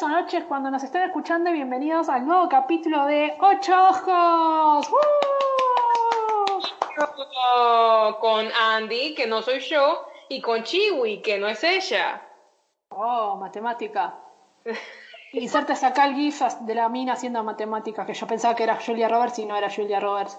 tardes 0.00 0.02
o 0.02 0.08
noches 0.08 0.44
cuando 0.48 0.70
nos 0.70 0.82
estén 0.82 1.02
escuchando 1.02 1.50
y 1.50 1.54
bienvenidos 1.54 2.08
al 2.08 2.24
nuevo 2.26 2.48
capítulo 2.48 3.04
de 3.06 3.36
Ocho 3.40 3.74
Ojos. 3.88 4.88
¡Uh! 4.90 4.96
Con 8.20 8.48
Andy, 8.52 9.14
que 9.14 9.26
no 9.26 9.42
soy 9.42 9.60
yo, 9.60 10.06
y 10.28 10.40
con 10.40 10.62
Chiwi, 10.62 11.20
que 11.20 11.38
no 11.38 11.48
es 11.48 11.62
ella. 11.64 12.22
Oh, 12.90 13.36
matemática. 13.36 14.14
Insertes 15.32 15.84
acá 15.84 16.06
el 16.06 16.14
GIF 16.14 16.40
de 16.60 16.74
la 16.74 16.88
mina 16.88 17.12
haciendo 17.12 17.44
matemáticas, 17.44 18.06
que 18.06 18.14
yo 18.14 18.26
pensaba 18.26 18.54
que 18.54 18.62
era 18.64 18.78
Julia 18.80 19.08
Roberts 19.08 19.38
y 19.38 19.46
no 19.46 19.56
era 19.56 19.70
Julia 19.70 20.00
Roberts. 20.00 20.38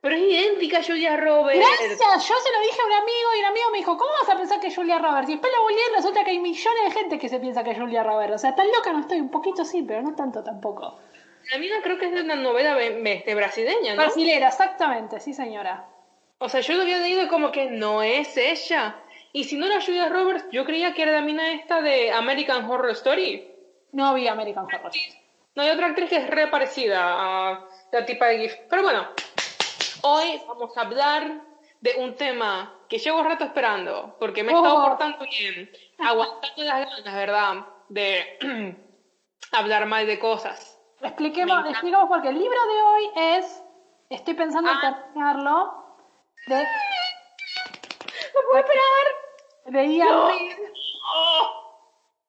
Pero 0.00 0.14
es 0.14 0.22
idéntica 0.22 0.78
a 0.78 0.82
Julia 0.82 1.16
Roberts. 1.16 1.58
Gracias, 1.58 2.28
yo 2.28 2.34
se 2.36 2.52
lo 2.52 2.60
dije 2.60 2.80
a 2.80 2.86
un 2.86 2.92
amigo 2.92 3.34
y 3.34 3.38
el 3.40 3.44
amigo 3.46 3.70
me 3.72 3.78
dijo, 3.78 3.96
¿cómo 3.96 4.10
vas 4.22 4.30
a 4.30 4.36
pensar 4.36 4.60
que 4.60 4.68
es 4.68 4.76
Julia 4.76 4.98
Roberts? 4.98 5.28
Y 5.28 5.32
después 5.32 5.52
lo 5.56 5.62
volví 5.62 5.74
y 5.74 5.94
resulta 5.96 6.24
que 6.24 6.30
hay 6.30 6.38
millones 6.38 6.84
de 6.84 6.90
gente 6.92 7.18
que 7.18 7.28
se 7.28 7.40
piensa 7.40 7.64
que 7.64 7.72
es 7.72 7.78
Julia 7.78 8.04
Roberts. 8.04 8.34
O 8.34 8.38
sea, 8.38 8.54
tan 8.54 8.68
loca 8.68 8.92
no 8.92 9.00
estoy, 9.00 9.20
un 9.20 9.30
poquito 9.30 9.64
sí, 9.64 9.82
pero 9.82 10.02
no 10.02 10.14
tanto 10.14 10.44
tampoco. 10.44 11.00
La 11.50 11.58
mina 11.58 11.76
creo 11.82 11.98
que 11.98 12.06
es 12.06 12.12
de 12.12 12.20
una 12.20 12.36
novela 12.36 12.80
este, 12.80 13.34
brasileña, 13.34 13.94
¿no? 13.94 14.02
Brasilera, 14.02 14.48
exactamente, 14.48 15.18
sí 15.18 15.34
señora. 15.34 15.88
O 16.38 16.48
sea, 16.48 16.60
yo 16.60 16.74
lo 16.74 16.82
había 16.82 16.98
leído 16.98 17.26
como 17.28 17.50
que 17.50 17.66
no 17.66 18.02
es 18.02 18.36
ella. 18.36 18.96
Y 19.32 19.44
si 19.44 19.56
no 19.56 19.66
era 19.66 19.80
Julia 19.80 20.08
Roberts, 20.08 20.46
yo 20.52 20.64
creía 20.64 20.94
que 20.94 21.02
era 21.02 21.12
la 21.12 21.22
mina 21.22 21.52
esta 21.52 21.80
de 21.80 22.12
American 22.12 22.70
Horror 22.70 22.90
Story. 22.90 23.50
No 23.92 24.14
vi 24.14 24.28
American 24.28 24.64
Horror. 24.64 24.92
No, 25.54 25.62
hay 25.62 25.70
otra 25.70 25.86
actriz 25.86 26.08
que 26.08 26.16
es 26.18 26.28
re 26.28 26.46
parecida 26.46 27.00
a 27.02 27.64
la 27.90 28.06
tipa 28.06 28.26
de 28.26 28.38
GIF. 28.38 28.54
Pero 28.70 28.82
bueno, 28.82 29.08
Hoy 30.02 30.40
vamos 30.46 30.76
a 30.76 30.82
hablar 30.82 31.40
de 31.80 31.94
un 31.98 32.14
tema 32.14 32.74
que 32.88 32.98
llevo 32.98 33.22
rato 33.22 33.44
esperando, 33.44 34.16
porque 34.18 34.42
me 34.42 34.52
he 34.52 34.54
estado 34.54 34.78
oh. 34.78 34.88
portando 34.88 35.18
bien, 35.24 35.70
aguantando 35.98 36.64
las 36.64 36.86
ganas, 36.86 37.14
¿verdad? 37.14 37.54
De 37.88 38.38
hablar 39.52 39.86
mal 39.86 40.06
de 40.06 40.18
cosas. 40.18 40.78
Expliquemos, 41.00 41.64
expliquemos 41.66 42.08
porque 42.08 42.28
el 42.28 42.38
libro 42.38 42.58
de 42.66 42.82
hoy 42.82 43.10
es, 43.16 43.64
estoy 44.10 44.34
pensando 44.34 44.70
en 44.70 44.76
ah. 44.76 44.80
terminarlo, 44.80 45.96
de... 46.46 46.56
¡No 48.34 48.40
puedo 48.48 48.58
esperar! 48.58 48.84
De 49.66 49.94
Ian 49.94 50.08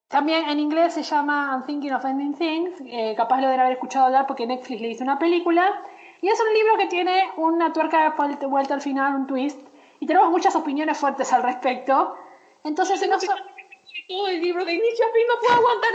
También 0.10 0.50
en 0.50 0.60
inglés 0.60 0.94
se 0.94 1.04
llama 1.04 1.52
I'm 1.52 1.66
Thinking 1.66 1.94
of 1.94 2.06
Ending 2.06 2.36
Things, 2.36 2.82
eh, 2.86 3.16
capaz 3.16 3.40
lo 3.42 3.48
deben 3.48 3.62
haber 3.62 3.74
escuchado 3.74 4.08
hablar 4.08 4.28
porque 4.28 4.46
Netflix 4.46 4.82
le 4.82 4.90
hizo 4.90 5.04
una 5.04 5.20
película. 5.20 5.84
Y 6.22 6.28
es 6.28 6.40
un 6.40 6.54
libro 6.54 6.78
que 6.78 6.88
tiene 6.88 7.32
una 7.38 7.72
tuerca 7.72 8.16
de 8.40 8.46
vuelta 8.46 8.74
al 8.74 8.82
final, 8.82 9.16
un 9.16 9.28
twist, 9.28 9.60
y 10.00 10.06
tenemos 10.06 10.30
muchas 10.30 10.56
opiniones 10.56 10.98
fuertes 10.98 11.32
al 11.34 11.44
respecto. 11.44 12.16
Entonces, 12.64 13.08
no 13.08 13.18
Todo 13.18 14.28
el 14.28 14.42
libro 14.42 14.66
de 14.66 14.74
inicio 14.74 15.06
a 15.06 15.14
fin 15.14 15.24
no 15.28 15.40
puedo 15.40 15.54
aguantar. 15.54 15.92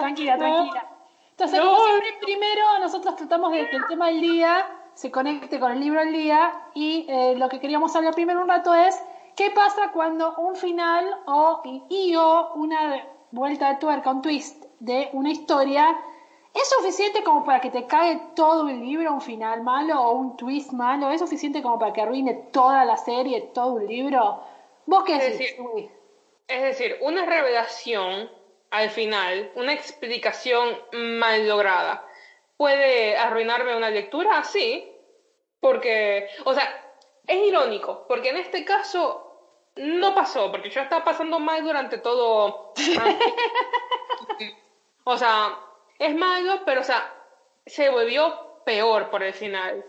tranquila, 0.00 0.38
tranquila. 0.38 0.86
Entonces, 1.30 1.60
como 1.60 1.84
siempre, 1.84 2.18
primero 2.20 2.78
nosotros 2.80 3.16
tratamos 3.16 3.52
de 3.52 3.68
que 3.68 3.76
el 3.76 3.86
tema 3.86 4.08
del 4.08 4.20
día 4.20 4.66
se 4.94 5.10
conecte 5.10 5.58
con 5.58 5.72
el 5.72 5.80
libro 5.80 6.00
del 6.00 6.12
día 6.12 6.52
y 6.74 7.06
eh, 7.08 7.34
lo 7.36 7.48
que 7.48 7.60
queríamos 7.60 7.96
hablar 7.96 8.14
primero 8.14 8.42
un 8.42 8.48
rato 8.48 8.74
es 8.74 9.02
qué 9.36 9.50
pasa 9.50 9.90
cuando 9.92 10.34
un 10.36 10.54
final 10.54 11.06
o 11.26 11.62
y 11.88 12.14
o 12.16 12.52
una 12.54 13.06
vuelta 13.30 13.70
de 13.70 13.76
tuerca, 13.76 14.10
un 14.10 14.20
twist 14.20 14.66
de 14.80 15.08
una 15.14 15.30
historia 15.30 15.96
¿Es 16.54 16.68
suficiente 16.68 17.22
como 17.22 17.44
para 17.44 17.60
que 17.60 17.70
te 17.70 17.86
cae 17.86 18.20
todo 18.34 18.68
el 18.68 18.80
libro 18.80 19.12
un 19.12 19.20
final 19.20 19.62
malo 19.62 20.00
o 20.00 20.12
un 20.12 20.36
twist 20.36 20.72
malo? 20.72 21.10
¿Es 21.10 21.20
suficiente 21.20 21.62
como 21.62 21.78
para 21.78 21.92
que 21.92 22.02
arruine 22.02 22.34
toda 22.52 22.84
la 22.84 22.96
serie, 22.96 23.50
todo 23.54 23.74
un 23.74 23.86
libro? 23.86 24.42
¿Vos 24.86 25.04
qué 25.04 25.16
es 25.16 25.38
decir, 25.38 25.56
Es 26.48 26.62
decir, 26.62 26.98
una 27.02 27.24
revelación 27.24 28.30
al 28.70 28.90
final, 28.90 29.50
una 29.54 29.72
explicación 29.72 30.76
mal 30.92 31.46
lograda, 31.46 32.04
¿puede 32.56 33.16
arruinarme 33.16 33.76
una 33.76 33.90
lectura? 33.90 34.42
Sí, 34.42 34.88
porque, 35.60 36.28
o 36.44 36.54
sea, 36.54 36.64
es 37.26 37.46
irónico, 37.46 38.06
porque 38.08 38.30
en 38.30 38.38
este 38.38 38.64
caso 38.64 39.26
no 39.76 40.14
pasó, 40.14 40.50
porque 40.50 40.70
yo 40.70 40.80
estaba 40.80 41.04
pasando 41.04 41.38
mal 41.38 41.62
durante 41.62 41.98
todo. 41.98 42.72
o 45.04 45.16
sea, 45.16 45.56
es 46.00 46.16
malo, 46.16 46.62
pero 46.64 46.80
o 46.80 46.84
sea, 46.84 47.12
se 47.66 47.90
volvió 47.90 48.62
peor 48.64 49.10
por 49.10 49.22
el 49.22 49.34
final. 49.34 49.84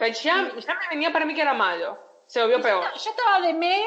O 0.00 0.04
ya, 0.06 0.12
ya 0.14 0.74
me 0.74 0.88
venía 0.90 1.12
para 1.12 1.26
mí 1.26 1.34
que 1.34 1.42
era 1.42 1.54
malo. 1.54 1.98
Se 2.26 2.40
volvió 2.40 2.60
peor. 2.60 2.82
Yo, 2.94 3.10
estaba 3.10 3.40
de 3.46 3.52
me 3.52 3.84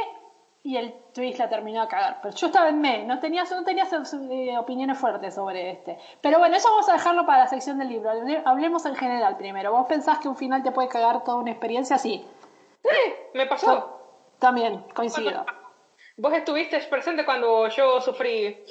y 0.62 0.78
el 0.78 0.94
twist 1.14 1.40
la 1.40 1.50
terminó 1.50 1.82
a 1.82 1.88
cagar. 1.88 2.20
Pero 2.22 2.36
yo 2.36 2.48
estaba 2.48 2.70
en 2.70 2.80
me, 2.80 3.04
no 3.04 3.20
tenía, 3.20 3.44
no 3.44 3.64
tenía 3.64 3.86
eh, 3.86 4.58
opiniones 4.58 4.98
fuertes 4.98 5.34
sobre 5.34 5.72
este. 5.72 5.98
Pero 6.22 6.38
bueno, 6.38 6.56
eso 6.56 6.70
vamos 6.70 6.88
a 6.88 6.94
dejarlo 6.94 7.26
para 7.26 7.40
la 7.40 7.48
sección 7.48 7.80
del 7.80 7.90
libro. 7.90 8.12
Hablemos 8.46 8.86
en 8.86 8.96
general 8.96 9.38
primero. 9.38 9.72
¿Vos 9.72 9.88
pensás 9.88 10.20
que 10.20 10.28
un 10.28 10.38
final 10.38 10.62
te 10.62 10.72
puede 10.72 10.88
cagar 10.88 11.24
toda 11.24 11.38
una 11.38 11.52
experiencia? 11.52 11.98
Sí. 11.98 12.26
Sí, 12.84 13.14
me 13.34 13.48
pasó. 13.48 14.36
también, 14.38 14.86
coincido. 14.94 15.46
Vos 16.18 16.34
estuviste 16.34 16.80
presente 16.82 17.26
cuando 17.26 17.68
yo 17.70 18.00
sufrí 18.00 18.64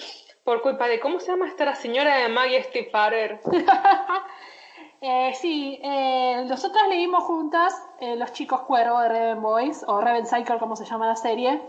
por 0.44 0.60
culpa 0.60 0.86
de, 0.86 1.00
¿cómo 1.00 1.18
se 1.20 1.28
llama 1.28 1.48
esta 1.48 1.74
señora 1.74 2.18
de 2.18 2.28
Maggie 2.28 2.62
Stiefvater? 2.62 3.40
eh, 5.00 5.32
sí, 5.34 5.80
eh, 5.82 6.44
nosotras 6.46 6.86
leímos 6.88 7.24
juntas 7.24 7.74
eh, 7.98 8.14
Los 8.16 8.32
Chicos 8.34 8.60
Cuervo 8.60 9.00
de 9.00 9.08
Raven 9.08 9.42
Boys, 9.42 9.84
o 9.88 10.00
Raven 10.00 10.26
Cycle 10.26 10.58
como 10.58 10.76
se 10.76 10.84
llama 10.84 11.06
la 11.06 11.16
serie. 11.16 11.60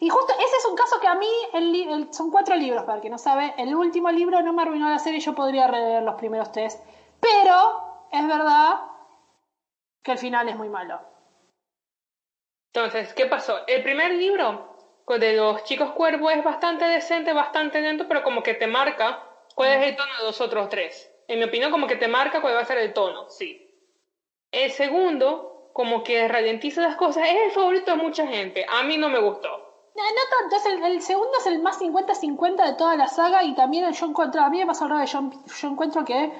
Y 0.00 0.08
justo 0.08 0.32
ese 0.32 0.56
es 0.56 0.66
un 0.66 0.74
caso 0.74 0.98
que 0.98 1.06
a 1.06 1.14
mí, 1.14 1.30
el, 1.52 2.12
son 2.12 2.32
cuatro 2.32 2.56
libros, 2.56 2.82
para 2.82 2.96
el 2.96 3.02
que 3.02 3.10
no 3.10 3.18
sabe, 3.18 3.54
el 3.56 3.72
último 3.72 4.10
libro 4.10 4.42
no 4.42 4.52
me 4.52 4.62
arruinó 4.62 4.90
la 4.90 4.98
serie, 4.98 5.20
yo 5.20 5.32
podría 5.36 5.68
releer 5.68 6.02
los 6.02 6.16
primeros 6.16 6.50
tres, 6.50 6.82
pero 7.20 8.08
es 8.10 8.26
verdad 8.26 8.80
que 10.02 10.10
el 10.10 10.18
final 10.18 10.48
es 10.48 10.56
muy 10.56 10.68
malo. 10.68 11.00
Entonces, 12.74 13.14
¿qué 13.14 13.26
pasó? 13.26 13.64
El 13.68 13.84
primer 13.84 14.12
libro 14.14 14.71
de 15.06 15.34
los 15.34 15.64
chicos 15.64 15.92
cuervos 15.92 16.32
es 16.32 16.44
bastante 16.44 16.84
decente, 16.84 17.32
bastante 17.32 17.80
lento, 17.80 18.06
pero 18.08 18.22
como 18.22 18.42
que 18.42 18.54
te 18.54 18.66
marca 18.66 19.22
cuál 19.54 19.72
es 19.72 19.88
el 19.88 19.96
tono 19.96 20.12
de 20.18 20.24
los 20.24 20.40
otros 20.40 20.68
tres. 20.68 21.10
En 21.28 21.38
mi 21.38 21.44
opinión, 21.44 21.70
como 21.70 21.86
que 21.86 21.96
te 21.96 22.08
marca 22.08 22.40
cuál 22.40 22.56
va 22.56 22.60
a 22.60 22.64
ser 22.64 22.78
el 22.78 22.92
tono, 22.92 23.28
sí. 23.28 23.68
El 24.50 24.70
segundo, 24.70 25.70
como 25.72 26.02
que 26.02 26.28
ralentiza 26.28 26.82
las 26.82 26.96
cosas, 26.96 27.28
es 27.28 27.46
el 27.46 27.50
favorito 27.52 27.92
de 27.92 28.02
mucha 28.02 28.26
gente. 28.26 28.66
A 28.68 28.82
mí 28.82 28.96
no 28.96 29.08
me 29.08 29.18
gustó. 29.18 29.48
No, 29.94 30.02
no 30.02 30.50
tanto, 30.50 30.68
el, 30.68 30.92
el, 30.92 31.02
segundo 31.02 31.32
es 31.38 31.46
el 31.46 31.58
más 31.60 31.78
50-50 31.80 32.64
de 32.64 32.74
toda 32.74 32.96
la 32.96 33.08
saga 33.08 33.44
y 33.44 33.54
también 33.54 33.92
yo 33.92 34.06
encuentro, 34.06 34.40
a 34.40 34.48
mí 34.48 34.58
me 34.58 34.66
pasa 34.66 34.86
al 34.86 35.06
yo, 35.06 35.30
yo 35.60 35.68
encuentro 35.68 36.04
que, 36.04 36.32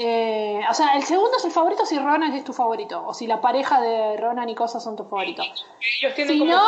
eh, 0.00 0.60
o 0.70 0.74
sea, 0.74 0.94
el 0.94 1.02
segundo 1.02 1.36
es 1.36 1.44
el 1.44 1.50
favorito 1.50 1.84
si 1.84 1.98
Ronan 1.98 2.32
es 2.32 2.44
tu 2.44 2.52
favorito, 2.52 3.04
o 3.04 3.12
si 3.12 3.26
la 3.26 3.40
pareja 3.40 3.80
de 3.80 4.16
Ronan 4.16 4.48
y 4.48 4.54
cosas 4.54 4.84
son 4.84 4.94
tus 4.94 5.08
favoritos. 5.08 5.66
Si 5.80 6.38
como... 6.38 6.52
no, 6.52 6.62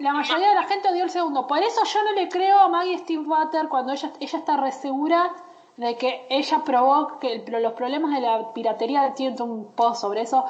la 0.00 0.12
mayoría 0.12 0.50
de 0.50 0.54
la 0.54 0.64
gente 0.64 0.90
odió 0.90 1.04
el 1.04 1.10
segundo. 1.10 1.46
Por 1.46 1.62
eso 1.62 1.82
yo 1.82 2.02
no 2.04 2.12
le 2.12 2.28
creo 2.28 2.58
a 2.58 2.68
Maggie 2.68 2.98
Steve 2.98 3.24
Butter 3.24 3.68
cuando 3.70 3.94
ella, 3.94 4.12
ella 4.20 4.38
está 4.38 4.58
re 4.58 4.70
segura 4.70 5.32
de 5.78 5.96
que 5.96 6.26
ella 6.28 6.62
probó 6.62 7.18
que 7.18 7.42
los 7.46 7.72
problemas 7.72 8.14
de 8.14 8.20
la 8.20 8.52
piratería, 8.52 9.14
tiene 9.14 9.40
un 9.40 9.72
post 9.72 10.02
sobre 10.02 10.20
eso. 10.20 10.44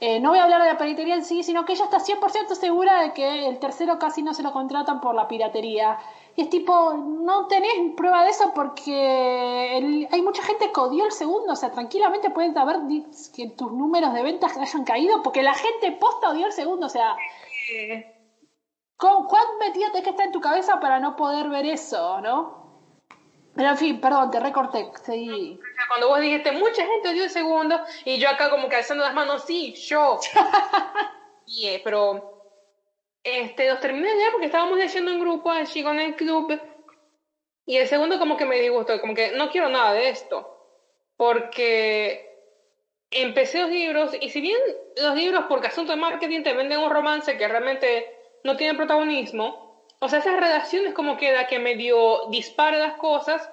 Eh, 0.00 0.20
no 0.20 0.30
voy 0.30 0.38
a 0.38 0.44
hablar 0.44 0.62
de 0.62 0.68
la 0.68 0.78
piratería 0.78 1.16
en 1.16 1.24
sí, 1.24 1.42
sino 1.42 1.66
que 1.66 1.74
ella 1.74 1.84
está 1.84 1.98
100% 1.98 2.54
segura 2.54 3.02
de 3.02 3.12
que 3.12 3.46
el 3.46 3.58
tercero 3.58 3.98
casi 3.98 4.22
no 4.22 4.32
se 4.32 4.42
lo 4.42 4.52
contratan 4.52 5.02
por 5.02 5.14
la 5.14 5.28
piratería. 5.28 5.98
Y 6.36 6.42
es 6.42 6.50
tipo, 6.50 6.94
no 6.94 7.46
tenés 7.46 7.72
prueba 7.96 8.24
de 8.24 8.30
eso 8.30 8.52
porque 8.54 10.08
hay 10.10 10.22
mucha 10.22 10.42
gente 10.42 10.72
que 10.72 10.80
odió 10.80 11.04
el 11.04 11.12
segundo. 11.12 11.52
O 11.52 11.56
sea, 11.56 11.70
tranquilamente 11.70 12.30
pueden 12.30 12.56
haber 12.58 12.78
que 13.34 13.50
tus 13.50 13.70
números 13.72 14.12
de 14.14 14.22
ventas 14.22 14.56
hayan 14.56 14.84
caído 14.84 15.22
porque 15.22 15.42
la 15.42 15.54
gente 15.54 15.92
posta 15.92 16.30
odió 16.30 16.46
el 16.46 16.52
segundo. 16.52 16.86
O 16.86 16.90
sea, 16.90 17.16
¿Cuán 18.96 19.58
metido 19.58 19.90
tenés 19.90 20.04
que 20.04 20.10
estar 20.10 20.26
en 20.26 20.32
tu 20.32 20.40
cabeza 20.40 20.80
para 20.80 20.98
no 20.98 21.16
poder 21.16 21.48
ver 21.48 21.66
eso, 21.66 22.20
no? 22.20 22.64
Pero 23.54 23.70
en 23.70 23.76
fin, 23.76 24.00
perdón, 24.00 24.30
te 24.30 24.40
recorté, 24.40 24.90
seguí. 25.04 25.60
Cuando 25.88 26.08
vos 26.08 26.20
dijiste, 26.20 26.52
mucha 26.52 26.84
gente 26.84 27.12
dio 27.12 27.24
el 27.24 27.30
segundo, 27.30 27.80
y 28.04 28.18
yo 28.18 28.28
acá 28.28 28.50
como 28.50 28.68
que 28.68 28.76
alzando 28.76 29.04
las 29.04 29.14
manos, 29.14 29.44
sí, 29.44 29.74
yo. 29.74 30.18
y, 31.46 31.66
eh, 31.66 31.80
pero, 31.84 32.33
este, 33.24 33.68
los 33.68 33.80
terminé 33.80 34.08
ya 34.08 34.30
porque 34.30 34.46
estábamos 34.46 34.78
leyendo 34.78 35.10
en 35.10 35.20
grupo 35.20 35.50
allí 35.50 35.82
con 35.82 35.98
el 35.98 36.14
club, 36.14 36.60
y 37.66 37.78
el 37.78 37.88
segundo 37.88 38.18
como 38.18 38.36
que 38.36 38.44
me 38.44 38.60
disgustó, 38.60 39.00
como 39.00 39.14
que 39.14 39.32
no 39.32 39.50
quiero 39.50 39.70
nada 39.70 39.94
de 39.94 40.10
esto, 40.10 40.46
porque 41.16 42.30
empecé 43.10 43.60
los 43.60 43.70
libros, 43.70 44.14
y 44.20 44.28
si 44.28 44.40
bien 44.40 44.58
los 44.96 45.14
libros 45.14 45.44
por 45.46 45.64
asunto 45.66 45.92
de 45.92 45.98
marketing 45.98 46.42
te 46.42 46.52
venden 46.52 46.80
un 46.80 46.90
romance 46.90 47.36
que 47.36 47.48
realmente 47.48 48.06
no 48.44 48.56
tiene 48.56 48.76
protagonismo. 48.76 49.86
O 50.00 50.08
sea, 50.08 50.18
esas 50.18 50.38
relaciones 50.38 50.92
como 50.92 51.16
queda 51.16 51.46
que 51.46 51.58
medio 51.58 52.26
dispara 52.28 52.78
las 52.78 52.96
cosas 52.96 53.48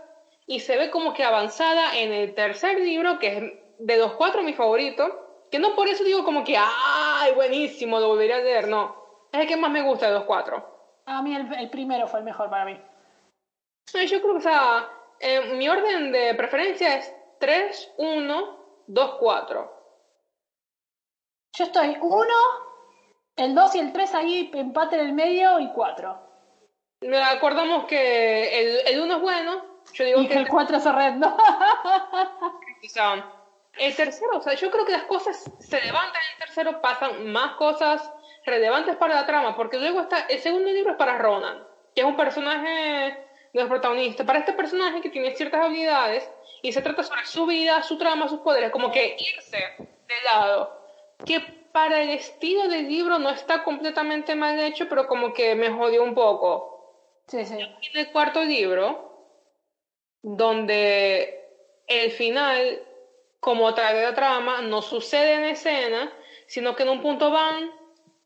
y 0.46 0.60
se 0.60 0.78
ve 0.78 0.90
como 0.90 1.14
que 1.14 1.24
avanzada 1.24 1.98
en 1.98 2.12
el 2.12 2.34
tercer 2.34 2.82
libro, 2.82 3.20
que 3.20 3.28
es 3.28 3.44
de 3.80 3.98
los 3.98 4.14
cuatro 4.14 4.44
mi 4.44 4.54
favorito, 4.54 5.46
que 5.50 5.60
no 5.60 5.76
por 5.76 5.88
eso 5.88 6.04
digo 6.04 6.26
como 6.26 6.44
que, 6.44 6.58
¡ay, 6.58 7.32
buenísimo, 7.34 8.00
lo 8.00 8.10
volvería 8.10 8.38
a 8.38 8.42
leer! 8.42 8.68
No, 8.68 9.01
es 9.32 9.40
el 9.40 9.48
que 9.48 9.58
más 9.58 9.72
me 9.72 9.82
gusta 9.82 10.08
de 10.08 10.14
los 10.14 10.26
cuatro. 10.26 11.02
A 11.06 11.22
mí 11.22 11.36
el, 11.36 11.70
primero 11.70 12.08
fue 12.08 12.20
el 12.20 12.26
mejor 12.26 12.50
para 12.50 12.66
mí. 12.66 12.80
Yo 13.94 14.22
creo 14.22 14.34
que, 14.34 14.38
o 14.38 14.42
sea, 14.42 14.90
eh, 15.20 15.54
mi 15.56 15.68
orden 15.68 16.12
de 16.12 16.34
preferencia 16.36 16.96
es 16.96 17.14
3, 17.40 17.94
1, 17.98 18.84
2, 18.88 19.16
4. 19.20 19.82
Yo 21.58 21.66
estoy 21.66 21.98
1, 22.00 22.28
el 23.38 23.56
2 23.56 23.76
y 23.76 23.80
el 23.80 23.94
3 23.94 24.16
ahí, 24.16 24.52
empate 24.54 24.96
en 25.00 25.08
el 25.08 25.14
medio 25.14 25.60
y 25.60 25.72
4. 25.72 26.32
Acordamos 27.26 27.86
que 27.86 28.86
el 28.86 29.02
1 29.02 29.16
es 29.16 29.22
bueno, 29.22 29.72
yo 29.94 30.06
digo 30.06 30.22
y 30.22 30.28
que, 30.28 30.36
el 30.36 30.48
4 30.48 30.78
es 30.78 30.86
horrendo. 30.86 31.36
el 33.78 33.96
tercero, 33.96 34.38
o 34.38 34.42
sea, 34.42 34.54
yo 34.54 34.70
creo 34.72 34.86
que 34.86 34.92
las 34.92 35.04
cosas 35.04 35.52
se 35.60 35.82
levantan 35.82 36.22
en 36.22 36.32
el 36.34 36.38
tercero, 36.46 36.82
pasan 36.82 37.32
más 37.32 37.56
cosas 37.56 38.14
relevantes 38.46 38.96
para 38.96 39.16
la 39.16 39.26
trama, 39.26 39.56
porque 39.56 39.78
luego 39.78 40.02
está, 40.02 40.26
el 40.30 40.40
segundo 40.40 40.70
libro 40.72 40.92
es 40.92 40.98
para 40.98 41.18
Ronan, 41.18 41.66
que 41.94 42.02
es 42.02 42.08
un 42.08 42.16
personaje 42.16 43.18
de 43.54 43.60
los 43.60 43.68
protagonistas. 43.70 44.26
Para 44.26 44.40
este 44.40 44.54
personaje 44.54 45.02
que 45.02 45.10
tiene 45.10 45.36
ciertas 45.36 45.66
habilidades 45.66 46.30
y 46.62 46.72
se 46.72 46.82
trata 46.82 47.04
sobre 47.04 47.26
su 47.26 47.46
vida, 47.46 47.82
su 47.84 47.98
trama, 47.98 48.28
sus 48.28 48.40
poderes, 48.40 48.72
como 48.72 48.92
que 48.92 49.16
irse 49.18 49.58
de 49.78 50.24
lado. 50.26 50.80
Que 51.26 51.40
para 51.72 52.02
el 52.02 52.10
estilo 52.10 52.68
del 52.68 52.88
libro 52.88 53.20
no 53.20 53.30
está 53.30 53.64
completamente 53.64 54.36
mal 54.36 54.60
hecho, 54.60 54.88
pero 54.90 55.08
como 55.08 55.34
que 55.34 55.56
me 55.56 55.70
jodió 55.70 56.04
un 56.04 56.14
poco. 56.14 57.22
Sí, 57.28 57.46
sí. 57.46 57.60
En 57.60 57.98
el 58.00 58.12
cuarto 58.12 58.44
libro, 58.44 59.12
donde 60.22 61.42
el 61.88 62.12
final, 62.12 62.82
como 63.40 63.74
trae 63.74 64.02
la 64.02 64.14
trama, 64.14 64.62
no 64.62 64.82
sucede 64.82 65.34
en 65.34 65.46
escena, 65.46 66.12
sino 66.48 66.76
que 66.76 66.84
en 66.84 66.90
un 66.90 67.02
punto 67.02 67.32
van, 67.32 67.72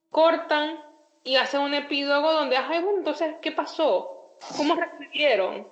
cortan 0.10 0.80
y 1.24 1.36
hacen 1.38 1.62
un 1.62 1.74
epílogo 1.74 2.32
donde, 2.32 2.58
ay, 2.58 2.82
bueno, 2.82 3.00
entonces, 3.00 3.36
¿qué 3.42 3.52
pasó? 3.52 4.38
¿Cómo 4.58 4.76
respondieron? 4.76 5.68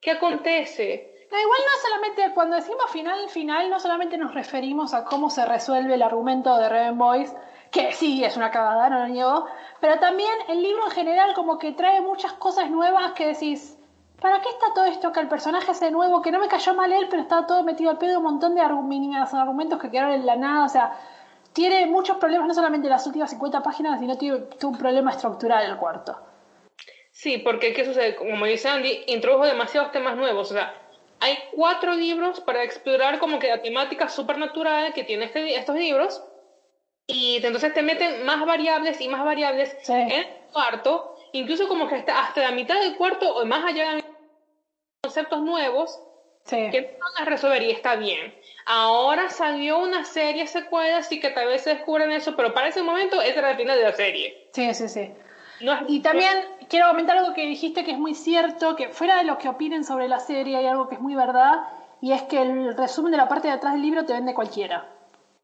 ¿Qué 0.00 0.12
acontece? 0.12 1.12
igual 1.30 1.58
no 1.60 1.82
solamente, 1.82 2.34
cuando 2.34 2.56
decimos 2.56 2.90
final, 2.90 3.28
final, 3.28 3.68
no 3.70 3.80
solamente 3.80 4.16
nos 4.16 4.34
referimos 4.34 4.94
a 4.94 5.04
cómo 5.04 5.30
se 5.30 5.44
resuelve 5.44 5.94
el 5.94 6.02
argumento 6.02 6.56
de 6.56 6.68
Raven 6.68 6.98
Boys, 6.98 7.34
que 7.70 7.92
sí, 7.92 8.24
es 8.24 8.36
una 8.36 8.50
cagada, 8.50 8.88
no 8.88 9.00
lo 9.00 9.08
niego, 9.08 9.46
pero 9.80 9.98
también 9.98 10.32
el 10.48 10.62
libro 10.62 10.84
en 10.84 10.92
general 10.92 11.34
como 11.34 11.58
que 11.58 11.72
trae 11.72 12.00
muchas 12.00 12.32
cosas 12.34 12.70
nuevas 12.70 13.12
que 13.12 13.26
decís, 13.26 13.76
¿para 14.20 14.40
qué 14.40 14.48
está 14.48 14.72
todo 14.74 14.84
esto? 14.86 15.12
Que 15.12 15.20
el 15.20 15.28
personaje 15.28 15.72
ese 15.72 15.90
nuevo, 15.90 16.22
que 16.22 16.30
no 16.30 16.38
me 16.38 16.48
cayó 16.48 16.74
mal 16.74 16.92
él, 16.92 17.08
pero 17.10 17.22
estaba 17.22 17.46
todo 17.46 17.62
metido 17.64 17.90
al 17.90 17.98
pedo, 17.98 18.18
un 18.18 18.24
montón 18.24 18.54
de 18.54 18.62
argumentos 18.62 19.80
que 19.80 19.90
quedaron 19.90 20.12
en 20.12 20.26
la 20.26 20.36
nada, 20.36 20.64
o 20.64 20.68
sea, 20.68 20.96
tiene 21.56 21.86
muchos 21.86 22.18
problemas, 22.18 22.46
no 22.48 22.52
solamente 22.52 22.86
las 22.86 23.06
últimas 23.06 23.30
50 23.30 23.62
páginas, 23.62 23.98
sino 23.98 24.18
tiene, 24.18 24.40
tuvo 24.60 24.72
un 24.72 24.78
problema 24.78 25.10
estructural 25.12 25.64
el 25.64 25.78
cuarto. 25.78 26.14
Sí, 27.10 27.38
porque 27.38 27.72
¿qué 27.72 27.86
sucede? 27.86 28.14
Como 28.14 28.44
dice 28.44 28.68
Andy, 28.68 29.04
introdujo 29.06 29.46
demasiados 29.46 29.90
temas 29.90 30.18
nuevos, 30.18 30.50
o 30.50 30.54
sea, 30.54 30.74
hay 31.18 31.38
cuatro 31.52 31.94
libros 31.94 32.40
para 32.42 32.62
explorar 32.62 33.18
como 33.18 33.38
que 33.38 33.48
la 33.48 33.62
temática 33.62 34.10
supernatural 34.10 34.92
que 34.92 35.04
tiene 35.04 35.24
este, 35.24 35.56
estos 35.56 35.76
libros, 35.76 36.22
y 37.06 37.36
entonces 37.42 37.72
te 37.72 37.80
meten 37.80 38.26
más 38.26 38.44
variables 38.44 39.00
y 39.00 39.08
más 39.08 39.24
variables 39.24 39.74
en 39.88 40.10
el 40.10 40.26
cuarto, 40.52 41.16
incluso 41.32 41.68
como 41.68 41.88
que 41.88 41.94
hasta, 41.94 42.20
hasta 42.20 42.42
la 42.42 42.50
mitad 42.50 42.78
del 42.80 42.96
cuarto 42.96 43.34
o 43.34 43.46
más 43.46 43.64
allá 43.64 43.94
de 43.94 44.04
conceptos 45.02 45.40
nuevos 45.40 46.02
que 46.46 46.96
no 47.00 47.06
las 47.18 47.28
resolver 47.28 47.62
y 47.62 47.70
está 47.70 47.96
bien. 47.96 48.34
Ahora 48.66 49.30
salió 49.30 49.78
una 49.78 50.04
serie 50.04 50.46
secuela, 50.46 50.98
así 50.98 51.20
que 51.20 51.30
tal 51.30 51.46
vez 51.46 51.62
se 51.62 51.70
descubren 51.70 52.10
eso, 52.10 52.34
pero 52.36 52.52
para 52.52 52.68
ese 52.68 52.82
momento 52.82 53.22
era 53.22 53.50
el 53.50 53.56
final 53.56 53.78
de 53.78 53.84
la 53.84 53.92
serie. 53.92 54.48
Sí, 54.52 54.74
sí, 54.74 54.88
sí. 54.88 55.12
y 55.88 56.00
también 56.00 56.36
quiero 56.68 56.88
comentar 56.88 57.16
algo 57.16 57.32
que 57.32 57.46
dijiste 57.46 57.84
que 57.84 57.92
es 57.92 57.98
muy 57.98 58.14
cierto, 58.14 58.74
que 58.74 58.88
fuera 58.88 59.16
de 59.16 59.24
lo 59.24 59.38
que 59.38 59.48
opinen 59.48 59.84
sobre 59.84 60.08
la 60.08 60.18
serie 60.18 60.56
hay 60.56 60.66
algo 60.66 60.88
que 60.88 60.96
es 60.96 61.00
muy 61.00 61.14
verdad, 61.14 61.60
y 62.00 62.12
es 62.12 62.22
que 62.22 62.42
el 62.42 62.76
resumen 62.76 63.12
de 63.12 63.18
la 63.18 63.28
parte 63.28 63.48
de 63.48 63.54
atrás 63.54 63.74
del 63.74 63.82
libro 63.82 64.04
te 64.04 64.12
vende 64.12 64.34
cualquiera. 64.34 64.88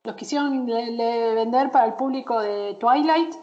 Los 0.02 0.16
quisieron 0.16 0.66
vender 0.66 1.70
para 1.70 1.87
el 1.87 1.94
público 1.94 2.40
de 2.40 2.75
Twilight, 2.75 3.34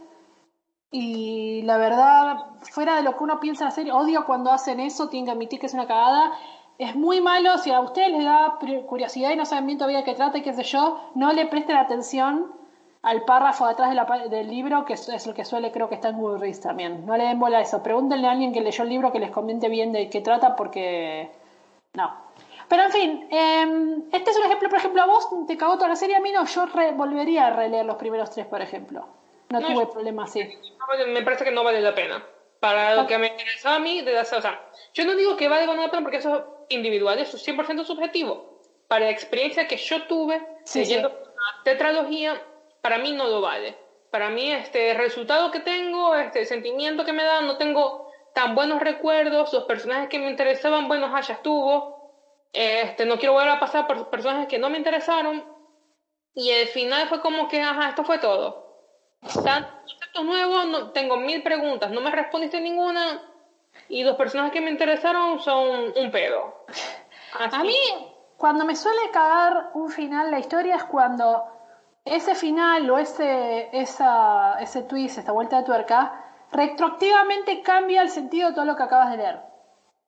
y 0.92 1.62
la 1.64 1.78
verdad, 1.78 2.38
fuera 2.64 2.96
de 2.96 3.04
lo 3.04 3.16
que 3.16 3.24
uno 3.24 3.40
piensa 3.40 3.64
en 3.64 3.70
la 3.70 3.76
serie, 3.76 3.92
odio 3.92 4.26
cuando 4.26 4.52
hacen 4.52 4.80
eso, 4.80 5.08
tienen 5.08 5.26
que 5.26 5.32
admitir 5.32 5.60
que 5.60 5.68
es 5.68 5.74
una 5.74 5.88
cagada, 5.88 6.34
es 6.80 6.96
muy 6.96 7.20
malo, 7.20 7.58
si 7.58 7.72
a 7.72 7.82
ustedes 7.82 8.10
les 8.10 8.24
da 8.24 8.58
curiosidad 8.88 9.32
y 9.32 9.36
no 9.36 9.46
saben 9.46 9.68
bien 9.68 9.78
todavía 9.78 10.00
de 10.00 10.06
qué 10.06 10.16
trata 10.16 10.38
y 10.38 10.42
qué 10.42 10.54
sé 10.54 10.64
yo, 10.64 11.12
no 11.14 11.34
le 11.34 11.46
presten 11.46 11.76
atención 11.76 12.56
al 13.02 13.26
párrafo 13.26 13.66
de 13.66 13.74
atrás 13.74 13.90
de 13.90 13.96
la, 13.96 14.06
del 14.30 14.50
libro, 14.50 14.86
que 14.86 14.94
es, 14.94 15.28
lo 15.28 15.34
que 15.34 15.44
suele, 15.44 15.74
creo 15.74 15.90
que 15.90 15.96
está 15.96 16.10
en 16.10 16.18
Goodreads 16.18 16.62
también. 16.62 17.06
No 17.06 17.18
le 17.18 17.26
den 17.26 17.38
bola 17.38 17.58
a 17.58 17.62
eso. 17.62 17.84
Pregúntenle 17.84 18.28
a 18.28 18.32
alguien 18.32 18.54
que 18.54 18.62
leyó 18.62 18.84
el 18.84 18.90
libro 18.90 19.12
que 19.12 19.20
les 19.20 19.30
comente 19.30 19.68
bien 19.68 19.92
de 19.92 20.10
qué 20.10 20.22
trata, 20.22 20.56
porque 20.56 21.30
no. 21.94 22.14
Pero 22.70 22.84
en 22.84 22.92
fin, 22.92 23.28
em, 23.30 24.04
este 24.14 24.32
es 24.32 24.38
un 24.38 24.44
ejemplo, 24.44 24.70
por 24.70 24.78
ejemplo, 24.78 25.02
a 25.02 25.06
vos 25.06 25.28
te 25.48 25.58
cagó 25.58 25.76
toda 25.76 25.90
la 25.90 25.96
serie, 25.98 26.16
a 26.16 26.22
mí 26.22 26.32
no, 26.32 26.46
yo 26.46 26.66
volvería 26.96 27.48
a 27.48 27.50
releer 27.50 27.86
los 27.86 27.98
primeros 27.98 28.32
tres, 28.32 28.46
por 28.46 28.62
ejemplo. 28.62 29.06
No, 29.50 29.60
tuve 29.62 29.88
problema 29.88 30.24
así. 30.24 30.48
Me 31.08 31.24
parece 31.24 31.44
que 31.44 31.52
no 31.52 31.64
vale 31.64 31.82
la 31.82 31.94
pena. 31.94 32.24
Para 32.62 32.96
lo 32.96 33.08
que 33.08 33.18
me 33.18 33.28
interesaba 33.28 33.78
a 33.78 33.80
mí, 33.80 34.02
de, 34.02 34.20
o 34.20 34.24
sea, 34.26 34.62
yo 34.94 35.06
no 35.06 35.16
digo 35.16 35.36
que 35.36 35.48
vale 35.48 35.66
la 35.66 35.90
pena 35.90 36.02
porque 36.02 36.18
eso 36.18 36.59
individual, 36.70 37.20
es 37.20 37.34
100% 37.34 37.84
subjetivo. 37.86 38.62
Para 38.88 39.06
la 39.06 39.12
experiencia 39.12 39.68
que 39.68 39.78
yo 39.78 40.04
tuve 40.04 40.42
leyendo 40.74 41.12
tetralogía, 41.64 42.42
para 42.82 42.98
mí 42.98 43.12
no 43.12 43.28
lo 43.28 43.42
vale. 43.42 43.78
Para 44.12 44.30
mí, 44.30 44.52
este 44.52 44.94
resultado 44.96 45.52
que 45.52 45.60
tengo, 45.60 46.16
este 46.16 46.46
sentimiento 46.46 47.06
que 47.06 47.14
me 47.14 47.24
da, 47.24 47.42
no 47.42 47.58
tengo 47.58 48.10
tan 48.34 48.56
buenos 48.56 48.82
recuerdos, 48.82 49.54
los 49.54 49.66
personajes 49.66 50.10
que 50.10 50.20
me 50.20 50.30
interesaban, 50.30 50.88
bueno, 50.88 51.08
ya 51.22 51.34
estuvo. 51.34 52.00
Este, 52.52 53.06
no 53.06 53.20
quiero 53.20 53.34
volver 53.34 53.50
a 53.50 53.60
pasar 53.60 53.86
por 53.86 54.10
personajes 54.10 54.48
que 54.48 54.58
no 54.58 54.70
me 54.70 54.78
interesaron. 54.78 55.46
Y 56.34 56.50
el 56.50 56.68
final 56.68 57.08
fue 57.08 57.22
como 57.22 57.48
que, 57.48 57.62
ajá, 57.62 57.90
esto 57.90 58.04
fue 58.04 58.18
todo. 58.18 58.70
Tantos 59.22 59.74
conceptos 59.86 60.26
nuevos, 60.26 60.66
no, 60.68 60.92
tengo 60.92 61.18
mil 61.18 61.44
preguntas, 61.44 61.92
no 61.92 62.02
me 62.02 62.12
respondiste 62.12 62.62
ninguna, 62.62 63.22
y 63.88 64.04
los 64.04 64.16
personajes 64.16 64.54
que 64.54 64.62
me 64.62 64.72
interesaron 64.72 65.40
son 65.40 65.94
un 65.96 66.12
pedo. 66.12 66.66
A 67.40 67.64
mí, 67.64 67.78
cuando 68.38 68.66
me 68.66 68.76
suele 68.76 69.12
cagar 69.12 69.72
un 69.74 69.90
final 69.90 70.32
la 70.32 70.40
historia 70.40 70.76
es 70.76 70.84
cuando 70.84 71.46
ese 72.06 72.36
final 72.36 72.90
o 72.90 72.98
ese, 72.98 73.70
esa, 73.72 74.60
ese 74.60 74.84
twist, 74.84 75.18
esta 75.18 75.32
vuelta 75.32 75.58
de 75.58 75.64
tuerca, 75.64 76.26
retroactivamente 76.52 77.62
cambia 77.62 78.02
el 78.02 78.10
sentido 78.10 78.50
de 78.50 78.56
todo 78.56 78.66
lo 78.66 78.76
que 78.76 78.84
acabas 78.84 79.12
de 79.12 79.18
leer. 79.18 79.40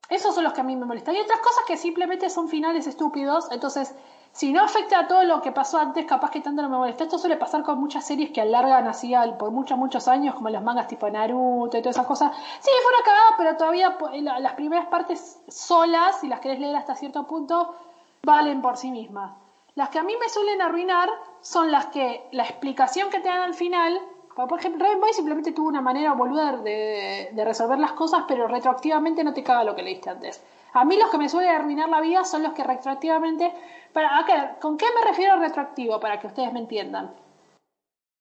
Esos 0.10 0.36
son 0.36 0.43
los 0.43 0.53
que 0.53 0.62
a 0.62 0.63
mí 0.63 0.75
me 0.75 0.86
molestan. 0.86 1.15
Y 1.15 1.19
otras 1.22 1.39
cosas 1.39 1.63
que 1.65 1.77
simplemente 1.77 2.29
son 2.29 2.50
finales 2.50 2.86
estúpidos. 2.86 3.50
Entonces, 3.51 3.96
si 4.33 4.53
no 4.53 4.63
afecta 4.63 5.00
a 5.00 5.07
todo 5.07 5.23
lo 5.23 5.41
que 5.41 5.51
pasó 5.51 5.77
antes, 5.77 6.05
capaz 6.05 6.31
que 6.31 6.39
tanto 6.39 6.61
no 6.61 6.69
me 6.69 6.77
molesta. 6.77 7.03
Esto 7.03 7.17
suele 7.17 7.35
pasar 7.35 7.63
con 7.63 7.79
muchas 7.79 8.05
series 8.05 8.31
que 8.31 8.41
alargan 8.41 8.88
así 8.88 9.13
por 9.38 9.51
muchos, 9.51 9.77
muchos 9.77 10.07
años, 10.07 10.35
como 10.35 10.50
los 10.50 10.63
mangas 10.63 10.88
tipo 10.88 11.09
Naruto 11.09 11.77
y 11.77 11.81
todas 11.81 11.95
esas 11.95 12.07
cosas. 12.07 12.31
Sí, 12.59 12.69
fue 12.81 12.93
una 12.93 13.05
cagada, 13.05 13.35
pero 13.38 13.57
todavía 13.57 13.97
las 14.39 14.53
primeras 14.53 14.88
partes 14.88 15.39
solas, 15.50 16.21
si 16.21 16.27
las 16.27 16.39
querés 16.39 16.59
leer 16.59 16.75
hasta 16.75 16.95
cierto 16.95 17.27
punto, 17.27 17.75
valen 18.23 18.61
por 18.61 18.77
sí 18.77 18.89
mismas. 18.89 19.33
Las 19.75 19.89
que 19.89 20.00
a 20.00 20.03
mí 20.03 20.13
me 20.19 20.29
suelen 20.29 20.61
arruinar 20.61 21.09
son 21.41 21.71
las 21.71 21.88
que 21.88 22.27
la 22.31 22.43
explicación 22.43 23.09
que 23.09 23.19
te 23.19 23.27
dan 23.27 23.41
al 23.41 23.53
final, 23.53 24.00
por 24.33 24.59
ejemplo, 24.59 24.85
Rainbow 24.85 25.09
simplemente 25.11 25.51
tuvo 25.51 25.67
una 25.67 25.81
manera 25.81 26.13
boluda 26.13 26.57
de 26.57 27.43
resolver 27.43 27.79
las 27.79 27.91
cosas, 27.93 28.23
pero 28.27 28.47
retroactivamente 28.47 29.23
no 29.23 29.33
te 29.33 29.43
caga 29.43 29.65
lo 29.65 29.75
que 29.75 29.83
leíste 29.83 30.09
antes. 30.09 30.41
A 30.74 30.86
mí 30.86 30.98
los 30.98 31.10
que 31.10 31.18
me 31.18 31.30
suelen 31.30 31.54
arruinar 31.54 31.90
la 31.90 32.01
vida 32.01 32.24
son 32.24 32.44
los 32.44 32.54
que 32.54 32.63
retroactivamente... 32.63 33.54
Para, 33.94 34.25
¿Con 34.62 34.78
qué 34.78 34.86
me 34.96 35.06
refiero 35.06 35.38
retroactivo? 35.38 36.00
Para 36.00 36.20
que 36.20 36.28
ustedes 36.28 36.54
me 36.54 36.60
entiendan. 36.60 37.13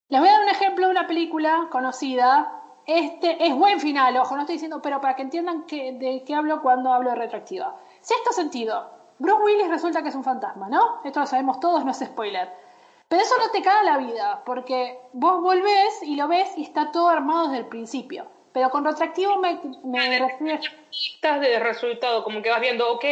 Les 0.08 0.20
voy 0.20 0.28
a 0.28 0.32
dar 0.32 0.42
un 0.42 0.48
ejemplo 0.48 0.86
de 0.86 0.90
una 0.90 1.06
película 1.06 1.68
conocida. 1.70 2.60
Este 2.86 3.46
es 3.46 3.54
buen 3.54 3.78
final, 3.78 4.16
ojo, 4.16 4.34
no 4.34 4.40
estoy 4.40 4.56
diciendo, 4.56 4.82
pero 4.82 5.00
para 5.00 5.14
que 5.14 5.22
entiendan 5.22 5.64
de 5.68 6.24
qué 6.26 6.34
hablo 6.34 6.60
cuando 6.60 6.92
hablo 6.92 7.10
de 7.10 7.16
retroactiva. 7.16 7.76
Sexto 8.00 8.32
sentido. 8.32 8.90
Bruce 9.20 9.42
Willis 9.42 9.68
resulta 9.68 10.02
que 10.02 10.08
es 10.08 10.14
un 10.14 10.24
fantasma, 10.24 10.68
¿no? 10.68 11.00
Esto 11.04 11.20
lo 11.20 11.26
sabemos 11.26 11.60
todos, 11.60 11.84
no 11.84 11.92
es 11.92 11.98
spoiler. 11.98 12.50
Pero 13.06 13.22
eso 13.22 13.34
no 13.38 13.50
te 13.50 13.62
caga 13.62 13.82
la 13.82 13.98
vida, 13.98 14.42
porque 14.44 14.98
vos 15.12 15.40
volvés 15.40 16.02
y 16.02 16.16
lo 16.16 16.26
ves 16.26 16.56
y 16.56 16.62
está 16.62 16.90
todo 16.90 17.08
armado 17.08 17.48
desde 17.48 17.58
el 17.58 17.66
principio. 17.66 18.26
Pero 18.52 18.70
con 18.70 18.84
retroactivo 18.84 19.38
me, 19.38 19.60
me 19.84 20.18
refiero... 20.18 20.60
de 21.40 21.58
resultado, 21.60 22.24
como 22.24 22.42
que 22.42 22.50
vas 22.50 22.60
viendo, 22.60 22.90
ok, 22.92 23.04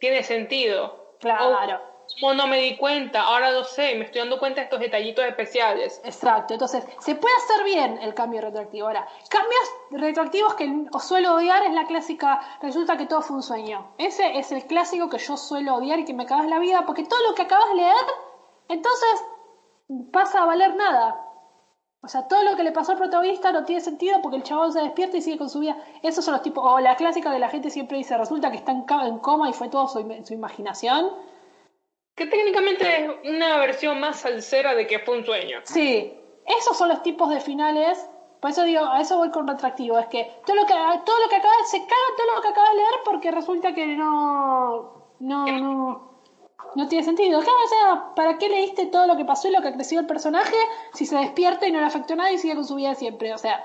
tiene 0.00 0.22
sentido. 0.22 1.00
Claro. 1.20 1.78
como 2.18 2.32
no 2.32 2.46
me 2.46 2.58
di 2.58 2.76
cuenta, 2.78 3.22
ahora 3.22 3.50
lo 3.50 3.62
sé, 3.62 3.94
me 3.94 4.06
estoy 4.06 4.22
dando 4.22 4.38
cuenta 4.38 4.60
de 4.60 4.64
estos 4.64 4.80
detallitos 4.80 5.24
especiales. 5.24 6.00
Exacto, 6.02 6.54
entonces 6.54 6.84
se 6.98 7.14
puede 7.14 7.34
hacer 7.36 7.64
bien 7.64 7.98
el 7.98 8.14
cambio 8.14 8.40
retroactivo. 8.40 8.86
Ahora, 8.86 9.06
cambios 9.28 9.70
retroactivos 9.90 10.54
que 10.54 10.86
os 10.92 11.04
suelo 11.04 11.34
odiar 11.34 11.62
es 11.64 11.72
la 11.72 11.86
clásica, 11.86 12.40
resulta 12.62 12.96
que 12.96 13.06
todo 13.06 13.20
fue 13.20 13.36
un 13.36 13.42
sueño. 13.42 13.92
Ese 13.98 14.38
es 14.38 14.50
el 14.50 14.66
clásico 14.66 15.10
que 15.10 15.18
yo 15.18 15.36
suelo 15.36 15.76
odiar 15.76 15.98
y 15.98 16.04
que 16.06 16.14
me 16.14 16.26
cagas 16.26 16.46
la 16.46 16.58
vida, 16.58 16.84
porque 16.86 17.04
todo 17.04 17.22
lo 17.28 17.34
que 17.34 17.42
acabas 17.42 17.68
de 17.68 17.74
leer, 17.76 18.06
entonces 18.68 19.24
pasa 20.10 20.42
a 20.42 20.46
valer 20.46 20.74
nada. 20.74 21.29
O 22.02 22.08
sea, 22.08 22.26
todo 22.26 22.42
lo 22.44 22.56
que 22.56 22.62
le 22.62 22.72
pasó 22.72 22.92
al 22.92 22.98
protagonista 22.98 23.52
no 23.52 23.64
tiene 23.64 23.82
sentido 23.82 24.22
porque 24.22 24.38
el 24.38 24.42
chabón 24.42 24.72
se 24.72 24.80
despierta 24.80 25.18
y 25.18 25.20
sigue 25.20 25.36
con 25.36 25.50
su 25.50 25.60
vida. 25.60 25.76
Esos 26.02 26.24
son 26.24 26.32
los 26.32 26.42
tipos, 26.42 26.64
o 26.66 26.80
la 26.80 26.96
clásica 26.96 27.30
que 27.30 27.38
la 27.38 27.50
gente 27.50 27.68
siempre 27.68 27.98
dice, 27.98 28.16
resulta 28.16 28.50
que 28.50 28.56
está 28.56 28.72
en, 28.72 29.18
coma 29.18 29.50
y 29.50 29.52
fue 29.52 29.68
todo 29.68 29.86
su, 29.86 30.00
im- 30.00 30.24
su 30.24 30.32
imaginación. 30.32 31.10
Que 32.16 32.26
técnicamente 32.26 33.04
es 33.04 33.10
una 33.34 33.58
versión 33.58 34.00
más 34.00 34.20
salsera 34.20 34.74
de 34.74 34.86
que 34.86 34.98
fue 35.00 35.18
un 35.18 35.24
sueño. 35.26 35.60
Sí, 35.64 36.12
esos 36.46 36.76
son 36.76 36.88
los 36.88 37.02
tipos 37.02 37.28
de 37.28 37.40
finales. 37.40 38.08
Por 38.40 38.50
eso 38.50 38.62
digo, 38.62 38.82
a 38.86 39.00
eso 39.02 39.18
voy 39.18 39.30
con 39.30 39.46
retractivo. 39.46 39.98
Es 39.98 40.06
que 40.06 40.24
todo 40.46 40.56
lo 40.56 40.64
que 40.64 40.72
todo 41.04 41.18
lo 41.22 41.28
que 41.28 41.36
acaba 41.36 41.52
se 41.66 41.80
caga 41.80 42.16
todo 42.16 42.34
lo 42.34 42.40
que 42.40 42.48
acabas 42.48 42.70
de 42.70 42.76
leer 42.76 42.94
porque 43.04 43.30
resulta 43.30 43.74
que 43.74 43.86
no 43.86 45.14
no 45.20 45.46
no 45.46 46.09
no 46.74 46.88
tiene 46.88 47.04
sentido. 47.04 47.40
Claro, 47.40 47.58
o 47.64 47.68
sea, 47.68 48.14
¿para 48.14 48.38
qué 48.38 48.48
leíste 48.48 48.86
todo 48.86 49.06
lo 49.06 49.16
que 49.16 49.24
pasó 49.24 49.48
y 49.48 49.52
lo 49.52 49.62
que 49.62 49.72
creció 49.72 50.00
el 50.00 50.06
personaje 50.06 50.56
si 50.94 51.06
se 51.06 51.16
despierta 51.16 51.66
y 51.66 51.72
no 51.72 51.80
le 51.80 51.86
afectó 51.86 52.16
nada 52.16 52.32
y 52.32 52.38
sigue 52.38 52.54
con 52.54 52.64
su 52.64 52.76
vida 52.76 52.94
siempre? 52.94 53.32
O 53.32 53.38
sea, 53.38 53.64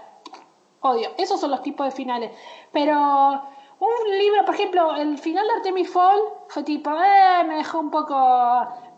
odio. 0.82 1.12
Esos 1.18 1.40
son 1.40 1.52
los 1.52 1.62
tipos 1.62 1.86
de 1.86 1.92
finales. 1.92 2.32
Pero 2.72 2.94
un 3.80 4.18
libro, 4.18 4.46
por 4.46 4.56
ejemplo, 4.56 4.96
el 4.96 5.18
final 5.18 5.46
de 5.48 5.54
Artemis 5.54 5.90
Fall 5.90 6.20
fue 6.48 6.64
tipo, 6.64 6.92
eh, 6.92 7.44
me 7.46 7.58
dejó 7.58 7.80
un 7.80 7.92
poco... 7.92 8.16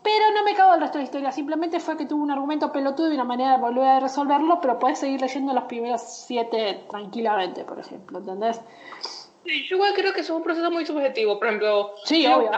Pero 0.00 0.32
no 0.32 0.44
me 0.44 0.54
cago 0.54 0.74
el 0.74 0.80
resto 0.80 0.98
de 0.98 1.02
la 1.02 1.06
historia, 1.06 1.32
simplemente 1.32 1.80
fue 1.80 1.96
que 1.96 2.06
tuvo 2.06 2.22
un 2.22 2.30
argumento 2.30 2.70
pelotudo 2.72 3.10
y 3.10 3.14
una 3.14 3.24
manera 3.24 3.56
de 3.56 3.58
volver 3.58 3.84
a 3.84 4.00
resolverlo, 4.00 4.60
pero 4.60 4.78
puedes 4.78 5.00
seguir 5.00 5.20
leyendo 5.20 5.52
los 5.52 5.64
primeros 5.64 6.00
siete 6.00 6.84
tranquilamente, 6.88 7.64
por 7.64 7.80
ejemplo, 7.80 8.18
¿entendés? 8.18 8.60
Sí, 9.44 9.66
Yo 9.66 9.76
igual 9.76 9.92
creo 9.94 10.12
que 10.12 10.20
es 10.20 10.30
un 10.30 10.42
proceso 10.42 10.70
muy 10.70 10.86
subjetivo. 10.86 11.38
Por 11.38 11.48
ejemplo, 11.48 11.94
Sí, 12.04 12.26
obvio. 12.26 12.50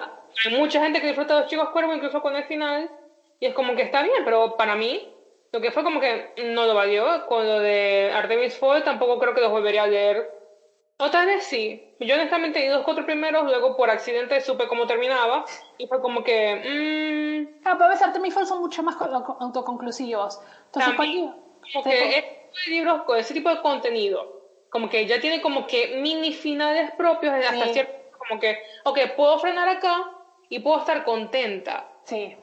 Hay 0.45 0.55
mucha 0.57 0.83
gente 0.83 1.01
que 1.01 1.07
disfruta 1.09 1.35
de 1.35 1.41
los 1.43 1.51
chicos 1.51 1.71
cuervos 1.71 1.97
incluso 1.97 2.21
con 2.23 2.35
el 2.37 2.45
final. 2.45 2.91
Y 3.39 3.47
es 3.47 3.55
como 3.55 3.75
que 3.75 3.83
está 3.83 4.03
bien, 4.03 4.25
pero 4.25 4.57
para 4.57 4.75
mí, 4.77 5.09
lo 5.53 5.61
que 5.61 5.71
fue 5.71 5.83
como 5.83 6.01
que 6.01 6.33
no 6.37 6.67
lo 6.67 6.75
valió. 6.75 7.27
Con 7.27 7.47
lo 7.47 7.59
de 7.61 8.11
Artemis 8.15 8.59
Fall 8.59 8.85
tampoco 8.85 9.19
creo 9.19 9.35
que 9.35 9.41
los 9.41 9.51
volvería 9.51 9.85
a 9.85 9.87
leer. 9.87 10.29
Otra 10.99 11.25
vez 11.25 11.45
sí. 11.45 11.83
Yo 11.99 12.15
honestamente 12.15 12.61
leí 12.61 12.69
los 12.69 12.85
cuatro 12.85 13.07
primeros, 13.07 13.45
luego 13.45 13.77
por 13.77 13.89
accidente 13.91 14.41
supe 14.41 14.69
cómo 14.69 14.87
terminaba. 14.87 15.45
Y 15.79 15.87
fue 15.87 16.01
como 16.01 16.23
que... 16.23 16.57
Mmm, 16.57 17.61
Ah, 17.65 17.75
pero 17.79 17.89
ves, 17.91 18.03
Artemis 18.03 18.35
Fall 18.35 18.47
son 18.47 18.61
mucho 18.61 18.83
más 18.83 18.97
co- 18.97 19.37
autoconclusivos. 19.41 20.41
Entonces, 20.67 20.95
También. 20.97 21.33
como 21.73 21.85
que 21.85 22.17
este 22.19 22.25
libros 22.67 23.03
con 23.05 23.19
ese 23.19 23.33
tipo 23.33 23.49
de 23.49 23.61
contenido, 23.63 24.29
como 24.69 24.91
que 24.91 25.07
ya 25.07 25.21
tiene 25.21 25.41
como 25.41 25.67
que 25.67 25.97
mini 25.97 26.33
finales 26.33 26.91
propios 26.97 27.33
hasta 27.33 27.67
Sí. 27.67 27.73
cierto, 27.73 27.93
como 28.29 28.41
que, 28.41 28.59
ok, 28.85 28.99
puedo 29.17 29.39
frenar 29.39 29.69
acá 29.69 30.11
y 30.51 30.59
puedo 30.59 30.81
estar 30.81 31.05
contenta. 31.05 31.89
sí. 32.05 32.37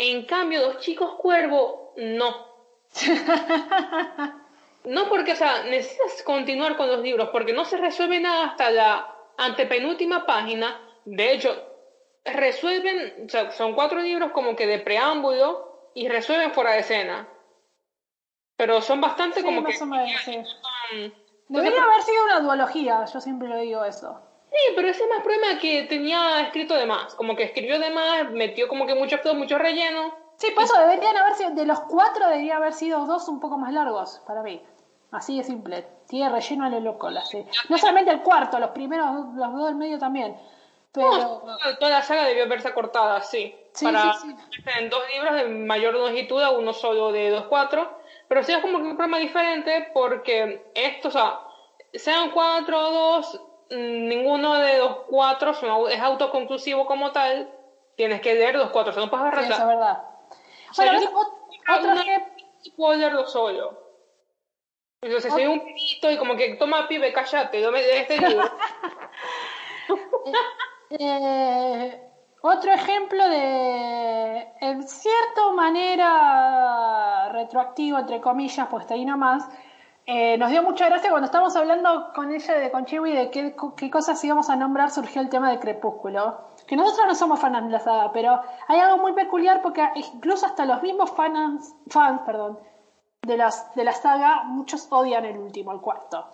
En 0.00 0.26
cambio, 0.26 0.60
los 0.60 0.78
chicos 0.78 1.14
cuervo, 1.16 1.92
no. 1.96 2.46
No 4.84 5.08
porque, 5.08 5.32
o 5.32 5.36
sea, 5.36 5.64
necesitas 5.64 6.22
continuar 6.22 6.76
con 6.76 6.86
los 6.86 7.00
libros, 7.00 7.28
porque 7.30 7.52
no 7.52 7.64
se 7.64 7.76
resuelve 7.76 8.20
nada 8.20 8.46
hasta 8.46 8.70
la 8.70 9.14
antepenúltima 9.36 10.24
página. 10.24 10.80
De 11.04 11.32
hecho, 11.32 11.54
resuelven, 12.24 13.26
o 13.26 13.28
sea, 13.28 13.50
son 13.50 13.74
cuatro 13.74 14.00
libros 14.00 14.30
como 14.32 14.56
que 14.56 14.66
de 14.66 14.78
preámbulo 14.78 15.90
y 15.94 16.08
resuelven 16.08 16.52
fuera 16.52 16.72
de 16.72 16.78
escena. 16.78 17.28
Pero 18.56 18.80
son 18.80 19.00
bastante 19.00 19.40
Sí, 19.40 19.44
como 19.44 19.60
más 19.60 19.76
que... 19.76 19.84
o 19.84 19.86
menos, 19.86 20.20
sí. 20.22 20.38
Debería 21.48 21.82
haber 21.82 22.02
sido 22.02 22.24
una 22.24 22.40
duología, 22.40 23.04
yo 23.04 23.20
siempre 23.20 23.48
lo 23.48 23.58
digo 23.58 23.84
eso. 23.84 24.20
Sí, 24.50 24.72
pero 24.74 24.88
ese 24.88 25.02
es 25.02 25.08
más 25.08 25.22
problema 25.22 25.58
que 25.60 25.84
tenía 25.84 26.40
escrito 26.40 26.74
de 26.74 26.86
más. 26.86 27.14
Como 27.14 27.36
que 27.36 27.44
escribió 27.44 27.78
de 27.78 27.90
más, 27.90 28.30
metió 28.30 28.68
como 28.68 28.86
que 28.86 28.94
mucho 28.94 29.18
flow, 29.18 29.34
mucho 29.34 29.58
relleno. 29.58 30.14
Sí, 30.36 30.50
por 30.54 30.64
eso 30.64 30.78
deberían 30.78 31.16
haber 31.16 31.34
sido, 31.34 31.50
de 31.50 31.66
los 31.66 31.80
cuatro 31.80 32.28
debería 32.28 32.56
haber 32.56 32.72
sido 32.72 33.04
dos 33.06 33.28
un 33.28 33.40
poco 33.40 33.58
más 33.58 33.72
largos, 33.72 34.22
para 34.26 34.42
mí. 34.42 34.62
Así 35.10 35.38
de 35.38 35.44
simple. 35.44 35.86
Tiene 36.06 36.30
relleno 36.30 36.64
a 36.64 36.68
lo 36.68 36.80
loco 36.80 37.10
la 37.10 37.24
serie. 37.24 37.50
No 37.68 37.78
solamente 37.78 38.10
el 38.10 38.22
cuarto, 38.22 38.58
los 38.58 38.70
primeros, 38.70 39.34
los 39.34 39.52
dos 39.52 39.66
del 39.66 39.74
medio 39.74 39.98
también. 39.98 40.36
Pero... 40.92 41.42
No, 41.44 41.58
toda 41.78 41.90
la 41.90 42.02
saga 42.02 42.24
debió 42.24 42.48
verse 42.48 42.72
cortada, 42.72 43.20
sí. 43.22 43.54
Sí, 43.72 43.84
para 43.84 44.14
sí, 44.14 44.34
en 44.78 44.90
dos 44.90 45.02
libros 45.12 45.34
de 45.34 45.44
mayor 45.48 45.94
longitud, 45.94 46.42
a 46.42 46.50
uno 46.50 46.72
solo 46.72 47.12
de 47.12 47.32
2.4. 47.32 47.88
Pero 48.28 48.42
sí 48.42 48.52
es 48.52 48.58
como 48.58 48.78
que 48.78 48.84
un 48.84 48.96
problema 48.96 49.18
diferente 49.18 49.90
porque 49.92 50.70
esto, 50.74 51.08
o 51.08 51.10
sea, 51.10 51.40
sean 51.94 52.30
cuatro 52.30 52.78
o 52.78 52.92
dos, 52.92 53.40
mm, 53.40 53.47
ninguno 53.70 54.54
de 54.54 54.78
los 54.78 54.96
cuatro 55.06 55.54
son- 55.54 55.90
es 55.90 56.00
autoconclusivo 56.00 56.86
como 56.86 57.12
tal. 57.12 57.48
Tienes 57.94 58.20
que 58.20 58.34
leer 58.34 58.54
los 58.54 58.70
cuatro, 58.70 58.90
o 58.90 58.94
sea, 58.94 59.04
no 59.04 59.10
puedes 59.10 59.34
Sí, 59.38 59.52
eso 59.52 59.62
es 59.62 59.66
verdad. 59.66 59.98
sea, 60.74 60.92
Bueno, 60.92 61.08
otro 61.68 61.94
puedo 62.76 62.94
leerlo 62.94 63.26
solo. 63.26 63.78
Entonces 65.00 65.32
soy 65.32 65.46
un 65.46 65.60
pibito 65.60 66.10
y 66.10 66.16
como 66.16 66.36
que 66.36 66.56
toma 66.56 66.88
pibe, 66.88 67.12
cállate, 67.12 67.60
no 67.60 67.70
me 67.70 67.82
de 67.82 68.00
este 68.00 68.18
libro. 68.18 68.50
Eh, 70.90 72.00
otro 72.40 72.72
ejemplo 72.72 73.28
de, 73.28 74.48
en 74.60 74.82
cierta 74.82 75.50
manera, 75.54 77.28
retroactivo, 77.30 77.98
entre 77.98 78.22
comillas, 78.22 78.66
pues 78.70 78.82
está 78.82 78.94
ahí 78.94 79.04
nomás, 79.04 79.44
eh, 80.10 80.38
nos 80.38 80.48
dio 80.50 80.62
mucha 80.62 80.86
gracia 80.88 81.10
cuando 81.10 81.26
estábamos 81.26 81.54
hablando 81.54 82.12
con 82.14 82.34
ella, 82.34 82.54
de, 82.54 82.70
con 82.70 82.86
Chiwi, 82.86 83.12
de 83.12 83.30
qué, 83.30 83.54
qué 83.76 83.90
cosas 83.90 84.24
íbamos 84.24 84.48
a 84.48 84.56
nombrar, 84.56 84.90
surgió 84.90 85.20
el 85.20 85.28
tema 85.28 85.50
de 85.50 85.58
Crepúsculo. 85.58 86.48
Que 86.66 86.76
nosotros 86.76 87.08
no 87.08 87.14
somos 87.14 87.38
fans 87.38 87.66
de 87.66 87.70
la 87.70 87.78
saga, 87.78 88.10
pero 88.10 88.40
hay 88.68 88.80
algo 88.80 88.96
muy 88.96 89.12
peculiar 89.12 89.60
porque 89.60 89.86
incluso 89.96 90.46
hasta 90.46 90.64
los 90.64 90.82
mismos 90.82 91.10
fans, 91.10 91.74
fans 91.90 92.22
perdón, 92.24 92.58
de, 93.20 93.36
las, 93.36 93.74
de 93.74 93.84
la 93.84 93.92
saga, 93.92 94.44
muchos 94.44 94.86
odian 94.88 95.26
el 95.26 95.36
último, 95.36 95.72
el 95.72 95.80
cuarto. 95.82 96.26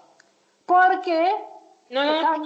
Porque 0.66 1.34
No, 1.90 2.04
no, 2.04 2.14
Total. 2.14 2.42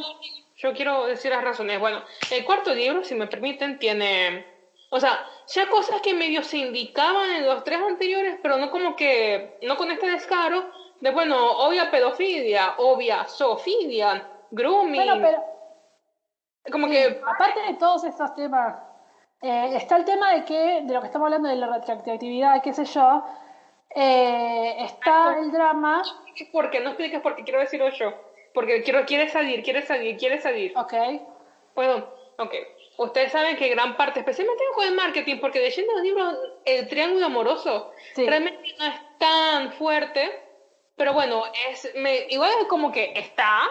yo 0.56 0.73
quiero 0.73 1.04
decir 1.08 1.30
las 1.30 1.44
razones. 1.44 1.78
Bueno, 1.78 2.00
el 2.30 2.42
cuarto 2.47 2.75
libro, 2.75 3.04
si 3.04 3.14
me 3.14 3.26
permiten, 3.26 3.78
tiene... 3.78 4.47
O 4.88 4.99
sea, 4.99 5.26
ya 5.49 5.68
cosas 5.68 6.00
que 6.00 6.14
medio 6.14 6.42
se 6.42 6.56
indicaban 6.56 7.30
en 7.32 7.44
los 7.44 7.64
tres 7.64 7.80
anteriores, 7.82 8.38
pero 8.42 8.56
no 8.56 8.70
como 8.70 8.97
que... 8.97 9.58
No 9.61 9.76
con 9.76 9.90
este 9.90 10.11
descaro 10.11 10.64
de, 11.00 11.11
bueno, 11.11 11.52
obvia 11.67 11.90
pedofilia, 11.90 12.75
obvia 12.78 13.25
zoofilia, 13.25 14.26
grooming... 14.50 15.05
Bueno, 15.05 15.21
pero 15.23 15.43
como 16.73 16.87
Sí, 16.88 16.93
que... 16.93 17.21
aparte 17.26 17.61
de 17.62 17.75
todos 17.75 18.05
estos 18.05 18.35
temas, 18.35 18.76
eh, 19.43 19.71
está 19.76 19.97
el 19.97 20.05
tema 20.05 20.33
de 20.35 20.45
que, 20.45 20.81
de 20.83 20.93
lo 20.95 21.00
que 21.00 21.07
estamos 21.07 21.26
hablando 21.26 21.49
de 21.49 21.57
la 21.57 21.69
retroactividad, 21.69 22.62
qué 22.62 22.73
sé 22.73 22.85
yo, 22.85 23.25
eh, 23.95 24.76
está 24.85 25.37
el 25.38 25.50
drama, 25.50 26.02
Porque 26.52 26.81
no 26.81 26.90
expliques 26.90 27.21
porque 27.21 27.43
quiero 27.45 27.61
decirlo 27.61 27.88
yo. 27.90 28.12
Porque 28.55 28.83
quiero, 28.83 29.05
quiere 29.07 29.28
salir, 29.28 29.62
quiere 29.62 29.83
salir, 29.83 30.17
quiere 30.17 30.40
salir. 30.40 30.73
ok, 30.76 30.95
Bueno, 31.75 32.05
ok. 32.38 32.55
Ustedes 32.99 33.31
saben 33.31 33.57
que 33.57 33.69
gran 33.69 33.97
parte, 33.97 34.21
especialmente 34.21 34.64
con 34.75 34.85
el 34.85 34.95
marketing, 34.95 35.37
porque 35.40 35.61
leyendo 35.61 35.93
los 35.93 36.02
libros, 36.02 36.35
el 36.64 36.88
triángulo 36.88 37.26
amoroso 37.26 37.93
Sí. 38.14 38.26
realmente 38.26 38.75
no 38.78 38.87
es 38.87 38.95
tan 39.19 39.73
fuerte, 39.75 40.48
pero 40.99 41.14
bueno, 41.14 41.45
es 41.71 41.90
igual 42.28 42.50
es 42.61 42.67
como 42.67 42.93
que 42.93 43.12
está 43.14 43.62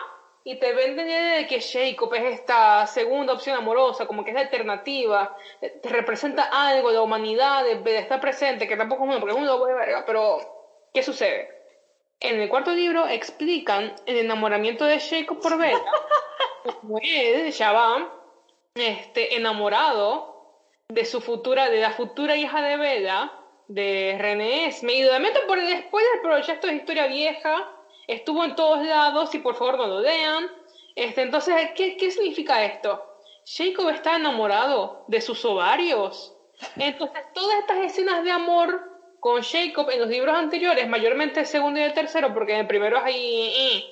y 0.43 0.55
te 0.55 0.73
venden 0.73 1.07
de 1.07 1.45
que 1.45 1.59
Jacob 1.59 2.13
es 2.13 2.39
esta 2.39 2.87
segunda 2.87 3.33
opción 3.33 3.57
amorosa, 3.57 4.07
como 4.07 4.23
que 4.23 4.31
es 4.31 4.35
la 4.35 4.43
alternativa, 4.43 5.35
te 5.59 5.89
representa 5.89 6.43
algo, 6.43 6.89
la 6.89 7.01
humanidad, 7.01 7.65
de, 7.65 7.75
de 7.75 7.97
estar 7.97 8.21
presente, 8.21 8.65
que 8.65 8.77
tampoco 8.77 9.03
es 9.03 9.07
bueno, 9.07 9.19
porque 9.19 9.35
es 9.35 9.41
un 9.41 9.45
lobo 9.45 9.65
de 9.65 9.73
verga, 9.73 10.05
pero 10.05 10.39
¿qué 10.93 11.03
sucede? 11.03 11.53
En 12.21 12.39
el 12.39 12.47
cuarto 12.47 12.71
libro 12.71 13.07
explican 13.07 13.93
el 14.05 14.17
enamoramiento 14.17 14.85
de 14.85 15.01
Jacob 15.01 15.41
por 15.41 15.57
Bella, 15.57 15.83
como 16.81 16.97
él 16.99 17.53
va 17.61 18.13
este, 18.73 19.35
enamorado 19.35 20.37
de 20.87 21.03
su 21.03 21.19
futura, 21.19 21.69
de 21.69 21.81
la 21.81 21.91
futura 21.91 22.37
hija 22.37 22.61
de 22.61 22.77
Bella, 22.77 23.33
de 23.67 24.15
René 24.17 24.69
y 24.81 25.03
lo 25.03 25.11
lamento 25.11 25.39
por 25.47 25.59
el 25.59 25.67
spoiler, 25.83 26.19
pero 26.21 26.39
ya 26.39 26.53
esto 26.53 26.67
es 26.67 26.75
historia 26.75 27.07
vieja, 27.07 27.67
estuvo 28.07 28.43
en 28.43 28.55
todos 28.55 28.83
lados 28.85 29.33
y 29.35 29.39
por 29.39 29.55
favor 29.55 29.77
no 29.77 29.87
lo 29.87 29.99
lean. 30.01 30.49
Este, 30.95 31.21
entonces, 31.21 31.53
¿qué, 31.75 31.95
¿qué 31.97 32.09
significa 32.11 32.63
esto? 32.63 33.03
Jacob 33.45 33.89
está 33.89 34.15
enamorado 34.15 35.03
de 35.07 35.21
sus 35.21 35.43
ovarios. 35.45 36.33
Entonces, 36.75 37.21
todas 37.33 37.59
estas 37.59 37.77
escenas 37.79 38.23
de 38.23 38.31
amor 38.31 38.81
con 39.19 39.43
Jacob 39.43 39.89
en 39.89 39.99
los 39.99 40.09
libros 40.09 40.35
anteriores, 40.35 40.87
mayormente 40.87 41.41
el 41.41 41.45
segundo 41.45 41.79
y 41.79 41.83
el 41.83 41.93
tercero, 41.93 42.33
porque 42.33 42.53
en 42.53 42.59
el 42.61 42.67
primero 42.67 42.97
es 42.97 43.03
ahí... 43.03 43.53
eh, 43.55 43.83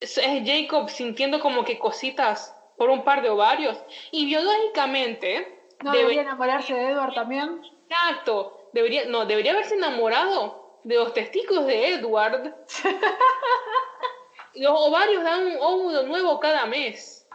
es 0.00 0.18
es 0.18 0.42
Jacob 0.44 0.88
sintiendo 0.90 1.40
como 1.40 1.64
que 1.64 1.78
cositas 1.78 2.54
por 2.76 2.90
un 2.90 3.02
par 3.04 3.22
de 3.22 3.30
ovarios. 3.30 3.78
Y 4.12 4.26
biológicamente, 4.26 5.46
no 5.82 5.90
debe- 5.92 6.02
debería 6.02 6.22
enamorarse 6.22 6.74
de 6.74 6.90
Edward 6.90 7.14
también. 7.14 7.60
Exacto, 7.88 8.68
debería, 8.72 9.04
no, 9.06 9.26
debería 9.26 9.52
haberse 9.52 9.74
enamorado 9.74 10.80
de 10.84 10.96
los 10.96 11.12
testículos 11.14 11.66
de 11.66 11.94
Edward. 11.94 12.54
los 14.54 14.72
ovarios 14.80 15.22
dan 15.22 15.46
un 15.46 15.56
óvulo 15.60 16.02
nuevo 16.04 16.40
cada 16.40 16.66
mes. 16.66 17.26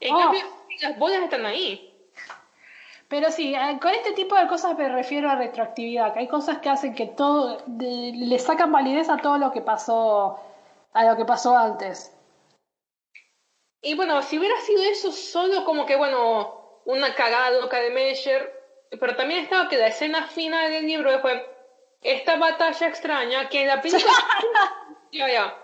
En 0.00 0.14
Oh. 0.14 0.18
cambio, 0.18 0.40
las 0.82 0.98
bolas 0.98 1.22
están 1.22 1.46
ahí. 1.46 1.86
Pero 3.08 3.30
sí, 3.32 3.54
eh, 3.54 3.78
con 3.82 3.90
este 3.90 4.12
tipo 4.12 4.36
de 4.36 4.46
cosas 4.46 4.78
me 4.78 4.88
refiero 4.88 5.28
a 5.28 5.34
retroactividad, 5.34 6.12
que 6.12 6.20
hay 6.20 6.28
cosas 6.28 6.58
que 6.58 6.68
hacen 6.68 6.94
que 6.94 7.06
todo 7.06 7.62
le 7.78 8.38
sacan 8.38 8.70
validez 8.70 9.08
a 9.08 9.16
todo 9.16 9.36
lo 9.36 9.50
que 9.50 9.60
pasó 9.60 10.38
a 10.92 11.04
lo 11.04 11.16
que 11.16 11.24
pasó 11.24 11.56
antes. 11.56 12.16
Y 13.82 13.94
bueno, 13.94 14.22
si 14.22 14.38
hubiera 14.38 14.58
sido 14.60 14.82
eso 14.82 15.10
solo 15.12 15.64
como 15.64 15.86
que 15.86 15.96
bueno, 15.96 16.80
una 16.84 17.14
cagada 17.14 17.50
loca 17.60 17.78
de 17.80 17.90
Measure, 17.90 18.59
pero 18.98 19.14
también 19.16 19.44
estaba 19.44 19.68
que 19.68 19.76
la 19.76 19.88
escena 19.88 20.26
final 20.26 20.70
del 20.70 20.86
libro 20.86 21.20
fue 21.20 21.46
esta 22.02 22.36
batalla 22.36 22.88
extraña 22.88 23.48
que 23.48 23.62
en 23.62 23.68
la 23.68 23.80
película 23.80 24.12
ya 25.12 25.30
ya. 25.30 25.56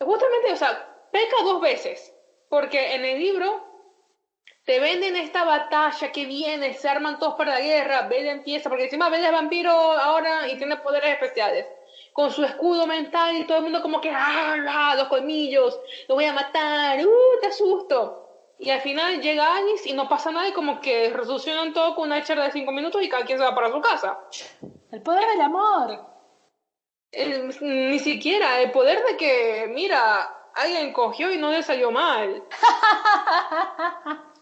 Justamente, 0.00 0.52
o 0.52 0.56
sea, 0.56 1.08
peca 1.10 1.36
dos 1.42 1.60
veces, 1.60 2.14
porque 2.48 2.94
en 2.94 3.04
el 3.04 3.18
libro 3.18 3.64
te 4.64 4.80
venden 4.80 5.16
esta 5.16 5.44
batalla 5.44 6.10
que 6.10 6.24
viene, 6.24 6.74
se 6.74 6.88
arman 6.88 7.18
todos 7.18 7.34
para 7.34 7.52
la 7.52 7.60
guerra, 7.60 8.08
Bella 8.08 8.32
empieza, 8.32 8.68
porque 8.68 8.84
encima 8.84 9.10
Bella 9.10 9.26
es 9.26 9.32
vampiro 9.32 9.70
ahora 9.70 10.48
y 10.48 10.56
tiene 10.56 10.76
poderes 10.78 11.12
especiales. 11.12 11.66
Con 12.12 12.30
su 12.30 12.44
escudo 12.44 12.86
mental 12.86 13.36
y 13.36 13.44
todo 13.44 13.58
el 13.58 13.64
mundo 13.64 13.82
como 13.82 14.00
que, 14.00 14.10
¡ah! 14.10 14.94
Los 14.96 15.08
colmillos, 15.08 15.78
lo 16.08 16.14
voy 16.14 16.24
a 16.24 16.32
matar, 16.32 17.04
¡uh! 17.04 17.40
Te 17.40 17.48
asusto. 17.48 18.23
Y 18.58 18.70
al 18.70 18.80
final 18.80 19.20
llega 19.20 19.56
Alice 19.56 19.88
y 19.88 19.92
no 19.92 20.08
pasa 20.08 20.30
nada 20.30 20.48
y 20.48 20.52
como 20.52 20.80
que 20.80 21.10
resolucionan 21.10 21.72
todo 21.72 21.94
con 21.94 22.06
una 22.06 22.22
charla 22.22 22.44
de 22.44 22.52
cinco 22.52 22.72
minutos 22.72 23.02
y 23.02 23.08
cada 23.08 23.24
quien 23.24 23.38
se 23.38 23.44
va 23.44 23.54
para 23.54 23.70
su 23.70 23.80
casa. 23.80 24.18
El 24.92 25.02
poder 25.02 25.26
del 25.28 25.40
amor. 25.40 26.06
ni 27.60 27.98
siquiera, 27.98 28.60
el 28.60 28.70
poder 28.70 29.04
de 29.04 29.16
que, 29.16 29.66
mira, 29.68 30.50
alguien 30.54 30.92
cogió 30.92 31.32
y 31.32 31.38
no 31.38 31.50
le 31.50 31.62
salió 31.62 31.90
mal. 31.90 32.44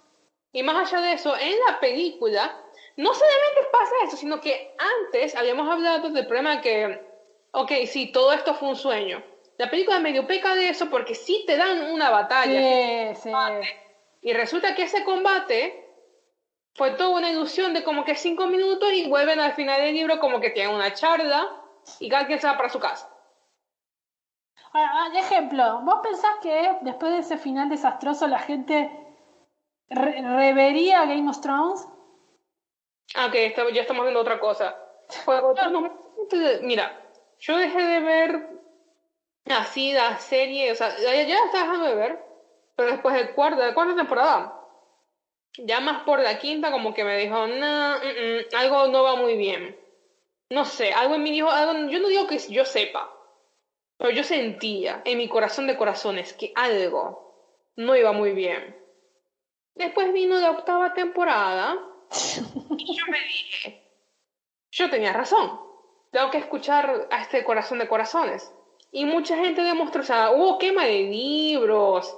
Y 0.53 0.63
más 0.63 0.93
allá 0.93 1.03
de 1.03 1.13
eso, 1.15 1.35
en 1.35 1.55
la 1.67 1.81
película, 1.81 2.55
no 2.97 3.15
solamente 3.15 3.61
pasa 3.73 3.93
eso, 4.05 4.17
sino 4.19 4.41
que 4.41 4.77
antes 4.79 5.35
habíamos 5.35 5.67
hablado 5.69 6.11
del 6.11 6.27
problema 6.27 6.57
de 6.57 6.61
que, 6.61 7.07
ok, 7.53 7.73
sí, 7.87 8.13
todo 8.13 8.33
esto 8.33 8.55
fue 8.55 8.69
un 8.69 8.77
sueño. 8.77 9.25
La 9.57 9.71
película 9.71 9.99
medio 9.99 10.27
peca 10.27 10.55
de 10.55 10.69
eso 10.69 10.91
porque 10.91 11.15
sí 11.15 11.45
te 11.47 11.57
dan 11.57 11.91
una 11.91 12.11
batalla. 12.11 13.15
Sí, 13.15 13.23
sí. 13.23 13.31
Y 14.23 14.33
resulta 14.33 14.75
que 14.75 14.85
ese 14.85 15.05
combate 15.05 15.85
fue 16.75 16.93
toda 16.93 17.19
una 17.19 17.31
ilusión 17.31 17.75
de 17.75 17.85
como 17.85 18.05
que 18.05 18.15
cinco 18.15 18.47
minutos 18.47 18.93
y 18.93 19.09
vuelven 19.09 19.41
al 19.41 19.53
final 19.55 19.81
del 19.81 19.95
libro 19.95 20.19
como 20.21 20.41
que 20.41 20.51
tienen 20.51 20.75
una 20.75 20.95
charla 20.95 21.49
y 21.99 22.09
cada 22.09 22.27
quien 22.27 22.41
se 22.41 22.47
va 22.47 22.57
para 22.57 22.71
su 22.71 22.79
casa. 22.79 23.09
Ah, 24.73 25.11
ah 25.13 25.19
ejemplo, 25.19 25.81
¿vos 25.83 25.97
pensás 26.03 26.37
que 26.41 26.79
después 26.83 27.13
de 27.13 27.19
ese 27.19 27.37
final 27.37 27.69
desastroso 27.69 28.27
la 28.27 28.39
gente 28.39 28.91
¿Revería 29.91 31.05
Game 31.05 31.29
of 31.29 31.41
Thrones? 31.41 31.87
Ah, 33.15 33.27
ok, 33.27 33.35
ya 33.75 33.83
estamos 33.83 34.05
viendo 34.05 34.21
otra 34.21 34.41
cosa. 34.41 34.75
Mira, 36.63 36.97
yo 37.39 37.57
dejé 37.57 37.83
de 37.83 38.01
ver 38.01 38.49
así 39.51 39.93
la 39.93 40.17
serie, 40.19 40.73
o 40.73 40.75
sea, 40.75 40.97
ya, 40.99 41.15
ya 41.15 41.39
la 41.39 41.45
estaba 41.45 41.65
dejando 41.65 41.87
de 41.87 41.95
ver, 41.95 42.32
pero 42.77 42.93
después 42.93 43.15
de 43.15 43.33
cuarta, 43.35 43.67
de 43.67 43.75
cuarta 43.75 43.97
temporada, 43.97 44.61
ya 45.59 45.81
más 45.81 46.03
por 46.05 46.21
la 46.21 46.39
quinta, 46.39 46.71
como 46.71 46.95
que 46.95 47.05
me 47.05 47.19
dijo, 47.19 47.47
no, 47.47 47.97
mm, 47.99 48.01
mm, 48.01 48.57
algo 48.57 48.89
no 48.89 49.03
va 49.03 49.17
muy 49.17 49.37
bien. 49.37 49.79
No 50.51 50.65
sé, 50.65 50.93
algo 50.93 51.15
en 51.15 51.23
mí 51.23 51.31
dijo, 51.31 51.51
algo, 51.51 51.91
yo 51.91 51.99
no 51.99 52.09
digo 52.09 52.27
que 52.27 52.39
yo 52.39 52.65
sepa, 52.65 53.11
pero 53.97 54.11
yo 54.11 54.25
sentía 54.25 55.03
en 55.05 55.19
mi 55.19 55.29
corazón 55.29 55.67
de 55.67 55.77
corazones 55.77 56.33
que 56.35 56.53
algo 56.55 57.71
no 57.77 57.97
iba 57.97 58.13
muy 58.13 58.33
bien. 58.33 58.77
Después 59.75 60.13
vino 60.13 60.39
la 60.39 60.51
octava 60.51 60.93
temporada 60.93 61.79
y 62.77 62.99
yo 62.99 63.07
me 63.07 63.21
dije, 63.21 63.83
yo 64.71 64.91
tenía 64.91 65.13
razón, 65.13 65.61
tengo 66.11 66.31
que 66.31 66.39
escuchar 66.39 67.09
a 67.11 67.23
este 67.23 67.43
corazón 67.45 67.79
de 67.79 67.89
corazones. 67.89 68.53
Y 68.91 69.07
mucha 69.07 69.37
gente 69.37 69.63
demostró, 69.63 70.03
o 70.03 70.05
sea, 70.05 70.31
hubo 70.33 70.59
quema 70.59 70.85
de 70.85 71.05
libros. 71.05 72.15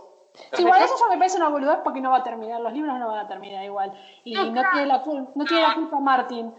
Igual 0.59 0.83
eso 0.83 0.95
ya 0.99 1.09
me 1.09 1.19
parece 1.19 1.37
una 1.37 1.49
boludez 1.49 1.79
porque 1.85 2.01
no 2.01 2.11
va 2.11 2.19
a 2.19 2.23
terminar, 2.25 2.61
los 2.61 2.73
libros 2.73 2.99
no 2.99 3.09
van 3.09 3.27
a 3.27 3.29
terminar 3.29 3.65
igual. 3.65 3.93
Y 4.25 4.35
no, 4.35 4.53
tiene, 4.53 4.87
la, 4.87 5.03
no 5.35 5.45
tiene 5.45 5.63
la 5.63 5.75
culpa 5.75 6.01
Martin. 6.01 6.55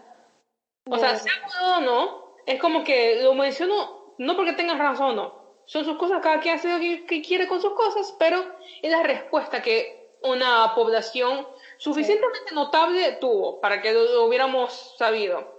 O 0.89 0.97
sea, 0.97 1.15
sea 1.15 1.31
o 1.77 1.81
no, 1.81 2.35
es 2.45 2.59
como 2.61 2.83
que 2.83 3.21
lo 3.23 3.33
menciono 3.33 4.13
no 4.17 4.35
porque 4.35 4.53
tengas 4.53 4.77
razón 4.77 5.15
no. 5.15 5.45
Son 5.65 5.83
sus 5.83 5.97
cosas, 5.97 6.21
cada 6.21 6.39
quien 6.39 6.55
hace 6.55 6.71
lo 6.71 6.79
que 7.07 7.21
quiere 7.21 7.47
con 7.47 7.59
sus 7.59 7.73
cosas, 7.73 8.15
pero 8.19 8.37
es 8.81 8.91
la 8.91 9.01
respuesta 9.01 9.61
que 9.61 10.15
una 10.21 10.73
población 10.75 11.47
suficientemente 11.77 12.53
notable 12.53 13.13
tuvo 13.13 13.59
para 13.59 13.81
que 13.81 13.91
lo, 13.93 14.25
hubiéramos 14.25 14.95
sabido. 14.97 15.53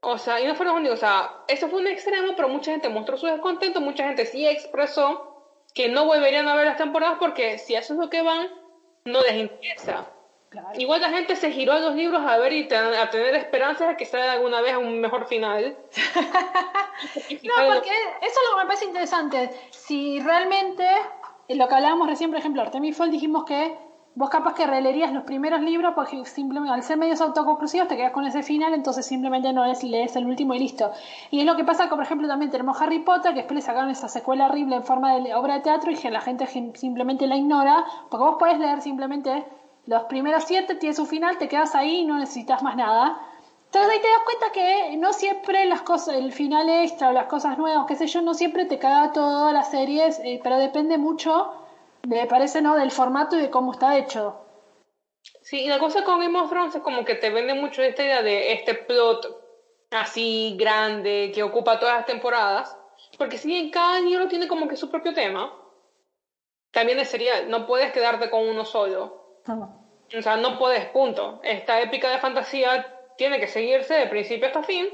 O 0.00 0.18
sea, 0.18 0.40
y 0.40 0.46
no 0.46 0.54
fueron 0.54 0.76
únicos, 0.76 0.98
o 0.98 1.00
sea, 1.00 1.44
eso 1.48 1.68
fue 1.68 1.80
un 1.80 1.86
extremo, 1.86 2.34
pero 2.36 2.48
mucha 2.48 2.72
gente 2.72 2.88
mostró 2.88 3.16
su 3.16 3.26
descontento, 3.26 3.80
mucha 3.80 4.04
gente 4.04 4.26
sí 4.26 4.46
expresó 4.46 5.33
que 5.74 5.88
no 5.88 6.06
volverían 6.06 6.48
a 6.48 6.54
ver 6.54 6.66
las 6.66 6.76
temporadas 6.76 7.16
porque 7.18 7.58
si 7.58 7.74
eso 7.74 7.94
es 7.94 7.98
lo 7.98 8.08
que 8.08 8.22
van, 8.22 8.48
no 9.04 9.20
les 9.22 9.34
interesa. 9.34 10.06
Igual 10.74 11.00
la 11.00 11.10
gente 11.10 11.34
se 11.34 11.50
giró 11.50 11.72
a 11.72 11.80
los 11.80 11.96
libros 11.96 12.22
a 12.24 12.38
ver 12.38 12.52
y 12.52 12.68
a 12.72 13.10
tener 13.10 13.34
esperanzas 13.34 13.88
de 13.88 13.96
que 13.96 14.06
salga 14.06 14.32
alguna 14.32 14.60
vez 14.60 14.76
un 14.76 15.00
mejor 15.00 15.26
final. 15.26 15.76
no, 17.42 17.74
porque 17.74 17.90
eso 17.90 18.40
es 18.40 18.50
lo 18.50 18.56
que 18.56 18.62
me 18.62 18.66
parece 18.66 18.84
interesante. 18.84 19.50
Si 19.70 20.20
realmente, 20.20 20.86
lo 21.48 21.68
que 21.68 21.74
hablábamos 21.74 22.08
recién, 22.08 22.30
por 22.30 22.38
ejemplo, 22.38 22.62
Artemis 22.62 22.96
Fowl 22.96 23.10
dijimos 23.10 23.44
que 23.44 23.76
vos 24.16 24.30
capaz 24.30 24.54
que 24.54 24.66
releerías 24.66 25.12
los 25.12 25.24
primeros 25.24 25.60
libros 25.60 25.92
porque 25.94 26.24
simplemente 26.24 26.72
al 26.72 26.82
ser 26.82 26.96
medios 26.96 27.20
autoconclusivos 27.20 27.88
te 27.88 27.96
quedas 27.96 28.12
con 28.12 28.24
ese 28.24 28.42
final, 28.42 28.72
entonces 28.72 29.04
simplemente 29.04 29.52
no 29.52 29.64
es, 29.64 29.82
lees 29.82 30.14
el 30.16 30.26
último 30.26 30.54
y 30.54 30.60
listo. 30.60 30.92
Y 31.30 31.40
es 31.40 31.46
lo 31.46 31.56
que 31.56 31.64
pasa 31.64 31.88
que, 31.88 31.96
por 31.96 32.04
ejemplo, 32.04 32.28
también 32.28 32.50
tenemos 32.50 32.80
Harry 32.80 33.00
Potter, 33.00 33.32
que 33.32 33.40
después 33.40 33.56
le 33.56 33.62
sacaron 33.62 33.90
esa 33.90 34.08
secuela 34.08 34.46
horrible 34.46 34.76
en 34.76 34.84
forma 34.84 35.16
de 35.16 35.34
obra 35.34 35.54
de 35.54 35.60
teatro 35.60 35.90
y 35.90 35.96
que 35.96 36.10
la 36.10 36.20
gente 36.20 36.46
simplemente 36.46 37.26
la 37.26 37.36
ignora, 37.36 37.84
porque 38.08 38.24
vos 38.24 38.36
podés 38.38 38.58
leer 38.58 38.80
simplemente 38.82 39.44
los 39.86 40.04
primeros 40.04 40.44
siete, 40.44 40.76
tiene 40.76 40.94
su 40.94 41.06
final, 41.06 41.36
te 41.38 41.48
quedas 41.48 41.74
ahí 41.74 42.00
y 42.00 42.04
no 42.06 42.16
necesitas 42.18 42.62
más 42.62 42.76
nada. 42.76 43.20
Entonces 43.66 43.90
ahí 43.90 44.00
te 44.00 44.08
das 44.08 44.20
cuenta 44.24 44.52
que 44.52 44.96
no 44.96 45.12
siempre 45.12 45.66
las 45.66 45.82
cosas, 45.82 46.14
el 46.14 46.32
final 46.32 46.68
extra 46.68 47.08
o 47.08 47.12
las 47.12 47.26
cosas 47.26 47.58
nuevas, 47.58 47.86
qué 47.86 47.96
sé 47.96 48.06
yo, 48.06 48.22
no 48.22 48.32
siempre 48.34 48.66
te 48.66 48.78
caga 48.78 49.10
todas 49.10 49.52
las 49.52 49.72
series, 49.72 50.20
eh, 50.20 50.38
pero 50.44 50.58
depende 50.58 50.96
mucho 50.96 51.63
me 52.06 52.26
parece, 52.26 52.60
¿no? 52.62 52.76
Del 52.76 52.90
formato 52.90 53.36
y 53.36 53.40
de 53.40 53.50
cómo 53.50 53.72
está 53.72 53.96
hecho. 53.98 54.40
Sí, 55.42 55.62
y 55.62 55.68
la 55.68 55.78
cosa 55.78 56.04
con 56.04 56.20
Game 56.20 56.38
of 56.38 56.50
Thrones 56.50 56.74
es 56.74 56.82
como 56.82 57.04
que 57.04 57.14
te 57.14 57.30
vende 57.30 57.54
mucho 57.54 57.82
esta 57.82 58.02
idea 58.02 58.22
de 58.22 58.52
este 58.52 58.74
plot 58.74 59.42
así 59.90 60.56
grande 60.58 61.30
que 61.34 61.42
ocupa 61.42 61.78
todas 61.78 61.96
las 61.96 62.06
temporadas, 62.06 62.76
porque 63.18 63.38
si 63.38 63.48
bien 63.48 63.70
cada 63.70 64.00
libro 64.00 64.28
tiene 64.28 64.48
como 64.48 64.68
que 64.68 64.76
su 64.76 64.90
propio 64.90 65.14
tema, 65.14 65.54
también 66.70 66.98
es 66.98 67.08
serial, 67.08 67.48
no 67.48 67.66
puedes 67.66 67.92
quedarte 67.92 68.30
con 68.30 68.48
uno 68.48 68.64
solo. 68.64 69.40
O 69.46 70.22
sea, 70.22 70.36
no 70.36 70.58
puedes, 70.58 70.86
punto. 70.86 71.40
Esta 71.42 71.80
épica 71.80 72.10
de 72.10 72.18
fantasía 72.18 72.86
tiene 73.16 73.38
que 73.38 73.46
seguirse 73.46 73.94
de 73.94 74.06
principio 74.06 74.46
hasta 74.46 74.62
fin. 74.62 74.88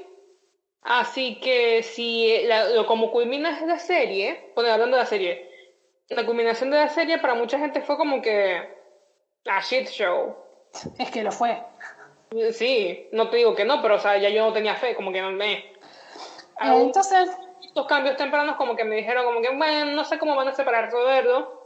Así 0.82 1.40
que 1.40 1.82
si 1.82 2.42
lo, 2.74 2.86
como 2.86 3.10
culmina 3.10 3.60
la 3.66 3.78
serie, 3.78 4.52
bueno, 4.54 4.72
hablando 4.72 4.96
de 4.96 5.02
la 5.02 5.08
serie, 5.08 5.49
la 6.10 6.26
culminación 6.26 6.70
de 6.70 6.78
la 6.78 6.88
serie 6.88 7.18
para 7.18 7.34
mucha 7.34 7.58
gente 7.58 7.80
fue 7.80 7.96
como 7.96 8.20
que 8.20 8.78
a 9.48 9.60
shit 9.60 9.88
show. 9.88 10.36
Es 10.98 11.10
que 11.10 11.22
lo 11.22 11.32
fue. 11.32 11.62
Sí, 12.52 13.08
no 13.12 13.28
te 13.28 13.38
digo 13.38 13.54
que 13.54 13.64
no, 13.64 13.80
pero 13.82 13.96
o 13.96 13.98
sea, 13.98 14.16
ya 14.18 14.28
yo 14.28 14.44
no 14.44 14.52
tenía 14.52 14.76
fe, 14.76 14.94
como 14.94 15.12
que 15.12 15.22
me... 15.22 15.52
Eh, 15.54 15.74
entonces... 16.60 17.30
Estos 17.62 17.86
cambios 17.86 18.16
tempranos 18.16 18.56
como 18.56 18.74
que 18.74 18.82
me 18.82 18.96
dijeron 18.96 19.24
como 19.24 19.40
que, 19.42 19.54
bueno, 19.54 19.92
no 19.92 20.04
sé 20.04 20.18
cómo 20.18 20.34
van 20.34 20.48
a 20.48 20.50
hacer 20.50 20.64
para 20.64 20.82
resolverlo. 20.82 21.62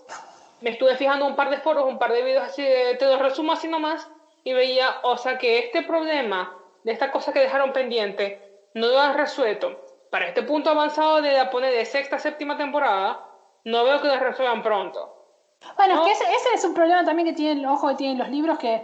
Me 0.60 0.70
estuve 0.70 0.96
fijando 0.96 1.24
un 1.24 1.34
par 1.34 1.48
de 1.48 1.58
foros, 1.58 1.86
un 1.86 1.98
par 1.98 2.12
de 2.12 2.22
videos 2.22 2.44
así, 2.44 2.62
te 2.62 3.06
los 3.06 3.18
resumo 3.18 3.52
así 3.52 3.68
nomás, 3.68 4.06
y 4.42 4.52
veía, 4.52 4.96
o 5.02 5.16
sea, 5.16 5.38
que 5.38 5.60
este 5.60 5.82
problema 5.82 6.54
de 6.82 6.92
esta 6.92 7.10
cosa 7.10 7.32
que 7.32 7.40
dejaron 7.40 7.72
pendiente 7.72 8.38
no 8.74 8.88
lo 8.88 9.00
han 9.00 9.16
resuelto. 9.16 9.80
Para 10.10 10.26
este 10.26 10.42
punto 10.42 10.68
avanzado 10.68 11.22
de 11.22 11.32
la 11.32 11.48
poner 11.48 11.72
de 11.72 11.86
sexta, 11.86 12.18
séptima 12.18 12.58
temporada, 12.58 13.23
no 13.64 13.84
veo 13.84 14.00
que 14.00 14.08
lo 14.08 14.18
resuelvan 14.18 14.62
pronto. 14.62 15.14
Bueno, 15.76 15.94
es 15.94 16.00
que 16.00 16.12
ese, 16.12 16.54
es 16.54 16.64
un 16.64 16.74
problema 16.74 17.04
también 17.04 17.28
que 17.28 17.32
tienen, 17.32 17.64
ojo, 17.66 17.88
que 17.88 17.94
tienen 17.94 18.18
los 18.18 18.28
libros, 18.28 18.58
que 18.58 18.82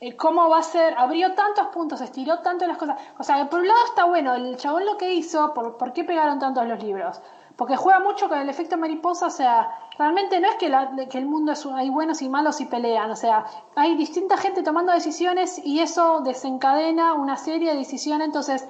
eh, 0.00 0.16
cómo 0.16 0.48
va 0.48 0.58
a 0.58 0.62
ser, 0.62 0.94
abrió 0.96 1.34
tantos 1.34 1.68
puntos, 1.68 2.00
estiró 2.00 2.38
tanto 2.40 2.66
las 2.66 2.78
cosas. 2.78 2.98
O 3.18 3.22
sea, 3.22 3.48
por 3.48 3.60
un 3.60 3.68
lado 3.68 3.84
está 3.86 4.04
bueno, 4.04 4.34
el 4.34 4.56
chabón 4.56 4.86
lo 4.86 4.96
que 4.96 5.12
hizo, 5.12 5.52
por, 5.54 5.76
¿por 5.76 5.92
qué 5.92 6.04
pegaron 6.04 6.38
tantos 6.38 6.66
los 6.66 6.82
libros? 6.82 7.20
Porque 7.56 7.76
juega 7.76 8.00
mucho 8.00 8.28
con 8.28 8.38
el 8.38 8.48
efecto 8.48 8.78
mariposa, 8.78 9.26
o 9.26 9.30
sea, 9.30 9.68
realmente 9.98 10.40
no 10.40 10.48
es 10.48 10.56
que, 10.56 10.74
que 11.10 11.18
el 11.18 11.26
mundo 11.26 11.52
es, 11.52 11.66
hay 11.66 11.90
buenos 11.90 12.22
y 12.22 12.28
malos 12.30 12.60
y 12.62 12.66
pelean, 12.66 13.10
o 13.10 13.16
sea, 13.16 13.44
hay 13.76 13.94
distinta 13.94 14.38
gente 14.38 14.62
tomando 14.62 14.92
decisiones 14.92 15.60
y 15.62 15.80
eso 15.80 16.20
desencadena 16.20 17.12
una 17.12 17.36
serie 17.36 17.72
de 17.72 17.78
decisiones, 17.78 18.26
entonces 18.26 18.66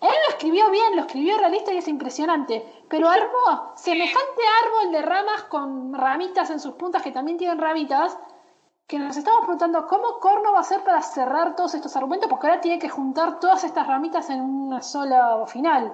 él 0.00 0.08
lo 0.08 0.28
escribió 0.30 0.70
bien, 0.70 0.94
lo 0.94 1.02
escribió 1.02 1.38
realista 1.38 1.72
y 1.72 1.78
es 1.78 1.88
impresionante. 1.88 2.64
Pero 2.88 3.08
armó 3.08 3.72
semejante 3.76 4.42
árbol 4.64 4.92
de 4.92 5.02
ramas 5.02 5.44
con 5.44 5.94
ramitas 5.94 6.50
en 6.50 6.60
sus 6.60 6.74
puntas 6.74 7.02
que 7.02 7.12
también 7.12 7.38
tienen 7.38 7.58
ramitas. 7.58 8.18
que 8.86 8.98
nos 8.98 9.16
estamos 9.16 9.40
preguntando 9.40 9.86
cómo 9.88 10.20
Corno 10.20 10.52
va 10.52 10.58
a 10.58 10.60
hacer 10.60 10.84
para 10.84 11.02
cerrar 11.02 11.56
todos 11.56 11.74
estos 11.74 11.96
argumentos, 11.96 12.30
porque 12.30 12.46
ahora 12.46 12.60
tiene 12.60 12.78
que 12.78 12.88
juntar 12.88 13.40
todas 13.40 13.64
estas 13.64 13.86
ramitas 13.86 14.30
en 14.30 14.40
una 14.40 14.80
sola 14.80 15.44
final. 15.46 15.92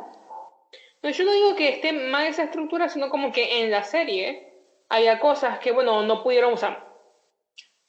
No, 1.03 1.11
yo 1.11 1.25
no 1.25 1.33
digo 1.33 1.55
que 1.55 1.71
esté 1.71 1.93
mal 1.93 2.27
esa 2.27 2.43
estructura, 2.43 2.89
sino 2.89 3.09
como 3.09 3.33
que 3.33 3.63
en 3.63 3.71
la 3.71 3.83
serie 3.83 4.53
había 4.91 5.19
cosas 5.21 5.59
que, 5.59 5.73
bueno, 5.73 6.03
no 6.03 6.23
pudieron 6.23 6.53
usar. 6.53 6.87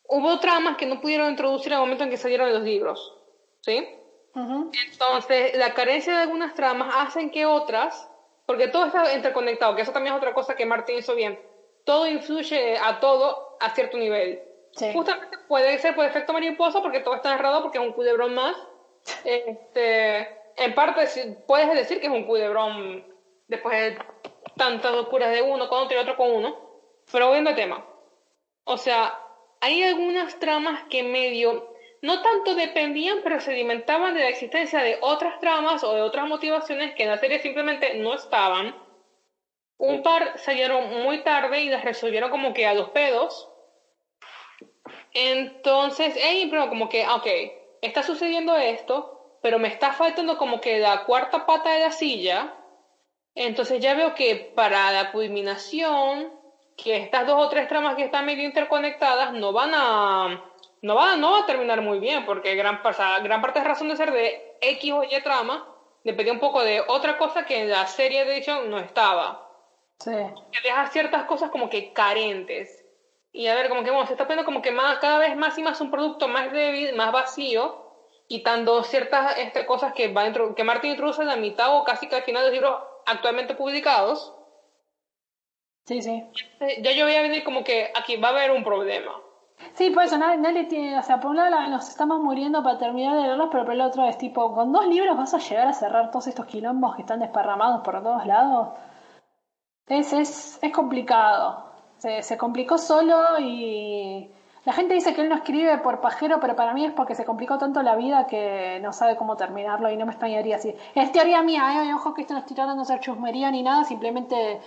Hubo 0.04 0.40
tramas 0.40 0.78
que 0.78 0.86
no 0.86 1.02
pudieron 1.02 1.32
introducir 1.32 1.74
al 1.74 1.82
momento 1.82 2.06
en 2.06 2.10
que 2.10 2.18
salieron 2.18 2.54
los 2.54 2.64
libros, 2.64 3.14
¿sí? 3.62 3.86
Entonces, 4.36 5.56
la 5.58 5.74
carencia 5.74 6.14
de 6.14 6.24
algunas 6.24 6.56
tramas 6.56 6.94
hacen 6.98 7.30
que 7.30 7.46
otras, 7.46 8.10
porque 8.46 8.68
todo 8.68 8.86
está 8.86 9.14
interconectado, 9.14 9.76
que 9.76 9.84
eso 9.84 9.92
también 9.92 10.16
es 10.16 10.18
otra 10.18 10.34
cosa 10.34 10.56
que 10.56 10.66
Martín 10.66 10.98
hizo 10.98 11.14
bien, 11.16 11.40
todo 11.86 12.08
influye 12.08 12.78
a 12.78 13.00
todo 13.00 13.58
a 13.60 13.70
cierto 13.76 13.98
nivel. 13.98 14.42
Justamente 14.94 15.38
puede 15.48 15.78
ser 15.78 15.96
por 15.96 16.06
efecto 16.06 16.34
mariposa, 16.34 16.82
porque 16.82 17.02
todo 17.02 17.16
está 17.16 17.30
narrado, 17.30 17.62
porque 17.62 17.78
es 17.78 17.84
un 17.84 17.94
culebrón 17.94 18.34
más. 18.34 18.56
Este, 19.26 20.30
en 20.56 20.74
parte 20.76 21.06
puedes 21.46 21.74
decir 21.74 22.00
que 22.00 22.08
es 22.08 22.12
un 22.14 22.26
culebrón 22.26 23.06
después 23.48 23.78
de 23.78 24.00
tantas 24.56 24.94
locuras 24.94 25.32
de 25.32 25.42
uno 25.42 25.68
con 25.68 25.84
otro 25.84 25.98
y 25.98 26.00
otro 26.00 26.16
con 26.16 26.32
uno, 26.32 26.58
pero 27.12 27.28
volviendo 27.28 27.50
al 27.50 27.56
tema. 27.56 27.86
O 28.64 28.78
sea, 28.78 29.20
hay 29.60 29.84
algunas 29.84 30.40
tramas 30.40 30.84
que 30.90 31.04
medio, 31.04 31.73
no 32.04 32.22
tanto 32.22 32.54
dependían, 32.54 33.22
pero 33.24 33.40
se 33.40 33.52
alimentaban 33.52 34.14
de 34.14 34.20
la 34.20 34.30
existencia 34.30 34.84
de 34.84 35.00
otras 35.02 35.40
tramas 35.40 35.84
o 35.84 35.96
de 35.96 36.02
otras 36.02 36.28
motivaciones 36.28 36.94
que 36.94 37.04
en 37.04 37.10
la 37.10 37.18
serie 37.18 37.40
simplemente 37.40 37.96
no 37.96 38.14
estaban. 38.14 38.76
Un 39.78 40.04
par 40.04 40.38
salieron 40.38 41.04
muy 41.04 41.24
tarde 41.24 41.62
y 41.62 41.70
las 41.70 41.84
resolvieron 41.84 42.30
como 42.30 42.54
que 42.54 42.68
a 42.68 42.76
los 42.76 42.90
pedos 42.90 43.50
entonces, 45.14 46.16
hey, 46.18 46.48
pero 46.50 46.70
como 46.70 46.90
que, 46.90 47.08
ok, 47.08 47.28
está 47.82 48.04
sucediendo 48.04 48.56
esto, 48.56 49.38
pero 49.42 49.60
me 49.60 49.68
está 49.68 49.94
faltando 49.94 50.38
como 50.38 50.60
que 50.60 50.80
la 50.80 51.06
cuarta 51.06 51.46
pata 51.46 51.72
de 51.72 51.80
la 51.82 51.92
silla. 51.92 52.54
Entonces 53.36 53.80
ya 53.80 53.94
veo 53.94 54.16
que 54.16 54.52
para 54.56 54.92
la 54.92 55.12
culminación, 55.12 56.32
que 56.78 56.98
estas 56.98 57.28
dos 57.28 57.46
o 57.46 57.50
tres 57.50 57.68
tramas 57.68 57.96
que 57.96 58.06
están 58.06 58.26
medio 58.26 58.44
interconectadas 58.44 59.34
no 59.34 59.54
van 59.54 59.72
a 59.74 60.53
no 60.84 60.96
va, 60.96 61.16
no 61.16 61.32
va 61.32 61.40
a 61.40 61.46
terminar 61.46 61.82
muy 61.82 62.00
bien, 62.00 62.26
porque 62.26 62.56
gran, 62.56 62.82
gran 63.24 63.42
parte 63.42 63.60
de 63.60 63.66
razón 63.66 63.88
de 63.88 63.96
ser 63.96 64.12
de 64.12 64.58
X 64.60 64.92
o 64.92 65.04
Y 65.04 65.22
trama 65.24 65.66
dependía 66.04 66.34
un 66.34 66.42
poco 66.42 66.62
de 66.62 66.82
otra 66.82 67.18
cosa 67.18 67.46
que 67.46 67.62
en 67.62 67.70
la 67.70 67.88
serie 67.88 68.26
de 68.26 68.36
edición 68.36 68.70
no 68.70 68.80
estaba. 68.80 69.50
Sí. 70.00 70.12
Que 70.12 70.62
deja 70.62 70.88
ciertas 70.88 71.24
cosas 71.24 71.52
como 71.52 71.70
que 71.70 71.94
carentes. 71.94 72.86
Y 73.32 73.48
a 73.48 73.56
ver, 73.56 73.70
como 73.70 73.84
que 73.84 73.92
bueno, 73.92 74.06
se 74.08 74.14
está 74.14 74.26
poniendo 74.26 74.44
como 74.46 74.62
que 74.62 74.72
más, 74.72 75.00
cada 75.00 75.20
vez 75.20 75.38
más 75.38 75.58
y 75.58 75.64
más 75.64 75.80
un 75.80 75.90
producto 75.90 76.28
más 76.28 76.52
débil, 76.52 76.94
más 76.96 77.14
vacío, 77.14 77.82
quitando 78.28 78.84
ciertas 78.84 79.38
este, 79.38 79.66
cosas 79.66 79.94
que, 79.94 80.10
va 80.10 80.26
que 80.54 80.64
Martin 80.66 80.92
introduce 80.92 81.22
en 81.22 81.30
la 81.30 81.38
mitad 81.38 81.78
o 81.78 81.86
casi 81.86 82.10
que 82.10 82.18
al 82.18 82.24
final 82.24 82.44
de 82.44 82.50
los 82.50 82.56
libros 82.56 82.84
actualmente 83.06 83.56
publicados. 83.56 84.36
Sí, 85.86 86.02
sí. 86.02 86.24
Ya 86.82 86.92
yo 86.92 87.06
voy 87.06 87.16
a 87.16 87.22
venir 87.22 87.46
como 87.46 87.64
que 87.64 87.90
aquí 87.96 88.18
va 88.18 88.28
a 88.28 88.32
haber 88.32 88.52
un 88.52 88.66
problema. 88.66 89.22
Sí, 89.74 89.90
por 89.90 90.04
eso 90.04 90.18
nadie, 90.18 90.66
tiene, 90.66 90.98
o 90.98 91.04
sea, 91.04 91.20
por 91.20 91.32
un 91.32 91.38
lado 91.38 91.68
nos 91.70 91.90
estamos 91.90 92.22
muriendo 92.22 92.62
para 92.64 92.78
terminar 92.78 93.16
de 93.16 93.24
leerlos, 93.24 93.50
pero 93.52 93.66
por 93.66 93.74
el 93.74 93.82
otro 93.82 94.06
es 94.06 94.18
tipo, 94.18 94.54
con 94.54 94.72
dos 94.72 94.88
libros 94.88 95.18
vas 95.18 95.34
a 95.34 95.40
llegar 95.40 95.68
a 95.68 95.74
cerrar 95.74 96.12
todos 96.12 96.28
estos 96.28 96.46
quilombos 96.46 96.96
que 96.96 97.02
están 97.02 97.20
desparramados 97.20 97.82
por 97.82 98.02
todos 98.04 98.26
lados. 98.26 98.70
Es, 99.88 100.14
es, 100.14 100.60
es 100.62 100.72
complicado 100.72 101.74
se, 102.22 102.38
complicó 102.38 102.78
solo 102.78 103.40
y 103.40 104.30
la 104.66 104.74
gente 104.74 104.94
dice 104.94 105.14
que 105.14 105.22
él 105.22 105.30
no 105.30 105.36
escribe 105.36 105.78
por 105.78 106.02
pajero, 106.02 106.40
pero 106.40 106.56
para 106.56 106.74
mí 106.74 106.86
es 106.86 106.92
porque 106.92 107.16
se 107.16 107.26
complicó 107.26 107.58
tanto 107.58 107.82
la 107.82 107.96
vida 107.96 108.28
que 108.28 108.80
no 108.82 108.92
sabe 108.94 109.16
cómo 109.16 109.38
terminarlo 109.38 109.90
y 109.90 109.98
no 109.98 110.06
me 110.06 110.12
extrañaría 110.12 110.58
así. 110.58 110.74
Es 110.96 111.12
teoría 111.12 111.42
mía, 111.42 111.84
¿eh? 111.84 111.94
ojo 111.94 112.14
que 112.14 112.22
esto 112.22 112.34
no 112.34 112.42
estoy 112.42 112.56
tratando 112.56 112.84
de 112.84 112.94
hacer 112.94 113.00
chusmería 113.00 113.52
ni 113.52 113.64
nada, 113.64 113.84
simplemente 113.86 114.60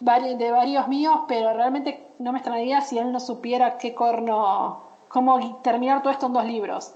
de 0.00 0.50
varios 0.50 0.88
míos, 0.88 1.20
pero 1.28 1.52
realmente 1.52 2.03
no 2.18 2.32
me 2.32 2.38
extrañaría 2.38 2.80
si 2.80 2.98
él 2.98 3.12
no 3.12 3.20
supiera 3.20 3.78
qué 3.78 3.94
corno, 3.94 4.82
cómo 5.08 5.60
terminar 5.62 6.02
todo 6.02 6.12
esto 6.12 6.26
en 6.26 6.32
dos 6.32 6.44
libros. 6.44 6.94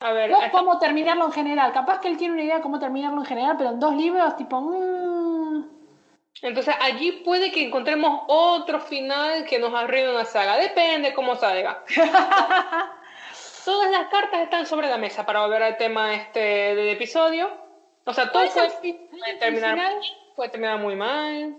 A 0.00 0.12
ver, 0.12 0.30
no 0.30 0.38
cómo 0.52 0.78
terminarlo 0.78 1.26
en 1.26 1.32
general. 1.32 1.72
Capaz 1.72 2.00
que 2.00 2.08
él 2.08 2.16
tiene 2.16 2.34
una 2.34 2.42
idea 2.42 2.56
de 2.56 2.62
cómo 2.62 2.78
terminarlo 2.78 3.20
en 3.20 3.26
general, 3.26 3.56
pero 3.56 3.70
en 3.70 3.80
dos 3.80 3.94
libros, 3.94 4.36
tipo, 4.36 4.60
mmm, 4.60 5.64
entonces 6.42 6.74
allí 6.80 7.12
puede 7.24 7.50
que 7.50 7.62
encontremos 7.62 8.22
otro 8.26 8.80
final 8.80 9.46
que 9.46 9.58
nos 9.58 9.72
arruine 9.72 10.10
una 10.10 10.24
saga. 10.24 10.56
Depende 10.56 11.14
cómo 11.14 11.36
salga. 11.36 11.82
Todas 13.64 13.90
las 13.90 14.08
cartas 14.08 14.40
están 14.42 14.66
sobre 14.66 14.88
la 14.88 14.98
mesa 14.98 15.24
para 15.24 15.40
volver 15.40 15.62
al 15.62 15.78
tema 15.78 16.14
este 16.14 16.40
del 16.40 16.88
episodio. 16.90 17.50
O 18.04 18.12
sea, 18.12 18.30
todo 18.30 18.44
puede, 18.46 19.38
terminar, 19.40 19.78
puede 20.36 20.50
terminar 20.50 20.78
muy 20.80 20.96
mal. 20.96 21.56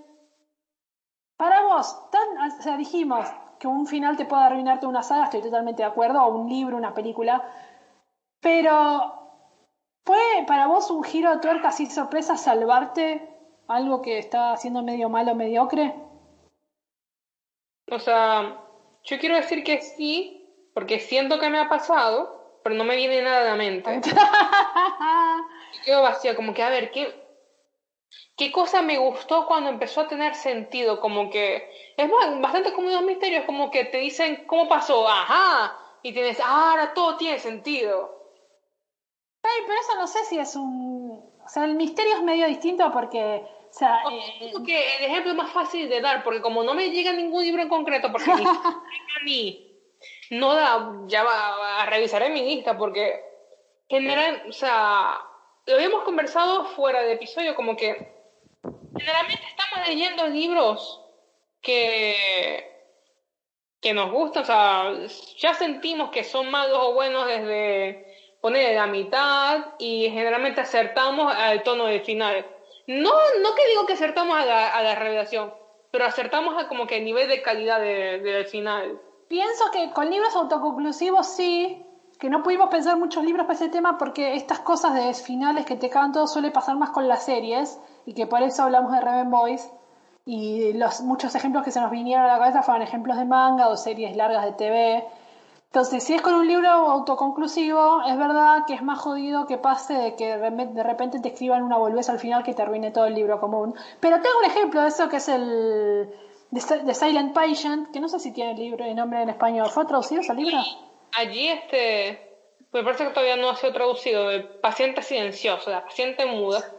Para 1.38 1.63
vos, 1.63 2.10
tan, 2.12 2.38
o 2.38 2.62
sea, 2.62 2.78
dijimos 2.78 3.28
que 3.60 3.67
un 3.67 3.88
final 3.88 4.15
te 4.15 4.26
puede 4.26 4.43
arruinarte 4.43 4.86
una 4.86 5.04
saga, 5.04 5.26
estoy 5.26 5.41
totalmente 5.41 5.84
de 5.84 5.89
acuerdo, 5.89 6.24
o 6.24 6.36
un 6.36 6.50
libro, 6.50 6.78
una 6.78 6.93
película. 6.93 7.43
Pero, 8.41 9.50
¿puede 10.04 10.45
para 10.45 10.67
vos 10.67 10.89
un 10.91 11.04
giro 11.04 11.32
de 11.32 11.39
tuerca 11.39 11.69
así 11.69 11.88
sorpresa 11.88 12.38
salvarte 12.38 13.28
algo 13.67 14.02
que 14.02 14.17
está 14.17 14.54
haciendo 14.54 14.84
medio 14.84 15.10
malo, 15.10 15.36
mediocre? 15.36 15.93
O 17.91 18.00
sea, 18.00 18.62
yo 19.04 19.19
quiero 19.19 19.36
decir 19.36 19.63
que 19.63 19.82
sí, 19.82 20.69
porque 20.74 21.00
siento 21.00 21.39
que 21.39 21.50
me 21.50 21.60
ha 21.60 21.67
pasado, 21.69 22.60
pero 22.63 22.76
no 22.76 22.84
me 22.84 22.95
viene 22.95 23.21
nada 23.21 23.41
a 23.41 23.52
la 23.52 23.56
mente. 23.56 24.02
quedo 25.86 26.02
vacía, 26.02 26.36
como 26.36 26.54
que 26.54 26.63
a 26.63 26.69
ver, 26.69 26.91
¿qué, 26.91 27.24
¿qué 28.38 28.51
cosa 28.51 28.82
me 28.82 28.97
gustó 28.97 29.45
cuando 29.45 29.69
empezó 29.69 30.01
a 30.01 30.08
tener 30.08 30.36
sentido? 30.36 30.99
Como 30.99 31.30
que 31.30 31.69
es 31.97 32.10
bastante 32.41 32.73
como 32.73 32.88
unos 32.88 33.04
misterios, 33.04 33.45
como 33.45 33.71
que 33.71 33.86
te 33.86 33.97
dicen 33.97 34.45
cómo 34.47 34.67
pasó, 34.67 35.08
ajá, 35.08 35.78
y 36.04 36.13
tienes, 36.13 36.39
ah, 36.39 36.71
ahora 36.71 36.93
todo 36.93 37.17
tiene 37.17 37.39
sentido. 37.39 38.12
Ay, 39.43 39.63
pero 39.67 39.80
eso 39.80 39.95
no 39.95 40.08
sé 40.08 40.25
si 40.25 40.39
es 40.39 40.56
un... 40.56 41.34
O 41.43 41.47
sea, 41.47 41.65
el 41.65 41.75
misterio 41.75 42.15
es 42.15 42.23
medio 42.23 42.47
distinto 42.47 42.91
porque 42.91 43.43
o 43.75 43.78
sea, 43.78 44.04
eh, 44.10 44.54
que 44.65 44.95
el 44.97 45.04
ejemplo 45.04 45.32
es 45.32 45.38
más 45.38 45.51
fácil 45.51 45.89
de 45.89 45.99
dar, 45.99 46.23
porque 46.23 46.41
como 46.41 46.63
no 46.63 46.73
me 46.73 46.91
llega 46.91 47.12
ningún 47.12 47.43
libro 47.43 47.62
en 47.62 47.67
concreto, 47.67 48.10
porque 48.10 48.32
ni, 49.25 49.69
no 50.32 50.54
da, 50.54 50.93
ya 51.08 51.23
va 51.23 51.82
a 51.82 51.86
revisar 51.88 52.23
en 52.23 52.34
mi 52.34 52.41
lista, 52.41 52.78
porque 52.78 53.21
general, 53.89 54.43
o 54.47 54.54
sea, 54.54 55.19
lo 55.65 55.75
habíamos 55.75 56.04
conversado 56.04 56.65
fuera 56.65 57.01
de 57.01 57.13
episodio, 57.13 57.56
como 57.56 57.75
que 57.75 58.13
generalmente 58.97 59.43
estamos 59.49 59.88
leyendo 59.88 60.28
libros 60.28 61.01
que, 61.62 62.15
que 63.82 63.93
nos 63.93 64.12
gustan, 64.12 64.43
o 64.43 64.45
sea, 64.45 64.93
ya 65.38 65.54
sentimos 65.54 66.12
que 66.12 66.23
son 66.23 66.49
malos 66.49 66.80
o 66.82 66.93
buenos 66.93 67.28
desde 67.28 68.38
poner 68.41 68.75
la 68.75 68.88
mitad 68.88 69.73
y 69.80 70.10
generalmente 70.12 70.62
acertamos 70.62 71.34
al 71.34 71.63
tono 71.63 71.86
del 71.86 72.01
final 72.01 72.45
no, 72.88 73.12
no 73.41 73.56
que 73.56 73.67
digo 73.67 73.86
que 73.86 73.93
acertamos 73.93 74.38
a 74.38 74.45
la, 74.45 74.67
a 74.67 74.84
la 74.84 74.95
revelación, 74.95 75.54
pero 75.91 76.06
acertamos 76.06 76.62
a 76.62 76.67
como 76.67 76.86
que 76.86 76.97
el 76.97 77.06
nivel 77.06 77.28
de 77.28 77.41
calidad 77.41 77.80
del 77.80 78.23
de, 78.23 78.45
final. 78.45 79.01
Pienso 79.28 79.71
que 79.71 79.91
con 79.91 80.10
libros 80.12 80.36
autoconclusivos 80.36 81.28
sí, 81.28 81.84
que 82.19 82.30
no 82.30 82.43
pudimos 82.43 82.69
pensar 82.69 82.97
muchos 82.97 83.23
libros 83.23 83.45
para 83.45 83.56
ese 83.56 83.69
tema 83.69 83.97
porque 83.97 84.36
estas 84.36 84.60
cosas 84.60 84.93
de 84.93 85.13
finales 85.13 85.65
que 85.65 85.75
te 85.75 85.89
cagan 85.89 86.12
todo 86.12 86.28
suele 86.28 86.51
pasar 86.51 86.75
más 86.78 86.91
con 86.91 87.08
las 87.08 87.23
series 87.23 87.80
y 88.06 88.13
que 88.13 88.28
por 88.28 88.41
eso 88.41 88.63
hablamos 88.63 88.91
de 88.91 89.01
Raven 89.01 89.30
Boys 89.30 89.69
y 90.25 90.73
los 90.73 91.01
muchos 91.01 91.36
ejemplos 91.36 91.63
que 91.63 91.71
se 91.71 91.82
nos 91.82 91.91
vinieron 91.91 92.25
a 92.25 92.34
la 92.34 92.39
cabeza 92.39 92.63
fueron 92.63 92.82
ejemplos 92.82 93.17
de 93.17 93.25
manga 93.25 93.67
o 93.67 93.78
series 93.78 94.15
largas 94.15 94.45
de 94.45 94.51
TV 94.54 95.06
entonces, 95.75 96.06
si 96.06 96.13
es 96.13 96.21
con 96.21 96.36
un 96.36 96.47
libro 96.47 96.69
autoconclusivo, 96.69 98.01
es 98.08 98.17
verdad 98.17 98.63
que 98.65 98.75
es 98.75 98.82
más 98.82 98.97
jodido 98.97 99.45
que 99.45 99.58
pase 99.58 99.93
de 99.93 100.15
que 100.15 100.38
de 100.38 100.84
repente 100.84 101.19
te 101.19 101.28
escriban 101.28 101.63
una 101.63 101.75
volvés 101.75 102.08
al 102.10 102.17
final 102.17 102.43
que 102.43 102.54
te 102.54 102.91
todo 102.91 103.08
el 103.08 103.13
libro 103.13 103.41
común. 103.41 103.75
Pero 103.99 104.21
tengo 104.21 104.38
un 104.39 104.45
ejemplo 104.45 104.82
de 104.82 104.88
eso 104.88 105.10
que 105.10 105.17
es 105.17 105.28
el 105.28 106.10
The 106.54 106.93
Silent 106.93 107.34
Patient, 107.34 107.91
que 107.91 107.99
no 107.99 108.08
sé 108.08 108.19
si 108.19 108.32
tiene 108.32 108.51
el 108.51 108.58
libro 108.58 108.86
de 108.86 108.95
nombre 108.95 109.21
en 109.21 109.28
español. 109.28 109.67
¿Fue 109.67 109.84
traducido 109.84 110.21
ese 110.21 110.34
libro? 110.34 110.60
Allí, 111.15 111.47
este, 111.49 112.38
me 112.71 112.84
parece 112.84 113.06
que 113.06 113.12
todavía 113.12 113.38
no 113.38 113.49
ha 113.49 113.56
sido 113.56 113.73
traducido, 113.73 114.32
el 114.32 114.43
paciente 114.43 115.01
silencioso, 115.01 115.69
la 115.69 115.84
paciente 115.84 116.25
muda. 116.25 116.71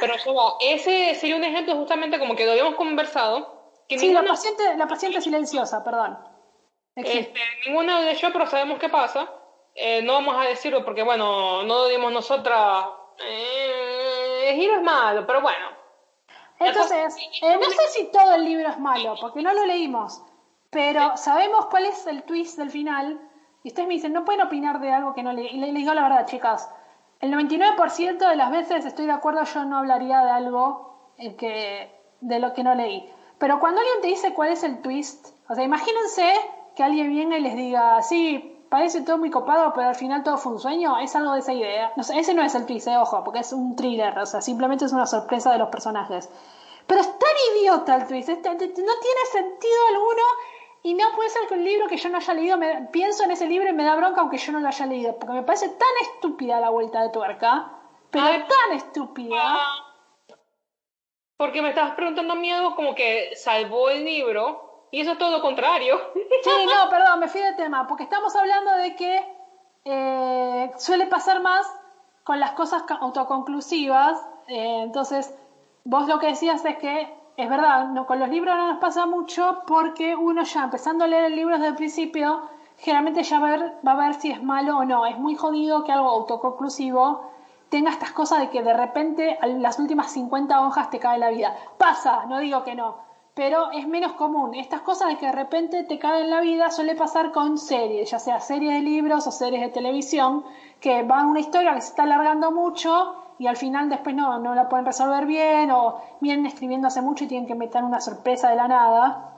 Pero 0.00 0.14
ese 0.60 1.14
sería 1.14 1.36
un 1.36 1.44
ejemplo 1.44 1.74
justamente 1.74 2.18
como 2.18 2.34
que 2.34 2.46
lo 2.46 2.52
habíamos 2.52 2.76
conversado. 2.76 3.72
Que 3.88 3.98
sí, 3.98 4.12
la, 4.12 4.24
paciente, 4.24 4.76
la 4.76 4.86
paciente 4.88 5.20
silenciosa, 5.20 5.84
perdón. 5.84 6.18
Este, 6.96 7.34
ninguna 7.66 8.00
de 8.00 8.12
ellos, 8.12 8.30
pero 8.32 8.46
sabemos 8.46 8.78
qué 8.78 8.88
pasa. 8.88 9.30
Eh, 9.74 10.00
no 10.02 10.14
vamos 10.14 10.36
a 10.36 10.48
decirlo 10.48 10.84
porque, 10.84 11.02
bueno, 11.02 11.62
no 11.64 11.74
lo 11.74 11.88
dimos 11.88 12.10
nosotras. 12.10 12.86
Eh, 13.18 14.50
el 14.50 14.58
libro 14.58 14.76
es 14.76 14.82
malo, 14.82 15.26
pero 15.26 15.42
bueno. 15.42 15.76
Entonces, 16.58 17.16
eh, 17.42 17.56
no 17.60 17.70
sé 17.70 17.88
si 17.90 18.10
todo 18.10 18.34
el 18.34 18.44
libro 18.44 18.68
es 18.68 18.78
malo, 18.78 19.14
porque 19.20 19.42
no 19.42 19.52
lo 19.52 19.66
leímos. 19.66 20.22
Pero 20.70 21.16
sabemos 21.16 21.66
cuál 21.66 21.86
es 21.86 22.06
el 22.06 22.22
twist 22.22 22.58
del 22.58 22.70
final. 22.70 23.20
Y 23.66 23.70
ustedes 23.70 23.88
me 23.88 23.94
dicen, 23.94 24.12
no 24.12 24.24
pueden 24.24 24.42
opinar 24.42 24.78
de 24.78 24.92
algo 24.92 25.12
que 25.12 25.24
no 25.24 25.32
leí. 25.32 25.48
Y 25.48 25.58
les 25.58 25.74
digo 25.74 25.92
la 25.92 26.04
verdad, 26.04 26.24
chicas. 26.24 26.70
El 27.18 27.32
99% 27.32 28.16
de 28.16 28.36
las 28.36 28.52
veces 28.52 28.86
estoy 28.86 29.06
de 29.06 29.10
acuerdo, 29.10 29.42
yo 29.42 29.64
no 29.64 29.78
hablaría 29.78 30.22
de 30.22 30.30
algo 30.30 31.10
que, 31.36 31.90
de 32.20 32.38
lo 32.38 32.52
que 32.52 32.62
no 32.62 32.76
leí. 32.76 33.12
Pero 33.38 33.58
cuando 33.58 33.80
alguien 33.80 34.02
te 34.02 34.06
dice 34.06 34.34
cuál 34.34 34.50
es 34.50 34.62
el 34.62 34.82
twist, 34.82 35.30
o 35.48 35.56
sea, 35.56 35.64
imagínense 35.64 36.32
que 36.76 36.84
alguien 36.84 37.12
venga 37.12 37.38
y 37.38 37.40
les 37.40 37.56
diga, 37.56 38.00
sí, 38.02 38.56
parece 38.68 39.00
todo 39.00 39.18
muy 39.18 39.30
copado, 39.30 39.72
pero 39.74 39.88
al 39.88 39.96
final 39.96 40.22
todo 40.22 40.38
fue 40.38 40.52
un 40.52 40.60
sueño, 40.60 40.98
es 40.98 41.16
algo 41.16 41.32
de 41.32 41.40
esa 41.40 41.52
idea. 41.52 41.92
No 41.96 42.02
ese 42.02 42.34
no 42.34 42.44
es 42.44 42.54
el 42.54 42.66
twist, 42.66 42.86
eh, 42.86 42.96
ojo, 42.96 43.24
porque 43.24 43.40
es 43.40 43.52
un 43.52 43.74
thriller, 43.74 44.16
o 44.16 44.26
sea, 44.26 44.42
simplemente 44.42 44.84
es 44.84 44.92
una 44.92 45.06
sorpresa 45.06 45.50
de 45.50 45.58
los 45.58 45.70
personajes. 45.70 46.28
Pero 46.86 47.00
es 47.00 47.08
tan 47.08 47.56
idiota 47.56 47.96
el 47.96 48.06
twist, 48.06 48.28
no 48.28 48.56
tiene 48.56 48.76
sentido 49.32 49.80
alguno 49.88 50.22
y 50.82 50.94
no 50.94 51.04
puede 51.14 51.30
ser 51.30 51.46
que 51.48 51.54
un 51.54 51.64
libro 51.64 51.88
que 51.88 51.96
yo 51.96 52.08
no 52.08 52.18
haya 52.18 52.34
leído, 52.34 52.56
me, 52.56 52.88
pienso 52.92 53.24
en 53.24 53.32
ese 53.32 53.46
libro 53.46 53.68
y 53.68 53.72
me 53.72 53.84
da 53.84 53.96
bronca 53.96 54.20
aunque 54.20 54.38
yo 54.38 54.52
no 54.52 54.60
lo 54.60 54.68
haya 54.68 54.86
leído, 54.86 55.18
porque 55.18 55.34
me 55.34 55.42
parece 55.42 55.68
tan 55.68 55.88
estúpida 56.02 56.60
la 56.60 56.70
vuelta 56.70 57.02
de 57.02 57.10
tuerca, 57.10 57.72
pero 58.10 58.46
tan 58.46 58.76
estúpida. 58.76 59.36
Ah. 59.38 59.82
Porque 61.36 61.60
me 61.60 61.70
estabas 61.70 61.94
preguntando 61.94 62.32
a 62.32 62.36
mí 62.36 62.50
algo 62.50 62.74
como 62.76 62.94
que 62.94 63.34
salvó 63.36 63.90
el 63.90 64.04
libro 64.04 64.88
y 64.90 65.00
eso 65.00 65.12
es 65.12 65.18
todo 65.18 65.30
lo 65.30 65.42
contrario. 65.42 66.00
Sí, 66.42 66.50
no, 66.66 66.88
perdón, 66.88 67.20
me 67.20 67.28
fui 67.28 67.40
de 67.40 67.54
tema, 67.54 67.86
porque 67.86 68.04
estamos 68.04 68.34
hablando 68.34 68.72
de 68.76 68.96
que 68.96 69.36
eh, 69.84 70.72
suele 70.78 71.06
pasar 71.06 71.40
más 71.40 71.66
con 72.24 72.40
las 72.40 72.52
cosas 72.52 72.84
autoconclusivas, 72.88 74.18
eh, 74.48 74.80
entonces 74.82 75.32
vos 75.84 76.08
lo 76.08 76.18
que 76.18 76.28
decías 76.28 76.64
es 76.64 76.76
que 76.78 77.14
es 77.36 77.48
verdad, 77.50 77.88
no, 77.88 78.06
con 78.06 78.18
los 78.18 78.30
libros 78.30 78.56
no 78.56 78.66
nos 78.68 78.78
pasa 78.78 79.04
mucho 79.04 79.62
porque 79.66 80.16
uno 80.16 80.42
ya 80.42 80.64
empezando 80.64 81.04
a 81.04 81.06
leer 81.06 81.24
el 81.26 81.36
libro 81.36 81.56
desde 81.56 81.68
el 81.68 81.74
principio, 81.76 82.48
generalmente 82.78 83.22
ya 83.22 83.38
va 83.38 83.48
a, 83.48 83.50
ver, 83.50 83.72
va 83.86 83.92
a 83.92 83.96
ver 83.96 84.14
si 84.14 84.30
es 84.30 84.42
malo 84.42 84.78
o 84.78 84.84
no. 84.84 85.04
Es 85.04 85.18
muy 85.18 85.34
jodido 85.34 85.84
que 85.84 85.92
algo 85.92 86.08
autoconclusivo 86.08 87.30
tenga 87.68 87.90
estas 87.90 88.12
cosas 88.12 88.40
de 88.40 88.48
que 88.48 88.62
de 88.62 88.72
repente 88.72 89.38
las 89.42 89.78
últimas 89.78 90.12
50 90.12 90.66
hojas 90.66 90.88
te 90.88 90.98
cae 90.98 91.18
la 91.18 91.28
vida. 91.28 91.54
Pasa, 91.76 92.24
no 92.26 92.38
digo 92.38 92.64
que 92.64 92.74
no, 92.74 92.96
pero 93.34 93.70
es 93.72 93.86
menos 93.86 94.12
común. 94.12 94.54
Estas 94.54 94.80
cosas 94.80 95.08
de 95.08 95.18
que 95.18 95.26
de 95.26 95.32
repente 95.32 95.84
te 95.84 95.98
cae 95.98 96.22
en 96.22 96.30
la 96.30 96.40
vida 96.40 96.70
suele 96.70 96.94
pasar 96.94 97.32
con 97.32 97.58
series, 97.58 98.10
ya 98.10 98.18
sea 98.18 98.40
series 98.40 98.72
de 98.72 98.80
libros 98.80 99.26
o 99.26 99.30
series 99.30 99.60
de 99.60 99.68
televisión, 99.68 100.42
que 100.80 101.02
van 101.02 101.26
una 101.26 101.40
historia 101.40 101.74
que 101.74 101.82
se 101.82 101.88
está 101.88 102.04
alargando 102.04 102.50
mucho 102.50 103.25
y 103.38 103.46
al 103.46 103.56
final 103.56 103.88
después 103.88 104.14
no, 104.14 104.38
no 104.38 104.54
la 104.54 104.68
pueden 104.68 104.86
resolver 104.86 105.26
bien 105.26 105.70
o 105.70 106.00
vienen 106.20 106.46
escribiendo 106.46 106.88
hace 106.88 107.02
mucho 107.02 107.24
y 107.24 107.28
tienen 107.28 107.46
que 107.46 107.54
meter 107.54 107.84
una 107.84 108.00
sorpresa 108.00 108.50
de 108.50 108.56
la 108.56 108.68
nada. 108.68 109.32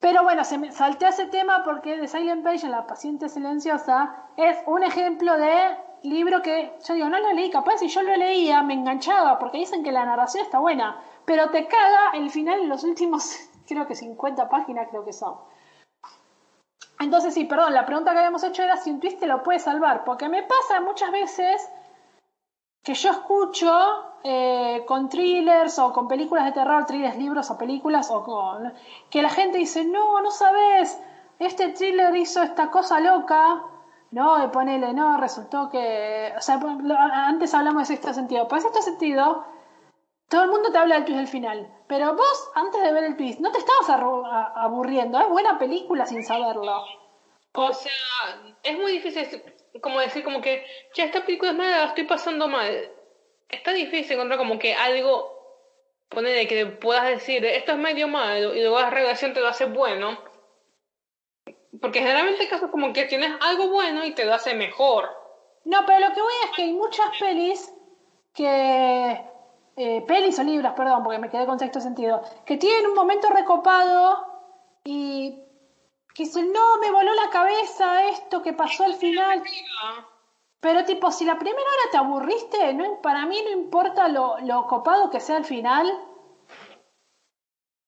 Pero 0.00 0.22
bueno, 0.22 0.44
se 0.44 0.58
me 0.58 0.70
salté 0.70 1.08
ese 1.08 1.26
tema 1.26 1.62
porque 1.64 1.96
The 1.96 2.08
Silent 2.08 2.44
Page 2.44 2.68
La 2.68 2.86
paciente 2.86 3.28
silenciosa 3.28 4.14
es 4.36 4.58
un 4.66 4.82
ejemplo 4.82 5.36
de 5.38 5.76
libro 6.02 6.42
que 6.42 6.76
yo 6.86 6.94
digo, 6.94 7.08
no 7.08 7.18
lo 7.18 7.32
leí, 7.32 7.50
capaz 7.50 7.78
si 7.78 7.88
yo 7.88 8.02
lo 8.02 8.14
leía 8.14 8.62
me 8.62 8.74
enganchaba 8.74 9.38
porque 9.38 9.58
dicen 9.58 9.82
que 9.82 9.92
la 9.92 10.04
narración 10.04 10.44
está 10.44 10.58
buena, 10.58 11.00
pero 11.24 11.50
te 11.50 11.66
caga 11.66 12.10
el 12.12 12.30
final 12.30 12.60
en 12.60 12.68
los 12.68 12.84
últimos, 12.84 13.34
creo 13.66 13.86
que 13.86 13.94
50 13.94 14.48
páginas 14.48 14.88
creo 14.90 15.04
que 15.04 15.12
son. 15.12 15.36
Entonces 17.00 17.34
sí, 17.34 17.44
perdón, 17.44 17.74
la 17.74 17.86
pregunta 17.86 18.12
que 18.12 18.18
habíamos 18.18 18.44
hecho 18.44 18.62
era 18.62 18.76
si 18.76 18.90
un 18.90 19.00
twist 19.00 19.22
lo 19.22 19.42
puede 19.42 19.58
salvar, 19.58 20.04
porque 20.04 20.28
me 20.28 20.42
pasa 20.42 20.80
muchas 20.80 21.10
veces 21.10 21.70
que 22.84 22.94
yo 22.94 23.10
escucho 23.10 23.72
eh, 24.22 24.84
con 24.86 25.08
thrillers 25.08 25.78
o 25.78 25.92
con 25.92 26.06
películas 26.06 26.44
de 26.44 26.52
terror, 26.52 26.84
thrillers, 26.84 27.16
libros 27.16 27.50
o 27.50 27.56
películas, 27.56 28.10
o 28.10 28.22
con, 28.22 28.72
que 29.10 29.22
la 29.22 29.30
gente 29.30 29.58
dice, 29.58 29.84
no, 29.86 30.20
no 30.20 30.30
sabes, 30.30 31.00
este 31.38 31.70
thriller 31.70 32.14
hizo 32.14 32.42
esta 32.42 32.70
cosa 32.70 33.00
loca, 33.00 33.62
no, 34.10 34.44
y 34.44 34.48
ponele, 34.48 34.92
no, 34.92 35.16
resultó 35.16 35.70
que, 35.70 36.32
o 36.36 36.40
sea, 36.42 36.60
antes 37.26 37.54
hablamos 37.54 37.88
de 37.88 37.94
sexto 37.96 38.12
sentido, 38.12 38.46
pues 38.48 38.62
sexto 38.62 38.82
sentido, 38.82 39.44
todo 40.28 40.44
el 40.44 40.50
mundo 40.50 40.70
te 40.70 40.78
habla 40.78 40.96
del 40.96 41.04
twist 41.06 41.18
del 41.18 41.28
final, 41.28 41.74
pero 41.86 42.14
vos, 42.14 42.50
antes 42.54 42.82
de 42.82 42.92
ver 42.92 43.04
el 43.04 43.16
twist, 43.16 43.40
no 43.40 43.50
te 43.50 43.58
estabas 43.58 44.02
aburriendo, 44.56 45.18
es 45.18 45.28
buena 45.30 45.58
película 45.58 46.04
sin 46.04 46.22
saberlo. 46.22 46.82
O 47.56 47.72
sea, 47.72 47.92
es 48.62 48.78
muy 48.78 48.92
difícil 48.92 49.42
como 49.80 50.00
decir 50.00 50.24
como 50.24 50.40
que, 50.40 50.64
ya 50.94 51.04
esta 51.04 51.24
película 51.24 51.52
es 51.52 51.56
mala, 51.56 51.78
la 51.78 51.84
estoy 51.86 52.04
pasando 52.04 52.48
mal. 52.48 52.90
Está 53.48 53.72
difícil 53.72 54.12
encontrar 54.12 54.38
como 54.38 54.58
que 54.58 54.74
algo, 54.74 55.30
poner 56.08 56.46
que 56.48 56.66
puedas 56.66 57.06
decir, 57.06 57.44
esto 57.44 57.72
es 57.72 57.78
medio 57.78 58.08
malo 58.08 58.54
y 58.54 58.60
luego 58.60 58.80
la 58.80 58.90
relación 58.90 59.34
te 59.34 59.40
lo 59.40 59.48
hace 59.48 59.66
bueno. 59.66 60.18
Porque 61.80 62.00
generalmente 62.00 62.48
caso 62.48 62.70
como 62.70 62.92
que 62.92 63.04
tienes 63.04 63.32
algo 63.40 63.68
bueno 63.68 64.04
y 64.04 64.12
te 64.12 64.24
lo 64.24 64.34
hace 64.34 64.54
mejor. 64.54 65.08
No, 65.64 65.84
pero 65.86 66.08
lo 66.08 66.14
que 66.14 66.22
voy 66.22 66.32
es 66.44 66.50
que 66.56 66.62
hay 66.62 66.72
muchas 66.72 67.06
pelis 67.18 67.72
que... 68.32 69.20
Eh, 69.76 70.04
pelis 70.06 70.38
o 70.38 70.44
libros, 70.44 70.72
perdón, 70.76 71.02
porque 71.02 71.18
me 71.18 71.28
quedé 71.28 71.46
con 71.46 71.58
sexto 71.58 71.80
sentido, 71.80 72.22
que 72.46 72.56
tienen 72.56 72.86
un 72.86 72.94
momento 72.94 73.28
recopado 73.28 74.24
y 74.84 75.43
que 76.14 76.24
dice, 76.24 76.42
no, 76.42 76.78
me 76.80 76.92
voló 76.92 77.12
la 77.12 77.28
cabeza 77.28 78.04
esto 78.04 78.40
que 78.40 78.52
pasó 78.52 78.84
al 78.84 78.94
final. 78.94 79.42
Pero 80.60 80.84
tipo, 80.84 81.10
si 81.10 81.24
la 81.24 81.38
primera 81.38 81.60
hora 81.60 81.90
te 81.90 81.98
aburriste, 81.98 82.72
no, 82.72 83.02
para 83.02 83.26
mí 83.26 83.36
no 83.44 83.50
importa 83.50 84.08
lo, 84.08 84.38
lo 84.40 84.66
copado 84.66 85.10
que 85.10 85.20
sea 85.20 85.36
el 85.36 85.44
final, 85.44 85.92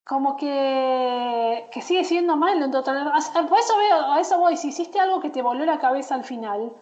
como 0.05 0.37
que, 0.37 1.69
que 1.73 1.81
sigue 1.83 2.05
siendo 2.05 2.37
malo. 2.37 2.69
Por 2.71 3.59
eso 3.59 3.79
veo, 3.79 4.13
a 4.13 4.21
eso 4.21 4.39
voy, 4.39 4.57
si 4.57 4.69
hiciste 4.69 5.01
algo 5.01 5.21
que 5.21 5.31
te 5.31 5.43
voló 5.43 5.65
la 5.65 5.79
cabeza 5.79 6.17
al 6.17 6.25
final, 6.25 6.73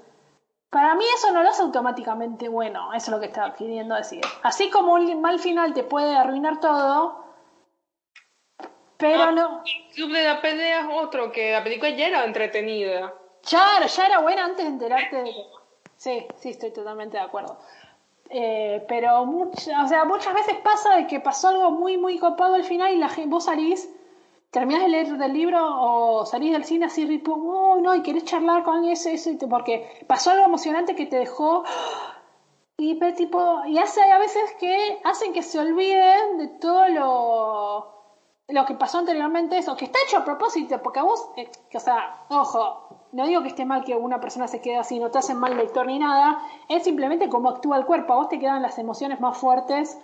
para 0.71 0.95
mí 0.95 1.05
eso 1.15 1.31
no 1.31 1.43
lo 1.43 1.51
hace 1.51 1.63
automáticamente 1.63 2.49
bueno, 2.49 2.93
eso 2.95 3.07
es 3.07 3.13
lo 3.13 3.21
que 3.21 3.27
estaba 3.27 3.55
queriendo 3.55 3.95
decir. 3.95 4.23
Así 4.43 4.71
como 4.71 4.95
un 4.95 5.21
mal 5.21 5.39
final 5.39 5.73
te 5.73 5.85
puede 5.85 6.17
arruinar 6.17 6.59
todo, 6.59 7.24
pero 9.05 9.23
ah, 9.23 9.33
no. 9.33 9.63
El 9.67 9.95
Club 9.95 10.13
de 10.13 10.25
la 10.25 10.41
Pelea 10.41 10.81
es 10.81 10.87
otro, 10.91 11.31
que 11.31 11.53
la 11.53 11.63
película 11.63 11.91
ya 11.91 12.07
era 12.07 12.25
entretenida. 12.25 13.13
Claro, 13.47 13.87
ya 13.87 14.07
era 14.07 14.21
buena 14.21 14.47
antes 14.47 14.65
de 14.65 14.71
enterarte 14.71 15.17
de 15.17 15.25
que... 15.25 15.45
Sí, 15.99 16.27
sí, 16.39 16.51
estoy 16.51 16.71
totalmente 16.71 17.19
de 17.19 17.23
acuerdo. 17.23 17.59
Eh, 18.31 18.83
pero 18.89 19.21
o 19.21 19.53
sea, 19.87 20.07
muchas 20.07 20.33
veces 20.33 20.57
pasa 20.65 20.97
de 20.97 21.07
que 21.07 21.21
pasó 21.21 21.49
algo 21.49 21.71
muy, 21.71 21.99
muy 21.99 22.19
copado 22.19 22.55
al 22.55 22.65
final 22.65 22.95
y 22.95 22.97
la 22.97 23.11
gente, 23.11 23.29
vos 23.29 23.45
salís, 23.45 23.91
terminás 24.51 24.85
de 24.85 24.89
leer 24.89 25.19
del 25.19 25.35
libro 25.35 25.59
o 25.63 26.25
salís 26.25 26.53
del 26.53 26.65
cine 26.65 26.87
así, 26.87 27.05
tipo, 27.05 27.35
oh, 27.35 27.77
no, 27.83 27.95
y 27.95 28.03
querés 28.03 28.25
charlar 28.25 28.63
con 28.63 28.87
ese, 28.87 29.13
ese, 29.13 29.37
porque 29.51 30.03
pasó 30.07 30.31
algo 30.31 30.47
emocionante 30.47 30.95
que 30.95 31.05
te 31.05 31.19
dejó. 31.19 31.65
Y, 32.79 32.99
tipo, 33.15 33.67
y 33.67 33.77
hace 33.79 34.01
a 34.11 34.19
veces 34.19 34.51
que 34.59 34.99
hacen 35.05 35.35
que 35.35 35.43
se 35.43 35.59
olviden 35.59 36.39
de 36.39 36.49
todo 36.59 36.89
lo 36.89 37.94
lo 38.49 38.67
que 38.67 38.75
pasó 38.75 38.99
anteriormente, 38.99 39.57
eso, 39.57 39.77
que 39.77 39.87
está 39.87 39.99
hecho 40.07 40.19
a 40.19 40.25
propósito, 40.25 40.81
porque 40.83 41.01
a 41.01 41.05
vos, 41.05 41.31
eh, 41.37 41.51
o 41.73 41.81
sea, 41.81 42.27
ojo, 42.29 43.09
no 43.13 43.27
digo 43.27 43.43
que 43.43 43.49
esté 43.49 43.65
mal 43.65 43.85
que 43.85 43.95
una 43.95 44.21
persona 44.21 44.49
se 44.49 44.61
quede 44.61 44.77
así, 44.77 44.99
no 44.99 45.11
te 45.11 45.19
hacen 45.19 45.39
mal 45.39 45.57
lector 45.57 45.87
ni 45.87 45.99
nada, 45.99 46.43
es 46.69 46.85
simplemente 46.85 47.29
cómo 47.29 47.49
actúa 47.49 47.79
el 47.79 47.87
cuerpo, 47.87 48.13
a 48.13 48.17
vos 48.17 48.29
te 48.29 48.39
quedan 48.39 48.61
las 48.61 48.79
emociones 48.79 49.21
más 49.21 49.39
fuertes. 49.39 49.99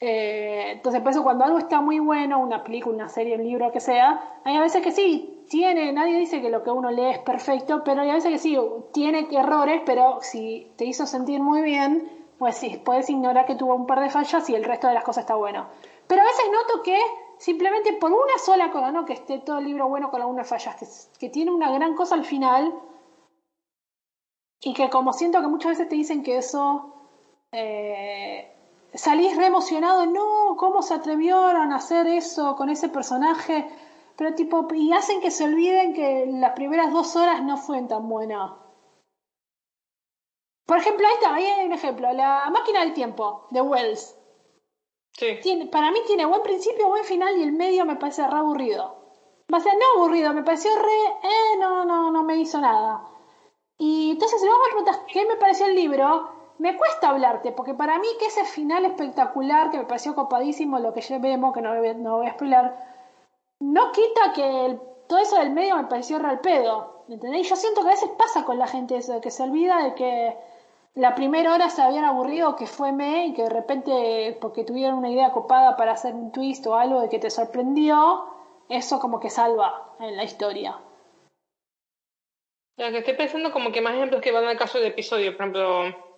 Eh, 0.00 0.72
entonces, 0.72 1.00
por 1.00 1.10
eso 1.10 1.22
cuando 1.22 1.44
algo 1.44 1.58
está 1.58 1.80
muy 1.80 1.98
bueno, 1.98 2.38
una 2.38 2.62
película, 2.64 2.94
una 2.94 3.08
serie, 3.08 3.36
un 3.36 3.44
libro, 3.44 3.70
que 3.72 3.80
sea, 3.80 4.40
hay 4.44 4.56
a 4.56 4.60
veces 4.60 4.82
que 4.82 4.92
sí, 4.92 5.44
tiene, 5.48 5.92
nadie 5.92 6.18
dice 6.18 6.40
que 6.40 6.50
lo 6.50 6.62
que 6.62 6.70
uno 6.70 6.90
lee 6.90 7.10
es 7.10 7.18
perfecto, 7.20 7.82
pero 7.84 8.02
hay 8.02 8.10
a 8.10 8.14
veces 8.14 8.32
que 8.32 8.38
sí, 8.38 8.58
tiene 8.92 9.28
errores, 9.30 9.82
pero 9.86 10.18
si 10.22 10.72
te 10.76 10.84
hizo 10.84 11.06
sentir 11.06 11.40
muy 11.40 11.62
bien, 11.62 12.26
pues 12.38 12.56
sí, 12.56 12.80
puedes 12.84 13.10
ignorar 13.10 13.46
que 13.46 13.54
tuvo 13.54 13.74
un 13.74 13.86
par 13.86 14.00
de 14.00 14.10
fallas 14.10 14.48
y 14.50 14.54
el 14.54 14.64
resto 14.64 14.88
de 14.88 14.94
las 14.94 15.04
cosas 15.04 15.22
está 15.22 15.34
bueno. 15.34 15.66
Pero 16.06 16.22
a 16.22 16.24
veces 16.24 16.44
noto 16.50 16.82
que 16.82 16.98
simplemente 17.38 17.92
por 17.94 18.12
una 18.12 18.38
sola 18.44 18.70
cosa, 18.70 18.92
no 18.92 19.04
que 19.04 19.14
esté 19.14 19.38
todo 19.38 19.58
el 19.58 19.64
libro 19.64 19.88
bueno 19.88 20.10
con 20.10 20.20
algunas 20.20 20.48
fallas, 20.48 21.10
que, 21.18 21.28
tiene 21.28 21.50
una 21.50 21.72
gran 21.72 21.94
cosa 21.94 22.14
al 22.14 22.24
final 22.24 22.74
y 24.60 24.74
que 24.74 24.90
como 24.90 25.12
siento 25.12 25.40
que 25.40 25.46
muchas 25.46 25.72
veces 25.72 25.88
te 25.88 25.94
dicen 25.94 26.22
que 26.22 26.36
eso 26.38 26.94
eh, 27.52 28.52
salís 28.92 29.36
re 29.36 29.46
emocionado, 29.46 30.06
no, 30.06 30.56
¿cómo 30.56 30.82
se 30.82 30.94
atrevieron 30.94 31.72
a 31.72 31.76
hacer 31.76 32.06
eso 32.08 32.56
con 32.56 32.68
ese 32.68 32.88
personaje? 32.88 33.68
Pero 34.16 34.34
tipo, 34.34 34.66
y 34.74 34.92
hacen 34.92 35.20
que 35.20 35.30
se 35.30 35.44
olviden 35.44 35.94
que 35.94 36.26
las 36.26 36.52
primeras 36.52 36.92
dos 36.92 37.14
horas 37.14 37.42
no 37.44 37.56
fueron 37.56 37.86
tan 37.86 38.08
buenas. 38.08 38.52
Por 40.66 40.78
ejemplo, 40.78 41.06
ahí 41.06 41.14
está, 41.14 41.34
ahí 41.34 41.44
hay 41.44 41.66
un 41.66 41.72
ejemplo, 41.72 42.12
la 42.12 42.50
máquina 42.50 42.80
del 42.80 42.94
tiempo 42.94 43.46
de 43.50 43.60
Wells 43.62 44.17
para 45.70 45.90
mí 45.90 45.98
tiene 46.06 46.26
buen 46.26 46.42
principio, 46.42 46.88
buen 46.88 47.04
final 47.04 47.36
y 47.36 47.42
el 47.42 47.52
medio 47.52 47.84
me 47.84 47.96
parece 47.96 48.26
re 48.26 48.38
aburrido. 48.38 48.96
Va 49.52 49.58
a 49.58 49.60
ser 49.60 49.74
no 49.74 50.02
aburrido, 50.02 50.32
me 50.34 50.42
pareció 50.42 50.70
re, 50.76 51.28
eh, 51.28 51.56
no, 51.58 51.84
no, 51.84 52.10
no 52.10 52.22
me 52.22 52.36
hizo 52.36 52.60
nada. 52.60 53.02
Y 53.78 54.10
entonces, 54.12 54.40
si 54.40 54.46
vos 54.46 54.58
me 54.58 54.74
preguntas 54.74 55.00
qué 55.12 55.26
me 55.26 55.36
pareció 55.36 55.66
el 55.66 55.74
libro, 55.74 56.30
me 56.58 56.76
cuesta 56.76 57.10
hablarte, 57.10 57.52
porque 57.52 57.74
para 57.74 57.98
mí 57.98 58.08
que 58.18 58.26
ese 58.26 58.44
final 58.44 58.84
espectacular, 58.84 59.70
que 59.70 59.78
me 59.78 59.84
pareció 59.84 60.14
copadísimo, 60.14 60.78
lo 60.78 60.92
que 60.92 61.00
ya 61.00 61.18
vemos, 61.18 61.54
que 61.54 61.62
no, 61.62 61.74
no 61.74 62.18
voy 62.18 62.26
a 62.26 62.32
spoiler, 62.32 62.74
no 63.60 63.92
quita 63.92 64.32
que 64.34 64.78
todo 65.08 65.18
eso 65.18 65.36
del 65.36 65.50
medio 65.50 65.76
me 65.76 65.84
pareció 65.84 66.18
real 66.18 66.40
pedo. 66.40 67.04
¿Entendés? 67.08 67.48
Yo 67.48 67.56
siento 67.56 67.80
que 67.82 67.88
a 67.88 67.92
veces 67.92 68.10
pasa 68.18 68.44
con 68.44 68.58
la 68.58 68.66
gente 68.66 68.96
eso, 68.96 69.14
de 69.14 69.20
que 69.20 69.30
se 69.30 69.42
olvida 69.42 69.82
de 69.82 69.94
que 69.94 70.36
la 70.94 71.14
primera 71.14 71.54
hora 71.54 71.70
se 71.70 71.82
habían 71.82 72.04
aburrido 72.04 72.56
que 72.56 72.66
fue 72.66 72.92
me 72.92 73.26
y 73.26 73.34
que 73.34 73.44
de 73.44 73.50
repente, 73.50 74.36
porque 74.40 74.64
tuvieron 74.64 74.98
una 74.98 75.10
idea 75.10 75.30
copada 75.30 75.76
para 75.76 75.92
hacer 75.92 76.14
un 76.14 76.32
twist 76.32 76.66
o 76.66 76.74
algo 76.76 77.00
de 77.00 77.08
que 77.08 77.18
te 77.18 77.30
sorprendió, 77.30 78.26
eso 78.68 78.98
como 78.98 79.20
que 79.20 79.30
salva 79.30 79.94
en 80.00 80.16
la 80.16 80.24
historia. 80.24 80.78
Ya 82.76 82.90
que 82.90 82.98
estoy 82.98 83.14
pensando 83.14 83.52
como 83.52 83.72
que 83.72 83.80
más 83.80 83.94
ejemplos 83.94 84.20
que 84.20 84.32
van 84.32 84.44
al 84.44 84.58
caso 84.58 84.78
del 84.78 84.88
episodio, 84.88 85.32
por 85.32 85.42
ejemplo. 85.42 86.08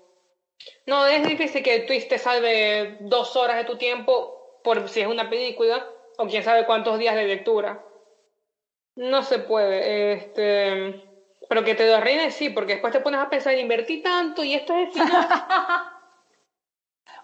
No, 0.86 1.06
es 1.06 1.26
difícil 1.26 1.62
que 1.62 1.76
el 1.76 1.86
twist 1.86 2.08
te 2.08 2.18
salve 2.18 2.98
dos 3.00 3.34
horas 3.36 3.56
de 3.56 3.64
tu 3.64 3.78
tiempo 3.78 4.60
por 4.62 4.88
si 4.88 5.00
es 5.00 5.06
una 5.06 5.30
película 5.30 5.86
o 6.18 6.26
quién 6.26 6.42
sabe 6.42 6.66
cuántos 6.66 6.98
días 6.98 7.14
de 7.14 7.26
lectura. 7.26 7.82
No 8.96 9.22
se 9.22 9.38
puede. 9.38 10.12
Este. 10.12 11.09
Pero 11.50 11.64
que 11.64 11.74
te 11.74 11.84
lo 11.84 11.96
arruines, 11.96 12.32
sí, 12.32 12.50
porque 12.50 12.74
después 12.74 12.92
te 12.92 13.00
pones 13.00 13.18
a 13.18 13.28
pensar, 13.28 13.58
invertí 13.58 14.00
tanto 14.00 14.44
y 14.44 14.54
esto 14.54 14.72
es... 14.72 14.94
bueno, 14.94 15.10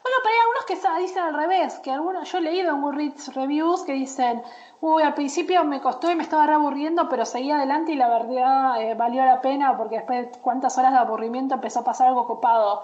pero 0.02 0.28
hay 0.28 0.40
algunos 0.42 0.64
que 0.66 0.74
dicen 1.00 1.22
al 1.22 1.34
revés, 1.34 1.78
que 1.78 1.92
algunos, 1.92 2.32
yo 2.32 2.38
he 2.38 2.40
leído 2.40 2.70
en 2.70 2.80
Goodreads 2.82 3.36
reviews 3.36 3.84
que 3.84 3.92
dicen, 3.92 4.42
uy, 4.80 5.04
al 5.04 5.14
principio 5.14 5.62
me 5.62 5.80
costó 5.80 6.10
y 6.10 6.16
me 6.16 6.24
estaba 6.24 6.44
reaburriendo, 6.44 7.08
pero 7.08 7.24
seguí 7.24 7.52
adelante 7.52 7.92
y 7.92 7.94
la 7.94 8.08
verdad 8.08 8.82
eh, 8.82 8.94
valió 8.94 9.24
la 9.24 9.40
pena 9.40 9.76
porque 9.76 9.98
después 9.98 10.32
de 10.32 10.38
cuántas 10.40 10.76
horas 10.76 10.90
de 10.90 10.98
aburrimiento 10.98 11.54
empezó 11.54 11.78
a 11.78 11.84
pasar 11.84 12.08
algo 12.08 12.26
copado. 12.26 12.82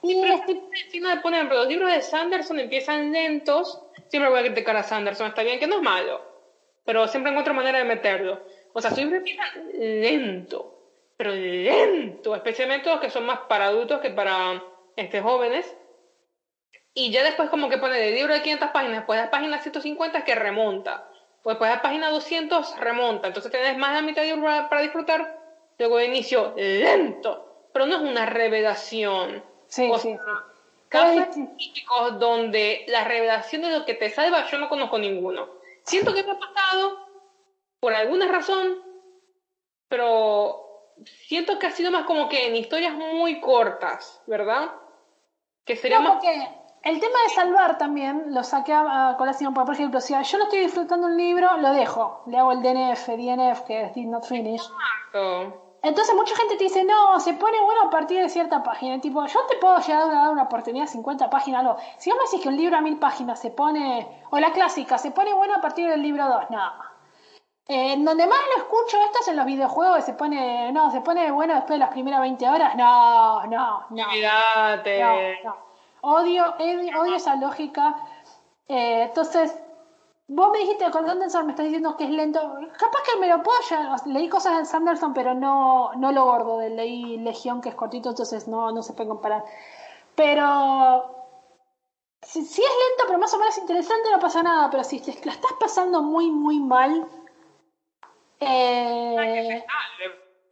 Y 0.00 0.22
este... 0.24 0.54
no 1.02 1.20
ponen, 1.20 1.50
los 1.50 1.68
libros 1.68 1.92
de 1.92 2.00
Sanderson 2.00 2.58
empiezan 2.60 3.12
lentos, 3.12 3.78
siempre 4.08 4.30
voy 4.30 4.40
a 4.40 4.44
criticar 4.44 4.74
a 4.78 4.82
Sanderson, 4.82 5.26
está 5.26 5.42
bien, 5.42 5.58
que 5.58 5.66
no 5.66 5.76
es 5.76 5.82
malo, 5.82 6.22
pero 6.82 7.06
siempre 7.08 7.30
encuentro 7.30 7.52
manera 7.52 7.76
de 7.76 7.84
meterlo. 7.84 8.40
O 8.72 8.80
sea, 8.80 8.90
siempre 8.90 9.18
empieza 9.18 9.42
lento, 9.74 10.78
pero 11.16 11.30
lento, 11.32 12.34
especialmente 12.34 12.90
los 12.90 13.00
que 13.00 13.10
son 13.10 13.26
más 13.26 13.40
para 13.48 13.66
adultos 13.66 14.00
que 14.00 14.10
para 14.10 14.62
este, 14.96 15.20
jóvenes. 15.20 15.76
Y 16.94 17.10
ya 17.10 17.24
después 17.24 17.48
como 17.48 17.68
que 17.68 17.78
pone 17.78 18.08
el 18.08 18.14
libro 18.14 18.34
de 18.34 18.42
500 18.42 18.70
páginas, 18.70 18.98
después 18.98 19.18
de 19.18 19.24
la 19.24 19.30
página 19.30 19.58
150 19.58 20.24
que 20.24 20.34
remonta. 20.34 21.08
Pues 21.42 21.54
después 21.54 21.70
de 21.70 21.76
la 21.76 21.82
página 21.82 22.10
200 22.10 22.78
remonta. 22.78 23.28
Entonces 23.28 23.50
tenés 23.50 23.76
más 23.78 23.90
de 23.90 23.96
la 23.96 24.02
mitad 24.02 24.22
de 24.22 24.28
libro 24.28 24.48
para 24.68 24.82
disfrutar. 24.82 25.40
Luego 25.78 25.96
de 25.96 26.06
inicio 26.06 26.52
lento. 26.56 27.68
Pero 27.72 27.86
no 27.86 27.96
es 27.96 28.02
una 28.02 28.26
revelación. 28.26 29.42
Sí, 29.66 29.90
sí. 29.98 30.16
Casos 30.88 31.30
típicos 31.56 32.18
donde 32.20 32.84
la 32.88 33.04
revelación 33.04 33.62
de 33.62 33.70
lo 33.70 33.86
que 33.86 33.94
te 33.94 34.10
salva 34.10 34.46
yo 34.46 34.58
no 34.58 34.68
conozco 34.68 34.98
ninguno. 34.98 35.48
Siento 35.84 36.12
que 36.12 36.22
me 36.22 36.32
ha 36.32 36.38
pasado 36.38 36.98
por 37.82 37.92
alguna 37.94 38.28
razón, 38.28 38.80
pero 39.88 40.94
siento 41.26 41.58
que 41.58 41.66
ha 41.66 41.72
sido 41.72 41.90
más 41.90 42.04
como 42.04 42.28
que 42.28 42.46
en 42.46 42.54
historias 42.54 42.94
muy 42.94 43.40
cortas, 43.40 44.22
¿verdad? 44.28 44.70
Que 45.64 45.74
sería 45.74 45.98
no, 45.98 46.12
porque 46.12 46.30
el 46.84 47.00
tema 47.00 47.18
de 47.24 47.34
salvar 47.34 47.78
también 47.78 48.32
lo 48.32 48.44
saqué 48.44 48.72
a, 48.72 49.16
colación, 49.18 49.52
por 49.52 49.68
ejemplo, 49.68 50.00
si 50.00 50.14
yo 50.14 50.38
no 50.38 50.44
estoy 50.44 50.60
disfrutando 50.60 51.08
un 51.08 51.16
libro, 51.16 51.56
lo 51.56 51.72
dejo, 51.72 52.22
le 52.28 52.38
hago 52.38 52.52
el 52.52 52.62
DNF, 52.62 53.08
DNF, 53.08 53.62
que 53.62 53.82
es 53.82 53.94
Did 53.94 54.06
Not 54.06 54.26
Finish. 54.26 54.62
Entonces 55.82 56.14
mucha 56.14 56.36
gente 56.36 56.56
te 56.56 56.62
dice, 56.62 56.84
no, 56.84 57.18
se 57.18 57.34
pone 57.34 57.60
bueno 57.62 57.88
a 57.88 57.90
partir 57.90 58.22
de 58.22 58.28
cierta 58.28 58.62
página. 58.62 59.00
Tipo, 59.00 59.26
yo 59.26 59.40
te 59.46 59.56
puedo 59.56 59.76
llegar 59.78 60.02
a 60.02 60.06
dar 60.06 60.30
una 60.30 60.44
oportunidad 60.44 60.86
50 60.86 61.28
páginas, 61.28 61.64
no. 61.64 61.76
Si 61.98 62.10
vos 62.10 62.18
me 62.20 62.24
decís 62.26 62.42
que 62.42 62.48
un 62.48 62.56
libro 62.56 62.76
a 62.76 62.80
mil 62.80 63.00
páginas 63.00 63.40
se 63.40 63.50
pone, 63.50 64.22
o 64.30 64.38
la 64.38 64.52
clásica, 64.52 64.98
se 64.98 65.10
pone 65.10 65.34
bueno 65.34 65.56
a 65.56 65.60
partir 65.60 65.88
del 65.88 66.00
libro 66.00 66.28
2, 66.28 66.50
no. 66.50 66.91
En 67.68 68.00
eh, 68.00 68.04
donde 68.04 68.26
más 68.26 68.40
lo 68.56 68.62
escucho 68.62 68.96
esto 69.04 69.18
es 69.20 69.28
en 69.28 69.36
los 69.36 69.46
videojuegos 69.46 70.04
se 70.04 70.14
pone, 70.14 70.72
no, 70.72 70.90
se 70.90 71.00
pone 71.00 71.30
bueno 71.30 71.54
después 71.54 71.76
de 71.76 71.78
las 71.78 71.90
primeras 71.90 72.20
20 72.20 72.48
horas. 72.48 72.74
No, 72.76 73.46
no, 73.46 73.86
no. 73.90 75.56
Odio, 76.00 76.54
odio, 76.58 77.14
esa 77.14 77.36
lógica. 77.36 77.94
Eh, 78.66 79.04
entonces, 79.04 79.56
vos 80.26 80.50
me 80.50 80.58
dijiste 80.58 80.90
con 80.90 81.06
Sanderson, 81.06 81.46
me 81.46 81.52
estás 81.52 81.66
diciendo 81.66 81.96
que 81.96 82.04
es 82.04 82.10
lento. 82.10 82.40
Capaz 82.76 83.02
que 83.04 83.20
me 83.20 83.28
lo 83.28 83.42
puedo 83.44 83.58
ya. 83.70 83.94
Leí 84.06 84.28
cosas 84.28 84.58
de 84.58 84.64
Sanderson, 84.64 85.14
pero 85.14 85.34
no, 85.34 85.92
no 85.94 86.10
lo 86.10 86.24
gordo. 86.24 86.60
Leí 86.68 87.18
Legión, 87.18 87.60
que 87.60 87.68
es 87.68 87.76
cortito, 87.76 88.08
entonces 88.08 88.48
no, 88.48 88.72
no 88.72 88.82
se 88.82 88.92
puede 88.94 89.08
comparar. 89.08 89.44
Pero 90.16 91.14
si, 92.22 92.40
es 92.40 92.58
lento, 92.58 93.04
pero 93.06 93.18
más 93.18 93.32
o 93.34 93.38
menos 93.38 93.56
interesante, 93.58 94.10
no 94.10 94.18
pasa 94.18 94.42
nada. 94.42 94.68
Pero 94.70 94.82
si 94.82 94.98
te 94.98 95.12
la 95.24 95.32
estás 95.32 95.52
pasando 95.60 96.02
muy, 96.02 96.28
muy 96.32 96.58
mal 96.58 97.06
eh, 98.46 99.64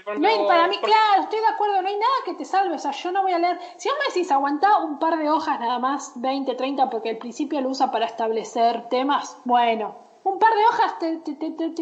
para 0.04 0.68
mí, 0.68 0.78
claro, 0.78 1.22
estoy 1.22 1.40
de 1.40 1.46
acuerdo, 1.46 1.82
no 1.82 1.88
hay 1.88 1.96
nada 1.96 2.12
que 2.24 2.34
te 2.34 2.44
salve, 2.44 2.74
o 2.74 2.78
sea, 2.78 2.90
yo 2.92 3.12
no 3.12 3.22
voy 3.22 3.32
a 3.32 3.38
leer. 3.38 3.58
Si 3.76 3.88
vos 3.88 3.98
me 3.98 4.12
decís, 4.12 4.30
aguantá 4.32 4.78
un 4.78 4.98
par 4.98 5.18
de 5.18 5.30
hojas 5.30 5.60
nada 5.60 5.78
más, 5.78 6.12
20, 6.16 6.54
30, 6.54 6.90
porque 6.90 7.10
al 7.10 7.18
principio 7.18 7.60
lo 7.60 7.68
usa 7.68 7.90
para 7.90 8.06
establecer 8.06 8.88
temas, 8.88 9.38
bueno, 9.44 9.96
un 10.24 10.38
par 10.38 10.54
de 10.54 10.64
hojas 10.64 10.98
te, 10.98 11.18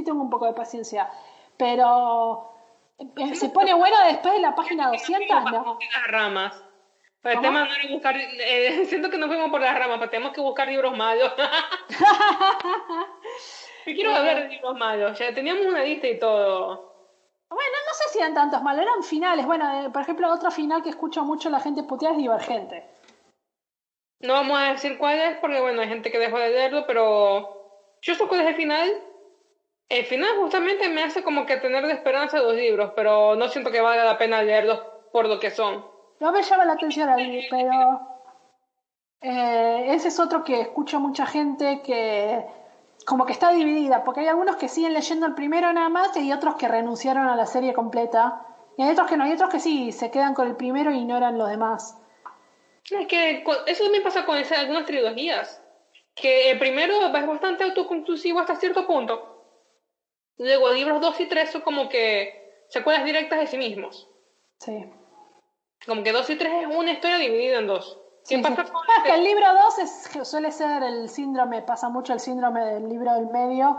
tengo 0.02 0.20
un 0.20 0.30
poco 0.30 0.46
de 0.46 0.52
paciencia, 0.52 1.10
pero 1.56 2.52
eh, 2.98 3.34
se 3.34 3.48
pone 3.50 3.74
bueno 3.74 3.96
después 4.06 4.34
de 4.34 4.40
la 4.40 4.54
página 4.54 4.88
200, 4.88 5.44
no. 5.52 5.78
Las 5.80 6.06
ramas. 6.08 6.54
el 7.24 7.40
tema 7.40 7.64
no 7.64 7.88
buscar, 7.90 8.16
eh, 8.16 8.84
siento 8.88 9.10
que 9.10 9.18
nos 9.18 9.28
fuimos 9.28 9.50
por 9.50 9.60
las 9.60 9.78
ramas, 9.78 9.98
pero 9.98 10.10
tenemos 10.10 10.32
que 10.32 10.40
buscar 10.40 10.68
libros 10.68 10.96
malos. 10.96 11.32
Yo 13.88 13.94
quiero 13.94 14.14
hablar 14.14 14.42
de 14.42 14.48
libros 14.48 14.76
malos, 14.76 15.18
ya 15.18 15.32
teníamos 15.32 15.64
una 15.64 15.82
lista 15.82 16.06
y 16.06 16.18
todo. 16.18 16.88
Bueno, 17.48 17.76
no 17.86 17.94
sé 17.94 18.10
si 18.10 18.18
eran 18.18 18.34
tantos 18.34 18.62
malos, 18.62 18.82
eran 18.82 19.02
finales. 19.02 19.46
Bueno, 19.46 19.86
eh, 19.86 19.90
por 19.90 20.02
ejemplo, 20.02 20.30
otro 20.30 20.50
final 20.50 20.82
que 20.82 20.90
escucho 20.90 21.24
mucho 21.24 21.48
la 21.48 21.60
gente 21.60 21.82
putear 21.82 22.12
es 22.12 22.18
Divergente. 22.18 22.86
No 24.20 24.34
vamos 24.34 24.58
a 24.58 24.72
decir 24.72 24.98
cuál 24.98 25.18
es, 25.18 25.38
porque 25.38 25.60
bueno, 25.60 25.80
hay 25.80 25.88
gente 25.88 26.10
que 26.10 26.18
dejó 26.18 26.38
de 26.38 26.50
leerlo, 26.50 26.84
pero 26.86 27.96
yo 28.02 28.14
sé 28.14 28.26
cuál 28.26 28.42
es 28.42 28.48
el 28.48 28.56
final. 28.56 28.90
El 29.88 30.04
final 30.04 30.36
justamente 30.36 30.88
me 30.90 31.04
hace 31.04 31.22
como 31.22 31.46
que 31.46 31.56
tener 31.56 31.86
de 31.86 31.94
esperanza 31.94 32.40
los 32.40 32.54
libros, 32.54 32.92
pero 32.94 33.36
no 33.36 33.48
siento 33.48 33.70
que 33.70 33.80
valga 33.80 34.04
la 34.04 34.18
pena 34.18 34.42
leerlos 34.42 34.82
por 35.12 35.28
lo 35.28 35.40
que 35.40 35.50
son. 35.50 35.82
No 36.20 36.30
me 36.30 36.42
llama 36.42 36.66
la 36.66 36.74
atención 36.74 37.08
ahí, 37.08 37.46
pero 37.48 38.00
eh, 39.22 39.86
ese 39.94 40.08
es 40.08 40.20
otro 40.20 40.44
que 40.44 40.60
escucho 40.60 41.00
mucha 41.00 41.24
gente 41.24 41.80
que 41.82 42.44
como 43.08 43.24
que 43.24 43.32
está 43.32 43.52
dividida, 43.52 44.04
porque 44.04 44.20
hay 44.20 44.26
algunos 44.26 44.56
que 44.56 44.68
siguen 44.68 44.92
leyendo 44.92 45.24
el 45.24 45.34
primero 45.34 45.72
nada 45.72 45.88
más 45.88 46.14
y 46.14 46.20
hay 46.20 46.32
otros 46.32 46.56
que 46.56 46.68
renunciaron 46.68 47.26
a 47.26 47.36
la 47.36 47.46
serie 47.46 47.72
completa. 47.72 48.44
Y 48.76 48.82
hay 48.82 48.90
otros 48.90 49.08
que 49.08 49.16
no, 49.16 49.24
hay 49.24 49.32
otros 49.32 49.48
que 49.48 49.60
sí, 49.60 49.92
se 49.92 50.10
quedan 50.10 50.34
con 50.34 50.46
el 50.46 50.56
primero 50.56 50.90
e 50.90 50.96
ignoran 50.96 51.38
los 51.38 51.48
demás. 51.48 51.98
Es 52.90 53.06
que 53.06 53.44
eso 53.66 53.82
también 53.84 54.02
pasa 54.02 54.26
con 54.26 54.36
algunas 54.36 54.84
trilogías, 54.84 55.62
que 56.14 56.50
el 56.50 56.58
primero 56.58 57.06
es 57.06 57.10
bastante 57.10 57.64
autoconclusivo 57.64 58.40
hasta 58.40 58.56
cierto 58.56 58.86
punto. 58.86 59.42
Luego 60.36 60.70
libros 60.72 61.00
2 61.00 61.20
y 61.20 61.26
3 61.26 61.50
son 61.50 61.62
como 61.62 61.88
que 61.88 62.62
secuelas 62.68 63.06
directas 63.06 63.40
de 63.40 63.46
sí 63.46 63.56
mismos. 63.56 64.06
Sí. 64.58 64.84
Como 65.86 66.02
que 66.02 66.12
2 66.12 66.28
y 66.28 66.36
3 66.36 66.52
es 66.60 66.76
una 66.76 66.92
historia 66.92 67.16
dividida 67.16 67.58
en 67.58 67.68
dos. 67.68 67.97
¿Qué 68.28 68.38
pasa 68.40 68.64
con 68.64 68.82
que 69.04 69.14
el 69.14 69.24
libro 69.24 69.46
2 70.14 70.28
suele 70.28 70.52
ser 70.52 70.82
el 70.82 71.08
síndrome, 71.08 71.62
pasa 71.62 71.88
mucho 71.88 72.12
el 72.12 72.20
síndrome 72.20 72.62
del 72.64 72.88
libro 72.88 73.14
del 73.14 73.26
medio, 73.28 73.78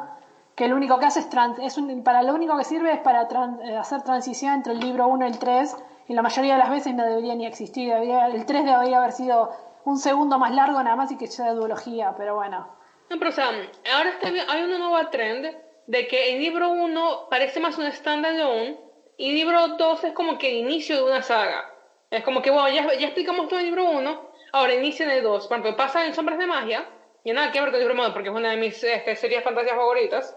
que 0.56 0.68
lo 0.68 0.76
único 0.76 0.98
que 0.98 1.06
hace 1.06 1.20
es, 1.20 1.28
es 1.62 1.78
un, 1.78 2.04
para 2.04 2.24
lo 2.24 2.34
único 2.34 2.58
que 2.58 2.64
sirve 2.64 2.92
es 2.94 3.00
para 3.00 3.28
eh, 3.64 3.78
hacer 3.78 4.02
transición 4.02 4.56
entre 4.56 4.74
el 4.74 4.80
libro 4.80 5.08
1 5.08 5.26
y 5.26 5.30
el 5.30 5.40
3, 5.40 5.78
y 6.08 6.14
la 6.14 6.24
mayoría 6.24 6.54
de 6.54 6.60
las 6.60 6.70
veces 6.72 6.96
no 6.96 7.06
debería 7.06 7.36
ni 7.36 7.46
existir, 7.46 7.92
el 7.92 8.46
3 8.46 8.66
debería 8.66 8.98
haber 8.98 9.12
sido 9.12 9.52
un 9.86 10.00
segundo 10.00 10.40
más 10.40 10.54
largo 10.54 10.82
nada 10.82 10.96
más 10.96 11.12
y 11.12 11.18
que 11.18 11.28
sea 11.28 11.54
duología, 11.54 12.16
pero 12.18 12.36
bueno. 12.36 12.68
No, 13.10 13.18
pero 13.20 13.30
o 13.30 13.34
sea, 13.34 13.52
ahora 13.96 14.10
está, 14.10 14.30
hay 14.52 14.64
una 14.64 14.80
nueva 14.80 15.10
trend 15.12 15.48
de 15.86 16.08
que 16.08 16.34
el 16.34 16.40
libro 16.40 16.72
1 16.72 17.28
parece 17.30 17.60
más 17.60 17.78
un 17.78 17.92
standalone 17.92 18.80
y 19.18 19.30
el 19.30 19.36
libro 19.36 19.68
2 19.70 20.04
es 20.06 20.14
como 20.14 20.38
que 20.38 20.50
el 20.50 20.58
inicio 20.66 20.96
de 20.98 21.04
una 21.04 21.22
saga. 21.22 21.66
Es 22.12 22.23
como 22.23 22.42
que, 22.42 22.50
bueno, 22.50 22.69
ya, 22.69 22.92
ya 22.96 23.08
explicamos 23.08 23.48
todo 23.48 23.60
el 23.60 23.65
libro 23.65 23.86
1, 23.86 24.29
Ahora 24.52 24.73
inicia 24.73 25.06
en 25.06 25.12
el 25.12 25.23
2. 25.23 25.47
Por 25.47 25.58
ejemplo, 25.58 25.75
pasa 25.75 26.06
en 26.06 26.13
Sombras 26.13 26.37
de 26.37 26.45
Magia, 26.45 26.87
y 27.23 27.33
nada 27.33 27.52
que 27.52 27.60
ver 27.60 27.69
con 27.69 27.75
el 27.75 27.87
libro 27.87 27.95
modo, 27.95 28.13
porque 28.13 28.29
es 28.29 28.35
una 28.35 28.52
de 28.52 28.58
mis 28.58 28.83
este, 28.83 29.15
series 29.15 29.43
fantasías 29.43 29.75
favoritas. 29.75 30.35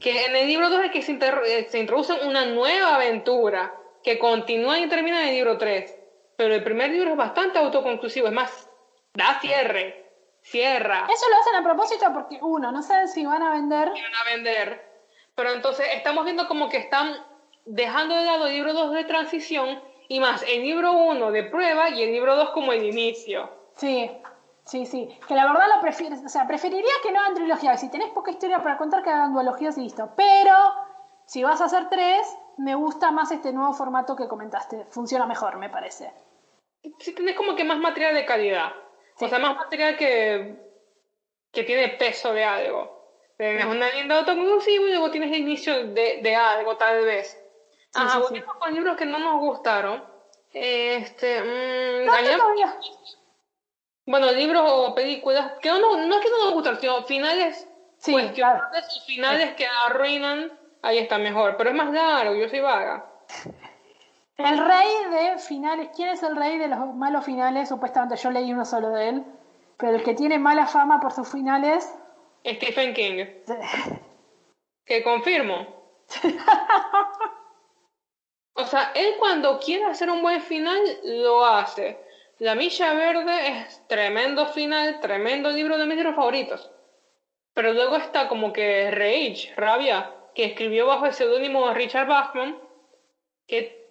Que 0.00 0.26
en 0.26 0.36
el 0.36 0.46
libro 0.46 0.70
2 0.70 0.84
es 0.84 0.90
que 0.90 1.02
se, 1.02 1.12
eh, 1.12 1.66
se 1.68 1.78
introduce 1.78 2.12
una 2.24 2.46
nueva 2.46 2.96
aventura 2.96 3.74
que 4.02 4.18
continúa 4.18 4.78
y 4.78 4.88
termina 4.88 5.22
en 5.22 5.28
el 5.28 5.34
libro 5.34 5.58
3. 5.58 5.98
Pero 6.36 6.54
el 6.54 6.64
primer 6.64 6.90
libro 6.90 7.10
es 7.10 7.16
bastante 7.16 7.58
autoconclusivo, 7.58 8.26
es 8.26 8.32
más, 8.32 8.70
da 9.12 9.38
cierre, 9.40 10.10
cierra. 10.40 11.06
Eso 11.12 11.26
lo 11.28 11.36
hacen 11.36 11.54
a 11.56 11.62
propósito 11.62 12.06
porque, 12.12 12.38
uno, 12.40 12.72
no 12.72 12.82
saben 12.82 13.08
si 13.08 13.24
van 13.24 13.42
a 13.42 13.50
vender. 13.50 13.88
van 13.88 13.96
a 13.96 14.24
vender. 14.34 14.92
Pero 15.34 15.52
entonces 15.52 15.86
estamos 15.94 16.24
viendo 16.24 16.48
como 16.48 16.68
que 16.68 16.78
están 16.78 17.24
dejando 17.64 18.16
de 18.16 18.24
lado 18.24 18.46
el 18.46 18.54
libro 18.54 18.72
2 18.72 18.92
de 18.92 19.04
transición 19.04 19.82
y 20.12 20.20
más 20.20 20.44
el 20.46 20.60
libro 20.60 20.92
1 20.92 21.32
de 21.32 21.44
prueba 21.44 21.88
y 21.88 22.02
el 22.02 22.12
libro 22.12 22.36
2 22.36 22.50
como 22.50 22.74
el 22.74 22.84
inicio. 22.84 23.48
Sí. 23.76 24.10
Sí, 24.62 24.84
sí. 24.84 25.08
Que 25.26 25.34
la 25.34 25.46
verdad 25.46 25.64
lo 25.74 25.80
prefiero. 25.80 26.16
O 26.22 26.28
sea, 26.28 26.46
preferiría 26.46 26.92
que 27.02 27.10
no 27.10 27.18
hagan 27.18 27.34
trilogías. 27.34 27.80
Si 27.80 27.90
tenés 27.90 28.10
poca 28.10 28.30
historia 28.30 28.62
para 28.62 28.76
contar, 28.76 29.02
que 29.02 29.08
hagan 29.08 29.32
duologías 29.32 29.78
y 29.78 29.84
listo. 29.84 30.12
Pero, 30.14 30.54
si 31.24 31.42
vas 31.42 31.62
a 31.62 31.64
hacer 31.64 31.88
tres, 31.88 32.28
me 32.58 32.74
gusta 32.74 33.10
más 33.10 33.32
este 33.32 33.54
nuevo 33.54 33.72
formato 33.72 34.14
que 34.14 34.28
comentaste. 34.28 34.84
Funciona 34.90 35.24
mejor, 35.24 35.56
me 35.56 35.70
parece. 35.70 36.12
Sí, 36.98 37.14
tenés 37.14 37.34
como 37.34 37.56
que 37.56 37.64
más 37.64 37.78
material 37.78 38.14
de 38.14 38.26
calidad. 38.26 38.70
O 39.18 39.28
sea, 39.28 39.38
más 39.38 39.56
material 39.56 39.96
que, 39.96 40.56
que 41.50 41.64
tiene 41.64 41.88
peso 41.88 42.34
de 42.34 42.44
algo. 42.44 43.16
Tienes 43.38 43.64
una 43.64 43.90
linda 43.90 44.18
autoconclusiva 44.18 44.84
y 44.84 44.90
luego 44.90 45.10
tienes 45.10 45.32
el 45.32 45.38
inicio 45.38 45.86
de, 45.86 46.20
de 46.22 46.36
algo, 46.36 46.76
tal 46.76 47.02
vez. 47.02 47.41
Ah, 47.94 48.18
volvemos 48.18 48.56
con 48.56 48.74
libros 48.74 48.96
que 48.96 49.04
no 49.04 49.18
nos 49.18 49.40
gustaron. 49.40 50.04
Este. 50.52 51.42
Mmm, 51.42 52.06
no, 52.06 52.12
bueno, 54.04 54.32
libros 54.32 54.62
o 54.66 54.94
películas 54.94 55.52
que 55.60 55.68
no, 55.70 55.78
no 55.78 56.14
es 56.16 56.20
que 56.20 56.30
no 56.30 56.44
nos 56.44 56.54
gustan, 56.54 56.80
sino 56.80 57.02
finales 57.04 57.68
sí, 57.98 58.12
cuestionables 58.12 58.84
y 58.96 59.12
finales 59.12 59.54
que 59.54 59.66
arruinan, 59.66 60.52
ahí 60.82 60.98
está 60.98 61.18
mejor. 61.18 61.56
Pero 61.56 61.70
es 61.70 61.76
más 61.76 61.92
largo, 61.92 62.34
yo 62.34 62.48
soy 62.48 62.60
vaga. 62.60 63.06
El 64.38 64.58
rey 64.58 64.88
de 65.10 65.38
finales, 65.38 65.90
¿quién 65.94 66.08
es 66.08 66.22
el 66.22 66.34
rey 66.34 66.58
de 66.58 66.66
los 66.66 66.94
malos 66.94 67.24
finales? 67.24 67.68
Supuestamente 67.68 68.16
yo 68.16 68.30
leí 68.30 68.52
uno 68.52 68.64
solo 68.64 68.88
de 68.88 69.10
él, 69.10 69.24
pero 69.76 69.94
el 69.94 70.02
que 70.02 70.14
tiene 70.14 70.38
mala 70.38 70.66
fama 70.66 70.98
por 70.98 71.12
sus 71.12 71.30
finales. 71.30 71.94
Stephen 72.44 72.92
King. 72.92 73.24
que 74.84 75.04
confirmo. 75.04 75.66
o 78.54 78.66
sea, 78.66 78.92
él 78.94 79.14
cuando 79.18 79.58
quiere 79.58 79.84
hacer 79.84 80.10
un 80.10 80.22
buen 80.22 80.40
final, 80.42 80.80
lo 81.04 81.44
hace. 81.44 81.98
La 82.38 82.54
Milla 82.54 82.92
Verde 82.92 83.48
es 83.48 83.86
tremendo 83.88 84.46
final, 84.46 85.00
tremendo 85.00 85.50
libro 85.50 85.78
de 85.78 85.86
mis 85.86 85.96
libros 85.96 86.16
favoritos. 86.16 86.70
Pero 87.54 87.72
luego 87.72 87.96
está 87.96 88.28
como 88.28 88.52
que 88.52 88.90
Rage, 88.90 89.52
Rabia, 89.56 90.14
que 90.34 90.46
escribió 90.46 90.86
bajo 90.86 91.06
el 91.06 91.12
seudónimo 91.12 91.72
Richard 91.72 92.06
Bachman, 92.06 92.58
que 93.46 93.82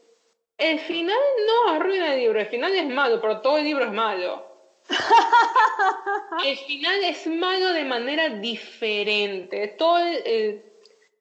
el 0.57 0.79
final 0.79 1.17
no 1.47 1.73
arruina 1.73 2.13
el 2.13 2.19
libro, 2.19 2.39
el 2.39 2.47
final 2.47 2.73
es 2.75 2.87
malo, 2.87 3.21
pero 3.21 3.41
todo 3.41 3.57
el 3.57 3.63
libro 3.63 3.85
es 3.85 3.91
malo. 3.91 4.45
el 6.45 6.57
final 6.57 7.03
es 7.03 7.27
malo 7.27 7.73
de 7.73 7.85
manera 7.85 8.29
diferente. 8.29 9.69
Todo 9.69 9.99
el, 9.99 10.61
pone 10.61 10.70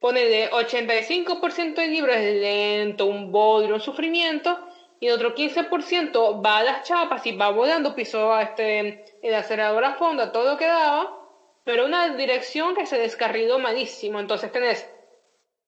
de 0.01 0.51
85% 0.51 1.74
del 1.74 1.90
libro 1.90 2.12
es 2.12 2.34
lento, 2.34 3.07
un 3.07 3.30
bodrio, 3.30 3.74
un 3.74 3.80
sufrimiento, 3.80 4.59
y 4.98 5.07
el 5.07 5.14
otro 5.14 5.34
15% 5.34 6.44
va 6.44 6.59
a 6.59 6.62
las 6.62 6.86
chapas 6.86 7.24
y 7.26 7.36
va 7.36 7.51
volando, 7.51 7.94
pisó 7.94 8.32
a 8.32 8.42
este, 8.42 9.05
el 9.22 9.34
acelerador 9.34 9.84
a 9.84 9.94
fondo, 9.94 10.22
a 10.22 10.32
todo 10.32 10.53
lo 10.53 10.59
que 10.59 10.66
daba, 10.66 11.18
pero 11.64 11.86
una 11.86 12.14
dirección 12.16 12.74
que 12.74 12.86
se 12.86 12.98
descarriló 12.98 13.59
malísimo. 13.59 14.20
Entonces 14.20 14.51
tenés 14.53 14.88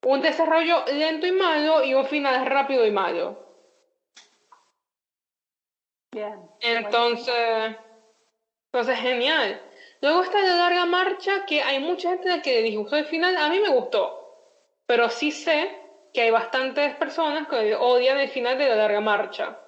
un 0.03 0.21
desarrollo 0.21 0.85
lento 0.87 1.27
y 1.27 1.33
malo 1.33 1.85
y 1.85 1.95
un 1.95 2.07
final 2.07 2.45
rápido 2.47 2.87
y 2.87 2.91
malo. 2.91 3.39
Entonces, 6.61 7.77
entonces 8.67 8.99
genial. 8.99 9.63
Luego 10.03 10.23
está 10.25 10.43
la 10.43 10.57
larga 10.57 10.85
marcha, 10.85 11.47
que 11.47 11.63
hay 11.63 11.79
mucha 11.79 12.11
gente 12.11 12.43
que 12.43 12.57
le 12.57 12.63
disgustó 12.63 12.97
el 12.97 13.07
final. 13.07 13.37
A 13.37 13.49
mí 13.49 13.61
me 13.61 13.71
gustó. 13.71 14.22
Pero 14.93 15.09
sí 15.09 15.31
sé 15.31 15.75
que 16.13 16.21
hay 16.21 16.31
bastantes 16.31 16.95
personas 16.97 17.49
que 17.49 17.75
odian 17.75 18.19
el 18.19 18.29
final 18.29 18.59
de 18.59 18.69
la 18.69 18.77
larga 18.77 19.01
marcha. 19.01 19.59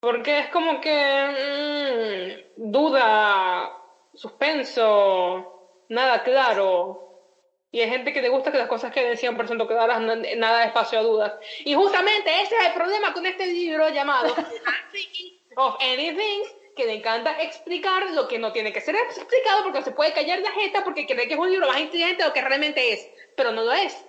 Porque 0.00 0.40
es 0.40 0.48
como 0.48 0.80
que 0.80 2.42
mm, 2.56 2.72
duda, 2.72 3.72
suspenso, 4.14 5.84
nada 5.90 6.24
claro. 6.24 7.22
Y 7.70 7.80
hay 7.80 7.88
gente 7.88 8.12
que 8.12 8.20
le 8.20 8.28
gusta 8.28 8.50
que 8.50 8.58
las 8.58 8.66
cosas 8.66 8.92
queden 8.92 9.16
100% 9.16 9.68
claras, 9.68 10.00
nada 10.00 10.58
de 10.58 10.66
espacio 10.66 10.98
a 10.98 11.02
dudas. 11.02 11.32
Y 11.64 11.76
justamente 11.76 12.42
ese 12.42 12.56
es 12.56 12.66
el 12.66 12.72
problema 12.72 13.12
con 13.12 13.26
este 13.26 13.46
libro 13.46 13.90
llamado 13.90 14.34
of 15.56 15.76
Anything, 15.80 16.42
que 16.74 16.86
le 16.86 16.94
encanta 16.94 17.40
explicar 17.40 18.10
lo 18.10 18.26
que 18.26 18.40
no 18.40 18.50
tiene 18.50 18.72
que 18.72 18.80
ser 18.80 18.96
explicado 18.96 19.62
porque 19.62 19.82
se 19.82 19.92
puede 19.92 20.12
callar 20.12 20.40
la 20.40 20.50
jeta 20.50 20.82
porque 20.82 21.06
cree 21.06 21.28
que 21.28 21.34
es 21.34 21.40
un 21.40 21.52
libro 21.52 21.68
más 21.68 21.78
inteligente 21.78 22.24
de 22.24 22.28
lo 22.28 22.34
que 22.34 22.40
realmente 22.40 22.92
es, 22.92 23.08
pero 23.36 23.52
no 23.52 23.62
lo 23.62 23.72
es. 23.72 24.04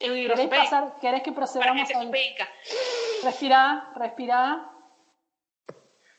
¿Querés, 0.00 0.48
pasar, 0.48 0.94
¿Querés 0.98 1.22
que 1.22 1.32
procedamos 1.32 1.90
a... 1.90 2.00
Respira, 3.22 3.92
respira. 3.94 4.70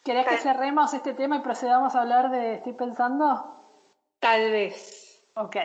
¿Querés 0.04 0.28
que 0.28 0.38
cerremos 0.38 0.94
este 0.94 1.14
tema 1.14 1.38
y 1.38 1.40
procedamos 1.40 1.96
a 1.96 2.02
hablar 2.02 2.30
de 2.30 2.56
Estoy 2.56 2.74
pensando? 2.74 3.88
Tal 4.20 4.52
vez. 4.52 5.26
Ok. 5.36 5.56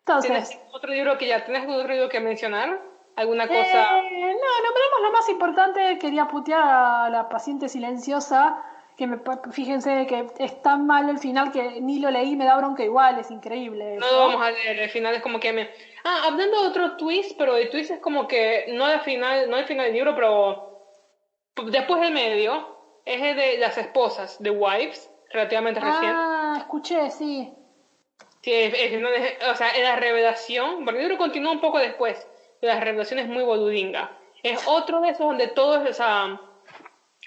Entonces. 0.00 0.48
¿Tienes 0.50 0.74
otro 0.74 0.92
libro 0.92 1.16
que 1.16 1.26
ya 1.26 1.44
tienes 1.44 1.66
otro 1.66 1.88
libro 1.88 2.08
que 2.10 2.20
mencionar? 2.20 2.82
¿Alguna 3.16 3.48
cosa? 3.48 3.98
Eh, 4.00 4.20
no, 4.20 4.66
nombramos 4.66 5.00
lo 5.02 5.12
más 5.12 5.28
importante. 5.30 5.98
Quería 5.98 6.28
putear 6.28 6.62
a 6.62 7.08
la 7.10 7.28
paciente 7.30 7.70
silenciosa. 7.70 8.62
Que 8.98 9.06
me, 9.06 9.20
fíjense 9.52 10.06
que 10.08 10.26
es 10.40 10.60
tan 10.60 10.84
malo 10.84 11.12
el 11.12 11.18
final 11.18 11.52
que 11.52 11.80
ni 11.80 12.00
lo 12.00 12.10
leí, 12.10 12.34
me 12.34 12.44
da 12.44 12.56
bronca 12.56 12.82
igual, 12.82 13.20
es 13.20 13.30
increíble. 13.30 13.94
No 13.94 14.10
lo 14.10 14.18
vamos 14.18 14.42
a 14.42 14.50
leer, 14.50 14.80
el 14.80 14.90
final 14.90 15.14
es 15.14 15.22
como 15.22 15.38
que 15.38 15.52
me. 15.52 15.70
Ah, 16.04 16.24
hablando 16.26 16.60
de 16.62 16.66
otro 16.66 16.96
twist, 16.96 17.38
pero 17.38 17.56
el 17.56 17.70
twist 17.70 17.92
es 17.92 18.00
como 18.00 18.26
que 18.26 18.66
no 18.70 18.88
el 18.88 18.98
final, 19.02 19.48
no 19.48 19.56
el 19.56 19.66
final 19.66 19.86
del 19.86 19.94
libro, 19.94 20.16
pero 20.16 20.82
después 21.70 22.00
del 22.00 22.12
medio, 22.12 22.76
es 23.04 23.22
el 23.22 23.36
de 23.36 23.58
las 23.58 23.78
esposas, 23.78 24.42
de 24.42 24.50
Wives, 24.50 25.08
relativamente 25.30 25.78
reciente. 25.78 26.08
Ah, 26.12 26.56
escuché, 26.58 27.08
sí. 27.12 27.54
Sí, 28.42 28.72
o 29.48 29.54
sea, 29.54 29.70
es 29.70 29.82
la 29.84 29.94
revelación, 29.94 30.84
porque 30.84 31.00
el 31.00 31.06
libro 31.06 31.18
continúa 31.18 31.52
un 31.52 31.60
poco 31.60 31.78
después 31.78 32.26
las 32.60 32.80
revelaciones 32.80 33.28
muy 33.28 33.44
boludinga. 33.44 34.10
Es 34.42 34.66
otro 34.66 35.00
de 35.00 35.10
esos 35.10 35.24
donde 35.24 35.46
todo 35.46 35.84
es, 35.84 36.00
o 36.00 36.47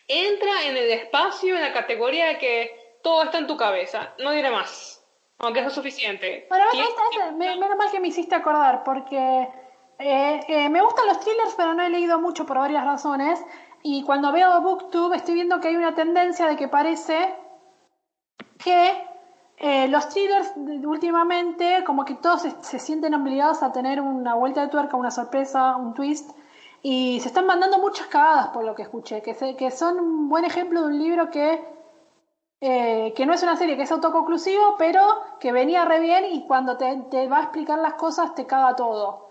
entra 0.08 0.66
en 0.66 0.78
el 0.78 0.91
espacio, 0.91 1.56
en 1.56 1.62
la 1.62 1.74
categoría 1.74 2.28
de 2.28 2.38
que 2.38 2.99
todo 3.04 3.24
está 3.24 3.38
en 3.38 3.47
tu 3.47 3.58
cabeza. 3.58 4.14
No 4.20 4.32
diré 4.32 4.52
más. 4.52 5.04
Aunque 5.39 5.60
eso 5.60 5.70
es 5.70 5.76
suficiente. 5.76 6.45
Bueno, 6.49 6.66
menos 7.36 7.78
mal 7.78 7.89
que 7.91 7.99
me 7.99 8.10
hiciste 8.10 8.36
acordar, 8.36 8.84
porque 8.84 9.47
eh, 9.97 10.39
eh, 10.47 10.70
me 10.70 10.82
gustan 10.82 11.08
los 11.08 11.20
thrillers, 11.20 11.56
pero 11.56 11.74
no 11.74 11.84
he 11.84 11.89
leído 11.89 12.20
mucho 12.20 12.45
por 12.45 12.60
varias 12.60 12.86
razones. 12.86 13.43
Y 13.84 14.04
cuando 14.04 14.32
veo 14.32 14.62
Booktube 14.62 15.16
estoy 15.16 15.36
viendo 15.36 15.60
que 15.60 15.70
hay 15.70 15.76
una 15.76 15.95
tendencia 15.95 16.47
de 16.47 16.56
que 16.56 16.68
parece 16.68 17.36
que 18.64 19.08
eh, 19.58 19.88
los 19.88 20.10
thrillers 20.10 20.54
últimamente, 20.56 21.84
como 21.86 22.06
que 22.06 22.16
todos 22.16 22.47
se, 22.62 22.80
sienten 22.80 23.14
obligados 23.14 23.62
a 23.64 23.72
tener 23.72 24.02
una 24.02 24.36
vuelta 24.36 24.62
de 24.62 24.68
tuerca, 24.70 24.97
una 24.97 25.12
sorpresa, 25.12 25.76
un 25.76 25.93
twist, 25.93 26.32
y 26.84 27.19
se 27.19 27.27
están 27.27 27.45
mandando 27.45 27.77
muchas 27.79 28.07
cagadas 28.07 28.49
por 28.49 28.63
lo 28.63 28.75
que 28.75 28.84
escuché, 28.84 29.21
que, 29.21 29.36
que 29.55 29.71
son 29.71 29.99
un 29.99 30.29
buen 30.29 30.45
ejemplo 30.45 30.82
de 30.82 30.88
un 30.88 30.97
libro 30.97 31.29
que, 31.29 31.63
eh, 32.59 33.13
que 33.15 33.25
no 33.25 33.34
es 33.34 33.43
una 33.43 33.55
serie 33.55 33.77
que 33.77 33.84
es 33.84 33.91
autoconclusivo, 33.91 34.75
pero 34.77 35.01
que 35.39 35.51
venía 35.51 35.86
re 35.86 35.99
bien 35.99 36.25
y 36.25 36.47
cuando 36.47 36.77
te, 36.77 36.95
te 37.11 37.27
va 37.27 37.38
a 37.38 37.43
explicar 37.43 37.79
las 37.79 37.93
cosas 37.93 38.34
te 38.34 38.47
caga 38.47 38.75
todo. 38.75 39.29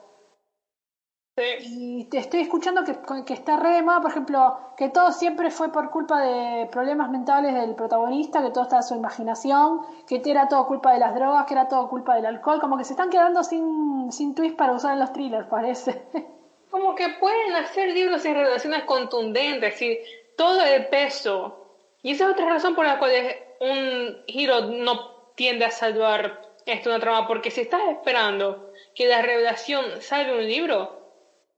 Y 1.63 2.05
te 2.11 2.19
estoy 2.19 2.41
escuchando 2.41 2.85
que, 2.85 2.99
que 3.25 3.33
está 3.33 3.57
re 3.57 3.71
de 3.71 3.83
moda, 3.83 4.03
por 4.03 4.11
ejemplo, 4.11 4.59
que 4.77 4.91
todo 4.91 5.11
siempre 5.11 5.51
fue 5.51 5.73
por 5.73 5.91
culpa 5.91 6.21
de 6.21 6.67
problemas 6.71 7.11
mentales 7.11 7.55
del 7.55 7.75
protagonista, 7.75 8.43
que 8.43 8.51
todo 8.51 8.65
está 8.65 8.77
en 8.77 8.83
su 8.83 8.95
imaginación, 8.95 9.81
que 10.07 10.21
era 10.27 10.49
todo 10.49 10.67
culpa 10.67 10.93
de 10.93 10.99
las 10.99 11.15
drogas, 11.15 11.47
que 11.47 11.55
era 11.55 11.67
todo 11.67 11.89
culpa 11.89 12.17
del 12.17 12.27
alcohol, 12.27 12.61
como 12.61 12.77
que 12.77 12.85
se 12.85 12.93
están 12.93 13.09
quedando 13.09 13.43
sin, 13.43 14.13
sin 14.13 14.35
twist 14.35 14.55
para 14.57 14.75
usar 14.75 14.93
en 14.93 15.01
los 15.01 15.13
thrillers, 15.15 15.47
parece. 15.47 16.07
Como 16.71 16.95
que 16.95 17.09
pueden 17.09 17.55
hacer 17.57 17.89
libros 17.89 18.25
en 18.25 18.35
relaciones 18.35 18.85
contundentes, 18.85 19.81
y 19.83 19.99
todo 20.37 20.63
el 20.63 20.87
peso. 20.87 21.67
Y 22.03 22.13
esa 22.13 22.25
es 22.25 22.31
otra 22.31 22.47
razón 22.47 22.75
por 22.75 22.87
la 22.87 22.99
cual 22.99 23.13
un 23.61 24.23
giro 24.27 24.63
no 24.63 25.33
tiende 25.35 25.65
a 25.65 25.71
salvar 25.71 26.41
esto 26.67 26.91
una 26.91 27.01
trama, 27.01 27.27
porque 27.27 27.51
si 27.51 27.63
estás 27.63 27.83
esperando 27.91 28.71
que 28.95 29.07
la 29.07 29.23
revelación 29.23 30.01
salga 30.01 30.33
un 30.33 30.47
libro, 30.47 31.01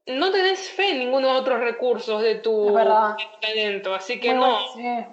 no 0.05 0.31
tenés 0.31 0.69
fe 0.69 0.91
en 0.91 0.99
ninguno 0.99 1.29
de 1.29 1.39
otros 1.39 1.59
recursos 1.59 2.21
de 2.21 2.35
tu, 2.35 2.73
talento, 3.41 3.93
así 3.93 4.19
que 4.19 4.33
no. 4.33 4.57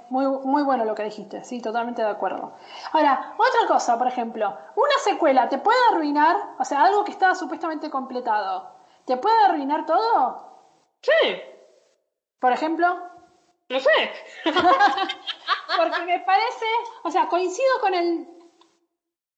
muy, 0.09 0.27
muy 0.27 0.63
bueno 0.63 0.85
lo 0.85 0.95
que 0.95 1.05
dijiste, 1.05 1.45
sí, 1.45 1.61
totalmente 1.61 2.03
de 2.03 2.09
acuerdo. 2.09 2.55
Ahora, 2.93 3.35
otra 3.37 3.69
cosa, 3.69 3.97
por 3.99 4.09
ejemplo, 4.09 4.57
una 4.75 4.99
secuela 5.05 5.49
te 5.49 5.59
puede 5.59 5.79
arruinar, 5.93 6.37
o 6.59 6.65
sea, 6.65 6.83
algo 6.83 7.05
que 7.05 7.13
estaba 7.13 7.35
supuestamente 7.35 7.89
completado, 7.89 8.80
¿te 9.11 9.17
puede 9.17 9.45
arruinar 9.45 9.87
todo? 9.87 10.71
Sí. 11.03 11.11
Por 12.39 12.53
ejemplo. 12.53 12.87
No 13.69 13.81
sé. 13.81 14.13
porque 15.77 16.05
me 16.05 16.21
parece, 16.21 16.67
o 17.03 17.11
sea, 17.11 17.27
coincido 17.27 17.81
con 17.81 17.93
el... 17.93 18.29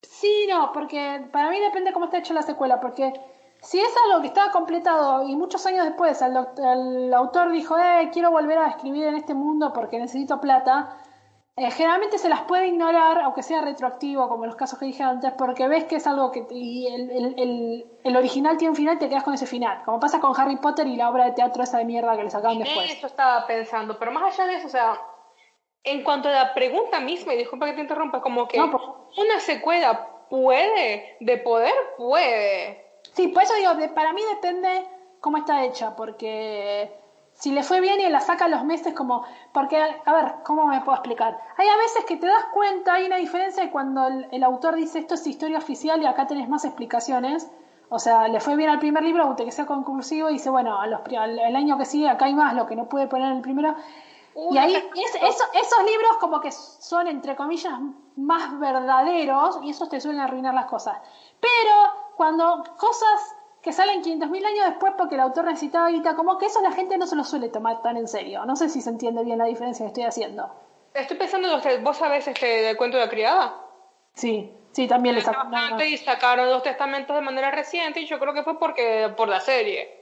Sí, 0.02 0.46
no, 0.46 0.72
porque 0.74 1.26
para 1.32 1.48
mí 1.48 1.58
depende 1.58 1.94
cómo 1.94 2.04
está 2.04 2.18
hecha 2.18 2.34
la 2.34 2.42
secuela, 2.42 2.80
porque 2.80 3.14
si 3.62 3.80
es 3.80 3.94
algo 4.04 4.20
que 4.20 4.26
estaba 4.26 4.52
completado 4.52 5.26
y 5.26 5.36
muchos 5.36 5.64
años 5.64 5.86
después 5.86 6.20
el, 6.20 7.14
autor 7.14 7.50
dijo, 7.50 7.78
eh, 7.78 8.10
quiero 8.12 8.30
volver 8.30 8.58
a 8.58 8.68
escribir 8.68 9.06
en 9.06 9.14
este 9.14 9.32
mundo 9.32 9.72
porque 9.72 9.98
necesito 9.98 10.38
plata, 10.38 10.98
eh, 11.54 11.70
generalmente 11.70 12.16
se 12.16 12.30
las 12.30 12.42
puede 12.42 12.68
ignorar, 12.68 13.20
aunque 13.20 13.42
sea 13.42 13.60
retroactivo, 13.60 14.26
como 14.26 14.46
los 14.46 14.56
casos 14.56 14.78
que 14.78 14.86
dije 14.86 15.02
antes, 15.02 15.32
porque 15.32 15.68
ves 15.68 15.84
que 15.84 15.96
es 15.96 16.06
algo 16.06 16.30
que 16.32 16.46
y 16.50 16.86
el, 16.86 17.10
el, 17.10 17.86
el, 18.02 18.16
original 18.16 18.56
tiene 18.56 18.70
un 18.70 18.76
final 18.76 18.96
y 18.96 18.98
te 18.98 19.10
quedas 19.10 19.22
con 19.22 19.34
ese 19.34 19.44
final. 19.44 19.82
Como 19.84 20.00
pasa 20.00 20.18
con 20.18 20.32
Harry 20.40 20.56
Potter 20.56 20.86
y 20.86 20.96
la 20.96 21.10
obra 21.10 21.26
de 21.26 21.32
teatro 21.32 21.62
esa 21.62 21.76
de 21.76 21.84
mierda 21.84 22.16
que 22.16 22.24
le 22.24 22.30
sacaron 22.30 22.58
después. 22.58 22.90
Eso 22.90 23.06
estaba 23.06 23.46
pensando, 23.46 23.98
pero 23.98 24.12
más 24.12 24.32
allá 24.32 24.50
de 24.50 24.56
eso, 24.56 24.66
o 24.66 24.70
sea, 24.70 24.98
en 25.84 26.02
cuanto 26.02 26.30
a 26.30 26.32
la 26.32 26.54
pregunta 26.54 27.00
misma, 27.00 27.34
y 27.34 27.38
disculpa 27.38 27.66
que 27.66 27.74
te 27.74 27.82
interrumpa, 27.82 28.22
como 28.22 28.48
que 28.48 28.58
una 28.58 29.40
secuela 29.40 30.08
puede, 30.30 31.18
de 31.20 31.36
poder 31.36 31.74
puede. 31.98 32.82
Sí, 33.12 33.28
por 33.28 33.42
eso 33.42 33.54
digo, 33.56 33.72
para 33.94 34.14
mí 34.14 34.22
depende 34.36 34.86
cómo 35.20 35.36
está 35.36 35.64
hecha, 35.64 35.94
porque 35.96 37.01
si 37.42 37.50
le 37.50 37.64
fue 37.64 37.80
bien 37.80 38.00
y 38.00 38.08
la 38.08 38.20
saca 38.20 38.46
los 38.46 38.62
meses 38.62 38.94
como... 38.94 39.24
Porque, 39.52 39.76
a 39.76 40.12
ver, 40.12 40.34
¿cómo 40.44 40.64
me 40.66 40.80
puedo 40.82 40.94
explicar? 40.94 41.40
Hay 41.56 41.66
a 41.66 41.76
veces 41.76 42.04
que 42.04 42.16
te 42.16 42.28
das 42.28 42.44
cuenta, 42.54 42.92
hay 42.92 43.06
una 43.06 43.16
diferencia 43.16 43.68
cuando 43.72 44.06
el, 44.06 44.44
autor 44.44 44.76
dice 44.76 45.00
esto 45.00 45.14
es 45.14 45.26
historia 45.26 45.58
oficial 45.58 46.00
y 46.00 46.06
acá 46.06 46.28
tenés 46.28 46.48
más 46.48 46.64
explicaciones. 46.64 47.50
O 47.88 47.98
sea, 47.98 48.28
le 48.28 48.38
fue 48.38 48.54
bien 48.54 48.70
al 48.70 48.78
primer 48.78 49.02
libro, 49.02 49.24
aunque 49.24 49.50
sea 49.50 49.66
conclusivo, 49.66 50.30
y 50.30 50.34
dice, 50.34 50.50
bueno, 50.50 50.80
a 50.80 50.86
los, 50.86 51.00
el 51.04 51.56
año 51.56 51.76
que 51.78 51.84
sigue 51.84 52.08
acá 52.08 52.26
hay 52.26 52.34
más, 52.34 52.54
lo 52.54 52.64
que 52.64 52.76
no 52.76 52.88
pude 52.88 53.08
poner 53.08 53.32
en 53.32 53.38
el 53.38 53.42
primero. 53.42 53.74
y 54.52 54.56
ahí 54.58 54.76
esos 54.76 55.84
libros 55.84 56.18
como 56.20 56.40
que 56.40 56.52
son, 56.52 57.08
entre 57.08 57.34
comillas, 57.34 57.74
más 58.14 58.56
verdaderos 58.60 59.58
y 59.64 59.70
esos 59.70 59.88
te 59.88 60.00
suelen 60.00 60.20
arruinar 60.20 60.54
las 60.54 60.66
cosas. 60.66 60.96
Pero 61.40 61.74
cuando 62.14 62.62
cosas 62.76 63.34
que 63.62 63.72
salen 63.72 64.02
500.000 64.02 64.44
años 64.44 64.66
después 64.66 64.94
porque 64.98 65.14
el 65.14 65.20
autor 65.20 65.44
necesitaba 65.44 65.88
guita, 65.88 66.16
como 66.16 66.36
que 66.36 66.46
eso 66.46 66.60
la 66.60 66.72
gente 66.72 66.98
no 66.98 67.06
se 67.06 67.14
lo 67.14 67.24
suele 67.24 67.48
tomar 67.48 67.80
tan 67.80 67.96
en 67.96 68.08
serio. 68.08 68.44
No 68.44 68.56
sé 68.56 68.68
si 68.68 68.80
se 68.80 68.90
entiende 68.90 69.22
bien 69.22 69.38
la 69.38 69.44
diferencia 69.44 69.84
que 69.84 69.88
estoy 69.88 70.02
haciendo. 70.04 70.52
Estoy 70.92 71.16
pensando, 71.16 71.48
¿vos 71.82 71.96
sabés 71.96 72.26
este 72.26 72.46
del 72.46 72.76
cuento 72.76 72.98
de 72.98 73.04
la 73.04 73.10
criada? 73.10 73.54
Sí, 74.14 74.52
sí, 74.72 74.88
también 74.88 75.14
le 75.14 75.22
sacaron. 75.22 75.80
Y 75.80 75.96
sacaron 75.96 76.50
los 76.50 76.62
testamentos 76.62 77.14
de 77.14 77.22
manera 77.22 77.50
reciente 77.50 78.00
y 78.00 78.06
yo 78.06 78.18
creo 78.18 78.34
que 78.34 78.42
fue 78.42 78.58
porque 78.58 79.12
por 79.16 79.28
la 79.28 79.40
serie. 79.40 80.00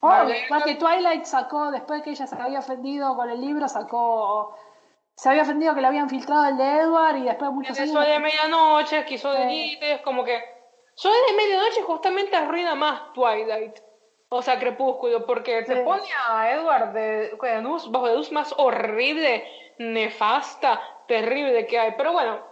Oh, 0.00 0.26
que 0.64 0.74
Twilight 0.74 1.24
sacó, 1.24 1.70
después 1.70 2.02
que 2.02 2.10
ella 2.10 2.26
se 2.26 2.34
había 2.34 2.58
ofendido 2.58 3.14
con 3.16 3.30
el 3.30 3.40
libro, 3.40 3.68
sacó 3.68 4.56
se 5.20 5.28
había 5.28 5.42
ofendido 5.42 5.74
que 5.74 5.82
le 5.82 5.86
habían 5.86 6.08
filtrado 6.08 6.46
el 6.46 6.56
de 6.56 6.78
Edward 6.78 7.18
y 7.18 7.24
después 7.24 7.50
muchos 7.50 7.78
años. 7.78 7.90
Eso 7.90 8.00
de 8.00 8.18
medianoche, 8.18 9.04
quiso 9.04 9.30
de 9.30 10.00
como 10.02 10.24
que 10.24 10.59
Sol 11.00 11.14
de 11.28 11.32
medianoche 11.32 11.80
justamente 11.80 12.36
arruina 12.36 12.74
más 12.74 13.14
Twilight. 13.14 13.78
O 14.28 14.42
sea, 14.42 14.58
Crepúsculo, 14.58 15.24
porque 15.24 15.62
te 15.62 15.76
pone 15.76 16.06
a 16.28 16.52
Edward 16.52 16.92
de, 16.92 17.30
de 17.40 17.62
luz, 17.62 17.90
bajo 17.90 18.06
la 18.06 18.16
luz 18.16 18.30
más 18.30 18.52
horrible, 18.58 19.50
nefasta, 19.78 20.78
terrible 21.08 21.66
que 21.66 21.78
hay. 21.78 21.94
Pero 21.96 22.12
bueno, 22.12 22.44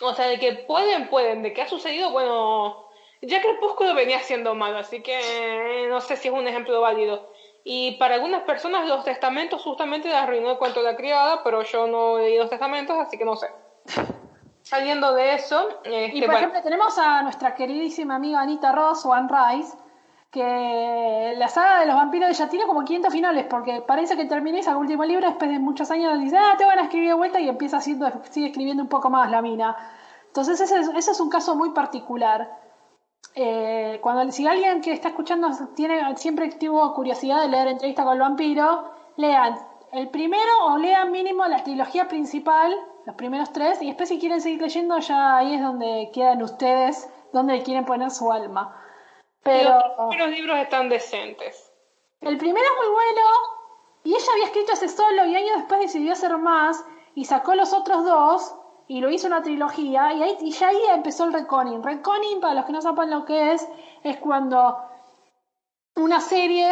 o 0.00 0.14
sea, 0.14 0.28
de 0.28 0.38
que 0.38 0.52
pueden, 0.52 1.08
pueden. 1.08 1.42
De 1.42 1.52
que 1.52 1.62
ha 1.62 1.66
sucedido, 1.66 2.12
bueno, 2.12 2.86
ya 3.20 3.42
Crepúsculo 3.42 3.94
venía 3.94 4.20
siendo 4.20 4.54
malo, 4.54 4.78
así 4.78 5.02
que 5.02 5.88
no 5.88 6.00
sé 6.00 6.16
si 6.16 6.28
es 6.28 6.34
un 6.34 6.46
ejemplo 6.46 6.80
válido. 6.80 7.32
Y 7.64 7.96
para 7.96 8.14
algunas 8.14 8.44
personas 8.44 8.86
los 8.86 9.02
testamentos 9.02 9.60
justamente 9.60 10.14
arruinó 10.14 10.52
el 10.52 10.58
cuento 10.58 10.84
de 10.84 10.92
la 10.92 10.96
criada, 10.96 11.42
pero 11.42 11.64
yo 11.64 11.88
no 11.88 12.18
leí 12.18 12.38
los 12.38 12.48
testamentos, 12.48 12.96
así 12.96 13.18
que 13.18 13.24
no 13.24 13.34
sé. 13.34 13.48
Saliendo 14.62 15.12
de 15.14 15.34
eso. 15.34 15.68
Este, 15.84 16.16
y 16.16 16.22
por 16.22 16.34
ejemplo, 16.34 16.62
tenemos 16.62 16.96
a 16.98 17.22
nuestra 17.22 17.54
queridísima 17.54 18.16
amiga 18.16 18.40
Anita 18.40 18.72
Ross 18.72 19.04
o 19.04 19.12
Anne 19.12 19.28
Rice, 19.28 19.76
que 20.30 21.34
la 21.36 21.48
saga 21.48 21.80
de 21.80 21.86
los 21.86 21.96
vampiros 21.96 22.36
ya 22.36 22.48
tiene 22.48 22.66
como 22.66 22.84
500 22.84 23.12
finales, 23.12 23.46
porque 23.50 23.82
parece 23.86 24.16
que 24.16 24.24
termina 24.24 24.60
ese 24.60 24.74
último 24.74 25.04
libro, 25.04 25.28
después 25.28 25.50
de 25.50 25.58
muchos 25.58 25.90
años 25.90 26.18
dice, 26.18 26.38
ah, 26.38 26.54
te 26.56 26.64
van 26.64 26.78
a 26.78 26.82
escribir 26.84 27.08
de 27.08 27.14
vuelta 27.14 27.40
y 27.40 27.48
empieza 27.48 27.78
haciendo, 27.78 28.10
sigue 28.30 28.46
escribiendo 28.46 28.82
un 28.82 28.88
poco 28.88 29.10
más 29.10 29.30
la 29.30 29.42
mina. 29.42 29.76
Entonces 30.28 30.60
ese, 30.60 30.80
ese 30.96 31.10
es 31.10 31.20
un 31.20 31.28
caso 31.28 31.54
muy 31.54 31.70
particular. 31.70 32.58
Eh, 33.34 33.98
cuando 34.02 34.30
si 34.32 34.46
alguien 34.46 34.80
que 34.80 34.92
está 34.92 35.08
escuchando 35.08 35.48
tiene 35.74 36.16
siempre 36.16 36.50
tuvo 36.52 36.92
curiosidad 36.94 37.42
de 37.42 37.48
leer 37.48 37.68
entrevista 37.68 38.04
con 38.04 38.14
el 38.14 38.20
vampiro, 38.20 38.90
lean 39.16 39.58
el 39.92 40.08
primero 40.08 40.66
o 40.66 40.78
lean 40.78 41.10
mínimo 41.12 41.46
la 41.46 41.62
trilogía 41.62 42.08
principal 42.08 42.74
los 43.06 43.16
primeros 43.16 43.52
tres, 43.52 43.80
y 43.82 43.86
después 43.86 44.08
si 44.08 44.18
quieren 44.18 44.40
seguir 44.40 44.60
leyendo, 44.60 44.98
ya 44.98 45.38
ahí 45.38 45.54
es 45.54 45.62
donde 45.62 46.10
quedan 46.12 46.42
ustedes, 46.42 47.08
donde 47.32 47.62
quieren 47.62 47.84
poner 47.84 48.10
su 48.10 48.30
alma. 48.30 48.76
Pero 49.42 49.78
los 50.16 50.28
libros 50.30 50.58
están 50.58 50.88
decentes. 50.88 51.72
El 52.20 52.38
primero 52.38 52.64
es 52.64 52.86
muy 52.86 52.94
bueno, 52.94 53.20
y 54.04 54.14
ella 54.14 54.32
había 54.32 54.46
escrito 54.46 54.72
ese 54.72 54.88
solo, 54.88 55.26
y 55.26 55.34
años 55.34 55.56
después 55.56 55.80
decidió 55.80 56.12
hacer 56.12 56.36
más, 56.38 56.84
y 57.14 57.24
sacó 57.24 57.54
los 57.54 57.72
otros 57.72 58.04
dos, 58.04 58.54
y 58.86 59.00
lo 59.00 59.10
hizo 59.10 59.26
una 59.26 59.42
trilogía, 59.42 60.12
y, 60.12 60.22
ahí, 60.22 60.36
y 60.40 60.52
ya 60.52 60.68
ahí 60.68 60.82
empezó 60.92 61.24
el 61.24 61.32
reconning. 61.32 61.82
Reconning, 61.82 62.40
para 62.40 62.54
los 62.54 62.64
que 62.64 62.72
no 62.72 62.82
sepan 62.82 63.10
lo 63.10 63.24
que 63.24 63.52
es, 63.52 63.68
es 64.04 64.16
cuando 64.18 64.78
una 65.96 66.20
serie 66.20 66.70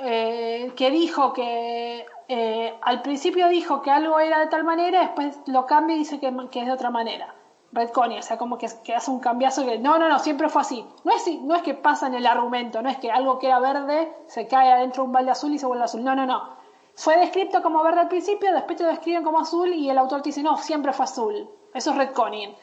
eh, 0.00 0.72
que 0.76 0.90
dijo 0.90 1.32
que 1.32 2.06
eh, 2.28 2.78
al 2.82 3.00
principio 3.00 3.48
dijo 3.48 3.80
que 3.80 3.90
algo 3.90 4.20
era 4.20 4.38
de 4.38 4.48
tal 4.48 4.62
manera, 4.62 5.00
después 5.00 5.38
lo 5.46 5.64
cambia 5.64 5.96
y 5.96 6.00
dice 6.00 6.20
que, 6.20 6.28
es 6.28 6.66
de 6.66 6.72
otra 6.72 6.90
manera. 6.90 7.34
Redconia, 7.72 8.20
o 8.20 8.22
sea, 8.22 8.36
como 8.38 8.58
que, 8.58 8.66
hace 8.66 9.10
un 9.10 9.20
cambiazo 9.20 9.64
que 9.64 9.78
no, 9.78 9.98
no, 9.98 10.08
no, 10.08 10.18
siempre 10.18 10.48
fue 10.50 10.60
así. 10.60 10.84
No 11.04 11.12
es, 11.12 11.26
no 11.40 11.54
es 11.54 11.62
que 11.62 11.74
pasa 11.74 12.06
en 12.06 12.14
el 12.14 12.26
argumento, 12.26 12.82
no 12.82 12.90
es 12.90 12.98
que 12.98 13.10
algo 13.10 13.38
que 13.38 13.46
era 13.46 13.60
verde 13.60 14.12
se 14.26 14.46
cae 14.46 14.70
adentro 14.70 15.02
de 15.02 15.06
un 15.06 15.12
balde 15.12 15.30
azul 15.30 15.54
y 15.54 15.58
se 15.58 15.66
vuelve 15.66 15.84
azul. 15.84 16.04
No, 16.04 16.14
no, 16.14 16.26
no. 16.26 16.56
Fue 16.94 17.16
descrito 17.18 17.62
como 17.62 17.82
verde 17.82 18.00
al 18.00 18.08
principio, 18.08 18.52
después 18.52 18.76
te 18.76 18.84
lo 18.84 18.90
describen 18.90 19.24
como 19.24 19.40
azul 19.40 19.72
y 19.72 19.88
el 19.88 19.96
autor 19.96 20.20
te 20.20 20.28
dice, 20.28 20.42
no, 20.42 20.58
siempre 20.58 20.92
fue 20.92 21.04
azul. 21.04 21.48
Eso 21.72 21.90
es 21.90 21.96
redconning. 21.96 22.54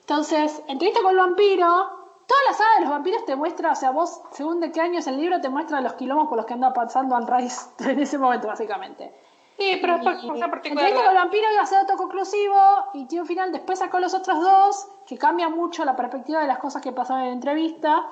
Entonces, 0.00 0.62
entrevista 0.68 1.02
con 1.02 1.12
el 1.12 1.18
vampiro, 1.18 1.99
Toda 2.30 2.40
la 2.46 2.54
saga 2.54 2.74
de 2.76 2.80
los 2.82 2.90
vampiros 2.90 3.24
te 3.24 3.34
muestra, 3.34 3.72
o 3.72 3.74
sea, 3.74 3.90
vos, 3.90 4.22
según 4.30 4.60
de 4.60 4.70
qué 4.70 4.80
año 4.80 5.00
es 5.00 5.06
el 5.08 5.16
libro, 5.16 5.40
te 5.40 5.48
muestra 5.48 5.80
los 5.80 5.94
quilombos 5.94 6.28
por 6.28 6.36
los 6.36 6.46
que 6.46 6.54
anda 6.54 6.72
pasando 6.72 7.16
Anne 7.16 7.26
Rice 7.28 7.70
en 7.90 7.98
ese 7.98 8.18
momento, 8.18 8.46
básicamente. 8.46 9.12
Sí, 9.58 9.78
pero 9.80 9.96
es 9.96 10.22
cosa 10.22 10.48
particular. 10.48 10.94
con 10.94 11.06
el 11.06 11.14
vampiro 11.16 11.50
iba 11.52 11.62
a 11.62 11.66
ser 11.66 11.78
autoconclusivo 11.78 12.54
y 12.94 13.06
tiene 13.06 13.22
un 13.22 13.26
final. 13.26 13.50
Después 13.50 13.80
sacó 13.80 13.98
los 13.98 14.14
otros 14.14 14.40
dos, 14.40 14.88
que 15.06 15.18
cambia 15.18 15.48
mucho 15.48 15.84
la 15.84 15.96
perspectiva 15.96 16.40
de 16.40 16.46
las 16.46 16.58
cosas 16.58 16.80
que 16.80 16.92
pasaban 16.92 17.22
en 17.22 17.28
la 17.30 17.34
entrevista. 17.34 18.06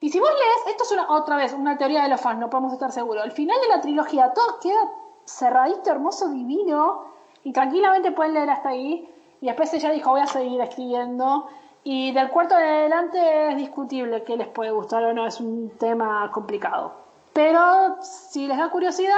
Y 0.00 0.10
si 0.10 0.20
vos 0.20 0.30
lees, 0.30 0.68
esto 0.68 0.84
es 0.84 0.92
una, 0.92 1.10
otra 1.10 1.34
vez 1.34 1.52
una 1.52 1.76
teoría 1.76 2.04
de 2.04 2.08
los 2.08 2.20
fans, 2.20 2.38
no 2.38 2.48
podemos 2.48 2.72
estar 2.72 2.92
seguros. 2.92 3.24
El 3.24 3.32
final 3.32 3.60
de 3.62 3.68
la 3.68 3.80
trilogía, 3.80 4.32
todo 4.32 4.60
queda 4.60 4.92
cerradito, 5.24 5.90
hermoso, 5.90 6.28
divino, 6.28 7.06
y 7.42 7.52
tranquilamente 7.52 8.12
pueden 8.12 8.34
leer 8.34 8.48
hasta 8.48 8.68
ahí. 8.68 9.12
Y 9.40 9.46
después 9.46 9.74
ella 9.74 9.90
dijo, 9.90 10.12
voy 10.12 10.20
a 10.20 10.26
seguir 10.28 10.60
escribiendo. 10.60 11.48
Y 11.88 12.10
del 12.10 12.30
cuarto 12.30 12.56
de 12.56 12.64
adelante 12.64 13.50
es 13.50 13.56
discutible 13.58 14.24
que 14.24 14.36
les 14.36 14.48
puede 14.48 14.72
gustar 14.72 15.04
o 15.04 15.12
no, 15.12 15.24
es 15.24 15.38
un 15.38 15.70
tema 15.78 16.28
complicado. 16.32 16.92
Pero 17.32 18.02
si 18.02 18.48
les 18.48 18.58
da 18.58 18.70
curiosidad, 18.70 19.14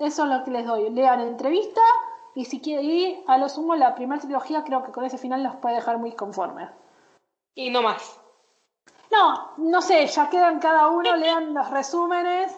eso 0.00 0.24
es 0.24 0.28
lo 0.28 0.42
que 0.42 0.50
les 0.50 0.66
doy. 0.66 0.90
Lean 0.90 1.20
entrevista 1.20 1.80
y 2.34 2.46
si 2.46 2.60
quieren 2.60 2.86
ir, 2.86 3.22
a 3.28 3.38
lo 3.38 3.48
sumo 3.48 3.76
la 3.76 3.94
primera 3.94 4.20
trilogía 4.20 4.64
creo 4.64 4.82
que 4.82 4.90
con 4.90 5.04
ese 5.04 5.16
final 5.16 5.44
los 5.44 5.54
puede 5.54 5.76
dejar 5.76 5.98
muy 5.98 6.10
conformes. 6.10 6.70
Y 7.54 7.70
no 7.70 7.82
más. 7.82 8.18
No, 9.12 9.52
no 9.58 9.80
sé, 9.80 10.04
ya 10.08 10.28
quedan 10.28 10.58
cada 10.58 10.88
uno, 10.88 11.14
lean 11.16 11.54
los 11.54 11.70
resúmenes. 11.70 12.52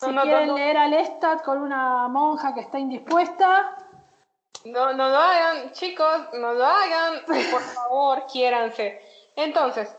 Si 0.00 0.10
quieren 0.10 0.52
leer 0.52 0.78
al 0.78 0.90
Lestat 0.90 1.44
con 1.44 1.62
una 1.62 2.08
monja 2.08 2.54
que 2.54 2.60
está 2.62 2.80
indispuesta, 2.80 3.77
no, 4.64 4.92
no 4.92 5.08
lo 5.08 5.18
hagan, 5.18 5.72
chicos, 5.72 6.28
no 6.34 6.54
lo 6.54 6.64
hagan, 6.64 7.22
por 7.26 7.36
favor, 7.74 8.26
quiéranse. 8.30 9.00
Entonces, 9.36 9.94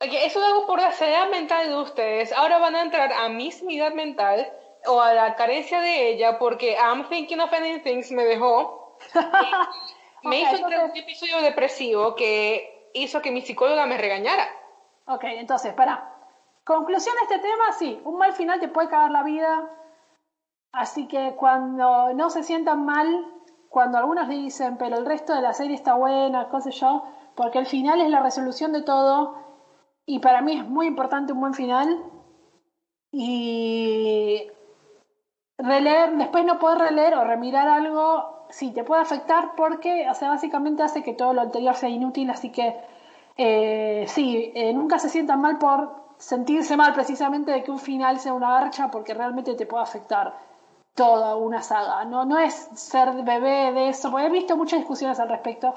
eso 0.00 0.40
es 0.40 0.46
algo 0.46 0.66
por 0.66 0.80
la 0.80 0.90
edad 0.90 1.28
mental 1.30 1.68
de 1.68 1.76
ustedes. 1.76 2.32
Ahora 2.32 2.58
van 2.58 2.76
a 2.76 2.82
entrar 2.82 3.12
a 3.12 3.28
mi 3.28 3.48
edad 3.48 3.92
mental 3.92 4.50
o 4.86 5.00
a 5.00 5.14
la 5.14 5.34
carencia 5.34 5.80
de 5.80 6.10
ella 6.10 6.38
porque 6.38 6.76
I'm 6.76 7.08
Thinking 7.08 7.40
of 7.40 7.52
Ending 7.52 7.82
Things 7.82 8.10
me 8.12 8.24
dejó. 8.24 8.98
me 10.22 10.40
hizo 10.40 10.64
un 10.64 10.96
episodio 10.96 11.40
depresivo 11.40 12.14
que 12.14 12.90
hizo 12.94 13.22
que 13.22 13.30
mi 13.30 13.42
psicóloga 13.42 13.86
me 13.86 13.98
regañara. 13.98 14.48
Ok, 15.06 15.24
entonces, 15.24 15.72
para. 15.74 16.10
Conclusión 16.64 17.14
de 17.16 17.34
este 17.34 17.38
tema, 17.46 17.72
sí, 17.72 18.00
un 18.04 18.16
mal 18.16 18.32
final 18.32 18.58
te 18.58 18.68
puede 18.68 18.88
cagar 18.88 19.10
la 19.10 19.22
vida. 19.22 19.70
Así 20.72 21.06
que 21.06 21.34
cuando 21.36 22.14
no 22.14 22.30
se 22.30 22.42
sientan 22.42 22.86
mal, 22.86 23.33
cuando 23.74 23.98
algunos 23.98 24.28
dicen, 24.28 24.76
pero 24.78 24.96
el 24.96 25.04
resto 25.04 25.34
de 25.34 25.42
la 25.42 25.52
serie 25.52 25.74
está 25.74 25.94
buena, 25.94 26.48
qué 26.48 26.70
yo, 26.70 27.02
porque 27.34 27.58
el 27.58 27.66
final 27.66 28.00
es 28.00 28.08
la 28.08 28.22
resolución 28.22 28.72
de 28.72 28.82
todo 28.82 29.34
y 30.06 30.20
para 30.20 30.42
mí 30.42 30.52
es 30.56 30.64
muy 30.64 30.86
importante 30.86 31.32
un 31.32 31.40
buen 31.40 31.54
final 31.54 32.04
y 33.10 34.46
releer, 35.58 36.16
después 36.16 36.44
no 36.44 36.60
poder 36.60 36.78
releer 36.78 37.16
o 37.16 37.24
remirar 37.24 37.66
algo, 37.66 38.46
sí, 38.48 38.70
te 38.70 38.84
puede 38.84 39.02
afectar 39.02 39.56
porque, 39.56 40.06
o 40.08 40.26
básicamente 40.28 40.84
hace 40.84 41.02
que 41.02 41.12
todo 41.12 41.32
lo 41.34 41.40
anterior 41.40 41.74
sea 41.74 41.88
inútil, 41.88 42.30
así 42.30 42.52
que 42.52 42.76
eh, 43.36 44.04
sí, 44.06 44.52
eh, 44.54 44.72
nunca 44.72 45.00
se 45.00 45.08
sientan 45.08 45.40
mal 45.40 45.58
por 45.58 45.96
sentirse 46.16 46.76
mal 46.76 46.94
precisamente 46.94 47.50
de 47.50 47.64
que 47.64 47.72
un 47.72 47.80
final 47.80 48.20
sea 48.20 48.34
una 48.34 48.56
archa 48.56 48.92
porque 48.92 49.14
realmente 49.14 49.56
te 49.56 49.66
puede 49.66 49.82
afectar. 49.82 50.32
Toda 50.94 51.36
una 51.36 51.62
saga, 51.62 52.04
no, 52.04 52.24
no 52.24 52.38
es 52.38 52.54
ser 52.74 53.12
bebé 53.22 53.72
de 53.72 53.88
eso, 53.88 54.10
porque 54.10 54.26
he 54.26 54.30
visto 54.30 54.56
muchas 54.56 54.78
discusiones 54.78 55.18
al 55.18 55.28
respecto. 55.28 55.74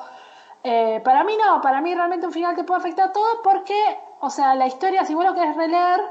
Eh, 0.63 1.01
para 1.03 1.23
mí 1.23 1.33
no, 1.43 1.61
para 1.61 1.81
mí 1.81 1.93
realmente 1.93 2.27
un 2.27 2.33
final 2.33 2.55
te 2.55 2.63
puede 2.63 2.79
afectar 2.79 3.11
todo 3.11 3.41
porque, 3.43 3.99
o 4.19 4.29
sea, 4.29 4.53
la 4.55 4.67
historia, 4.67 5.05
si 5.05 5.13
vos 5.13 5.25
lo 5.25 5.33
querés 5.33 5.55
releer, 5.55 6.01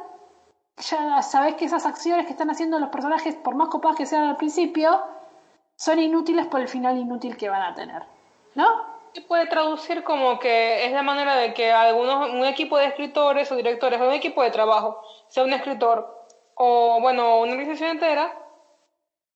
ya 0.78 1.22
sabés 1.22 1.54
que 1.54 1.64
esas 1.64 1.86
acciones 1.86 2.26
que 2.26 2.32
están 2.32 2.50
haciendo 2.50 2.78
los 2.78 2.90
personajes, 2.90 3.34
por 3.34 3.54
más 3.54 3.68
copadas 3.68 3.96
que 3.96 4.07
sean 4.07 4.24
al 4.24 4.36
principio, 4.36 5.02
son 5.76 5.98
inútiles 5.98 6.46
por 6.46 6.61
el 6.61 6.68
final 6.68 6.98
inútil 6.98 7.36
que 7.36 7.48
van 7.48 7.62
a 7.62 7.74
tener. 7.74 8.02
¿No? 8.54 8.66
Se 9.12 9.22
puede 9.22 9.46
traducir 9.46 10.04
como 10.04 10.38
que 10.38 10.84
es 10.84 10.92
la 10.92 11.02
manera 11.02 11.36
de 11.36 11.54
que 11.54 11.72
algunos, 11.72 12.30
un 12.30 12.44
equipo 12.44 12.76
de 12.76 12.86
escritores 12.86 13.50
o 13.50 13.57
directores 13.57 14.00
o 14.00 14.07
un 14.07 14.12
equipo 14.12 14.42
de 14.42 14.50
trabajo, 14.50 15.00
sea 15.28 15.44
un 15.44 15.52
escritor 15.52 16.24
o, 16.54 16.98
bueno, 17.00 17.40
una 17.40 17.52
organización 17.52 17.90
entera, 17.90 18.32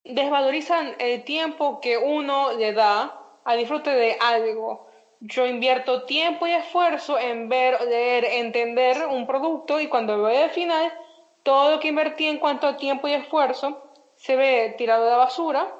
desvalorizan 0.04 0.94
el 0.98 1.24
tiempo 1.24 1.80
que 1.80 1.98
uno 1.98 2.52
le 2.52 2.72
da 2.72 3.20
al 3.44 3.58
disfrute 3.58 3.90
de 3.90 4.16
algo. 4.20 4.88
Yo 5.20 5.46
invierto 5.46 6.04
tiempo 6.04 6.46
y 6.46 6.52
esfuerzo 6.52 7.18
en 7.18 7.48
ver, 7.48 7.80
leer, 7.82 8.24
entender 8.24 9.06
un 9.06 9.26
producto 9.26 9.80
y 9.80 9.88
cuando 9.88 10.22
veo 10.22 10.44
el 10.44 10.50
final, 10.50 10.92
todo 11.42 11.72
lo 11.72 11.80
que 11.80 11.88
invertí 11.88 12.26
en 12.26 12.38
cuanto 12.38 12.66
a 12.66 12.76
tiempo 12.76 13.06
y 13.08 13.12
esfuerzo 13.12 13.82
se 14.16 14.36
ve 14.36 14.74
tirado 14.78 15.04
de 15.04 15.10
la 15.10 15.16
basura 15.18 15.74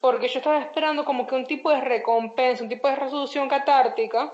porque 0.00 0.28
yo 0.28 0.38
estaba 0.38 0.58
esperando 0.58 1.04
como 1.04 1.26
que 1.26 1.34
un 1.34 1.46
tipo 1.46 1.70
de 1.70 1.80
recompensa, 1.80 2.62
un 2.62 2.70
tipo 2.70 2.88
de 2.88 2.96
resolución 2.96 3.48
catártica. 3.48 4.32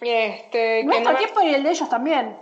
Este, 0.00 0.84
Nuestro 0.84 1.16
tiempo 1.16 1.42
y 1.42 1.54
el 1.54 1.62
de 1.62 1.70
ellos 1.70 1.88
también. 1.88 2.40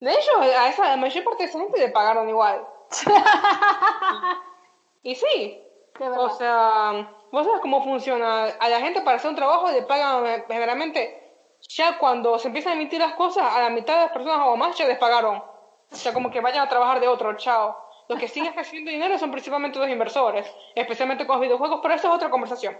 De 0.00 0.10
ellos, 0.10 0.36
a 0.40 0.68
esa 0.68 0.88
la 0.88 0.96
mayor 0.96 1.24
parte 1.24 1.42
de 1.42 1.48
esa 1.48 1.58
gente 1.58 1.78
le 1.78 1.90
pagaron 1.90 2.28
igual. 2.28 2.66
y 5.02 5.14
sí. 5.14 5.62
O 6.00 6.30
sea, 6.30 7.10
vos 7.32 7.44
sabes 7.44 7.60
cómo 7.60 7.82
funciona. 7.82 8.44
A 8.44 8.68
la 8.68 8.80
gente 8.80 9.00
para 9.02 9.16
hacer 9.16 9.30
un 9.30 9.36
trabajo 9.36 9.70
le 9.70 9.82
pagan 9.82 10.44
generalmente 10.48 11.28
ya 11.68 11.98
cuando 11.98 12.38
se 12.38 12.48
empiezan 12.48 12.72
a 12.72 12.76
emitir 12.76 13.00
las 13.00 13.14
cosas, 13.14 13.52
a 13.52 13.62
la 13.62 13.70
mitad 13.70 13.94
de 13.94 14.00
las 14.02 14.12
personas 14.12 14.46
o 14.46 14.56
más 14.56 14.76
ya 14.76 14.86
les 14.86 14.98
pagaron. 14.98 15.42
O 15.90 15.96
sea, 15.96 16.12
como 16.12 16.30
que 16.30 16.40
vayan 16.40 16.64
a 16.64 16.68
trabajar 16.68 17.00
de 17.00 17.08
otro, 17.08 17.36
chao. 17.36 17.76
Los 18.08 18.18
que 18.18 18.28
siguen 18.28 18.54
recibiendo 18.54 18.90
dinero 18.90 19.18
son 19.18 19.30
principalmente 19.30 19.78
los 19.78 19.88
inversores, 19.88 20.50
especialmente 20.74 21.26
con 21.26 21.36
los 21.36 21.42
videojuegos, 21.42 21.80
pero 21.82 21.94
eso 21.94 22.08
es 22.08 22.14
otra 22.14 22.30
conversación. 22.30 22.78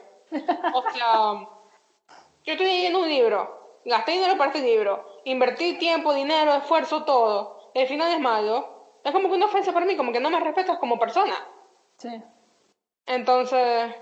O 0.73 0.83
sea, 0.91 1.49
yo 2.45 2.53
estoy 2.53 2.67
leyendo 2.67 3.01
un 3.01 3.09
libro, 3.09 3.81
gasté 3.85 4.13
dinero 4.13 4.39
para 4.39 4.51
este 4.51 4.63
libro, 4.63 5.21
invertí 5.25 5.79
tiempo, 5.79 6.15
dinero, 6.15 6.55
esfuerzo, 6.55 7.05
todo. 7.05 7.71
El 7.75 7.87
final 7.87 8.13
es 8.13 8.21
malo. 8.21 8.78
Es 9.05 9.13
como 9.13 9.29
que 9.29 9.35
una 9.35 9.47
ofensa 9.47 9.73
para 9.73 9.87
mí, 9.87 9.97
como 9.97 10.13
que 10.13 10.21
no 10.21 10.31
me 10.31 10.41
respetas 10.41 10.79
como 10.79 10.99
persona. 10.99 11.35
Sí. 11.97 12.23
Entonces, 13.07 13.95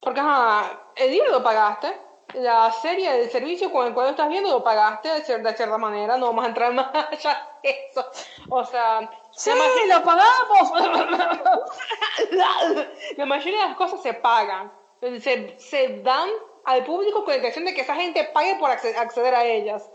porque 0.00 0.20
ajá, 0.20 0.90
el 0.96 1.10
libro 1.10 1.30
lo 1.30 1.42
pagaste, 1.42 1.96
la 2.34 2.70
serie 2.72 3.12
del 3.12 3.30
servicio 3.30 3.70
con 3.70 3.86
el 3.86 3.94
cual 3.94 4.06
lo 4.06 4.10
estás 4.10 4.28
viendo 4.28 4.50
lo 4.50 4.64
pagaste 4.64 5.08
de, 5.08 5.24
cierta 5.24 5.78
manera, 5.78 6.16
no 6.16 6.26
vamos 6.26 6.44
a 6.44 6.48
entrar 6.48 6.72
más 6.74 6.92
allá 6.94 7.48
de 7.62 7.88
eso. 7.90 8.04
O 8.50 8.64
sea, 8.64 9.08
sí, 9.32 9.50
lo 9.88 10.02
pagamos. 10.02 10.72
la 13.16 13.26
mayoría 13.26 13.62
de 13.62 13.68
las 13.68 13.76
cosas 13.76 14.02
se 14.02 14.14
pagan, 14.14 14.72
se, 15.00 15.58
se 15.58 16.00
dan 16.02 16.28
al 16.64 16.84
público 16.84 17.24
con 17.24 17.30
la 17.30 17.36
intención 17.36 17.64
de 17.64 17.74
que 17.74 17.82
esa 17.82 17.94
gente 17.94 18.24
pague 18.32 18.56
por 18.56 18.70
acceder 18.70 19.34
a 19.34 19.44
ellas. 19.44 19.90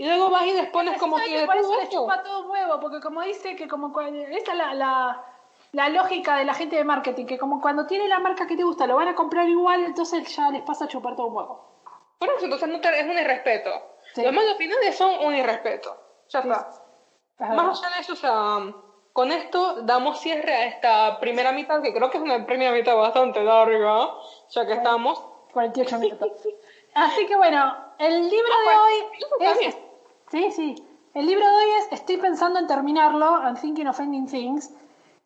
Y 0.00 0.06
luego 0.06 0.30
vas 0.30 0.46
y 0.46 0.52
les 0.52 0.70
pones 0.70 0.98
como 0.98 1.16
que... 1.16 1.44
Por 1.44 1.56
eso 1.56 1.74
chupa 1.90 2.22
todo 2.22 2.50
huevo, 2.50 2.80
porque 2.80 3.00
como 3.00 3.20
dice 3.20 3.54
que 3.54 3.68
como... 3.68 3.98
Esa 4.00 4.52
es 4.52 4.58
la, 4.58 4.74
la 4.74 5.24
la 5.72 5.88
lógica 5.88 6.36
de 6.36 6.44
la 6.44 6.54
gente 6.54 6.76
de 6.76 6.84
marketing, 6.84 7.26
que 7.26 7.38
como 7.38 7.60
cuando 7.60 7.86
tiene 7.86 8.08
la 8.08 8.18
marca 8.18 8.46
que 8.46 8.56
te 8.56 8.64
gusta 8.64 8.86
lo 8.86 8.96
van 8.96 9.08
a 9.08 9.14
comprar 9.14 9.48
igual, 9.48 9.84
entonces 9.84 10.34
ya 10.34 10.50
les 10.50 10.62
pasa 10.62 10.86
a 10.86 10.88
chupar 10.88 11.14
todo 11.14 11.28
un 11.28 11.36
huevo. 11.36 11.64
Por 12.18 12.28
eso, 12.28 12.44
entonces 12.44 12.68
no 12.68 12.76
es 12.76 13.04
un 13.04 13.18
irrespeto. 13.18 13.70
Los 14.16 14.32
malos 14.32 14.56
finales 14.56 14.96
son 14.96 15.24
un 15.24 15.34
irrespeto. 15.34 15.96
Ya 16.28 16.40
está. 16.40 16.70
Más 17.38 17.78
allá 17.78 17.94
de 17.94 18.00
eso, 18.00 18.12
o 18.12 18.16
sea, 18.16 18.58
con 19.12 19.32
esto 19.32 19.82
damos 19.82 20.20
cierre 20.20 20.52
a 20.52 20.66
esta 20.66 21.20
primera 21.20 21.52
mitad, 21.52 21.80
que 21.80 21.94
creo 21.94 22.10
que 22.10 22.18
es 22.18 22.22
una 22.22 22.44
primera 22.44 22.72
mitad 22.72 22.96
bastante 22.96 23.42
larga, 23.42 24.10
ya 24.50 24.66
que 24.66 24.72
estamos. 24.74 25.24
48 25.52 25.98
minutos. 25.98 26.30
Así 26.94 27.26
que 27.26 27.36
bueno, 27.36 27.76
el 27.98 28.28
libro 28.28 28.54
de 28.66 28.74
ah, 28.74 28.82
hoy 28.84 29.56
es... 29.60 29.76
Sí, 30.30 30.50
sí. 30.52 30.74
El 31.14 31.26
libro 31.26 31.44
de 31.44 31.52
hoy 31.52 31.70
es 31.80 31.92
Estoy 31.92 32.18
pensando 32.18 32.58
en 32.58 32.66
terminarlo, 32.66 33.42
I'm 33.42 33.56
thinking 33.56 33.88
of 33.88 33.98
ending 34.00 34.26
things 34.26 34.70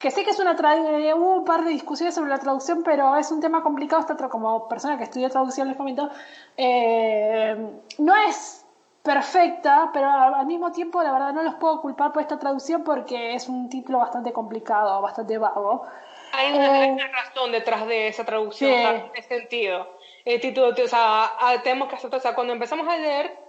que 0.05 0.11
sé 0.11 0.22
que 0.22 0.32
es 0.32 0.38
una 0.38 0.52
eh, 0.52 1.14
hubo 1.14 1.36
un 1.36 1.44
par 1.46 1.64
de 1.64 1.70
discusiones 1.70 2.14
sobre 2.14 2.28
la 2.28 2.38
traducción, 2.38 2.82
pero 2.82 3.16
es 3.16 3.30
un 3.30 3.40
tema 3.40 3.62
complicado, 3.62 4.02
está 4.02 4.28
como 4.28 4.68
persona 4.68 4.98
que 4.98 5.05
estudia 5.05 5.30
traducción 5.30 5.68
les 5.68 5.78
comento, 5.78 6.11
eh, 6.59 7.57
no 7.98 8.16
es 8.28 8.66
perfecta, 9.02 9.90
pero 9.94 10.11
al 10.11 10.46
mismo 10.46 10.72
tiempo 10.72 11.02
la 11.02 11.11
verdad 11.11 11.32
no 11.32 11.42
los 11.42 11.55
puedo 11.55 11.80
culpar 11.80 12.12
por 12.12 12.20
esta 12.20 12.38
traducción 12.38 12.84
porque 12.84 13.34
es 13.34 13.48
un 13.48 13.70
título 13.70 13.98
bastante 13.98 14.30
complicado, 14.32 15.00
bastante 15.00 15.38
vago. 15.38 15.86
Hay 16.32 16.52
una, 16.52 16.86
eh, 16.86 16.96
razón 17.11 17.52
detrás 17.52 17.86
de 17.86 18.09
esa 18.09 18.24
traducción, 18.24 18.72
en 18.72 19.11
ese 19.14 19.40
sentido. 19.40 19.88
El 20.26 20.38
título, 20.40 20.68
o 20.68 20.88
sea, 20.88 21.30
tenemos 21.62 21.88
que 21.88 21.96
aceptar, 21.96 22.18
o 22.18 22.22
sea, 22.22 22.34
cuando 22.34 22.52
empezamos 22.52 22.86
a 22.88 22.96
leer, 22.96 23.43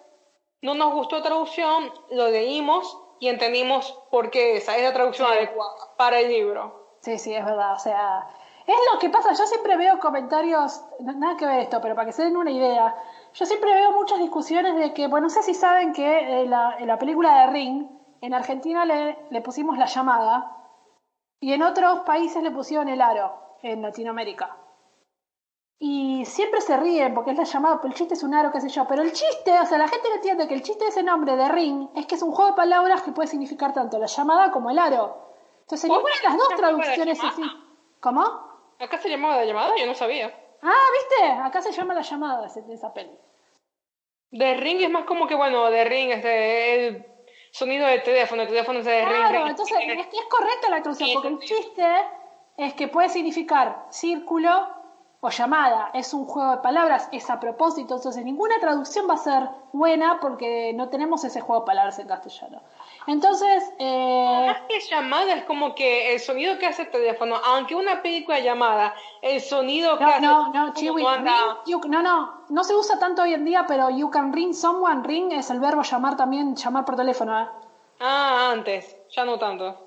no 0.65 0.73
nos 0.73 0.93
gustó 0.93 1.17
la 1.17 1.23
traducción, 1.23 1.91
lo 2.09 2.27
leímos 2.29 2.99
y 3.19 3.29
entendimos 3.29 3.91
por 4.09 4.31
qué 4.31 4.57
esa 4.57 4.75
es 4.75 4.83
la 4.83 4.93
traducción 4.93 5.31
adecuada 5.31 5.95
para 5.95 6.19
el 6.19 6.29
libro. 6.29 6.97
Sí, 7.01 7.19
sí, 7.19 7.35
es 7.35 7.45
verdad. 7.45 7.73
O 7.73 7.79
sea, 7.79 8.27
es 8.65 8.75
lo 8.91 8.99
que 8.99 9.09
pasa. 9.09 9.31
Yo 9.33 9.45
siempre 9.45 9.77
veo 9.77 9.99
comentarios, 9.99 10.83
nada 10.99 11.37
que 11.37 11.45
ver 11.45 11.59
esto, 11.59 11.79
pero 11.81 11.93
para 11.93 12.07
que 12.07 12.13
se 12.13 12.23
den 12.23 12.35
una 12.35 12.49
idea, 12.49 12.95
yo 13.33 13.45
siempre 13.45 13.73
veo 13.75 13.91
muchas 13.91 14.17
discusiones 14.17 14.75
de 14.75 14.91
que, 14.93 15.07
bueno, 15.07 15.27
no 15.27 15.29
sé 15.29 15.43
si 15.43 15.53
saben 15.53 15.93
que 15.93 16.41
en 16.41 16.49
la, 16.49 16.77
en 16.79 16.87
la 16.87 16.97
película 16.97 17.41
de 17.41 17.51
Ring, 17.51 17.87
en 18.21 18.33
Argentina 18.33 18.85
le, 18.85 19.19
le 19.29 19.41
pusimos 19.41 19.77
la 19.77 19.85
llamada 19.85 20.51
y 21.39 21.53
en 21.53 21.61
otros 21.61 21.99
países 21.99 22.41
le 22.41 22.49
pusieron 22.49 22.89
el 22.89 23.01
aro, 23.01 23.57
en 23.61 23.83
Latinoamérica. 23.83 24.57
Y 25.77 26.23
siempre 26.25 26.61
se 26.61 26.77
ríen 26.77 27.13
porque 27.13 27.31
es 27.31 27.37
la 27.37 27.43
llamada, 27.43 27.81
el 27.83 27.93
chiste 27.93 28.13
es 28.13 28.23
un 28.23 28.33
aro, 28.33 28.51
qué 28.51 28.61
sé 28.61 28.69
yo. 28.69 28.87
Pero 28.87 29.01
el 29.01 29.11
chiste, 29.11 29.51
o 29.59 29.65
sea, 29.65 29.77
la 29.77 29.87
gente 29.87 30.07
no 30.07 30.15
entiende 30.15 30.47
que 30.47 30.53
el 30.53 30.61
chiste 30.61 30.85
de 30.85 30.89
ese 30.89 31.03
nombre 31.03 31.35
de 31.35 31.49
ring 31.49 31.89
es 31.95 32.05
que 32.05 32.15
es 32.15 32.21
un 32.21 32.31
juego 32.31 32.51
de 32.51 32.55
palabras 32.55 33.01
que 33.01 33.11
puede 33.11 33.27
significar 33.27 33.73
tanto 33.73 33.99
la 33.99 34.05
llamada 34.05 34.51
como 34.51 34.69
el 34.69 34.79
aro. 34.79 35.33
Entonces, 35.61 35.89
ninguna 35.89 36.15
de 36.15 36.23
las 36.23 36.37
dos 36.37 36.47
traducciones 36.55 37.17
es 37.17 37.23
así. 37.23 37.43
¿Cómo? 37.99 38.23
Acá 38.79 38.97
se 38.97 39.09
llamaba 39.09 39.37
la 39.37 39.45
llamada, 39.45 39.73
yo 39.77 39.85
no 39.85 39.93
sabía. 39.93 40.33
Ah, 40.61 40.73
¿viste? 40.93 41.31
Acá 41.43 41.61
se 41.61 41.71
llama 41.71 41.93
la 41.93 42.01
llamada 42.01 42.47
de 42.47 42.73
esa 42.73 42.93
peli. 42.93 43.17
De 44.31 44.53
ring 44.55 44.81
es 44.81 44.89
más 44.89 45.05
como 45.05 45.27
que, 45.27 45.35
bueno, 45.35 45.69
de 45.69 45.83
ring 45.85 46.11
es 46.11 46.23
de 46.23 46.87
el 46.87 47.05
sonido 47.51 47.87
de 47.87 47.99
teléfono, 47.99 48.41
el 48.41 48.47
teléfono 48.47 48.79
es 48.79 48.85
de 48.85 49.05
ring. 49.05 49.15
Claro, 49.15 49.47
entonces 49.47 49.77
es, 49.81 50.07
es 50.07 50.25
correcta 50.29 50.69
la 50.69 50.81
traducción, 50.81 51.09
porque 51.13 51.27
el 51.29 51.39
chiste 51.39 51.85
es 52.57 52.73
que 52.73 52.87
puede 52.87 53.09
significar 53.09 53.85
círculo 53.89 54.67
o 55.25 55.29
llamada 55.29 55.89
es 55.93 56.13
un 56.13 56.25
juego 56.25 56.51
de 56.51 56.57
palabras, 56.57 57.09
es 57.11 57.29
a 57.31 57.39
propósito, 57.39 57.95
entonces 57.95 58.23
ninguna 58.23 58.59
traducción 58.59 59.09
va 59.09 59.15
a 59.15 59.17
ser 59.17 59.49
buena 59.73 60.19
porque 60.19 60.71
no 60.75 60.89
tenemos 60.89 61.23
ese 61.23 61.41
juego 61.41 61.61
de 61.61 61.65
palabras 61.65 61.97
en 61.97 62.07
castellano. 62.07 62.61
Entonces, 63.07 63.73
eh... 63.79 64.45
Más 64.47 64.61
que 64.69 64.79
llamada 64.79 65.33
es 65.33 65.43
como 65.45 65.73
que 65.73 66.13
el 66.13 66.19
sonido 66.19 66.59
que 66.59 66.67
hace 66.67 66.83
el 66.83 66.91
teléfono, 66.91 67.35
aunque 67.43 67.73
una 67.73 68.03
película 68.03 68.39
llamada, 68.39 68.93
el 69.23 69.41
sonido 69.41 69.97
que 69.97 70.03
no, 70.03 70.09
hace 70.09 70.21
no, 70.21 70.53
no, 70.53 70.73
chiwi, 70.73 71.03
no, 71.03 72.01
no, 72.03 72.33
no 72.49 72.63
se 72.63 72.75
usa 72.75 72.99
tanto 72.99 73.23
hoy 73.23 73.33
en 73.33 73.45
día, 73.45 73.65
pero 73.67 73.89
you 73.89 74.11
can 74.11 74.31
ring 74.31 74.53
someone, 74.53 75.03
ring 75.03 75.31
es 75.31 75.49
el 75.49 75.59
verbo 75.59 75.81
llamar 75.81 76.15
también, 76.15 76.55
llamar 76.55 76.85
por 76.85 76.95
teléfono. 76.95 77.41
¿eh? 77.41 77.47
Ah, 77.99 78.51
antes, 78.51 78.95
ya 79.09 79.25
no 79.25 79.39
tanto. 79.39 79.85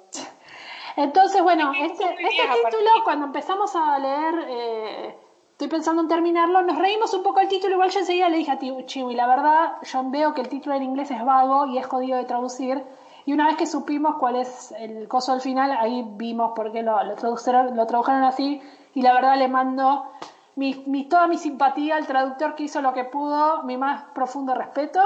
Entonces, 0.97 1.41
bueno, 1.45 1.73
este, 1.81 2.05
este 2.05 2.43
título, 2.65 2.91
cuando 3.05 3.27
empezamos 3.27 3.77
a 3.77 4.01
leer 4.01 4.47
eh, 4.49 5.17
estoy 5.59 5.71
pensando 5.71 6.03
en 6.03 6.09
terminarlo. 6.09 6.63
Nos 6.63 6.79
reímos 6.79 7.13
un 7.15 7.25
poco 7.25 7.41
el 7.41 7.49
título, 7.49 7.75
igual 7.75 7.91
yo 7.91 7.99
enseguida 7.99 8.29
le 8.29 8.37
dije 8.37 8.53
a 8.53 8.87
Chiwi, 8.87 9.17
la 9.17 9.27
verdad, 9.27 9.73
yo 9.83 10.09
veo 10.09 10.33
que 10.33 10.41
el 10.41 10.49
título 10.49 10.77
en 10.77 10.85
inglés 10.85 11.11
es 11.11 11.25
vago 11.25 11.67
y 11.67 11.79
es 11.79 11.87
jodido 11.87 12.17
de 12.17 12.27
traducir. 12.27 12.85
Y 13.27 13.33
una 13.33 13.49
vez 13.49 13.57
que 13.57 13.67
supimos 13.67 14.19
cuál 14.21 14.37
es 14.37 14.71
el 14.79 15.09
coso 15.09 15.33
al 15.33 15.41
final, 15.41 15.73
ahí 15.73 16.05
vimos 16.11 16.53
por 16.55 16.71
qué 16.71 16.85
lo, 16.85 17.03
lo, 17.03 17.17
tradujeron, 17.17 17.77
lo 17.77 17.87
tradujeron 17.89 18.23
así. 18.23 18.63
Y 18.95 19.03
la 19.03 19.13
verdad 19.13 19.37
le 19.37 19.49
mando 19.49 20.09
mi, 20.55 20.75
mi, 20.87 21.09
toda 21.09 21.27
mi 21.27 21.37
simpatía 21.37 21.97
al 21.97 22.07
traductor 22.07 22.55
que 22.55 22.63
hizo 22.63 22.81
lo 22.81 22.93
que 22.93 23.03
pudo, 23.03 23.65
mi 23.65 23.77
más 23.77 24.05
profundo 24.15 24.55
respeto. 24.55 25.01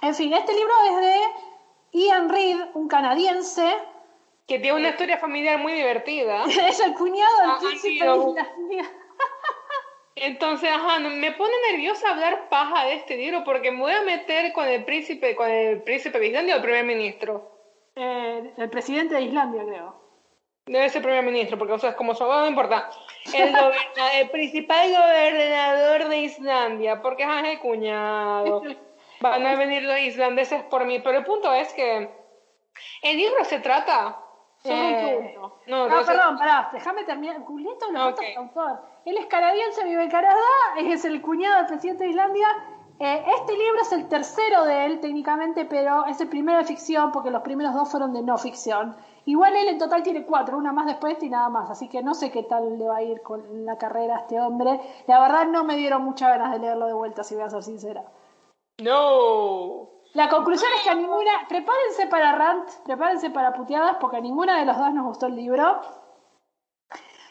En 0.00 0.14
fin, 0.14 0.32
este 0.32 0.54
libro 0.54 0.72
es 0.90 0.96
de 0.96 1.98
Ian 2.06 2.28
Reid, 2.28 2.60
un 2.74 2.86
canadiense. 2.86 3.68
Que 4.46 4.60
tiene 4.60 4.78
una 4.78 4.90
historia 4.90 5.18
familiar 5.18 5.58
muy 5.58 5.72
divertida. 5.72 6.44
es 6.68 6.78
el 6.78 6.94
cuñado 6.94 7.36
del 7.40 7.50
ah, 7.50 7.58
príncipe. 7.60 8.04
Entonces, 10.16 10.70
ajá, 10.70 11.00
me 11.00 11.32
pone 11.32 11.52
nerviosa 11.72 12.10
hablar 12.10 12.48
paja 12.48 12.84
de 12.84 12.94
este 12.94 13.16
libro 13.16 13.42
porque 13.44 13.72
me 13.72 13.80
voy 13.80 13.92
a 13.92 14.02
meter 14.02 14.52
con 14.52 14.68
el 14.68 14.84
príncipe, 14.84 15.34
con 15.34 15.50
el 15.50 15.82
príncipe 15.82 16.18
de 16.18 16.28
Islandia 16.28 16.54
o 16.54 16.56
el 16.58 16.62
primer 16.62 16.84
ministro. 16.84 17.50
Eh, 17.96 18.52
el 18.56 18.70
presidente 18.70 19.16
de 19.16 19.22
Islandia, 19.22 19.64
creo. 19.64 20.04
Debe 20.66 20.88
ser 20.88 21.02
primer 21.02 21.24
ministro, 21.24 21.58
porque 21.58 21.74
o 21.74 21.78
sea, 21.78 21.96
como 21.96 22.14
su 22.14 22.24
no 22.24 22.46
importa. 22.46 22.88
El, 23.34 23.54
el, 24.20 24.30
principal 24.30 24.90
gobernador 24.90 26.08
de 26.08 26.18
Islandia, 26.18 27.02
porque 27.02 27.24
es 27.24 27.44
el 27.44 27.58
cuñado. 27.58 28.62
Van 29.20 29.46
a 29.46 29.56
venir 29.56 29.82
los 29.82 29.98
islandeses 29.98 30.62
por 30.64 30.84
mí. 30.86 31.00
Pero 31.00 31.18
el 31.18 31.24
punto 31.24 31.52
es 31.52 31.72
que 31.74 32.08
el 33.02 33.16
libro 33.16 33.44
se 33.44 33.60
trata 33.60 34.24
eh, 34.64 35.36
no, 35.66 35.88
no, 35.88 36.04
perdón, 36.06 36.38
pará, 36.38 36.70
déjame 36.72 37.04
terminar. 37.04 37.40
Julieta 37.42 37.86
lo 37.90 38.08
okay. 38.08 38.34
Él 39.04 39.18
es 39.18 39.26
canadiense, 39.26 39.84
vive 39.84 40.04
en 40.04 40.10
Canadá, 40.10 40.40
es 40.78 41.04
el 41.04 41.20
cuñado 41.20 41.56
del 41.58 41.66
presidente 41.66 42.04
de 42.04 42.10
Islandia. 42.10 42.48
Eh, 42.98 43.24
este 43.38 43.52
libro 43.52 43.80
es 43.82 43.92
el 43.92 44.08
tercero 44.08 44.64
de 44.64 44.86
él 44.86 45.00
técnicamente, 45.00 45.64
pero 45.66 46.06
es 46.06 46.20
el 46.20 46.28
primero 46.28 46.58
de 46.58 46.64
ficción 46.64 47.12
porque 47.12 47.30
los 47.30 47.42
primeros 47.42 47.74
dos 47.74 47.90
fueron 47.90 48.14
de 48.14 48.22
no 48.22 48.38
ficción. 48.38 48.96
Igual 49.26 49.56
él 49.56 49.68
en 49.68 49.78
total 49.78 50.02
tiene 50.02 50.24
cuatro, 50.24 50.56
una 50.56 50.72
más 50.72 50.86
después 50.86 51.22
y 51.22 51.28
nada 51.28 51.48
más, 51.48 51.70
así 51.70 51.88
que 51.88 52.02
no 52.02 52.14
sé 52.14 52.30
qué 52.30 52.44
tal 52.44 52.78
le 52.78 52.86
va 52.86 52.96
a 52.96 53.02
ir 53.02 53.20
con 53.22 53.66
la 53.66 53.76
carrera 53.76 54.16
a 54.16 54.20
este 54.20 54.40
hombre. 54.40 54.80
La 55.06 55.20
verdad 55.20 55.46
no 55.46 55.64
me 55.64 55.76
dieron 55.76 56.02
muchas 56.02 56.30
ganas 56.30 56.52
de 56.52 56.60
leerlo 56.60 56.86
de 56.86 56.94
vuelta, 56.94 57.24
si 57.24 57.34
voy 57.34 57.44
a 57.44 57.50
ser 57.50 57.62
sincera. 57.62 58.04
No. 58.82 59.90
La 60.14 60.28
conclusión 60.28 60.70
es 60.76 60.84
que 60.84 60.90
a 60.90 60.94
ninguna, 60.94 61.46
prepárense 61.48 62.06
para 62.06 62.32
rant, 62.36 62.70
prepárense 62.84 63.30
para 63.30 63.52
puteadas, 63.52 63.96
porque 64.00 64.18
a 64.18 64.20
ninguna 64.20 64.58
de 64.60 64.66
los 64.66 64.78
dos 64.78 64.94
nos 64.94 65.06
gustó 65.06 65.26
el 65.26 65.36
libro. 65.36 65.80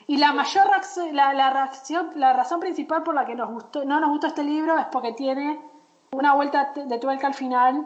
Y 0.08 0.18
la 0.18 0.34
mayor 0.34 0.68
la, 1.12 1.34
la, 1.34 1.49
reacción, 1.49 2.12
la 2.16 2.34
razón 2.34 2.60
principal 2.60 3.04
por 3.04 3.16
la 3.16 3.26
que 3.26 3.36
nos 3.36 3.49
gustó, 3.49 3.86
no 3.86 3.99
nos 3.99 4.10
gustó 4.10 4.28
este 4.28 4.43
libro 4.43 4.78
es 4.78 4.86
porque 4.88 5.14
tiene 5.14 5.62
una 6.12 6.34
vuelta 6.34 6.74
de 6.76 6.99
tuerca 6.99 7.28
al 7.28 7.34
final 7.34 7.86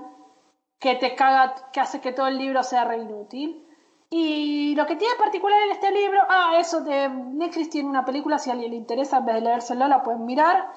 que 0.80 0.96
te 0.96 1.16
caga, 1.16 1.56
que 1.72 1.80
hace 1.80 2.02
que 2.02 2.12
todo 2.12 2.28
el 2.28 2.38
libro 2.38 2.64
sea 2.64 2.86
re 2.86 2.98
inútil. 2.98 3.64
Y 4.10 4.74
lo 4.76 4.86
que 4.86 4.96
tiene 4.96 5.16
particular 5.16 5.60
en 5.64 5.72
este 5.72 5.92
libro, 5.92 6.20
ah, 6.30 6.54
eso 6.60 6.82
de 6.82 7.10
Netflix 7.10 7.70
tiene 7.70 7.90
una 7.90 8.06
película, 8.06 8.38
si 8.38 8.50
a 8.50 8.54
alguien 8.54 8.72
le 8.72 8.78
interesa, 8.78 9.18
en 9.18 9.26
vez 9.26 9.36
de 9.36 9.42
leérselo, 9.42 9.88
la 9.88 10.02
pueden 10.02 10.26
mirar. 10.26 10.72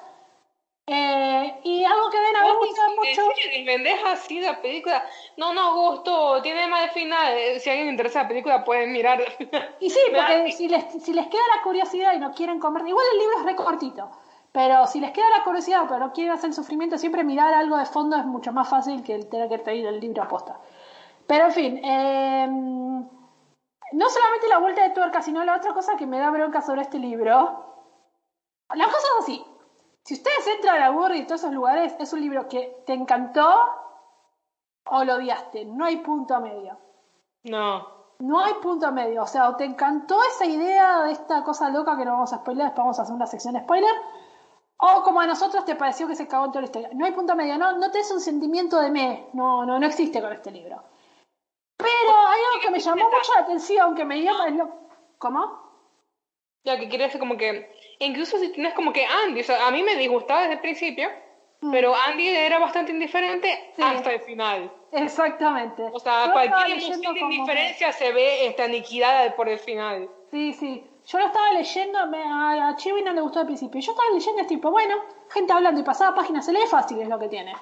Eh, 0.87 1.59
y 1.63 1.83
algo 1.83 2.09
que 2.09 2.19
ven 2.19 2.35
a 2.35 2.43
ver 2.45 2.53
mucho. 2.55 3.21
Si 3.35 3.63
vendes 3.63 3.99
así 4.05 4.41
la 4.41 4.61
película, 4.61 5.05
no 5.37 5.53
nos 5.53 5.73
gustó, 5.75 6.41
tiene 6.41 6.67
más 6.67 6.91
final. 6.91 7.33
Eh, 7.37 7.59
si 7.59 7.69
a 7.69 7.73
alguien 7.73 7.87
le 7.87 7.91
interesa 7.91 8.23
la 8.23 8.27
película, 8.27 8.63
pueden 8.63 8.91
mirar. 8.91 9.21
Y 9.79 9.89
sí, 9.89 9.99
porque 10.13 10.51
si 10.51 10.67
les, 10.67 10.83
si 11.03 11.13
les 11.13 11.27
queda 11.27 11.41
la 11.55 11.61
curiosidad 11.61 12.13
y 12.13 12.19
no 12.19 12.33
quieren 12.33 12.59
comer, 12.59 12.87
igual 12.87 13.05
el 13.13 13.19
libro 13.19 13.37
es 13.39 13.45
re 13.45 13.55
cortito. 13.55 14.11
Pero 14.51 14.85
si 14.87 14.99
les 14.99 15.11
queda 15.11 15.29
la 15.29 15.43
curiosidad 15.43 15.83
pero 15.87 15.99
no 15.99 16.11
quieren 16.11 16.33
hacer 16.33 16.53
sufrimiento, 16.53 16.97
siempre 16.97 17.23
mirar 17.23 17.53
algo 17.53 17.77
de 17.77 17.85
fondo 17.85 18.17
es 18.17 18.25
mucho 18.25 18.51
más 18.51 18.67
fácil 18.67 19.01
que 19.01 19.15
el 19.15 19.29
tener 19.29 19.47
que 19.47 19.59
traer 19.59 19.85
el 19.85 19.99
libro 19.99 20.23
a 20.23 20.27
posta. 20.27 20.59
Pero 21.25 21.45
en 21.45 21.51
fin, 21.53 21.81
eh, 21.81 22.47
no 22.47 24.09
solamente 24.09 24.49
la 24.49 24.57
vuelta 24.57 24.83
de 24.83 24.89
tuerca, 24.89 25.21
sino 25.21 25.43
la 25.45 25.55
otra 25.55 25.73
cosa 25.73 25.95
que 25.95 26.05
me 26.05 26.19
da 26.19 26.29
bronca 26.31 26.61
sobre 26.61 26.81
este 26.81 26.99
libro. 26.99 27.65
Las 28.73 28.87
cosas 28.87 29.11
así. 29.21 29.45
Si 30.11 30.15
ustedes 30.15 30.45
entran 30.57 30.83
a 30.83 30.89
Burry 30.89 31.19
y 31.19 31.23
todos 31.25 31.39
esos 31.39 31.53
lugares, 31.53 31.95
es 31.97 32.11
un 32.11 32.19
libro 32.19 32.49
que 32.49 32.83
te 32.85 32.91
encantó 32.91 33.49
o 34.83 35.05
lo 35.05 35.15
odiaste. 35.15 35.63
No 35.63 35.85
hay 35.85 35.95
punto 36.01 36.37
medio. 36.41 36.77
No. 37.43 37.87
No 38.19 38.43
hay 38.43 38.55
punto 38.55 38.91
medio. 38.91 39.23
O 39.23 39.25
sea, 39.25 39.47
o 39.47 39.55
te 39.55 39.63
encantó 39.63 40.21
esa 40.21 40.45
idea 40.45 41.03
de 41.03 41.13
esta 41.13 41.45
cosa 41.45 41.69
loca 41.69 41.95
que 41.95 42.03
no 42.03 42.11
vamos 42.11 42.33
a 42.33 42.39
spoiler, 42.39 42.65
después 42.65 42.83
vamos 42.83 42.99
a 42.99 43.03
hacer 43.03 43.15
una 43.15 43.25
sección 43.25 43.53
de 43.53 43.61
spoiler. 43.61 43.95
O 44.79 45.01
como 45.03 45.21
a 45.21 45.27
nosotros 45.27 45.63
te 45.63 45.77
pareció 45.77 46.09
que 46.09 46.15
se 46.17 46.27
cagó 46.27 46.43
en 46.43 46.51
toda 46.51 46.61
la 46.63 46.65
historia. 46.65 46.89
No 46.91 47.05
hay 47.05 47.13
punto 47.13 47.33
medio. 47.33 47.57
No, 47.57 47.77
no 47.77 47.89
tenés 47.89 48.11
un 48.11 48.19
sentimiento 48.19 48.81
de 48.81 48.91
me. 48.91 49.29
No, 49.31 49.65
no, 49.65 49.79
no 49.79 49.87
existe 49.87 50.21
con 50.21 50.33
este 50.33 50.51
libro. 50.51 50.83
Pero 51.77 52.17
hay 52.27 52.39
algo 52.51 52.61
que 52.61 52.69
me 52.69 52.79
llamó 52.79 53.05
mucho 53.05 53.33
la 53.33 53.43
atención, 53.43 53.95
que 53.95 54.03
me 54.03 54.15
dio... 54.15 54.33
¿Cómo? 55.17 55.70
Ya, 56.63 56.77
que 56.77 56.89
quiere 56.89 57.05
decir 57.05 57.19
como 57.19 57.37
que, 57.37 57.71
incluso 57.99 58.37
si 58.37 58.49
tienes 58.49 58.73
como 58.73 58.93
que 58.93 59.05
Andy, 59.05 59.41
o 59.41 59.43
sea, 59.43 59.67
a 59.67 59.71
mí 59.71 59.81
me 59.81 59.95
disgustaba 59.95 60.41
desde 60.41 60.53
el 60.55 60.59
principio, 60.59 61.09
mm. 61.61 61.71
pero 61.71 61.95
Andy 61.95 62.29
era 62.29 62.59
bastante 62.59 62.91
indiferente 62.91 63.73
hasta 63.81 64.13
el 64.13 64.19
final. 64.21 64.71
Exactamente. 64.91 65.83
O 65.91 65.99
sea, 65.99 66.29
cualquier 66.31 66.77
emoción 66.77 67.13
de 67.13 67.19
indiferencia 67.21 67.91
se 67.91 68.11
ve 68.11 68.45
esta 68.47 68.65
aniquilada 68.65 69.35
por 69.35 69.49
el 69.49 69.57
final. 69.57 70.09
Sí, 70.29 70.53
sí. 70.53 70.83
Yo 71.07 71.17
lo 71.17 71.25
estaba 71.25 71.51
leyendo, 71.53 72.05
me, 72.07 72.21
a 72.23 72.75
Chibi 72.75 73.01
no 73.01 73.11
le 73.11 73.21
gustó 73.21 73.39
al 73.39 73.45
principio. 73.47 73.81
Yo 73.81 73.91
estaba 73.91 74.09
leyendo, 74.11 74.41
es 74.41 74.47
tipo, 74.47 74.69
bueno, 74.69 74.95
gente 75.29 75.51
hablando 75.51 75.81
y 75.81 75.83
pasada 75.83 76.13
página, 76.13 76.41
se 76.41 76.53
lee 76.53 76.67
fácil, 76.69 77.01
es 77.01 77.07
lo 77.07 77.17
que 77.17 77.27
tiene. 77.27 77.53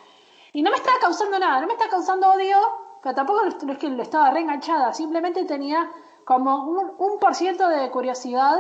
Y 0.52 0.62
no 0.62 0.72
me 0.72 0.78
estaba 0.78 1.00
causando 1.00 1.40
nada, 1.40 1.62
no 1.62 1.68
me 1.68 1.74
estaba 1.74 1.92
causando 1.92 2.34
odio, 2.34 2.58
pero 3.02 3.16
tampoco 3.16 3.46
es 3.46 3.78
que 3.78 3.88
lo 3.88 4.02
estaba 4.02 4.32
reenganchada, 4.32 4.94
simplemente 4.94 5.46
tenía 5.46 5.90
como 6.26 6.66
un, 6.66 6.92
un 6.98 7.20
por 7.20 7.34
ciento 7.34 7.68
de 7.70 7.90
curiosidad 7.92 8.58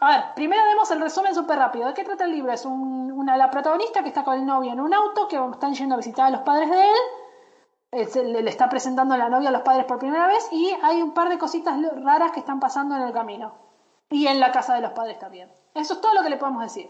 a 0.00 0.08
ver, 0.10 0.24
primero 0.34 0.64
demos 0.66 0.90
el 0.90 1.00
resumen 1.00 1.34
súper 1.34 1.58
rápido. 1.58 1.86
¿De 1.86 1.94
qué 1.94 2.04
trata 2.04 2.24
el 2.24 2.32
libro? 2.32 2.52
Es 2.52 2.64
una, 2.64 3.36
la 3.36 3.50
protagonista 3.50 4.02
que 4.02 4.08
está 4.08 4.24
con 4.24 4.34
el 4.34 4.46
novio 4.46 4.72
en 4.72 4.80
un 4.80 4.92
auto, 4.92 5.28
que 5.28 5.36
están 5.36 5.74
yendo 5.74 5.94
a 5.94 5.98
visitar 5.98 6.26
a 6.26 6.30
los 6.30 6.40
padres 6.40 6.70
de 6.70 6.82
él. 6.82 8.32
le, 8.32 8.50
está 8.50 8.68
presentando 8.68 9.14
a 9.14 9.18
la 9.18 9.28
novia 9.28 9.48
a 9.48 9.52
los 9.52 9.62
padres 9.62 9.86
por 9.86 9.98
primera 9.98 10.26
vez 10.26 10.48
y 10.52 10.76
hay 10.82 11.02
un 11.02 11.14
par 11.14 11.28
de 11.28 11.38
cositas 11.38 11.78
raras 12.02 12.32
que 12.32 12.40
están 12.40 12.60
pasando 12.60 12.96
en 12.96 13.02
el 13.02 13.12
camino. 13.12 13.54
Y 14.10 14.26
en 14.28 14.38
la 14.38 14.52
casa 14.52 14.74
de 14.74 14.82
los 14.82 14.92
padres 14.92 15.18
también. 15.18 15.50
Eso 15.74 15.94
es 15.94 16.00
todo 16.00 16.14
lo 16.14 16.22
que 16.22 16.30
le 16.30 16.36
podemos 16.36 16.62
decir. 16.62 16.88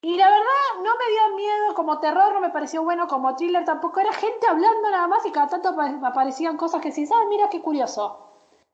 Y 0.00 0.16
la 0.16 0.28
verdad, 0.28 0.82
no 0.82 0.90
me 0.96 1.10
dio 1.12 1.36
miedo 1.36 1.74
como 1.74 2.00
terror, 2.00 2.32
no 2.32 2.40
me 2.40 2.50
pareció 2.50 2.82
bueno 2.82 3.06
como 3.06 3.36
thriller 3.36 3.64
tampoco. 3.64 4.00
Era 4.00 4.12
gente 4.12 4.48
hablando 4.48 4.90
nada 4.90 5.06
más 5.06 5.24
y 5.26 5.30
cada 5.30 5.46
tanto 5.46 5.76
aparecían 6.04 6.56
cosas 6.56 6.80
que 6.80 6.90
sí, 6.90 7.06
¿sabes? 7.06 7.28
Mira 7.28 7.48
qué 7.48 7.60
curioso. 7.60 8.32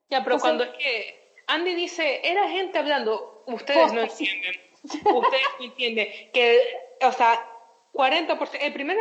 Ya, 0.09 0.25
pero 0.25 0.39
cuando 0.39 0.65
es 0.65 0.71
que 0.71 1.28
Andy 1.49 1.75
dice, 1.75 2.21
era 2.23 2.49
gente 2.49 2.79
hablando, 2.79 3.43
ustedes 3.47 3.93
no 3.93 4.03
entienden. 4.03 4.61
Ustedes 4.85 5.49
no 5.59 5.65
entienden 5.65 6.09
que, 6.33 6.61
o 7.03 7.13
sea, 7.13 7.45
40%, 7.93 8.59
el 8.61 8.73
primer 8.73 8.97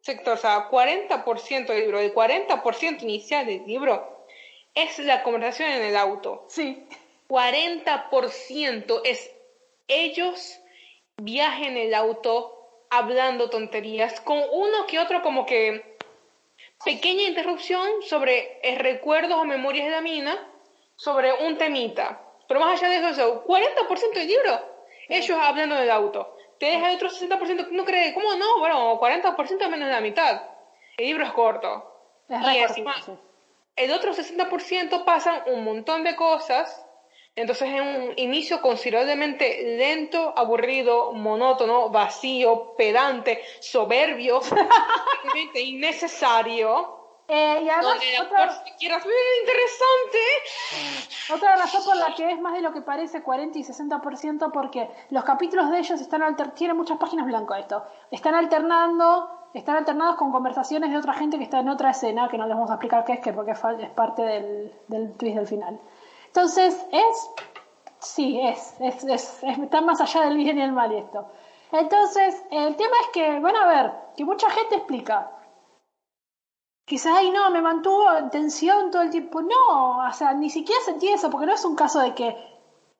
sector, 0.00 0.34
o 0.34 0.36
sea, 0.36 0.68
40% 0.70 1.66
del 1.66 1.80
libro, 1.80 2.00
el 2.00 2.14
40% 2.14 3.02
inicial 3.02 3.46
del 3.46 3.64
libro 3.66 4.26
es 4.74 4.98
la 4.98 5.22
conversación 5.22 5.70
en 5.70 5.82
el 5.82 5.96
auto. 5.96 6.46
Sí. 6.48 6.84
40% 7.28 9.00
es 9.04 9.30
ellos 9.86 10.60
viajen 11.16 11.76
en 11.76 11.88
el 11.88 11.94
auto 11.94 12.54
hablando 12.90 13.50
tonterías, 13.50 14.20
con 14.20 14.38
uno 14.52 14.86
que 14.86 14.98
otro 14.98 15.22
como 15.22 15.46
que 15.46 15.96
pequeña 16.84 17.22
interrupción 17.22 18.02
sobre 18.02 18.60
recuerdos 18.78 19.38
o 19.38 19.44
memorias 19.44 19.86
de 19.86 19.92
la 19.92 20.00
mina, 20.00 20.47
sobre 20.98 21.32
un 21.32 21.56
temita. 21.56 22.20
Pero 22.46 22.60
más 22.60 22.82
allá 22.82 23.00
de 23.00 23.08
eso, 23.08 23.44
40% 23.46 24.12
del 24.14 24.26
libro, 24.26 24.60
ellos 25.08 25.38
hablando 25.40 25.76
del 25.76 25.90
auto. 25.90 26.34
Te 26.58 26.66
deja 26.66 26.90
el 26.90 26.96
otro 26.96 27.08
60%, 27.08 27.68
no 27.70 27.84
crees, 27.84 28.14
¿cómo 28.14 28.34
no? 28.34 28.58
Bueno, 28.58 28.98
40% 29.00 29.68
menos 29.68 29.88
de 29.88 29.94
la 29.94 30.00
mitad. 30.00 30.42
El 30.96 31.06
libro 31.06 31.24
es 31.24 31.32
corto. 31.32 31.94
y 32.28 32.58
encima, 32.58 32.96
el 33.76 33.92
otro 33.92 34.12
60% 34.12 35.04
pasan 35.04 35.42
un 35.46 35.62
montón 35.62 36.02
de 36.02 36.16
cosas. 36.16 36.84
Entonces 37.36 37.68
es 37.72 37.80
un 37.80 38.14
inicio 38.16 38.60
considerablemente 38.60 39.76
lento, 39.76 40.34
aburrido, 40.36 41.12
monótono, 41.12 41.90
vacío, 41.90 42.74
pedante, 42.76 43.40
soberbio, 43.60 44.40
innecesario. 45.54 46.97
Eh, 47.30 47.60
y 47.62 47.68
además, 47.68 47.98
otra, 48.22 48.62
interesante. 48.78 50.18
Otra 51.34 51.56
razón 51.56 51.84
por 51.84 51.96
la 51.96 52.14
que 52.14 52.32
es 52.32 52.40
más 52.40 52.54
de 52.54 52.62
lo 52.62 52.72
que 52.72 52.80
parece 52.80 53.22
40 53.22 53.58
y 53.58 53.64
60% 53.64 54.50
porque 54.50 54.88
los 55.10 55.24
capítulos 55.24 55.70
de 55.70 55.80
ellos 55.80 56.00
están 56.00 56.22
alter 56.22 56.52
tienen 56.52 56.74
muchas 56.74 56.96
páginas 56.96 57.26
blancas 57.26 57.58
esto. 57.58 57.84
Están 58.10 58.34
alternando, 58.34 59.28
están 59.52 59.76
alternados 59.76 60.16
con 60.16 60.32
conversaciones 60.32 60.90
de 60.90 60.96
otra 60.96 61.12
gente 61.12 61.36
que 61.36 61.44
está 61.44 61.60
en 61.60 61.68
otra 61.68 61.90
escena, 61.90 62.28
que 62.30 62.38
no 62.38 62.46
les 62.46 62.54
vamos 62.54 62.70
a 62.70 62.74
explicar 62.74 63.04
qué 63.04 63.12
es, 63.14 63.20
que 63.20 63.34
porque 63.34 63.50
es 63.50 63.90
parte 63.90 64.22
del, 64.22 64.72
del 64.86 65.12
twist 65.18 65.36
del 65.36 65.46
final. 65.46 65.78
Entonces, 66.28 66.86
es, 66.92 67.30
sí, 67.98 68.40
es, 68.40 68.74
es, 68.80 69.04
es, 69.04 69.42
está 69.42 69.82
más 69.82 70.00
allá 70.00 70.22
del 70.22 70.36
bien 70.38 70.56
y 70.56 70.62
el 70.62 70.72
mal 70.72 70.92
esto. 70.92 71.26
Entonces, 71.72 72.42
el 72.50 72.74
tema 72.76 72.96
es 73.02 73.08
que, 73.12 73.38
bueno, 73.40 73.60
a 73.60 73.66
ver, 73.66 73.92
que 74.16 74.24
mucha 74.24 74.48
gente 74.48 74.76
explica, 74.76 75.30
quizás 76.88 77.18
ahí 77.18 77.30
no, 77.30 77.50
me 77.50 77.60
mantuvo 77.60 78.10
en 78.16 78.30
tensión 78.30 78.90
todo 78.90 79.02
el 79.02 79.10
tiempo. 79.10 79.42
No, 79.42 79.98
o 79.98 80.12
sea, 80.12 80.32
ni 80.32 80.50
siquiera 80.50 80.80
sentí 80.82 81.08
eso, 81.08 81.30
porque 81.30 81.46
no 81.46 81.52
es 81.52 81.64
un 81.64 81.76
caso 81.76 82.00
de 82.00 82.14
que 82.14 82.36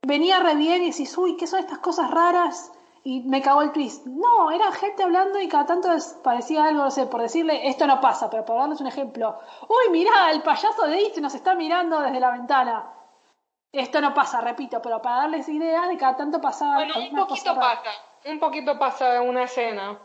venía 0.03 0.39
re 0.41 0.55
bien 0.55 0.82
y 0.82 0.91
decís, 0.91 1.16
uy, 1.16 1.36
¿qué 1.36 1.47
son 1.47 1.61
estas 1.61 1.78
cosas 1.78 2.11
raras? 2.11 2.72
Y 3.03 3.22
me 3.22 3.41
cagó 3.41 3.62
el 3.62 3.72
twist. 3.72 4.05
No, 4.07 4.51
era 4.51 4.70
gente 4.72 5.03
hablando 5.03 5.41
y 5.41 5.49
cada 5.49 5.64
tanto 5.64 5.89
parecía 6.22 6.64
algo, 6.64 6.84
no 6.84 6.91
sé, 6.91 7.07
por 7.07 7.22
decirle, 7.22 7.68
esto 7.68 7.86
no 7.86 8.01
pasa, 8.01 8.28
pero 8.28 8.45
por 8.45 8.59
darles 8.59 8.80
un 8.80 8.86
ejemplo. 8.86 9.39
Uy, 9.68 9.91
mirá, 9.91 10.30
el 10.30 10.43
payaso 10.43 10.86
de 10.86 11.01
It 11.01 11.16
nos 11.18 11.34
está 11.34 11.55
mirando 11.55 12.01
desde 12.01 12.20
la 12.20 12.30
ventana. 12.30 12.93
Esto 13.72 14.01
no 14.01 14.12
pasa, 14.12 14.41
repito, 14.43 14.82
pero 14.82 15.01
para 15.01 15.16
darles 15.16 15.49
idea 15.49 15.86
de 15.86 15.97
cada 15.97 16.16
tanto 16.16 16.41
pasaba. 16.41 16.74
Bueno, 16.74 16.95
un 17.11 17.16
poquito 17.16 17.55
pasa, 17.55 17.91
un 18.26 18.39
poquito 18.39 18.78
pasa 18.78 19.12
de 19.12 19.20
una 19.20 19.45
escena. 19.45 19.99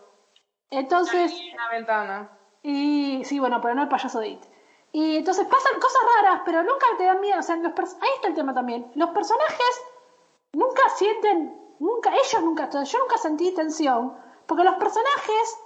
Entonces. 0.70 1.38
en 1.38 1.58
la 1.58 1.70
ventana. 1.70 2.43
Y 2.64 3.24
sí, 3.26 3.40
bueno, 3.40 3.60
pero 3.62 3.76
no 3.76 3.84
el 3.84 3.90
payaso 3.90 4.20
de 4.20 4.30
It. 4.30 4.46
Y 4.94 5.18
entonces 5.18 5.46
pasan 5.48 5.80
cosas 5.80 6.02
raras, 6.16 6.42
pero 6.46 6.64
nunca 6.64 6.86
te 6.98 7.04
dan 7.04 7.20
miedo. 7.20 7.40
O 7.40 7.42
sea, 7.42 7.58
los 7.58 7.74
ahí 8.02 8.10
está 8.16 8.30
el 8.30 8.36
tema 8.36 8.54
también. 8.54 8.90
Los 8.96 9.10
personajes 9.10 9.84
nunca 10.54 10.88
sienten, 10.96 11.76
nunca, 11.80 12.12
ellos 12.14 12.42
nunca, 12.42 12.70
yo 12.70 13.00
nunca 13.00 13.18
sentí 13.18 13.54
tensión, 13.54 14.16
porque 14.46 14.64
los 14.64 14.76
personajes 14.76 15.60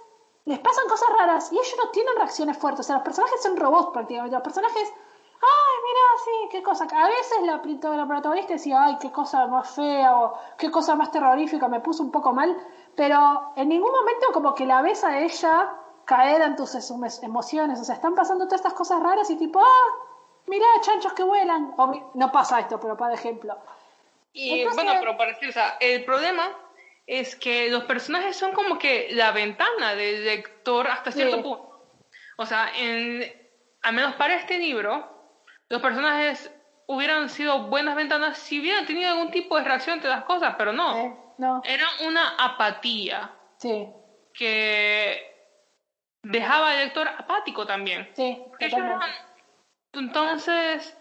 les 0.45 0.59
pasan 0.59 0.87
cosas 0.87 1.09
raras 1.19 1.51
y 1.51 1.55
ellos 1.55 1.75
no 1.83 1.91
tienen 1.91 2.15
reacciones 2.15 2.57
fuertes. 2.57 2.79
O 2.79 2.87
sea, 2.87 2.95
los 2.95 3.03
personajes 3.03 3.43
son 3.43 3.57
robots 3.57 3.89
prácticamente. 3.91 4.33
Los 4.33 4.43
personajes, 4.43 4.93
ay, 4.93 5.75
mira, 5.83 6.23
sí, 6.23 6.49
qué 6.49 6.63
cosa. 6.63 6.85
A 6.85 7.07
veces 7.07 7.41
la, 7.41 7.97
la 7.97 8.07
protagonista 8.07 8.53
decía, 8.53 8.81
ay, 8.81 8.97
qué 8.99 9.11
cosa 9.11 9.45
más 9.47 9.69
fea 9.71 10.15
o 10.15 10.33
qué 10.57 10.71
cosa 10.71 10.95
más 10.95 11.11
terrorífica, 11.11 11.67
me 11.67 11.81
puso 11.81 12.01
un 12.01 12.11
poco 12.11 12.31
mal. 12.31 12.55
Pero 12.95 13.51
en 13.57 13.67
ningún 13.67 13.91
momento 13.91 14.27
como 14.31 14.55
que 14.55 14.65
la 14.65 14.81
ves 14.81 15.03
a 15.03 15.19
ella 15.19 15.75
caer 16.07 16.41
en 16.41 16.55
tus 16.55 16.73
emociones. 17.21 17.79
O 17.79 17.83
sea, 17.83 17.95
están 17.95 18.15
pasando 18.15 18.45
todas 18.45 18.61
estas 18.61 18.73
cosas 18.73 19.03
raras 19.03 19.29
y 19.29 19.35
tipo, 19.35 19.59
ah, 19.59 20.07
mira, 20.47 20.65
chanchos 20.81 21.13
que 21.13 21.21
vuelan. 21.21 21.73
O, 21.77 22.11
no 22.15 22.31
pasa 22.31 22.59
esto, 22.59 22.79
pero 22.79 22.97
para 22.97 23.13
ejemplo. 23.13 23.55
Y 24.31 24.65
bueno, 24.65 24.93
pero 24.99 25.17
para 25.17 25.33
decir, 25.33 25.49
o 25.49 25.51
sea, 25.51 25.77
el 25.79 26.05
problema 26.05 26.49
es 27.05 27.35
que 27.35 27.69
los 27.69 27.83
personajes 27.83 28.35
son 28.35 28.53
como 28.53 28.79
que 28.79 29.09
la 29.11 29.31
ventana 29.31 29.95
del 29.95 30.25
lector 30.25 30.87
hasta 30.87 31.11
cierto 31.11 31.43
punto. 31.43 31.81
O 32.37 32.45
sea, 32.45 32.71
en, 32.77 33.23
al 33.81 33.93
menos 33.93 34.15
para 34.15 34.35
este 34.35 34.57
libro, 34.57 35.07
los 35.69 35.81
personajes 35.81 36.51
hubieran 36.85 37.29
sido 37.29 37.63
buenas 37.63 37.95
ventanas 37.95 38.37
si 38.37 38.61
hubieran 38.61 38.85
tenido 38.85 39.11
algún 39.11 39.31
tipo 39.31 39.57
de 39.57 39.65
reacción 39.65 39.95
ante 39.95 40.07
las 40.07 40.23
cosas, 40.23 40.55
pero 40.57 40.71
no. 40.71 41.35
no. 41.37 41.61
Era 41.65 41.85
una 42.05 42.35
apatía. 42.37 43.31
Sí. 43.57 43.89
Que 44.33 45.36
dejaba 46.31 46.71
al 46.71 46.77
lector 46.79 47.07
apático 47.07 47.65
también. 47.65 48.09
Sí. 48.13 48.43
Entonces, 49.93 50.97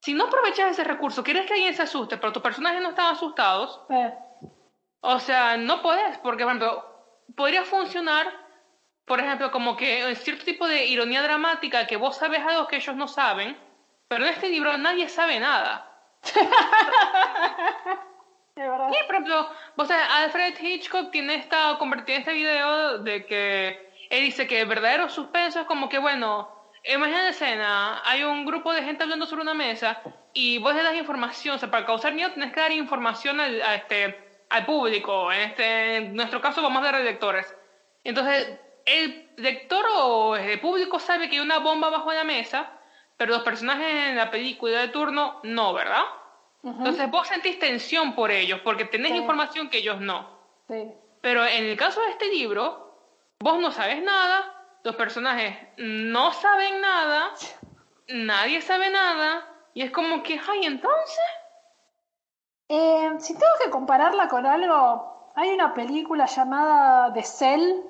si 0.00 0.14
no 0.14 0.24
aprovechas 0.24 0.72
ese 0.72 0.84
recurso, 0.84 1.22
quieres 1.22 1.46
que 1.46 1.54
alguien 1.54 1.74
se 1.74 1.82
asuste, 1.82 2.16
pero 2.16 2.32
tus 2.32 2.42
personajes 2.42 2.82
no 2.82 2.90
están 2.90 3.14
asustados, 3.14 3.80
o 5.00 5.18
sea, 5.18 5.56
no 5.56 5.82
puedes, 5.82 6.18
porque, 6.18 6.44
por 6.44 6.52
ejemplo, 6.52 6.84
podría 7.36 7.64
funcionar, 7.64 8.26
por 9.04 9.20
ejemplo, 9.20 9.50
como 9.50 9.76
que 9.76 10.14
cierto 10.16 10.44
tipo 10.44 10.66
de 10.66 10.86
ironía 10.86 11.22
dramática, 11.22 11.86
que 11.86 11.96
vos 11.96 12.16
sabes 12.16 12.40
algo 12.40 12.66
que 12.66 12.76
ellos 12.76 12.96
no 12.96 13.06
saben, 13.06 13.56
pero 14.08 14.24
en 14.24 14.32
este 14.32 14.48
libro 14.48 14.76
nadie 14.78 15.08
sabe 15.08 15.40
nada. 15.40 15.90
Sí, 18.56 18.62
por 19.06 19.16
ejemplo, 19.16 19.50
vos 19.76 19.88
sabés, 19.88 20.06
Alfred 20.08 20.54
Hitchcock 20.60 21.10
tiene 21.10 21.34
esta, 21.34 21.76
convertido 21.76 22.20
este 22.20 22.32
video 22.34 22.98
de 22.98 23.26
que 23.26 23.83
él 24.10 24.24
dice 24.24 24.46
que 24.46 24.60
el 24.60 24.66
verdadero 24.66 25.08
suspenso 25.08 25.60
es 25.60 25.66
como 25.66 25.88
que, 25.88 25.98
bueno, 25.98 26.54
Imagina 26.86 27.22
la 27.22 27.28
escena, 27.30 28.02
hay 28.04 28.24
un 28.24 28.44
grupo 28.44 28.72
de 28.72 28.82
gente 28.82 29.04
hablando 29.04 29.24
sobre 29.24 29.40
una 29.40 29.54
mesa 29.54 30.02
y 30.34 30.58
vos 30.58 30.74
le 30.74 30.82
das 30.82 30.94
información, 30.94 31.56
o 31.56 31.58
sea, 31.58 31.70
para 31.70 31.86
causar 31.86 32.12
miedo 32.12 32.30
tienes 32.32 32.52
que 32.52 32.60
dar 32.60 32.72
información 32.72 33.40
al, 33.40 33.62
a 33.62 33.76
este, 33.76 34.42
al 34.50 34.66
público, 34.66 35.32
en, 35.32 35.40
este, 35.40 35.96
en 35.96 36.14
nuestro 36.14 36.42
caso 36.42 36.60
vamos 36.60 36.82
a 36.82 36.92
dar 36.92 37.00
lectores. 37.00 37.54
Entonces, 38.04 38.58
el 38.84 39.30
lector 39.36 39.82
o 39.96 40.36
el 40.36 40.60
público 40.60 40.98
sabe 40.98 41.30
que 41.30 41.36
hay 41.36 41.40
una 41.40 41.58
bomba 41.58 41.88
bajo 41.88 42.12
la 42.12 42.22
mesa, 42.24 42.70
pero 43.16 43.32
los 43.32 43.42
personajes 43.42 44.10
en 44.10 44.16
la 44.16 44.30
película 44.30 44.80
de 44.80 44.88
turno 44.88 45.40
no, 45.42 45.72
¿verdad? 45.72 46.04
Entonces 46.62 47.10
vos 47.10 47.28
sentís 47.28 47.58
tensión 47.58 48.14
por 48.14 48.30
ellos, 48.30 48.60
porque 48.62 48.84
tenés 48.84 49.12
información 49.12 49.70
que 49.70 49.78
ellos 49.78 50.00
no. 50.00 50.38
Sí. 50.68 50.92
Pero 51.22 51.46
en 51.46 51.64
el 51.64 51.76
caso 51.78 52.02
de 52.02 52.10
este 52.10 52.26
libro, 52.28 52.83
vos 53.40 53.60
no 53.60 53.70
sabes 53.70 54.02
nada, 54.02 54.42
los 54.82 54.96
personajes 54.96 55.56
no 55.78 56.32
saben 56.32 56.80
nada, 56.80 57.30
nadie 58.08 58.60
sabe 58.60 58.90
nada, 58.90 59.46
y 59.74 59.82
es 59.82 59.90
como 59.90 60.22
que, 60.22 60.40
ay, 60.48 60.66
entonces. 60.66 61.24
Eh, 62.68 63.12
si 63.18 63.34
tengo 63.34 63.52
que 63.62 63.70
compararla 63.70 64.28
con 64.28 64.46
algo, 64.46 65.32
hay 65.34 65.50
una 65.50 65.74
película 65.74 66.26
llamada 66.26 67.12
The 67.12 67.22
Cell, 67.22 67.82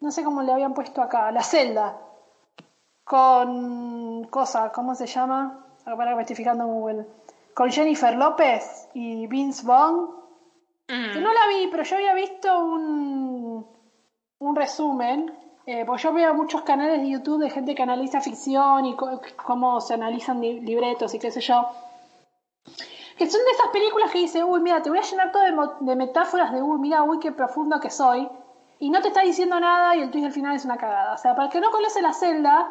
no 0.00 0.10
sé 0.10 0.24
cómo 0.24 0.42
le 0.42 0.52
habían 0.52 0.74
puesto 0.74 1.02
acá, 1.02 1.30
La 1.30 1.42
Celda, 1.42 1.98
con 3.04 4.24
cosa, 4.24 4.72
¿cómo 4.72 4.94
se 4.94 5.06
llama? 5.06 5.64
Para 5.84 6.10
que 6.10 6.16
me 6.16 6.22
estoy 6.22 6.36
fijando 6.36 6.64
en 6.64 6.70
Google. 6.70 7.06
Con 7.54 7.70
Jennifer 7.70 8.14
López 8.16 8.88
y 8.94 9.28
Vince 9.28 9.64
Vaughn. 9.64 10.10
Que 10.86 11.20
no 11.20 11.32
la 11.32 11.46
vi, 11.48 11.68
pero 11.70 11.82
yo 11.84 11.96
había 11.96 12.14
visto 12.14 12.58
un, 12.58 13.35
un 14.38 14.54
resumen 14.56 15.32
eh, 15.68 15.84
pues 15.84 16.00
yo 16.00 16.12
veo 16.12 16.32
muchos 16.32 16.62
canales 16.62 17.00
de 17.00 17.10
YouTube 17.10 17.42
de 17.42 17.50
gente 17.50 17.74
que 17.74 17.82
analiza 17.82 18.20
ficción 18.20 18.86
y 18.86 18.94
cómo 19.44 19.80
se 19.80 19.94
analizan 19.94 20.40
libretos 20.40 21.12
y 21.12 21.18
qué 21.18 21.32
sé 21.32 21.40
yo. 21.40 21.66
Que 23.18 23.28
son 23.28 23.40
de 23.44 23.50
esas 23.50 23.68
películas 23.72 24.12
que 24.12 24.18
dice, 24.18 24.44
uy, 24.44 24.60
mira, 24.60 24.80
te 24.80 24.90
voy 24.90 25.00
a 25.00 25.02
llenar 25.02 25.32
todo 25.32 25.42
de, 25.80 25.96
metáforas 25.96 26.52
de, 26.52 26.62
uy, 26.62 26.78
mira, 26.78 27.02
uy, 27.02 27.18
qué 27.18 27.32
profundo 27.32 27.80
que 27.80 27.90
soy. 27.90 28.28
Y 28.78 28.90
no 28.90 29.00
te 29.00 29.08
está 29.08 29.22
diciendo 29.22 29.58
nada 29.58 29.96
y 29.96 30.02
el 30.02 30.10
twist 30.12 30.26
al 30.26 30.32
final 30.32 30.54
es 30.54 30.64
una 30.64 30.76
cagada. 30.76 31.14
O 31.14 31.18
sea, 31.18 31.34
para 31.34 31.46
el 31.46 31.52
que 31.52 31.60
no 31.60 31.72
conoce 31.72 32.00
la 32.00 32.12
celda, 32.12 32.68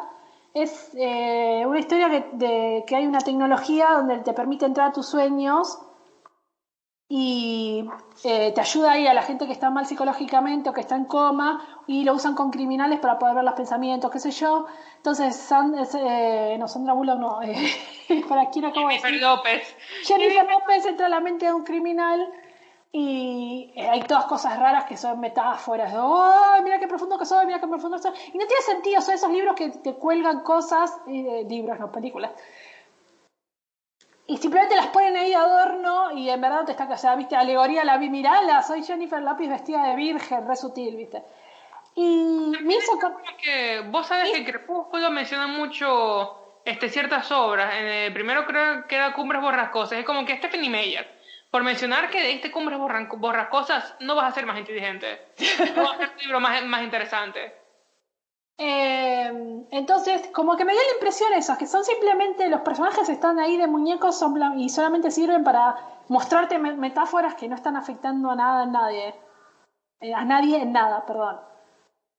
es 0.53 0.91
eh, 0.95 1.65
una 1.67 1.79
historia 1.79 2.09
que, 2.09 2.29
de, 2.33 2.85
que 2.87 2.95
hay 2.95 3.07
una 3.07 3.19
tecnología 3.19 3.89
donde 3.91 4.19
te 4.19 4.31
permite 4.31 4.65
entrar 4.65 4.89
a 4.89 4.93
tus 4.93 5.07
sueños 5.07 5.79
y 7.07 7.85
eh, 8.23 8.51
te 8.53 8.61
ayuda 8.61 8.93
ahí 8.93 9.05
a 9.05 9.13
la 9.13 9.21
gente 9.21 9.45
que 9.45 9.51
está 9.51 9.69
mal 9.69 9.85
psicológicamente 9.85 10.69
o 10.69 10.73
que 10.73 10.81
está 10.81 10.95
en 10.95 11.05
coma 11.05 11.83
y 11.85 12.03
lo 12.03 12.13
usan 12.13 12.33
con 12.33 12.49
criminales 12.49 12.99
para 12.99 13.19
poder 13.19 13.35
ver 13.35 13.43
los 13.43 13.53
pensamientos, 13.53 14.09
qué 14.09 14.19
sé 14.19 14.31
yo. 14.31 14.65
Entonces, 14.97 15.51
eh, 15.99 16.55
no, 16.57 16.67
Sandra 16.67 16.93
Bullock 16.93 17.19
no, 17.19 17.41
eh, 17.43 18.23
para 18.29 18.49
quién 18.49 18.65
acabo 18.65 18.89
Jennifer 18.89 19.13
López. 19.13 19.75
Jennifer 20.03 20.47
López 20.49 20.85
entra 20.87 21.05
a 21.05 21.09
la 21.09 21.19
mente 21.19 21.45
de 21.45 21.53
un 21.53 21.63
criminal 21.63 22.27
y 22.91 23.71
hay 23.77 24.01
todas 24.03 24.25
cosas 24.25 24.57
raras 24.57 24.85
que 24.85 24.97
son 24.97 25.19
metáforas. 25.19 25.93
¡Oh, 25.95 26.55
mira 26.63 26.79
qué 26.79 26.87
profundo 26.87 27.19
que 27.19 27.25
soy! 27.25 27.45
¡Mira 27.45 27.59
qué 27.59 27.67
profundo 27.67 27.97
que 27.97 28.03
soy! 28.03 28.13
Y 28.33 28.37
no 28.37 28.47
tiene 28.47 28.63
sentido, 28.65 29.01
son 29.01 29.13
esos 29.13 29.29
libros 29.29 29.53
que 29.55 29.69
te 29.69 29.93
cuelgan 29.93 30.39
cosas, 30.39 30.91
libros, 31.05 31.79
no 31.79 31.91
películas 31.91 32.31
y 34.27 34.37
simplemente 34.37 34.75
las 34.75 34.87
ponen 34.87 35.15
ahí 35.17 35.29
de 35.29 35.35
adorno 35.35 36.11
y 36.11 36.29
en 36.29 36.41
verdad 36.41 36.65
te 36.65 36.71
está, 36.71 36.97
sea, 36.97 37.15
viste, 37.15 37.35
alegoría 37.35 37.83
la 37.83 37.97
vi, 37.97 38.09
mirala, 38.09 38.63
soy 38.63 38.83
Jennifer 38.83 39.21
López 39.21 39.49
vestida 39.49 39.83
de 39.83 39.95
virgen, 39.95 40.47
re 40.47 40.55
sutil, 40.55 40.95
viste. 40.95 41.23
Y 41.95 42.51
me 42.61 42.75
hizo 42.75 42.99
que 43.41 43.81
vos 43.89 44.07
sabés 44.07 44.31
que 44.31 44.43
Crepúsculo 44.43 45.11
menciona 45.11 45.47
mucho 45.47 46.59
este, 46.65 46.89
ciertas 46.89 47.31
obras. 47.31 47.73
En 47.75 48.13
primero 48.13 48.45
creo 48.45 48.85
que 48.87 48.95
era 48.95 49.13
Cumbres 49.13 49.41
Borrascosas. 49.41 49.99
Es 49.99 50.05
como 50.05 50.25
que 50.25 50.35
Stephanie 50.35 50.69
Meyer, 50.69 51.07
por 51.49 51.63
mencionar 51.63 52.09
que 52.09 52.19
de 52.19 52.33
este 52.33 52.51
Cumbres 52.51 52.79
Borrascosas 52.79 53.95
no 54.01 54.15
vas 54.15 54.25
a 54.25 54.35
ser 54.35 54.45
más 54.45 54.57
inteligente. 54.57 55.27
No 55.75 55.83
vas 55.83 55.93
a 55.93 55.97
ser 55.99 56.09
un 56.09 56.17
libro 56.17 56.39
más, 56.41 56.65
más 56.65 56.83
interesante. 56.83 57.64
Eh, 58.57 59.65
entonces, 59.71 60.29
como 60.33 60.55
que 60.55 60.63
me 60.63 60.71
dio 60.71 60.81
la 60.81 60.93
impresión 60.93 61.33
eso, 61.33 61.57
que 61.57 61.67
son 61.67 61.83
simplemente 61.83 62.47
los 62.49 62.61
personajes 62.61 63.09
están 63.09 63.39
ahí 63.39 63.57
de 63.57 63.67
muñecos 63.67 64.17
son 64.17 64.59
y 64.59 64.69
solamente 64.69 65.11
sirven 65.11 65.43
para 65.43 65.75
mostrarte 66.07 66.57
metáforas 66.57 67.35
que 67.35 67.49
no 67.49 67.55
están 67.55 67.75
afectando 67.75 68.31
a 68.31 68.35
nada, 68.35 68.63
a 68.63 68.65
nadie. 68.65 69.15
Eh, 69.99 70.13
a 70.13 70.23
nadie 70.23 70.61
en 70.61 70.71
nada, 70.71 71.05
perdón. 71.05 71.39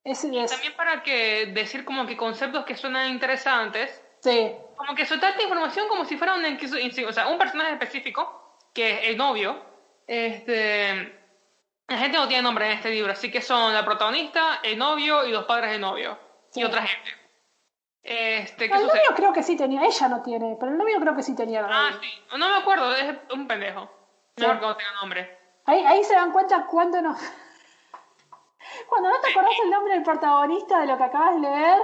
Es, 0.04 0.24
y 0.24 0.46
también 0.46 0.76
para 0.76 1.02
que 1.02 1.46
decir 1.46 1.84
como 1.84 2.06
que 2.06 2.16
conceptos 2.16 2.64
que 2.64 2.76
suenan 2.76 3.10
interesantes. 3.10 4.02
Sí. 4.20 4.54
Como 4.76 4.94
que 4.94 5.06
soltarte 5.06 5.42
información 5.42 5.88
como 5.88 6.04
si 6.04 6.16
fuera 6.16 6.34
un, 6.34 6.44
o 6.44 7.12
sea, 7.12 7.28
un 7.28 7.38
personaje 7.38 7.72
específico, 7.72 8.58
que 8.74 8.92
es 8.92 9.08
el 9.08 9.16
novio. 9.16 9.56
Este, 10.06 11.18
la 11.88 11.98
gente 11.98 12.18
no 12.18 12.28
tiene 12.28 12.42
nombre 12.42 12.66
en 12.66 12.72
este 12.72 12.90
libro, 12.90 13.12
así 13.12 13.30
que 13.30 13.40
son 13.40 13.72
la 13.72 13.84
protagonista, 13.84 14.60
el 14.62 14.78
novio 14.78 15.24
y 15.24 15.32
los 15.32 15.44
padres 15.46 15.72
del 15.72 15.80
novio 15.80 16.25
y 16.56 16.64
otra 16.64 16.82
gente. 16.82 17.10
Este, 18.02 18.66
el 18.66 18.86
novio 18.86 19.14
creo 19.16 19.32
que 19.32 19.42
sí 19.42 19.56
tenía, 19.56 19.84
ella 19.84 20.08
no 20.08 20.22
tiene, 20.22 20.56
pero 20.60 20.70
el 20.70 20.78
novio 20.78 21.00
creo 21.00 21.16
que 21.16 21.24
sí 21.24 21.34
tenía. 21.34 21.66
Ah, 21.68 21.90
sí, 22.00 22.08
no 22.36 22.48
me 22.48 22.56
acuerdo, 22.56 22.94
es 22.94 23.16
un 23.32 23.48
pendejo. 23.48 23.90
No 24.36 24.48
me 24.48 24.60
que 24.60 24.66
no 24.66 24.76
tenga 24.76 24.92
nombre. 25.00 25.38
Ahí, 25.64 25.84
ahí 25.84 26.04
se 26.04 26.14
dan 26.14 26.30
cuenta 26.30 26.66
cuando 26.66 27.02
no. 27.02 27.16
cuando 28.88 29.10
no 29.10 29.20
te 29.20 29.30
acordás 29.30 29.52
el 29.64 29.70
nombre 29.70 29.94
del 29.94 30.04
protagonista 30.04 30.80
de 30.80 30.86
lo 30.86 30.96
que 30.96 31.02
acabas 31.02 31.34
de 31.34 31.40
leer. 31.40 31.78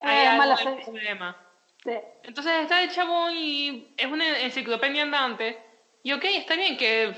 Hay 0.00 0.26
eh, 0.26 0.36
mala 0.36 0.56
problema. 0.56 1.36
Sí. 1.82 1.98
Entonces 2.24 2.52
está 2.62 2.82
el 2.82 2.90
chabón 2.90 3.32
y 3.34 3.94
es 3.96 4.06
una 4.06 4.40
enciclopedia 4.40 5.02
andante. 5.02 5.62
Y 6.02 6.12
ok, 6.12 6.24
está 6.24 6.56
bien 6.56 6.76
que 6.76 7.14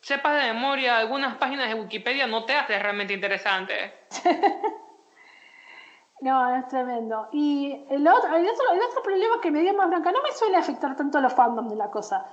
sepas 0.00 0.40
de 0.40 0.52
memoria 0.54 0.96
algunas 0.96 1.36
páginas 1.36 1.68
de 1.68 1.74
Wikipedia, 1.74 2.26
no 2.26 2.44
te 2.44 2.54
hace 2.54 2.78
realmente 2.78 3.12
interesante. 3.12 4.06
No, 6.22 6.54
es 6.54 6.68
tremendo. 6.68 7.28
Y 7.32 7.84
el 7.90 8.06
otro, 8.06 8.34
el 8.36 8.46
otro, 8.46 9.02
problema 9.02 9.40
que 9.42 9.50
me 9.50 9.60
dio 9.60 9.74
más 9.74 9.88
blanca, 9.88 10.12
no 10.12 10.22
me 10.22 10.30
suele 10.30 10.56
afectar 10.56 10.94
tanto 10.96 11.20
los 11.20 11.32
fandoms 11.32 11.68
de 11.68 11.76
la 11.76 11.90
cosa, 11.90 12.24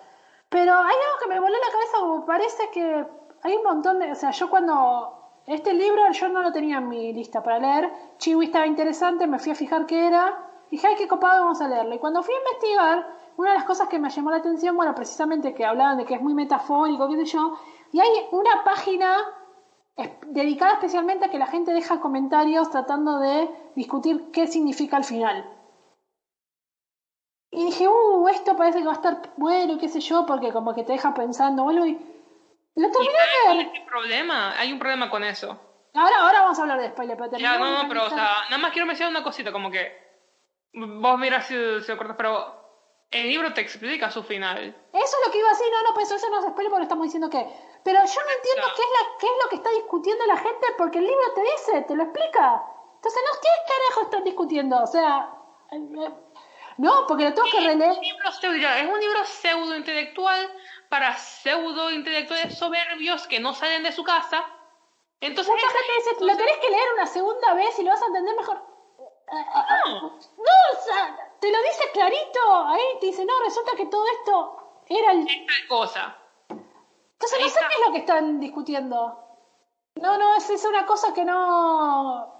pero 0.48 0.74
hay 0.74 0.96
algo 0.96 1.20
que 1.22 1.30
me 1.30 1.40
voló 1.40 1.56
la 1.56 1.72
cabeza 1.72 1.98
como 2.00 2.26
parece 2.26 2.70
que 2.72 3.06
hay 3.42 3.56
un 3.56 3.64
montón 3.64 3.98
de, 4.00 4.12
o 4.12 4.16
sea, 4.16 4.30
yo 4.30 4.48
cuando 4.48 5.42
este 5.48 5.74
libro 5.74 6.04
yo 6.12 6.30
no 6.30 6.44
lo 6.44 6.52
tenía 6.52 6.78
en 6.78 6.88
mi 6.88 7.12
lista 7.14 7.42
para 7.42 7.58
leer, 7.58 7.92
Chiwi 8.20 8.46
estaba 8.46 8.68
interesante, 8.68 9.26
me 9.26 9.40
fui 9.40 9.54
a 9.54 9.56
fijar 9.56 9.88
qué 9.88 10.06
era 10.08 10.38
dije, 10.70 10.88
ay, 10.88 10.96
qué 10.96 11.08
copado, 11.08 11.44
vamos 11.44 11.62
a 11.62 11.68
leerlo. 11.68 11.96
Y 11.96 12.00
cuando 12.00 12.22
fui 12.24 12.34
a 12.34 12.38
investigar, 12.38 13.08
una 13.38 13.52
de 13.52 13.56
las 13.56 13.66
cosas 13.66 13.88
que 13.88 14.00
me 14.00 14.10
llamó 14.10 14.32
la 14.32 14.38
atención, 14.38 14.76
bueno, 14.76 14.94
precisamente 14.94 15.54
que 15.54 15.66
hablaban 15.66 15.98
de 15.98 16.06
que 16.06 16.16
es 16.16 16.22
muy 16.22 16.34
metafórico, 16.34 17.08
qué 17.10 17.16
sé 17.18 17.26
yo, 17.26 17.58
y 17.92 18.00
hay 18.00 18.10
una 18.32 18.64
página 18.64 19.18
dedicada 20.28 20.74
especialmente 20.74 21.26
a 21.26 21.30
que 21.30 21.38
la 21.38 21.48
gente 21.48 21.74
deja 21.74 22.00
comentarios 22.00 22.70
tratando 22.70 23.20
de 23.20 23.50
discutir 23.76 24.32
qué 24.32 24.48
significa 24.48 24.98
el 24.98 25.04
final. 25.04 25.50
Y 27.52 27.66
dije, 27.66 27.88
uh, 27.88 28.28
esto 28.28 28.56
parece 28.56 28.80
que 28.80 28.86
va 28.86 28.92
a 28.92 28.96
estar 28.96 29.34
bueno, 29.38 29.78
qué 29.80 29.90
sé 29.90 30.00
yo, 30.02 30.26
porque 30.26 30.52
como 30.52 30.76
que 30.76 30.84
te 30.84 30.94
deja 30.94 31.14
pensando, 31.14 31.64
bueno, 31.64 31.86
y 31.86 31.94
lo 32.76 32.92
terminé 32.92 33.14
de 33.14 33.58
ver. 33.58 33.72
¿Qué 33.72 33.82
problema? 33.88 34.58
Hay 34.58 34.72
un 34.72 34.80
problema 34.80 35.10
con 35.10 35.24
eso. 35.24 35.60
Ahora, 35.94 36.20
ahora 36.22 36.42
vamos 36.42 36.60
a 36.60 36.62
hablar 36.62 36.80
de 36.80 36.90
spoiler, 36.90 37.18
pero 37.18 37.38
Ya, 37.38 37.58
no, 37.58 37.84
no, 37.84 37.90
pero, 37.90 38.06
o 38.06 38.10
sea, 38.10 38.44
nada 38.50 38.58
más 38.60 38.72
quiero 38.72 38.86
mencionar 38.86 39.12
una 39.12 39.24
cosita, 39.24 39.52
como 39.52 39.72
que. 39.72 39.92
Vos 40.74 41.20
miras 41.20 41.48
si, 41.48 41.56
si 41.82 41.92
lo 41.92 41.98
cortas, 41.98 42.16
pero. 42.16 42.59
El 43.12 43.28
libro 43.28 43.54
te 43.54 43.62
explica 43.62 44.12
su 44.12 44.24
final. 44.24 44.76
Eso 44.94 45.18
es 45.18 45.26
lo 45.26 45.32
que 45.32 45.40
iba 45.40 45.48
a 45.48 45.52
decir, 45.52 45.68
no, 45.72 45.84
no, 45.84 45.94
pues 45.96 46.12
eso 46.12 46.30
no 46.30 46.40
es 46.40 46.46
spoiler 46.46 46.70
porque 46.70 46.84
estamos 46.84 47.06
diciendo 47.06 47.30
que. 47.30 47.38
Pero 47.84 48.00
yo 48.00 48.22
no 48.22 48.32
entiendo 48.32 48.68
qué, 48.76 48.82
es 48.82 48.90
la, 48.90 49.18
qué 49.20 49.26
es 49.26 49.44
lo 49.44 49.50
que 49.50 49.56
está 49.56 49.70
discutiendo 49.72 50.26
la 50.26 50.38
gente 50.38 50.68
porque 50.78 51.00
el 51.00 51.08
libro 51.08 51.34
te 51.34 51.42
dice, 51.42 51.82
te 51.88 51.96
lo 51.96 52.04
explica. 52.04 52.64
Entonces, 52.96 53.22
no, 53.26 53.40
¿qué 53.42 53.74
carajo 53.74 54.02
están 54.04 54.24
discutiendo? 54.24 54.84
O 54.84 54.88
sea. 54.88 55.34
No, 56.78 57.08
porque 57.08 57.24
lo 57.26 57.34
tengo 57.34 57.48
que 57.52 57.60
releer. 57.60 57.92
Es 57.92 58.90
un 58.90 59.00
libro 59.00 59.26
pseudo 59.26 59.76
intelectual 59.76 60.50
para 60.90 61.16
pseudo 61.18 61.92
intelectuales 61.92 62.58
soberbios 62.58 63.28
que 63.28 63.40
no 63.40 63.54
salen 63.54 63.84
de 63.84 63.92
su 63.92 64.04
casa 64.04 64.46
entonces, 65.22 65.54
Mucha 65.54 65.68
gente 65.68 65.94
dice, 65.98 66.26
lo 66.26 66.38
tenés 66.38 66.58
que 66.60 66.70
leer 66.70 66.94
una 66.94 67.06
segunda 67.06 67.54
vez 67.54 67.78
y 67.78 67.84
lo 67.84 67.92
vas 67.92 68.02
a 68.02 68.06
entender 68.06 68.36
mejor. 68.36 68.62
No, 69.32 70.02
no 70.02 70.18
o 70.18 70.84
sea, 70.84 71.29
te 71.40 71.52
lo 71.52 71.58
dice 71.64 71.84
clarito, 71.94 72.68
ahí 72.68 72.82
te 73.00 73.08
dice, 73.08 73.26
no, 73.26 73.34
resulta 73.44 73.72
que 73.76 73.86
todo 73.86 74.04
esto 74.08 74.84
era 74.88 75.12
el... 75.12 75.28
Esta 75.28 75.68
cosa. 75.68 76.18
Entonces 76.50 77.40
no 77.42 77.50
sé 77.50 77.60
qué 77.60 77.82
es 77.82 77.88
lo 77.88 77.94
que 77.94 78.00
están 78.00 78.40
discutiendo. 78.40 79.20
No, 79.96 80.18
no, 80.18 80.36
es, 80.36 80.50
es 80.50 80.66
una 80.66 80.86
cosa 80.86 81.14
que 81.14 81.26
no... 81.26 82.38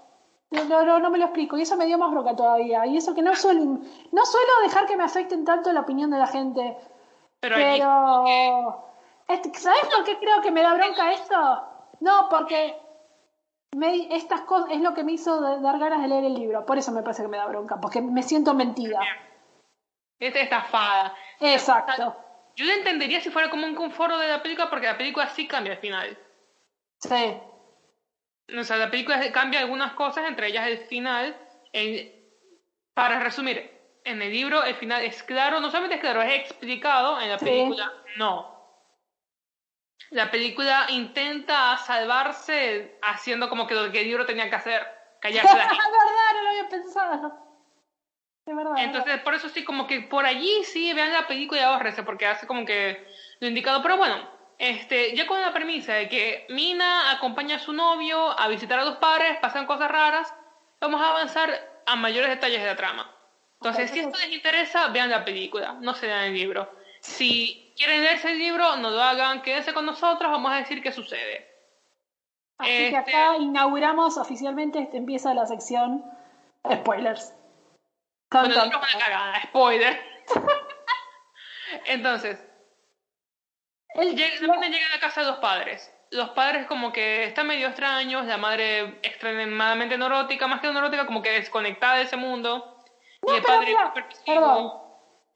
No, 0.50 0.64
no, 0.84 0.98
no, 0.98 1.10
me 1.10 1.18
lo 1.18 1.26
explico 1.26 1.56
y 1.56 1.62
eso 1.62 1.76
me 1.76 1.86
dio 1.86 1.96
más 1.96 2.10
bronca 2.10 2.34
todavía. 2.34 2.84
Y 2.86 2.96
eso 2.96 3.14
que 3.14 3.22
no 3.22 3.36
suelo, 3.36 3.60
no 3.60 4.24
suelo 4.24 4.52
dejar 4.64 4.86
que 4.86 4.96
me 4.96 5.04
afecten 5.04 5.44
tanto 5.44 5.72
la 5.72 5.80
opinión 5.80 6.10
de 6.10 6.18
la 6.18 6.26
gente. 6.26 6.76
Pero... 7.38 7.54
pero... 7.56 8.90
¿Sabes 9.54 9.86
por 9.94 10.02
qué 10.04 10.18
creo 10.18 10.40
que 10.40 10.50
me 10.50 10.62
da 10.62 10.74
bronca 10.74 11.12
esto? 11.12 11.36
No, 12.00 12.28
porque 12.28 12.76
me, 13.76 14.14
estas 14.14 14.42
cosas 14.42 14.70
es 14.72 14.80
lo 14.80 14.94
que 14.94 15.04
me 15.04 15.12
hizo 15.12 15.40
dar 15.60 15.78
ganas 15.78 16.02
de 16.02 16.08
leer 16.08 16.24
el 16.24 16.34
libro. 16.34 16.66
Por 16.66 16.78
eso 16.78 16.92
me 16.92 17.02
parece 17.02 17.22
que 17.22 17.28
me 17.28 17.36
da 17.36 17.46
bronca, 17.46 17.80
porque 17.80 18.00
me 18.00 18.22
siento 18.22 18.54
mentida. 18.54 19.00
Es 20.18 20.34
estafada. 20.34 21.14
Exacto. 21.40 22.16
yo 22.56 22.66
lo 22.66 22.72
entendería 22.72 23.20
si 23.20 23.30
fuera 23.30 23.48
como 23.48 23.66
un 23.66 23.74
conforo 23.74 24.18
de 24.18 24.28
la 24.28 24.42
película, 24.42 24.68
porque 24.68 24.86
la 24.86 24.98
película 24.98 25.28
sí 25.28 25.46
cambia 25.46 25.74
al 25.74 25.78
final. 25.78 26.18
Sí. 26.98 27.36
O 28.58 28.64
sea, 28.64 28.76
la 28.76 28.90
película 28.90 29.20
cambia 29.32 29.60
algunas 29.60 29.92
cosas, 29.94 30.28
entre 30.28 30.48
ellas 30.48 30.66
el 30.66 30.78
final. 30.78 31.36
para 32.94 33.20
resumir, 33.20 33.70
en 34.04 34.20
el 34.20 34.32
libro 34.32 34.64
el 34.64 34.74
final 34.74 35.02
es 35.02 35.22
claro, 35.22 35.60
no 35.60 35.68
solamente 35.70 35.96
es 35.96 36.00
claro, 36.00 36.22
es 36.22 36.40
explicado, 36.40 37.20
en 37.20 37.30
la 37.30 37.38
película 37.38 37.92
no 38.16 38.49
la 40.10 40.30
película 40.30 40.86
intenta 40.88 41.76
salvarse 41.76 42.98
haciendo 43.02 43.48
como 43.48 43.66
que 43.66 43.74
lo 43.74 43.92
que 43.92 44.00
el 44.00 44.06
libro 44.06 44.26
tenía 44.26 44.48
que 44.48 44.56
hacer, 44.56 44.86
callarse 45.20 45.54
verdad, 45.54 45.70
no 46.34 46.42
lo 46.42 46.48
había 46.48 46.68
pensado. 46.68 47.46
De 48.46 48.54
verdad. 48.54 48.74
Entonces, 48.78 49.20
por 49.20 49.34
eso 49.34 49.48
sí, 49.48 49.64
como 49.64 49.86
que 49.86 50.00
por 50.00 50.26
allí 50.26 50.64
sí 50.64 50.92
vean 50.92 51.12
la 51.12 51.28
película 51.28 51.60
y 51.60 51.64
ahorrense, 51.64 52.02
porque 52.02 52.26
hace 52.26 52.46
como 52.46 52.64
que 52.64 53.06
lo 53.38 53.46
indicado. 53.46 53.82
Pero 53.82 53.96
bueno, 53.96 54.28
este, 54.58 55.14
ya 55.14 55.26
con 55.26 55.40
la 55.40 55.52
premisa 55.52 55.94
de 55.94 56.08
que 56.08 56.46
Mina 56.48 57.12
acompaña 57.12 57.56
a 57.56 57.60
su 57.60 57.72
novio 57.72 58.38
a 58.38 58.48
visitar 58.48 58.78
a 58.80 58.84
los 58.84 58.96
padres, 58.96 59.38
pasan 59.40 59.66
cosas 59.66 59.90
raras, 59.90 60.34
vamos 60.80 61.00
a 61.00 61.10
avanzar 61.10 61.82
a 61.86 61.96
mayores 61.96 62.30
detalles 62.30 62.60
de 62.60 62.66
la 62.66 62.76
trama. 62.76 63.14
Entonces, 63.54 63.90
si 63.90 64.00
esto 64.00 64.18
les 64.18 64.32
interesa, 64.32 64.88
vean 64.88 65.10
la 65.10 65.24
película, 65.24 65.76
no 65.80 65.94
se 65.94 66.06
vean 66.06 66.24
el 66.24 66.34
libro. 66.34 66.72
Si 67.00 67.69
quieren 67.80 68.02
leerse 68.02 68.30
el 68.30 68.38
libro, 68.38 68.76
no 68.76 68.90
lo 68.90 69.00
hagan, 69.00 69.40
quédense 69.40 69.72
con 69.72 69.86
nosotros, 69.86 70.30
vamos 70.30 70.52
a 70.52 70.56
decir 70.56 70.82
qué 70.82 70.92
sucede. 70.92 71.48
Así 72.58 72.90
que 72.90 72.96
acá 72.96 73.32
este, 73.32 73.44
inauguramos 73.44 74.18
oficialmente, 74.18 74.80
este, 74.80 74.98
empieza 74.98 75.32
la 75.32 75.46
sección 75.46 76.04
spoilers. 76.70 77.34
Bueno, 78.30 78.54
no 78.54 78.66
una 78.66 78.98
cagada, 78.98 79.42
spoiler. 79.44 79.98
Entonces, 81.86 82.38
el, 83.94 84.14
llega, 84.14 84.36
llega 84.38 84.86
a 84.86 84.96
la 84.96 85.00
casa 85.00 85.22
de 85.22 85.28
los 85.28 85.38
padres. 85.38 85.90
Los 86.10 86.30
padres 86.30 86.66
como 86.66 86.92
que 86.92 87.24
están 87.24 87.46
medio 87.46 87.68
extraños, 87.68 88.26
la 88.26 88.36
madre 88.36 88.98
extremadamente 89.02 89.96
neurótica, 89.96 90.46
más 90.46 90.60
que 90.60 90.70
neurótica, 90.70 91.06
como 91.06 91.22
que 91.22 91.30
desconectada 91.30 91.96
de 91.96 92.02
ese 92.02 92.18
mundo. 92.18 92.84
y 93.26 93.36
el 93.36 93.42
padre 93.42 93.74
perdón. 94.26 94.70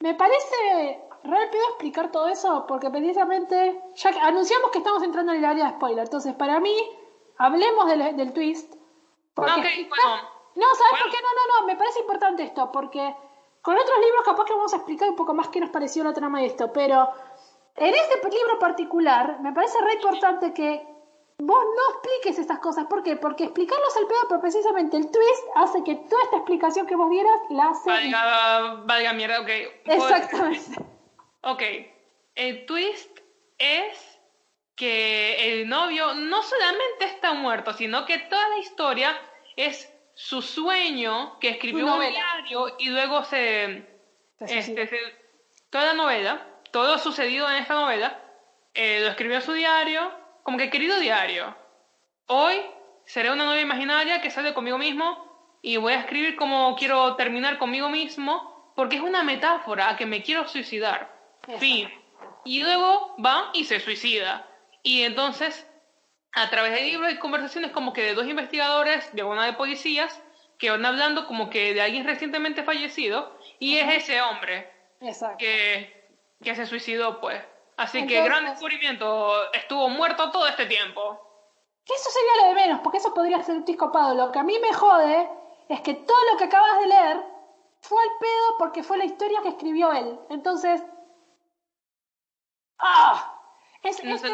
Me 0.01 0.13
parece 0.15 1.01
rápido 1.25 1.65
explicar 1.71 2.13
todo 2.13 2.29
eso 2.29 2.67
porque 2.69 2.91
precisamente 2.91 3.81
ya 3.95 4.11
anunciamos 4.23 4.71
que 4.71 4.79
estamos 4.79 5.03
entrando 5.03 5.33
en 5.33 5.39
el 5.39 5.45
área 5.45 5.65
de 5.65 5.71
spoiler. 5.73 6.05
Entonces, 6.05 6.35
para 6.35 6.61
mí, 6.61 6.75
hablemos 7.39 7.87
del, 7.87 8.17
del 8.17 8.33
twist. 8.33 8.75
Porque 9.35 9.51
No, 9.51 10.67
¿sabes 10.75 11.03
por 11.03 11.11
qué? 11.11 11.17
No, 11.21 11.29
no, 11.35 11.61
no, 11.61 11.67
me 11.67 11.77
parece 11.77 12.01
importante 12.01 12.45
esto 12.45 12.71
porque 12.71 13.17
con 13.63 13.77
otros 13.77 13.99
libros 13.99 14.23
capaz 14.25 14.45
que 14.45 14.53
vamos 14.53 14.73
a 14.73 14.77
explicar 14.77 15.09
un 15.09 15.17
poco 15.17 15.35
más 15.35 15.49
qué 15.49 15.61
nos 15.61 15.71
pareció 15.71 16.05
la 16.05 16.13
trama 16.13 16.41
de 16.41 16.47
esto, 16.47 16.73
pero 16.73 17.09
en 17.77 17.95
este 17.95 18.31
libro 18.31 18.59
particular 18.61 19.41
me 19.41 19.53
parece 19.53 19.81
re 19.81 19.95
importante 19.95 20.53
que 20.53 20.87
vos 21.39 21.65
no 21.65 21.95
expliques 21.95 22.39
estas 22.39 22.61
cosas. 22.61 22.87
¿Por 22.87 23.03
qué? 23.03 23.17
Porque 23.17 23.45
explicarlos 23.45 23.97
al 23.97 24.07
pedo, 24.07 24.21
pero 24.29 24.41
precisamente 24.41 24.97
el 24.97 25.11
twist 25.11 25.45
hace 25.57 25.83
que 25.83 25.97
toda 25.97 26.23
esta 26.23 26.37
explicación 26.37 26.87
que 26.87 26.95
vos 26.95 27.11
dieras 27.11 27.41
la 27.51 27.71
hace... 27.71 27.91
Valga, 27.91 28.83
valga 28.85 29.13
mierda, 29.15 29.41
ok. 29.41 29.49
Exactamente. 29.87 30.94
Ok, 31.47 31.63
el 32.35 32.65
twist 32.65 33.19
es 33.59 34.19
que 34.77 35.53
el 35.53 35.69
novio 35.69 36.15
no 36.15 36.43
solamente 36.43 37.05
está 37.05 37.35
muerto, 37.35 37.75
sino 37.75 38.07
que 38.07 38.19
toda 38.19 38.49
la 38.49 38.59
historia 38.59 39.17
es 39.57 39.93
su 40.15 40.41
sueño 40.41 41.39
que 41.41 41.51
escribió 41.51 41.95
un 41.95 42.01
diario 42.01 42.75
y 42.79 42.89
luego 42.89 43.25
se, 43.25 43.87
este, 44.41 44.89
toda 45.69 45.85
la 45.87 45.93
novela, 45.95 46.47
todo 46.71 46.99
sucedido 46.99 47.49
en 47.51 47.57
esta 47.57 47.75
novela, 47.75 48.21
eh, 48.73 49.01
lo 49.03 49.09
escribió 49.09 49.37
en 49.37 49.43
su 49.43 49.53
diario, 49.53 50.11
como 50.43 50.57
que 50.57 50.71
querido 50.71 50.99
diario, 50.99 51.55
hoy 52.27 52.63
seré 53.05 53.31
una 53.31 53.45
novia 53.45 53.61
imaginaria 53.61 54.21
que 54.23 54.31
sale 54.31 54.55
conmigo 54.55 54.79
mismo 54.79 55.59
y 55.61 55.77
voy 55.77 55.93
a 55.93 56.01
escribir 56.01 56.37
como 56.37 56.75
quiero 56.77 57.17
terminar 57.17 57.59
conmigo 57.59 57.91
mismo, 57.91 58.73
porque 58.77 58.97
es 58.97 59.03
una 59.03 59.23
metáfora 59.23 59.91
a 59.91 59.97
que 59.97 60.07
me 60.07 60.23
quiero 60.23 60.49
suicidar. 60.49 61.14
Fin. 61.59 61.91
Y 62.45 62.63
luego 62.63 63.15
va 63.25 63.51
y 63.53 63.65
se 63.65 63.81
suicida. 63.81 64.49
Y 64.83 65.03
entonces, 65.03 65.67
a 66.33 66.51
través 66.51 66.73
del 66.73 66.85
libro 66.85 67.07
hay 67.07 67.19
conversaciones 67.19 67.71
como 67.71 67.93
que 67.93 68.03
de 68.03 68.15
dos 68.15 68.27
investigadores, 68.27 69.15
de 69.15 69.23
una 69.23 69.47
de 69.47 69.55
policías, 69.55 70.21
que 70.59 70.71
van 70.71 70.85
hablando 70.85 71.27
como 71.27 71.51
que 71.51 71.75
de 71.75 71.83
alguien 71.83 72.05
recientemente 72.05 72.63
fallecido, 72.63 73.37
y 73.59 73.79
es 73.79 74.05
ese 74.05 74.21
hombre 74.21 74.71
Que, 75.39 76.09
que 76.43 76.55
se 76.55 76.67
suicidó, 76.67 77.21
pues. 77.21 77.43
Así 77.77 78.07
que 78.07 78.23
gran 78.23 78.45
descubrimiento, 78.45 79.53
estuvo 79.53 79.89
muerto 79.89 80.31
todo 80.31 80.47
este 80.47 80.67
tiempo. 80.67 81.21
Eso 81.85 82.11
sería 82.11 82.43
lo 82.43 82.49
de 82.49 82.55
menos, 82.55 82.81
porque 82.81 82.99
eso 82.99 83.13
podría 83.13 83.43
ser 83.43 83.57
un 83.57 83.65
discopado. 83.65 84.15
Lo 84.15 84.33
que 84.33 84.39
a 84.39 84.43
mí 84.43 84.59
me 84.59 84.73
jode 84.73 85.29
es 85.69 85.81
que 85.81 85.95
todo 85.95 86.17
lo 86.33 86.39
que 86.39 86.45
acabas 86.45 86.81
de 86.81 86.87
leer 86.87 87.21
fue 87.81 88.03
al 88.03 88.09
pedo 88.19 88.59
porque 88.59 88.83
fue 88.83 88.97
la 88.97 89.05
historia 89.05 89.43
que 89.43 89.51
escribió 89.51 89.93
él. 89.93 90.19
Entonces, 90.31 90.83
¡Ah! 92.79 93.35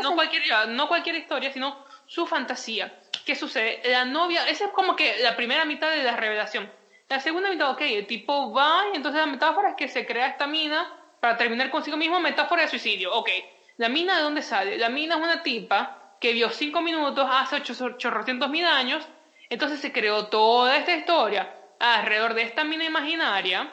no, 0.03 0.15
cualquier, 0.15 0.69
no 0.69 0.89
cualquier 0.89 1.17
historia, 1.17 1.53
sino 1.53 1.85
su 2.07 2.27
fantasía. 2.27 3.01
¿Qué 3.25 3.35
sucede? 3.35 3.83
La 3.85 4.05
novia, 4.05 4.49
esa 4.49 4.67
es 4.67 4.71
como 4.71 4.97
que 4.97 5.19
la 5.19 5.37
primera 5.37 5.65
mitad 5.65 5.91
de 5.91 6.03
la 6.03 6.17
revelación. 6.17 6.71
La 7.09 7.21
segunda 7.21 7.51
mitad, 7.51 7.71
ok, 7.71 7.81
el 7.83 8.07
tipo 8.07 8.53
va 8.53 8.85
y 8.93 8.97
entonces 8.97 9.21
la 9.21 9.27
metáfora 9.27 9.71
es 9.71 9.75
que 9.77 9.89
se 9.89 10.07
crea 10.07 10.29
esta 10.29 10.47
mina 10.47 10.89
para 11.21 11.37
terminar 11.37 11.71
consigo 11.71 11.97
mismo, 11.97 12.21
metáfora 12.21 12.63
de 12.63 12.69
suicidio. 12.69 13.13
Ok, 13.13 13.29
¿la 13.77 13.89
mina 13.89 14.17
de 14.17 14.23
dónde 14.23 14.43
sale? 14.43 14.79
La 14.79 14.89
mina 14.89 15.17
es 15.17 15.21
una 15.21 15.43
tipa 15.43 16.17
que 16.21 16.33
vio 16.33 16.51
cinco 16.51 16.81
minutos 16.81 17.29
hace 17.29 17.57
800 17.57 18.49
mil 18.49 18.65
años, 18.65 19.07
entonces 19.49 19.81
se 19.81 19.91
creó 19.91 20.29
toda 20.29 20.77
esta 20.77 20.95
historia 20.95 21.53
alrededor 21.81 22.35
de 22.35 22.43
esta 22.43 22.63
mina 22.63 22.85
imaginaria 22.85 23.73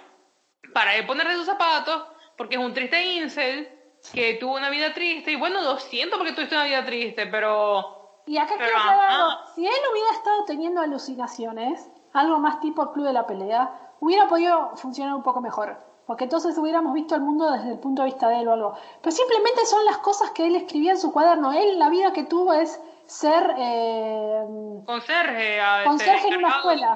para 0.74 1.06
ponerle 1.06 1.36
sus 1.36 1.46
zapatos, 1.46 2.08
porque 2.38 2.56
es 2.56 2.62
un 2.62 2.74
triste 2.74 3.04
incel 3.04 3.77
que 4.14 4.36
tuvo 4.36 4.56
una 4.56 4.70
vida 4.70 4.94
triste, 4.94 5.32
y 5.32 5.36
bueno, 5.36 5.62
lo 5.62 5.78
siento 5.80 6.18
porque 6.18 6.34
tuviste 6.34 6.56
una 6.56 6.66
vida 6.66 6.86
triste, 6.86 7.28
pero... 7.28 8.22
Y 8.26 8.38
acá 8.38 8.56
quiero 8.58 8.78
aclarar 8.78 9.38
si 9.56 9.66
él 9.66 9.74
hubiera 9.92 10.12
estado 10.12 10.44
teniendo 10.46 10.82
alucinaciones, 10.82 11.90
algo 12.14 12.40
más 12.40 12.60
tipo 12.60 12.84
el 12.84 12.90
Club 12.90 13.06
de 13.06 13.14
la 13.14 13.26
Pelea, 13.26 13.72
hubiera 14.00 14.28
podido 14.28 14.76
funcionar 14.76 15.16
un 15.16 15.24
poco 15.24 15.42
mejor. 15.42 15.78
Porque 16.06 16.24
entonces 16.24 16.58
hubiéramos 16.58 16.94
visto 16.94 17.16
el 17.16 17.22
mundo 17.22 17.52
desde 17.52 17.72
el 17.72 17.80
punto 17.80 18.02
de 18.02 18.08
vista 18.08 18.30
de 18.30 18.40
él 18.40 18.48
o 18.48 18.54
algo. 18.54 18.74
Pero 19.02 19.14
simplemente 19.14 19.66
son 19.66 19.84
las 19.86 19.98
cosas 19.98 20.32
que 20.32 20.48
él 20.48 20.56
escribía 20.56 20.92
en 20.92 21.00
su 21.00 21.12
cuaderno. 21.12 21.52
Él, 21.52 21.78
la 21.78 21.90
vida 21.90 22.14
que 22.14 22.24
tuvo 22.24 22.54
es 22.54 22.82
ser. 23.06 23.54
Eh, 23.58 24.46
Conserje, 24.86 25.60
conserje 25.86 26.28
en 26.30 26.38
una 26.38 26.50
escuela. 26.50 26.94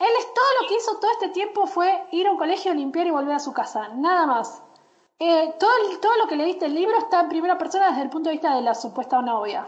Él 0.00 0.08
es 0.18 0.34
todo 0.34 0.46
lo 0.60 0.68
que 0.68 0.74
hizo 0.74 0.98
todo 0.98 1.10
este 1.12 1.28
tiempo 1.28 1.66
fue 1.66 2.04
ir 2.10 2.26
a 2.26 2.32
un 2.32 2.38
colegio, 2.38 2.74
limpiar 2.74 3.06
y 3.06 3.10
volver 3.10 3.34
a 3.34 3.38
su 3.38 3.52
casa. 3.52 3.90
Nada 3.94 4.26
más. 4.26 4.62
Eh, 5.22 5.54
todo, 5.60 5.70
todo 6.00 6.16
lo 6.16 6.26
que 6.26 6.36
leíste 6.36 6.64
el 6.66 6.74
libro 6.74 6.96
está 6.96 7.20
en 7.20 7.28
primera 7.28 7.58
persona 7.58 7.90
desde 7.90 8.02
el 8.02 8.10
punto 8.10 8.30
de 8.30 8.36
vista 8.36 8.56
de 8.56 8.62
la 8.62 8.74
supuesta 8.74 9.20
novia. 9.20 9.66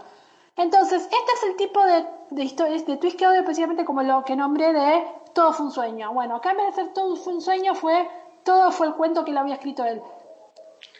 Entonces, 0.57 1.03
este 1.03 1.33
es 1.35 1.43
el 1.45 1.57
tipo 1.57 1.85
de, 1.87 2.07
de 2.31 2.45
historias, 2.45 2.87
de 2.87 2.97
twist 2.97 3.19
que 3.19 3.27
odio 3.27 3.41
especialmente 3.41 3.85
como 3.85 4.03
lo 4.03 4.25
que 4.25 4.35
nombré 4.35 4.73
de 4.73 5.07
todo 5.35 5.53
fue 5.53 5.67
un 5.67 5.73
sueño. 5.73 6.13
Bueno, 6.13 6.37
acá 6.37 6.53
en 6.53 6.57
vez 6.57 6.67
de 6.69 6.83
ser 6.83 6.95
todo 6.95 7.17
fue 7.17 7.35
un 7.35 7.43
sueño, 7.43 7.75
fue 7.75 8.09
todo 8.45 8.73
fue 8.73 8.87
el 8.87 8.95
cuento 8.95 9.25
que 9.25 9.33
le 9.33 9.41
había 9.41 9.55
escrito 9.55 9.85
él. 9.85 10.01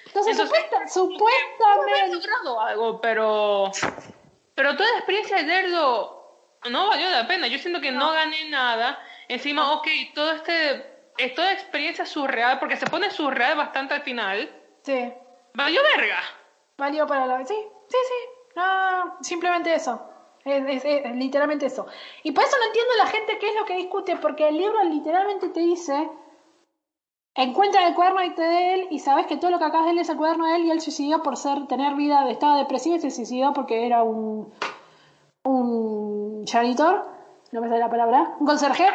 Entonces, 0.07 0.37
supuesta, 0.37 0.89
supuestamente... 0.89 2.09
logrado 2.09 2.61
algo, 2.61 3.01
pero... 3.01 3.71
Pero 4.55 4.77
toda 4.77 4.91
la 4.91 4.99
experiencia 4.99 5.39
de 5.39 5.45
Derdo 5.45 6.23
no 6.71 6.89
valió 6.89 7.09
la 7.09 7.27
pena. 7.27 7.47
Yo 7.47 7.59
siento 7.59 7.81
que 7.81 7.91
no, 7.91 8.13
gané 8.13 8.51
nada. 8.51 8.99
Encima, 9.29 9.73
ok, 9.73 9.89
todo 10.15 10.33
este... 10.33 10.92
Es 11.19 11.35
toda 11.35 11.53
experiencia 11.53 12.07
surreal, 12.07 12.59
porque 12.59 12.77
se 12.77 12.87
pone 12.87 13.11
surreal 13.11 13.57
bastante 13.57 13.95
al 13.95 14.03
final. 14.03 14.51
Sí. 14.83 15.13
Valió 15.55 15.81
verga. 15.97 16.21
Valió 16.79 17.07
para 17.07 17.27
la... 17.27 17.45
Sí, 17.45 17.55
sí, 17.89 17.97
sí. 18.09 18.51
No, 18.57 19.17
simplemente 19.21 19.75
eso. 19.75 20.09
Es, 20.45 20.65
es, 20.67 20.85
es, 20.85 21.15
literalmente 21.15 21.67
eso. 21.67 21.87
Y 22.23 22.33
por 22.33 22.45
eso 22.45 22.57
no 22.59 22.67
entiendo 22.67 22.93
la 22.99 23.07
gente 23.07 23.39
qué 23.39 23.49
es 23.49 23.55
lo 23.55 23.65
que 23.65 23.77
discute, 23.77 24.17
porque 24.17 24.49
el 24.49 24.57
libro 24.57 24.83
literalmente 24.85 25.51
te 25.51 25.61
dice, 25.61 26.11
encuentra 27.35 27.87
el 27.87 27.95
cuaderno 27.95 28.21
de 28.21 28.75
él 28.75 28.89
y 28.91 28.99
sabes 28.99 29.27
que 29.27 29.37
todo 29.37 29.51
lo 29.51 29.59
que 29.59 29.65
acabas 29.65 29.87
de 29.87 29.93
leer 29.93 30.03
es 30.03 30.11
el 30.11 30.17
cuaderno 30.17 30.47
de 30.47 30.57
él 30.57 30.65
y 30.65 30.71
él 30.71 30.81
suicidió 30.81 31.23
por 31.23 31.37
ser, 31.37 31.67
tener 31.69 31.95
vida 31.95 32.25
de 32.25 32.33
estado 32.33 32.57
depresivo 32.57 32.97
y 32.97 33.01
se 33.01 33.11
suicidó 33.11 33.53
porque 33.53 33.87
era 33.87 34.03
un, 34.03 34.53
un 35.45 36.45
janitor, 36.47 37.07
no 37.53 37.61
me 37.61 37.69
sale 37.69 37.81
la 37.81 37.91
palabra, 37.91 38.35
un 38.41 38.47
conserje. 38.47 38.89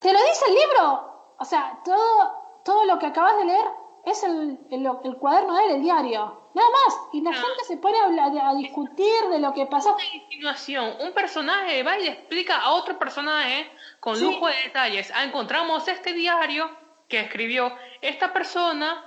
Te 0.00 0.12
lo 0.12 0.18
dice 0.18 0.44
el 0.48 0.54
libro. 0.54 1.34
O 1.38 1.44
sea, 1.44 1.78
todo, 1.84 2.32
todo 2.64 2.84
lo 2.84 2.98
que 2.98 3.06
acabas 3.06 3.36
de 3.38 3.44
leer 3.44 3.66
es 4.04 4.22
el, 4.24 4.58
el, 4.70 4.90
el 5.04 5.16
cuaderno 5.16 5.54
de 5.56 5.64
él, 5.66 5.70
el 5.76 5.82
diario. 5.82 6.50
Nada 6.54 6.68
más. 6.70 6.98
Y 7.12 7.20
la 7.22 7.30
No. 7.30 7.36
gente 7.36 7.64
se 7.64 7.76
pone 7.76 7.98
a, 7.98 8.04
hablar, 8.04 8.32
a 8.36 8.54
discutir 8.54 9.28
de 9.30 9.38
lo 9.38 9.52
que 9.52 9.66
pasó. 9.66 9.94
Una 9.94 10.04
insinuación. 10.14 10.96
Un 11.00 11.12
personaje 11.12 11.82
va 11.82 11.98
y 11.98 12.02
le 12.04 12.10
explica 12.10 12.56
a 12.56 12.72
otro 12.72 12.98
personaje 12.98 13.70
con 14.00 14.16
Sí. 14.16 14.24
lujo 14.24 14.46
de 14.48 14.54
detalles. 14.64 15.12
Ah, 15.14 15.24
encontramos 15.24 15.86
este 15.86 16.12
diario 16.12 16.70
que 17.08 17.20
escribió 17.20 17.72
esta 18.00 18.32
persona 18.32 19.04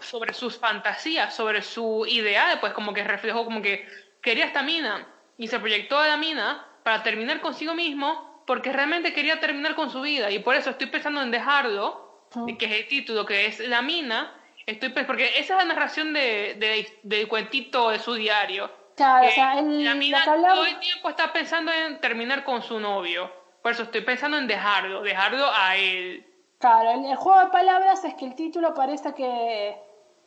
sobre 0.00 0.32
sus 0.32 0.58
fantasías, 0.58 1.34
sobre 1.34 1.62
su 1.62 2.04
ideal, 2.06 2.60
pues 2.60 2.72
como 2.72 2.92
que 2.94 3.04
reflejó 3.04 3.44
como 3.44 3.62
que 3.62 3.86
quería 4.22 4.46
esta 4.46 4.62
mina 4.62 5.06
y 5.36 5.48
se 5.48 5.58
proyectó 5.58 5.98
a 5.98 6.08
la 6.08 6.16
mina 6.16 6.66
para 6.82 7.02
terminar 7.02 7.40
consigo 7.40 7.74
mismo 7.74 8.35
porque 8.46 8.72
realmente 8.72 9.12
quería 9.12 9.40
terminar 9.40 9.74
con 9.74 9.90
su 9.90 10.00
vida 10.00 10.30
y 10.30 10.38
por 10.38 10.54
eso 10.54 10.70
estoy 10.70 10.86
pensando 10.88 11.20
en 11.22 11.30
dejarlo, 11.30 12.04
Mm. 12.34 12.56
que 12.56 12.66
es 12.66 12.72
el 12.72 12.88
título, 12.88 13.24
que 13.24 13.46
es 13.46 13.60
la 13.60 13.82
mina. 13.82 14.32
Estoy 14.66 14.88
porque 14.90 15.26
esa 15.38 15.54
es 15.54 15.64
la 15.66 15.74
narración 15.74 16.12
de, 16.12 16.54
de- 16.58 16.98
del 17.04 17.28
cuentito 17.28 17.90
de 17.90 17.98
su 18.00 18.14
diario. 18.14 18.68
Claro, 18.96 19.28
o 19.28 19.30
sea, 19.30 19.58
el, 19.58 19.84
la 19.84 19.94
mina 19.94 20.22
hablamos- 20.24 20.54
todo 20.56 20.66
el 20.66 20.78
tiempo 20.80 21.08
está 21.08 21.32
pensando 21.32 21.70
en 21.72 22.00
terminar 22.00 22.42
con 22.44 22.62
su 22.62 22.80
novio. 22.80 23.30
Por 23.62 23.72
eso 23.72 23.84
estoy 23.84 24.00
pensando 24.02 24.38
en 24.38 24.46
dejarlo, 24.46 25.02
dejarlo 25.02 25.44
a 25.52 25.76
él. 25.76 26.26
Claro, 26.58 26.90
el, 26.90 27.04
el 27.04 27.16
juego 27.16 27.38
de 27.40 27.46
palabras 27.50 28.04
es 28.04 28.14
que 28.14 28.24
el 28.24 28.34
título 28.34 28.74
parece 28.74 29.14
que 29.14 29.76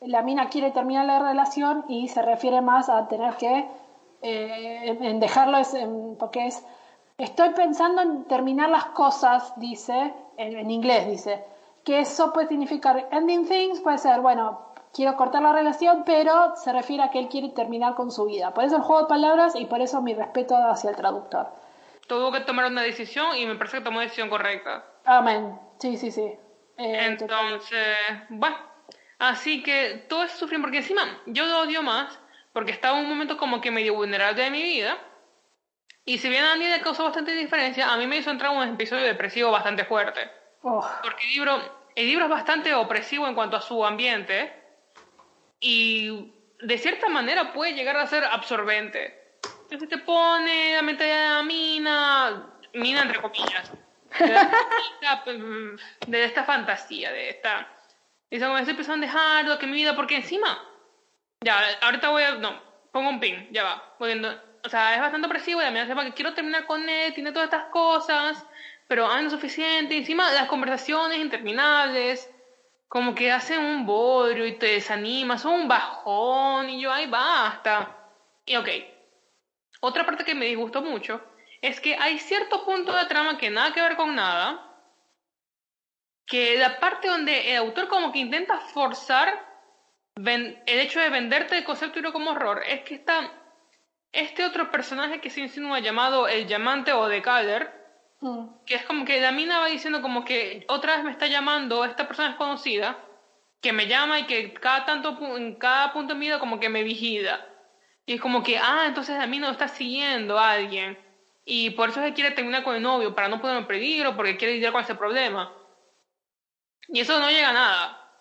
la 0.02 0.22
mina 0.22 0.48
quiere 0.48 0.70
terminar 0.70 1.04
la 1.04 1.18
relación 1.18 1.84
y 1.88 2.08
se 2.08 2.22
refiere 2.22 2.60
más 2.62 2.88
a 2.88 3.08
tener 3.08 3.34
que 3.34 3.66
eh, 4.22 4.80
en, 4.84 5.04
en 5.04 5.20
dejarlo, 5.20 5.58
es, 5.58 5.74
en- 5.74 6.16
porque 6.18 6.46
es, 6.46 6.64
estoy 7.24 7.50
pensando 7.50 8.02
en 8.02 8.24
terminar 8.24 8.70
las 8.70 8.86
cosas, 8.86 9.52
dice, 9.58 10.14
en, 10.36 10.58
en 10.58 10.70
inglés 10.70 11.06
dice, 11.06 11.44
que 11.84 12.00
eso 12.00 12.32
puede 12.32 12.48
significar 12.48 13.08
ending 13.10 13.48
things, 13.48 13.80
puede 13.80 13.98
ser, 13.98 14.20
bueno, 14.20 14.70
quiero 14.92 15.16
cortar 15.16 15.42
la 15.42 15.52
relación, 15.52 16.04
pero 16.04 16.56
se 16.56 16.72
refiere 16.72 17.02
a 17.04 17.10
que 17.10 17.18
él 17.18 17.28
quiere 17.28 17.50
terminar 17.50 17.94
con 17.94 18.10
su 18.10 18.26
vida. 18.26 18.52
Por 18.52 18.64
eso 18.64 18.76
el 18.76 18.82
juego 18.82 19.02
de 19.02 19.08
palabras 19.08 19.54
y 19.56 19.66
por 19.66 19.80
eso 19.80 20.02
mi 20.02 20.14
respeto 20.14 20.56
hacia 20.56 20.90
el 20.90 20.96
traductor. 20.96 21.48
Tuvo 22.06 22.32
que 22.32 22.40
tomar 22.40 22.66
una 22.66 22.82
decisión 22.82 23.36
y 23.36 23.46
me 23.46 23.54
parece 23.54 23.78
que 23.78 23.84
tomó 23.84 24.00
decisión 24.00 24.28
correcta. 24.28 24.84
Amén. 25.04 25.58
Sí, 25.78 25.96
sí, 25.96 26.10
sí. 26.10 26.22
Eh. 26.76 27.06
Entonces, 27.06 27.96
bueno. 28.28 28.56
Así 29.18 29.62
que 29.62 30.06
todo 30.08 30.22
eso 30.22 30.38
sufren 30.38 30.62
porque 30.62 30.78
encima 30.78 31.02
yo 31.26 31.44
lo 31.44 31.60
odio 31.60 31.82
más 31.82 32.18
porque 32.54 32.72
estaba 32.72 32.98
en 32.98 33.04
un 33.04 33.10
momento 33.10 33.36
como 33.36 33.60
que 33.60 33.70
medio 33.70 33.94
vulnerable 33.94 34.42
de 34.42 34.50
mi 34.50 34.62
vida. 34.62 34.96
Y 36.04 36.18
si 36.18 36.28
bien 36.28 36.44
a 36.44 36.52
Andy 36.52 36.66
le 36.66 36.80
causó 36.80 37.04
bastante 37.04 37.32
diferencia, 37.32 37.92
a 37.92 37.96
mí 37.96 38.06
me 38.06 38.16
hizo 38.16 38.30
entrar 38.30 38.52
en 38.52 38.58
un 38.58 38.68
episodio 38.68 39.04
depresivo 39.04 39.50
bastante 39.50 39.84
fuerte. 39.84 40.30
Oh. 40.62 40.86
Porque 41.02 41.24
el 41.24 41.30
libro, 41.30 41.60
el 41.94 42.06
libro 42.06 42.24
es 42.24 42.30
bastante 42.30 42.74
opresivo 42.74 43.26
en 43.26 43.34
cuanto 43.34 43.56
a 43.56 43.60
su 43.60 43.84
ambiente 43.84 44.52
y 45.60 46.32
de 46.60 46.78
cierta 46.78 47.08
manera 47.08 47.52
puede 47.52 47.74
llegar 47.74 47.96
a 47.96 48.06
ser 48.06 48.24
absorbente. 48.24 49.38
Entonces 49.62 49.88
te 49.88 49.98
pone 49.98 50.74
la 50.74 50.82
mente 50.82 51.04
de 51.04 51.28
la 51.28 51.42
mina, 51.42 52.54
mina 52.74 53.02
entre 53.02 53.20
comillas, 53.20 53.70
de, 54.18 54.34
esta, 54.34 55.24
de 56.06 56.24
esta 56.24 56.44
fantasía, 56.44 57.12
de 57.12 57.30
esta... 57.30 57.68
Dice, 58.30 58.44
como 58.44 58.58
estoy 58.58 58.74
pensando 58.74 59.04
en 59.04 59.12
dejarlo, 59.12 59.58
que 59.58 59.66
mi 59.66 59.74
vida, 59.74 59.96
porque 59.96 60.16
encima, 60.16 60.56
ya, 61.40 61.60
ahorita 61.80 62.10
voy 62.10 62.22
a, 62.22 62.36
no, 62.36 62.62
pongo 62.92 63.10
un 63.10 63.18
pin, 63.18 63.48
ya 63.50 63.64
va, 63.64 63.94
volviendo. 63.98 64.49
O 64.64 64.68
sea, 64.68 64.94
es 64.94 65.00
bastante 65.00 65.26
opresivo 65.26 65.62
y 65.62 65.66
mina 65.66 65.86
sepa 65.86 66.04
que 66.04 66.12
quiero 66.12 66.34
terminar 66.34 66.66
con 66.66 66.88
él, 66.88 67.14
tiene 67.14 67.32
todas 67.32 67.46
estas 67.46 67.66
cosas, 67.66 68.46
pero 68.86 69.06
ah, 69.06 69.20
no 69.20 69.28
es 69.28 69.32
suficiente. 69.32 69.96
Encima, 69.96 70.30
las 70.32 70.48
conversaciones 70.48 71.18
interminables, 71.18 72.28
como 72.88 73.14
que 73.14 73.32
hacen 73.32 73.60
un 73.60 73.86
bodrio 73.86 74.46
y 74.46 74.58
te 74.58 74.66
desanima, 74.66 75.38
son 75.38 75.52
un 75.52 75.68
bajón, 75.68 76.68
y 76.70 76.80
yo, 76.80 76.92
ay, 76.92 77.06
basta. 77.06 77.96
Y 78.44 78.56
ok, 78.56 78.68
otra 79.80 80.04
parte 80.04 80.24
que 80.24 80.34
me 80.34 80.46
disgustó 80.46 80.82
mucho 80.82 81.22
es 81.62 81.80
que 81.80 81.94
hay 81.96 82.18
cierto 82.18 82.64
punto 82.64 82.94
de 82.94 83.06
trama 83.06 83.38
que 83.38 83.50
nada 83.50 83.72
que 83.72 83.82
ver 83.82 83.96
con 83.96 84.14
nada, 84.14 84.66
que 86.26 86.56
la 86.58 86.80
parte 86.80 87.08
donde 87.08 87.52
el 87.52 87.56
autor 87.58 87.88
como 87.88 88.12
que 88.12 88.18
intenta 88.18 88.58
forzar 88.58 89.46
el 90.16 90.62
hecho 90.66 91.00
de 91.00 91.10
venderte 91.10 91.58
el 91.58 91.64
concepto 91.64 92.00
de 92.00 92.12
como 92.12 92.30
horror, 92.32 92.62
es 92.66 92.82
que 92.82 92.94
está 92.94 93.39
este 94.12 94.44
otro 94.44 94.70
personaje 94.70 95.20
que 95.20 95.30
se 95.30 95.40
insinúa 95.40 95.80
llamado 95.80 96.28
el 96.28 96.46
llamante 96.46 96.92
o 96.92 97.08
de 97.08 97.22
Calder, 97.22 97.80
Mm. 98.20 98.64
que 98.66 98.74
es 98.74 98.84
como 98.84 99.04
que 99.04 99.20
la 99.20 99.32
mina 99.32 99.60
va 99.60 99.66
diciendo 99.66 100.02
como 100.02 100.24
que 100.24 100.64
otra 100.68 100.96
vez 100.96 101.04
me 101.04 101.10
está 101.10 101.26
llamando 101.26 101.84
esta 101.84 102.06
persona 102.06 102.28
desconocida, 102.28 102.98
que 103.62 103.72
me 103.72 103.86
llama 103.86 104.18
y 104.18 104.26
que 104.26 104.52
cada 104.54 104.84
tanto 104.84 105.16
en 105.36 105.54
cada 105.56 105.92
punto 105.92 106.12
de 106.12 106.20
mi 106.20 106.26
vida 106.26 106.38
como 106.38 106.60
que 106.60 106.68
me 106.68 106.82
vigila. 106.82 107.46
Y 108.06 108.14
es 108.14 108.20
como 108.20 108.42
que, 108.42 108.58
ah, 108.58 108.84
entonces 108.86 109.16
la 109.16 109.26
mina 109.26 109.46
lo 109.46 109.52
está 109.52 109.68
siguiendo 109.68 110.38
a 110.38 110.52
alguien. 110.52 110.98
Y 111.44 111.70
por 111.70 111.88
eso 111.88 112.02
se 112.02 112.12
quiere 112.12 112.32
terminar 112.32 112.62
con 112.62 112.76
el 112.76 112.82
novio, 112.82 113.14
para 113.14 113.28
no 113.28 113.40
ponerlo 113.40 113.60
en 113.60 113.66
peligro, 113.66 114.16
porque 114.16 114.36
quiere 114.36 114.54
lidiar 114.54 114.72
con 114.72 114.82
ese 114.82 114.94
problema. 114.94 115.52
Y 116.88 117.00
eso 117.00 117.18
no 117.18 117.30
llega 117.30 117.50
a 117.50 117.52
nada. 117.52 118.14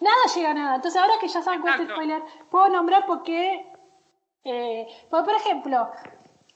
Nada 0.00 0.16
llega 0.34 0.50
a 0.50 0.54
nada. 0.54 0.74
Entonces, 0.76 1.00
ahora 1.00 1.14
que 1.20 1.28
ya 1.28 1.42
saben 1.42 1.60
cuál 1.60 1.74
es 1.74 1.80
el 1.80 1.90
spoiler, 1.90 2.22
puedo 2.50 2.68
nombrar 2.68 3.06
porque. 3.06 3.69
Eh, 4.44 4.86
porque, 5.10 5.24
por 5.24 5.34
ejemplo, 5.34 5.90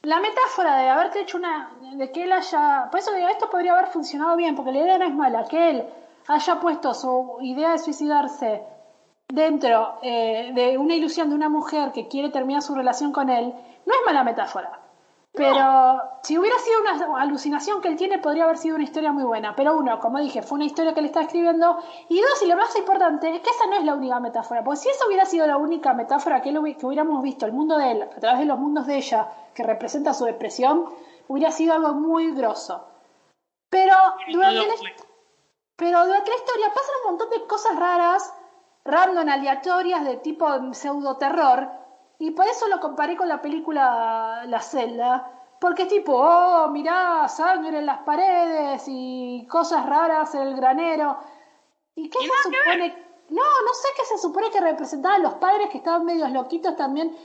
la 0.01 0.19
metáfora 0.19 0.77
de 0.77 0.89
haberte 0.89 1.21
hecho 1.21 1.37
una. 1.37 1.71
de 1.93 2.11
que 2.11 2.23
él 2.23 2.31
haya. 2.31 2.89
Por 2.91 2.99
eso 2.99 3.13
digo, 3.13 3.27
esto 3.27 3.49
podría 3.49 3.73
haber 3.73 3.87
funcionado 3.87 4.35
bien, 4.35 4.55
porque 4.55 4.71
la 4.71 4.79
idea 4.79 4.97
no 4.97 5.05
es 5.05 5.13
mala. 5.13 5.45
Que 5.45 5.69
él 5.71 5.85
haya 6.27 6.59
puesto 6.59 6.93
su 6.93 7.37
idea 7.41 7.71
de 7.71 7.79
suicidarse 7.79 8.63
dentro 9.27 9.99
eh, 10.01 10.51
de 10.53 10.77
una 10.77 10.95
ilusión 10.95 11.29
de 11.29 11.35
una 11.35 11.49
mujer 11.49 11.91
que 11.91 12.07
quiere 12.07 12.29
terminar 12.29 12.61
su 12.61 12.75
relación 12.75 13.11
con 13.11 13.29
él, 13.29 13.53
no 13.85 13.93
es 13.93 13.99
mala 14.05 14.23
metáfora. 14.23 14.84
Pero 15.35 16.01
si 16.23 16.37
hubiera 16.37 16.57
sido 16.59 16.79
una 16.81 17.21
alucinación 17.21 17.81
que 17.81 17.87
él 17.89 17.95
tiene, 17.97 18.19
podría 18.19 18.45
haber 18.45 18.57
sido 18.57 18.75
una 18.75 18.83
historia 18.85 19.11
muy 19.11 19.23
buena. 19.23 19.55
Pero 19.55 19.75
uno, 19.75 19.99
como 19.99 20.19
dije, 20.19 20.41
fue 20.41 20.55
una 20.55 20.65
historia 20.65 20.93
que 20.93 21.01
él 21.01 21.07
está 21.07 21.21
escribiendo. 21.21 21.77
Y 22.09 22.21
dos, 22.21 22.41
y 22.43 22.47
lo 22.47 22.55
más 22.55 22.75
importante, 22.75 23.35
es 23.35 23.41
que 23.41 23.49
esa 23.49 23.65
no 23.67 23.75
es 23.75 23.83
la 23.83 23.95
única 23.95 24.19
metáfora. 24.19 24.63
Porque 24.63 24.79
si 24.81 24.89
esa 24.89 25.05
hubiera 25.07 25.25
sido 25.25 25.45
la 25.47 25.57
única 25.57 25.93
metáfora 25.93 26.41
que, 26.41 26.49
él 26.49 26.57
hubi- 26.59 26.77
que 26.77 26.85
hubiéramos 26.85 27.21
visto, 27.21 27.45
el 27.45 27.51
mundo 27.53 27.77
de 27.77 27.91
él, 27.91 28.01
a 28.03 28.09
través 28.19 28.39
de 28.39 28.45
los 28.45 28.57
mundos 28.59 28.87
de 28.87 28.95
ella, 28.97 29.27
que 29.53 29.63
representa 29.63 30.13
su 30.13 30.25
depresión, 30.25 30.85
hubiera 31.27 31.51
sido 31.51 31.73
algo 31.73 31.93
muy 31.93 32.31
grosso. 32.31 32.85
Pero 33.69 33.93
durante 34.31 34.59
No 34.67 34.73
pero 35.77 36.05
durante 36.05 36.29
la 36.29 36.37
historia 36.37 36.67
pasan 36.73 36.95
un 37.03 37.11
montón 37.11 37.29
de 37.31 37.45
cosas 37.47 37.75
raras, 37.77 38.33
random, 38.85 39.27
aleatorias, 39.27 40.05
de 40.05 40.17
tipo 40.17 40.47
pseudo 40.73 41.17
terror. 41.17 41.69
Y 42.19 42.31
por 42.31 42.47
eso 42.47 42.67
lo 42.67 42.79
comparé 42.79 43.17
con 43.17 43.27
la 43.27 43.41
película 43.41 44.43
La 44.47 44.61
Celda. 44.61 45.31
porque 45.59 45.83
es 45.83 45.87
tipo, 45.89 46.13
oh, 46.15 46.67
mirá, 46.69 47.27
sangre 47.27 47.79
en 47.79 47.85
las 47.85 47.99
paredes 47.99 48.83
y 48.87 49.47
cosas 49.49 49.85
raras 49.85 50.33
en 50.35 50.41
el 50.41 50.55
granero. 50.55 51.17
¿Y 51.95 52.09
qué 52.09 52.19
se 52.19 52.43
supone? 52.43 53.05
No, 53.29 53.41
no 53.41 53.73
sé 53.73 53.87
qué 53.97 54.05
se 54.05 54.17
supone 54.17 54.51
que 54.51 54.61
representaban 54.61 55.23
los 55.23 55.35
padres 55.35 55.69
que 55.69 55.77
estaban 55.79 56.05
medios 56.05 56.29
loquitos 56.31 56.75
también. 56.75 57.15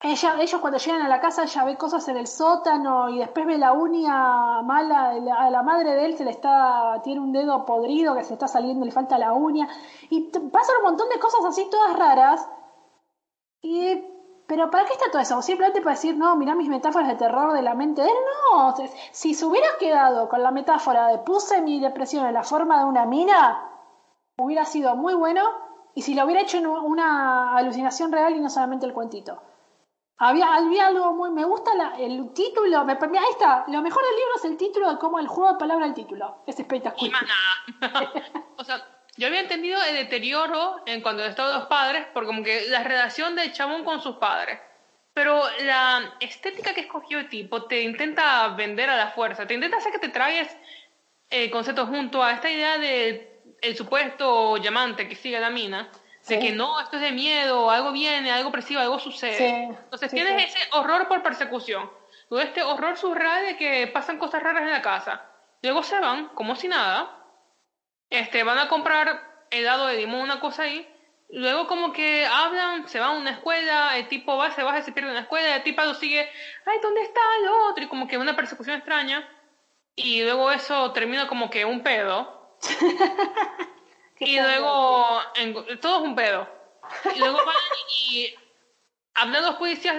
Ella, 0.00 0.36
ellos 0.38 0.60
cuando 0.60 0.78
llegan 0.78 1.00
a 1.02 1.08
la 1.08 1.18
casa 1.20 1.44
ella 1.44 1.64
ve 1.64 1.76
cosas 1.76 2.06
en 2.08 2.18
el 2.18 2.26
sótano 2.26 3.08
y 3.08 3.18
después 3.18 3.46
ve 3.46 3.56
la 3.56 3.72
uña 3.72 4.60
mala, 4.62 5.10
a 5.38 5.50
la 5.50 5.62
madre 5.62 5.94
de 5.94 6.04
él 6.04 6.16
se 6.16 6.24
le 6.24 6.30
está, 6.30 7.00
tiene 7.02 7.20
un 7.20 7.32
dedo 7.32 7.64
podrido 7.64 8.14
que 8.14 8.22
se 8.22 8.34
está 8.34 8.46
saliendo, 8.46 8.84
le 8.84 8.92
falta 8.92 9.16
la 9.16 9.32
uña 9.32 9.66
y 10.10 10.30
pasan 10.30 10.76
un 10.78 10.82
montón 10.84 11.08
de 11.08 11.18
cosas 11.18 11.44
así 11.46 11.68
todas 11.70 11.98
raras. 11.98 12.46
Y, 13.64 14.04
pero 14.46 14.70
¿para 14.70 14.84
qué 14.84 14.92
está 14.92 15.10
todo 15.10 15.22
eso? 15.22 15.40
Simplemente 15.40 15.80
para 15.80 15.96
decir, 15.96 16.14
no, 16.18 16.36
mira 16.36 16.54
mis 16.54 16.68
metáforas 16.68 17.08
de 17.08 17.14
terror 17.14 17.54
de 17.54 17.62
la 17.62 17.74
mente 17.74 18.02
de 18.02 18.08
él, 18.08 18.14
no. 18.52 18.74
Si 19.10 19.32
se 19.32 19.46
hubiera 19.46 19.68
quedado 19.80 20.28
con 20.28 20.42
la 20.42 20.50
metáfora 20.50 21.08
de 21.08 21.18
puse 21.18 21.62
mi 21.62 21.80
depresión 21.80 22.26
en 22.26 22.34
la 22.34 22.42
forma 22.42 22.78
de 22.78 22.84
una 22.84 23.06
mina, 23.06 23.70
hubiera 24.36 24.66
sido 24.66 24.96
muy 24.96 25.14
bueno 25.14 25.42
y 25.94 26.02
si 26.02 26.14
lo 26.14 26.26
hubiera 26.26 26.42
hecho 26.42 26.58
en 26.58 26.66
una 26.66 27.56
alucinación 27.56 28.12
real 28.12 28.36
y 28.36 28.40
no 28.40 28.50
solamente 28.50 28.84
el 28.84 28.92
cuentito. 28.92 29.40
Había, 30.18 30.54
había 30.54 30.88
algo 30.88 31.14
muy. 31.14 31.30
Me 31.30 31.44
gusta 31.44 31.72
el 31.96 32.34
título. 32.34 32.84
Me, 32.84 32.92
ahí 32.92 33.30
está. 33.30 33.64
Lo 33.68 33.80
mejor 33.80 34.02
del 34.02 34.16
libro 34.16 34.32
es 34.36 34.44
el 34.44 34.56
título 34.58 34.90
de 34.90 34.98
cómo 34.98 35.18
el 35.18 35.26
juego 35.26 35.52
de 35.52 35.58
palabra 35.58 35.86
el 35.86 35.94
título. 35.94 36.42
Es 36.46 36.60
espectacular. 36.60 37.08
Y 37.08 37.10
más 37.10 37.22
nada. 37.80 38.12
o 38.58 38.62
sea, 38.62 38.76
yo 39.16 39.28
había 39.28 39.40
entendido 39.40 39.82
el 39.82 39.94
deterioro 39.94 40.82
en 40.86 41.00
cuanto 41.00 41.24
estado 41.24 41.58
los 41.58 41.66
padres, 41.66 42.06
por 42.12 42.26
como 42.26 42.42
que 42.42 42.68
la 42.68 42.82
relación 42.82 43.36
del 43.36 43.52
chabón 43.52 43.84
con 43.84 44.00
sus 44.02 44.16
padres. 44.16 44.58
Pero 45.12 45.42
la 45.60 46.14
estética 46.18 46.74
que 46.74 46.80
escogió 46.82 47.20
el 47.20 47.28
tipo 47.28 47.64
te 47.64 47.82
intenta 47.82 48.48
vender 48.48 48.90
a 48.90 48.96
la 48.96 49.10
fuerza, 49.12 49.46
te 49.46 49.54
intenta 49.54 49.76
hacer 49.76 49.92
que 49.92 50.00
te 50.00 50.08
traigas 50.08 50.56
el 51.30 51.50
concepto 51.50 51.86
junto 51.86 52.22
a 52.22 52.32
esta 52.32 52.50
idea 52.50 52.78
de 52.78 53.40
el 53.62 53.76
supuesto 53.76 54.56
llamante 54.56 55.08
que 55.08 55.14
sigue 55.14 55.38
la 55.38 55.50
mina, 55.50 55.88
de 56.26 56.38
que 56.38 56.52
no, 56.52 56.80
esto 56.80 56.96
es 56.96 57.02
de 57.02 57.12
miedo, 57.12 57.70
algo 57.70 57.92
viene, 57.92 58.32
algo 58.32 58.50
presivo, 58.50 58.80
algo 58.80 58.98
sucede. 58.98 59.68
Entonces 59.84 60.10
tienes 60.10 60.50
ese 60.50 60.58
horror 60.72 61.06
por 61.06 61.22
persecución, 61.22 61.88
todo 62.28 62.40
este 62.40 62.62
horror 62.62 62.96
surreal 62.96 63.46
de 63.46 63.56
que 63.56 63.86
pasan 63.86 64.18
cosas 64.18 64.42
raras 64.42 64.62
en 64.62 64.70
la 64.70 64.82
casa. 64.82 65.24
Luego 65.62 65.82
se 65.82 65.98
van, 66.00 66.28
como 66.30 66.56
si 66.56 66.68
nada, 66.68 67.23
este, 68.18 68.42
van 68.42 68.58
a 68.58 68.68
comprar 68.68 69.46
helado 69.50 69.86
de 69.86 69.96
limón, 69.96 70.20
una 70.20 70.40
cosa 70.40 70.64
ahí. 70.64 70.88
Luego 71.30 71.66
como 71.66 71.92
que 71.92 72.26
hablan, 72.26 72.88
se 72.88 73.00
van 73.00 73.10
a 73.10 73.18
una 73.18 73.30
escuela, 73.30 73.96
el 73.96 74.08
tipo 74.08 74.36
va, 74.36 74.50
se 74.52 74.62
baja, 74.62 74.82
se 74.82 74.92
pierde 74.92 75.08
en 75.08 75.16
la 75.16 75.22
escuela, 75.22 75.56
el 75.56 75.62
tipo 75.62 75.82
lo 75.82 75.94
sigue, 75.94 76.30
ay, 76.66 76.78
¿dónde 76.82 77.02
está 77.02 77.20
el 77.40 77.48
otro? 77.48 77.84
Y 77.84 77.88
como 77.88 78.06
que 78.06 78.18
una 78.18 78.36
persecución 78.36 78.76
extraña. 78.76 79.28
Y 79.96 80.22
luego 80.22 80.50
eso 80.50 80.92
termina 80.92 81.26
como 81.26 81.50
que 81.50 81.64
un 81.64 81.82
pedo 81.82 82.58
y 84.18 84.40
luego, 84.40 85.20
todo 85.80 85.98
es 85.98 86.02
un 86.02 86.14
pedo. 86.14 86.48
Y 87.14 87.18
luego 87.18 87.38
van 87.38 87.56
y 88.10 88.34
hablan 89.14 89.44
los 89.44 89.56
policías 89.56 89.96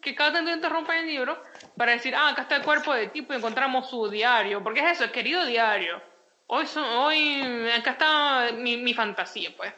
que 0.00 0.14
cada 0.14 0.34
tanto 0.34 0.50
interrumpen 0.50 0.98
el 0.98 1.06
libro 1.06 1.42
para 1.76 1.92
decir, 1.92 2.14
ah, 2.14 2.28
acá 2.28 2.42
está 2.42 2.56
el 2.56 2.62
cuerpo 2.62 2.94
del 2.94 3.10
tipo 3.10 3.32
y 3.32 3.36
encontramos 3.36 3.88
su 3.90 4.08
diario. 4.08 4.62
Porque 4.62 4.80
es 4.80 4.92
eso, 4.92 5.04
el 5.04 5.12
querido 5.12 5.44
diario. 5.44 6.02
Hoy, 6.46 6.66
son, 6.66 6.84
hoy 6.84 7.70
acá 7.76 7.92
está 7.92 8.52
mi, 8.54 8.76
mi 8.76 8.94
fantasía, 8.94 9.50
pues. 9.56 9.72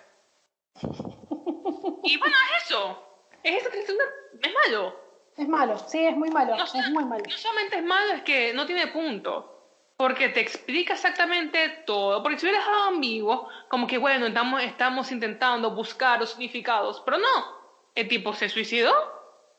y 2.03 2.19
bueno, 2.19 2.37
es 2.57 2.65
eso. 2.65 3.05
Es 3.43 3.63
eso 3.63 3.71
que 3.71 3.81
es, 3.81 4.55
malo. 4.67 4.95
Es 5.37 5.49
malo, 5.49 5.79
sí, 5.79 6.05
es 6.05 6.17
muy 6.17 6.31
malo. 6.31 6.55
es 6.57 6.91
muy 6.91 7.05
malo. 7.05 7.25
No 7.29 7.37
solamente 7.37 7.77
es 7.77 7.85
malo, 7.85 8.13
es 8.15 8.23
que 8.23 8.53
no 8.53 8.67
tiene 8.67 8.89
punto 8.89 9.59
porque 9.99 10.29
te 10.29 10.41
explica 10.41 10.95
exactamente 10.95 11.83
todo. 11.85 12.23
Porque 12.23 12.39
si 12.39 12.47
hubiera 12.47 12.61
dejado 12.61 12.85
ambiguo, 12.85 13.49
como 13.69 13.89
que 13.89 13.99
bueno, 13.99 14.27
estamos, 14.27 14.63
estamos 14.63 15.11
intentando 15.11 15.73
buscar 15.73 16.21
los 16.21 16.31
significados, 16.31 17.03
pero 17.05 17.19
no. 17.19 17.59
El 17.97 18.07
tipo 18.07 18.33
se 18.33 18.49
suicidó, 18.49 18.95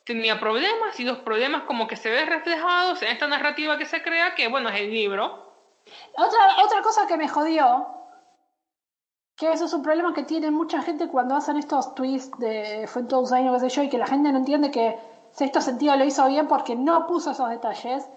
tenía 0.06 0.40
problemas 0.40 0.98
y 0.98 1.04
los 1.04 1.18
problemas 1.20 1.64
como 1.64 1.88
que 1.88 1.98
se 1.98 2.10
ven 2.10 2.28
reflejados 2.28 3.02
en 3.02 3.10
esta 3.10 3.28
narrativa 3.28 3.78
que 3.78 3.86
se 3.86 4.02
crea, 4.02 4.34
que 4.34 4.48
bueno, 4.48 4.70
es 4.70 4.80
el 4.80 4.92
libro. 4.92 5.49
Otra, 6.18 6.40
otra 6.66 6.82
cosa 6.82 7.08
que 7.08 7.18
me 7.18 7.28
jodió, 7.28 7.88
que 9.36 9.52
eso 9.52 9.66
es 9.66 9.74
un 9.74 9.82
problema 9.82 10.14
que 10.14 10.24
tiene 10.24 10.52
mucha 10.52 10.82
gente 10.82 11.08
cuando 11.08 11.36
hacen 11.36 11.58
estos 11.58 11.96
tweets 11.96 12.32
de 12.40 12.88
fue 12.88 13.04
en 13.04 13.08
todos 13.08 13.32
años, 13.32 13.62
qué 13.62 13.70
yo, 13.70 13.84
y 13.84 13.90
que 13.90 13.98
la 13.98 14.08
gente 14.08 14.32
no 14.32 14.40
entiende 14.40 14.72
que 14.72 15.00
sexto 15.32 15.62
sentido 15.62 15.96
lo 15.96 16.06
hizo 16.06 16.26
bien 16.28 16.48
porque 16.48 16.76
no 16.76 17.08
puso 17.08 17.32
esos 17.32 17.50
detalles 17.50 18.10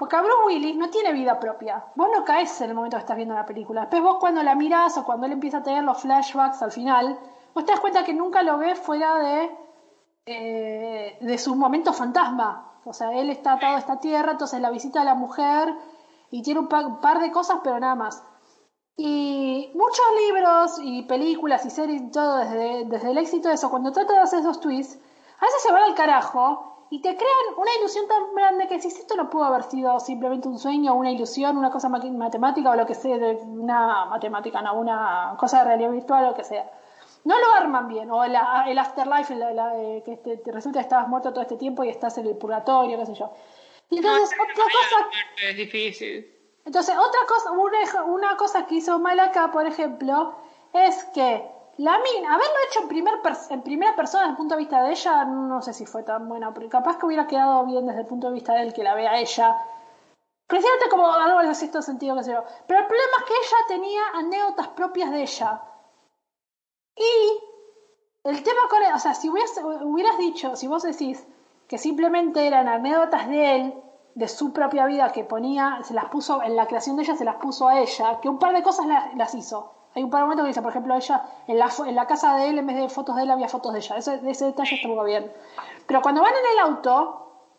porque 0.00 0.16
Bruce 0.16 0.46
Willis 0.46 0.76
no 0.76 0.88
tiene 0.88 1.12
vida 1.12 1.38
propia. 1.38 1.84
Vos 1.94 2.08
no 2.10 2.24
caes 2.24 2.58
en 2.62 2.70
el 2.70 2.74
momento 2.74 2.96
que 2.96 3.02
estás 3.02 3.18
viendo 3.18 3.34
la 3.34 3.44
película. 3.44 3.82
Después 3.82 4.02
vos 4.02 4.16
cuando 4.18 4.42
la 4.42 4.54
mirás 4.54 4.96
o 4.96 5.04
cuando 5.04 5.26
él 5.26 5.32
empieza 5.32 5.58
a 5.58 5.62
tener 5.62 5.84
los 5.84 6.00
flashbacks 6.00 6.62
al 6.62 6.72
final, 6.72 7.18
vos 7.52 7.66
te 7.66 7.72
das 7.72 7.80
cuenta 7.80 8.02
que 8.02 8.14
nunca 8.14 8.42
lo 8.42 8.56
ves 8.56 8.78
fuera 8.78 9.18
de, 9.18 9.50
eh, 10.24 11.18
de 11.20 11.36
su 11.36 11.54
momento 11.54 11.92
fantasma. 11.92 12.80
O 12.86 12.94
sea, 12.94 13.12
él 13.12 13.28
está 13.28 13.52
atado 13.52 13.76
a 13.76 13.78
esta 13.78 14.00
tierra, 14.00 14.32
entonces 14.32 14.58
la 14.62 14.70
visita 14.70 15.02
a 15.02 15.04
la 15.04 15.14
mujer 15.14 15.74
y 16.30 16.42
tiene 16.42 16.60
un 16.60 16.68
par, 16.68 17.20
de 17.20 17.32
cosas, 17.32 17.58
pero 17.62 17.78
nada 17.78 17.94
más. 17.94 18.22
Y 18.96 19.70
muchos 19.74 20.04
libros 20.26 20.80
y 20.82 21.02
películas 21.02 21.64
y 21.64 21.70
series 21.70 22.02
y 22.02 22.10
todo 22.10 22.36
desde, 22.36 22.84
desde 22.84 23.10
el 23.10 23.18
éxito 23.18 23.48
de 23.48 23.54
eso, 23.54 23.70
cuando 23.70 23.92
trata 23.92 24.12
de 24.12 24.20
hacer 24.20 24.40
esos 24.40 24.60
twists, 24.60 24.98
a 25.38 25.44
veces 25.44 25.62
se 25.62 25.72
van 25.72 25.84
al 25.84 25.94
carajo 25.94 26.70
y 26.90 27.00
te 27.00 27.16
crean 27.16 27.54
una 27.56 27.70
ilusión 27.78 28.06
tan 28.08 28.34
grande 28.34 28.66
que 28.66 28.80
si 28.80 28.88
esto 28.88 29.14
no 29.14 29.30
pudo 29.30 29.44
haber 29.44 29.62
sido 29.62 29.98
simplemente 30.00 30.48
un 30.48 30.58
sueño, 30.58 30.94
una 30.94 31.12
ilusión, 31.12 31.56
una 31.56 31.70
cosa 31.70 31.88
matemática 31.88 32.70
o 32.70 32.74
lo 32.74 32.84
que 32.84 32.96
sea, 32.96 33.16
una 33.46 34.06
matemática, 34.06 34.60
no, 34.60 34.74
una 34.74 35.36
cosa 35.38 35.58
de 35.60 35.64
realidad 35.66 35.92
virtual 35.92 36.24
o 36.24 36.28
lo 36.30 36.34
que 36.34 36.42
sea. 36.42 36.68
No 37.22 37.38
lo 37.38 37.54
arman 37.54 37.86
bien, 37.86 38.10
o 38.10 38.24
el 38.24 38.34
afterlife, 38.34 39.34
eh, 39.34 40.02
que 40.04 40.16
te, 40.16 40.50
resulta 40.50 40.80
que 40.80 40.84
estabas 40.84 41.06
muerto 41.06 41.32
todo 41.32 41.42
este 41.42 41.56
tiempo 41.56 41.84
y 41.84 41.90
estás 41.90 42.18
en 42.18 42.26
el 42.26 42.36
purgatorio, 42.36 42.98
qué 42.98 43.06
sé 43.06 43.14
yo. 43.14 43.30
Entonces, 43.90 44.38
otra 44.38 44.64
cosa. 44.64 45.10
Es 45.48 45.56
difícil. 45.56 46.36
Entonces, 46.64 46.94
otra 46.96 47.20
cosa, 47.26 47.50
una, 47.52 48.04
una 48.04 48.36
cosa 48.36 48.66
que 48.66 48.76
hizo 48.76 48.98
mal 48.98 49.18
acá, 49.18 49.50
por 49.50 49.66
ejemplo, 49.66 50.36
es 50.72 51.04
que 51.14 51.44
la 51.78 51.98
mina, 51.98 52.34
haberlo 52.34 52.54
hecho 52.68 52.80
en, 52.80 52.88
primer 52.88 53.14
en 53.50 53.62
primera 53.62 53.96
persona 53.96 54.24
desde 54.24 54.32
el 54.32 54.36
punto 54.36 54.54
de 54.54 54.60
vista 54.60 54.82
de 54.82 54.90
ella, 54.92 55.24
no 55.24 55.62
sé 55.62 55.72
si 55.72 55.86
fue 55.86 56.02
tan 56.02 56.28
buena, 56.28 56.52
porque 56.52 56.68
capaz 56.68 56.98
que 56.98 57.06
hubiera 57.06 57.26
quedado 57.26 57.64
bien 57.64 57.86
desde 57.86 58.02
el 58.02 58.06
punto 58.06 58.28
de 58.28 58.34
vista 58.34 58.52
de 58.54 58.62
él 58.62 58.74
que 58.74 58.82
la 58.82 58.94
vea 58.94 59.18
ella. 59.18 59.56
Precisamente 60.46 60.88
como 60.90 61.10
algo 61.12 61.40
en 61.40 61.54
sexto 61.54 61.80
sentido, 61.80 62.16
que 62.16 62.24
sé 62.24 62.32
yo. 62.32 62.44
Pero 62.66 62.80
el 62.80 62.86
problema 62.86 63.16
es 63.18 63.24
que 63.24 63.34
ella 63.34 63.56
tenía 63.68 64.02
anécdotas 64.14 64.68
propias 64.68 65.10
de 65.10 65.22
ella. 65.22 65.62
Y 66.96 67.40
el 68.24 68.42
tema 68.42 68.60
con 68.68 68.82
o 68.82 68.98
sea, 68.98 69.14
si 69.14 69.30
hubieras, 69.30 69.58
hubieras 69.62 70.18
dicho, 70.18 70.56
si 70.56 70.66
vos 70.66 70.82
decís 70.82 71.26
que 71.70 71.78
simplemente 71.78 72.44
eran 72.48 72.66
anécdotas 72.66 73.28
de 73.28 73.54
él, 73.54 73.74
de 74.16 74.26
su 74.26 74.52
propia 74.52 74.86
vida 74.86 75.12
que 75.12 75.22
ponía, 75.22 75.78
se 75.84 75.94
las 75.94 76.06
puso, 76.06 76.42
en 76.42 76.56
la 76.56 76.66
creación 76.66 76.96
de 76.96 77.04
ella 77.04 77.14
se 77.14 77.24
las 77.24 77.36
puso 77.36 77.68
a 77.68 77.78
ella, 77.78 78.18
que 78.20 78.28
un 78.28 78.40
par 78.40 78.52
de 78.52 78.64
cosas 78.64 78.86
las 79.14 79.34
hizo. 79.36 79.72
Hay 79.94 80.02
un 80.02 80.10
par 80.10 80.18
de 80.18 80.24
momentos 80.24 80.44
que 80.44 80.48
dice, 80.48 80.62
por 80.62 80.72
ejemplo, 80.72 80.96
ella, 80.96 81.24
en 81.46 81.60
la, 81.60 81.70
en 81.86 81.94
la 81.94 82.08
casa 82.08 82.34
de 82.34 82.48
él, 82.48 82.58
en 82.58 82.66
vez 82.66 82.76
de 82.76 82.88
fotos 82.88 83.14
de 83.14 83.22
él, 83.22 83.30
había 83.30 83.46
fotos 83.46 83.72
de 83.72 83.78
ella. 83.78 83.98
Ese, 83.98 84.20
ese 84.28 84.46
detalle 84.46 84.74
estuvo 84.74 85.04
bien. 85.04 85.32
Pero 85.86 86.02
cuando 86.02 86.22
van 86.22 86.32
en 86.32 86.52
el 86.54 86.58
auto, 86.58 87.52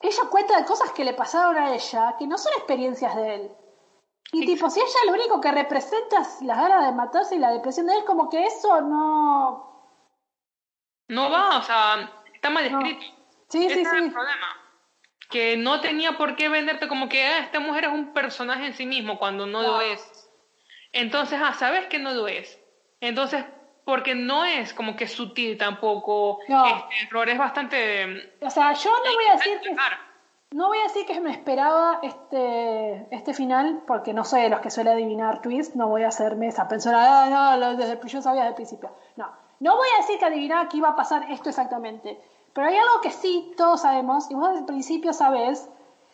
ella 0.00 0.22
cuenta 0.30 0.58
de 0.58 0.66
cosas 0.66 0.92
que 0.92 1.06
le 1.06 1.14
pasaron 1.14 1.56
a 1.56 1.72
ella, 1.72 2.16
que 2.18 2.26
no 2.26 2.36
son 2.36 2.52
experiencias 2.58 3.16
de 3.16 3.34
él. 3.36 3.56
Y 4.32 4.44
tipo, 4.44 4.68
si 4.68 4.80
ella 4.80 4.98
lo 5.06 5.14
único 5.14 5.40
que 5.40 5.50
representa 5.50 6.20
es 6.20 6.42
las 6.42 6.58
ganas 6.58 6.84
de 6.84 6.92
matarse 6.92 7.36
y 7.36 7.38
la 7.38 7.52
depresión 7.52 7.86
de 7.86 7.94
él, 7.94 8.04
como 8.04 8.28
que 8.28 8.44
eso 8.44 8.82
no... 8.82 9.72
No 11.08 11.30
va, 11.30 11.56
o 11.56 11.62
sea, 11.62 12.23
está 12.44 12.50
mal 12.50 12.66
escrito. 12.66 13.04
Sí, 13.48 13.70
sí, 13.70 13.84
sí. 13.84 13.96
el 13.96 14.12
problema. 14.12 14.46
Que 15.30 15.56
no 15.56 15.80
tenía 15.80 16.18
por 16.18 16.36
qué 16.36 16.48
venderte 16.48 16.88
como 16.88 17.08
que 17.08 17.24
ah, 17.24 17.38
esta 17.38 17.58
mujer 17.58 17.84
es 17.84 17.90
un 17.90 18.12
personaje 18.12 18.66
en 18.66 18.74
sí 18.74 18.84
mismo 18.84 19.18
cuando 19.18 19.46
no. 19.46 19.62
lo 19.62 19.80
es. 19.80 20.30
Entonces, 20.92 21.40
ah, 21.42 21.54
sabes 21.54 21.86
que 21.86 21.98
no 21.98 22.12
lo 22.12 22.28
es. 22.28 22.60
Entonces, 23.00 23.44
porque 23.84 24.14
no 24.14 24.44
es 24.44 24.74
como 24.74 24.94
que 24.94 25.08
sutil 25.08 25.56
tampoco. 25.56 26.38
No. 26.48 26.66
Este 26.66 27.06
error 27.06 27.28
es 27.30 27.38
bastante. 27.38 28.34
O 28.40 28.50
sea, 28.50 28.74
yo 28.74 28.90
no 28.90 29.14
voy 29.14 29.24
a 29.24 29.36
decir 29.36 29.60
que. 29.60 29.76
No 30.50 30.68
voy 30.68 30.78
a 30.78 30.82
decir 30.84 31.04
que 31.04 31.20
me 31.20 31.32
esperaba 31.32 31.98
este, 32.02 33.08
este 33.10 33.34
final, 33.34 33.82
porque 33.88 34.12
no 34.12 34.24
soy 34.24 34.42
de 34.42 34.50
los 34.50 34.60
que 34.60 34.70
suele 34.70 34.90
adivinar 34.90 35.42
twists, 35.42 35.74
no 35.74 35.88
voy 35.88 36.04
a 36.04 36.08
hacerme 36.08 36.46
esa 36.46 36.68
persona, 36.68 37.24
ah, 37.24 37.56
no, 37.56 37.74
desde, 37.74 37.98
yo 38.06 38.22
sabía 38.22 38.42
desde 38.42 38.50
el 38.50 38.54
principio. 38.54 38.94
No, 39.16 39.32
no 39.58 39.76
voy 39.76 39.88
a 39.94 40.02
decir 40.02 40.18
que 40.18 40.26
adivinaba 40.26 40.68
que 40.68 40.76
iba 40.76 40.90
a 40.90 40.94
pasar 40.94 41.30
esto 41.30 41.48
exactamente, 41.48 42.20
pero 42.54 42.68
hay 42.68 42.76
algo 42.76 43.00
que 43.02 43.10
sí 43.10 43.52
todos 43.56 43.82
sabemos, 43.82 44.30
y 44.30 44.34
vos 44.34 44.48
desde 44.48 44.60
el 44.60 44.66
principio 44.66 45.12
sabes 45.12 45.68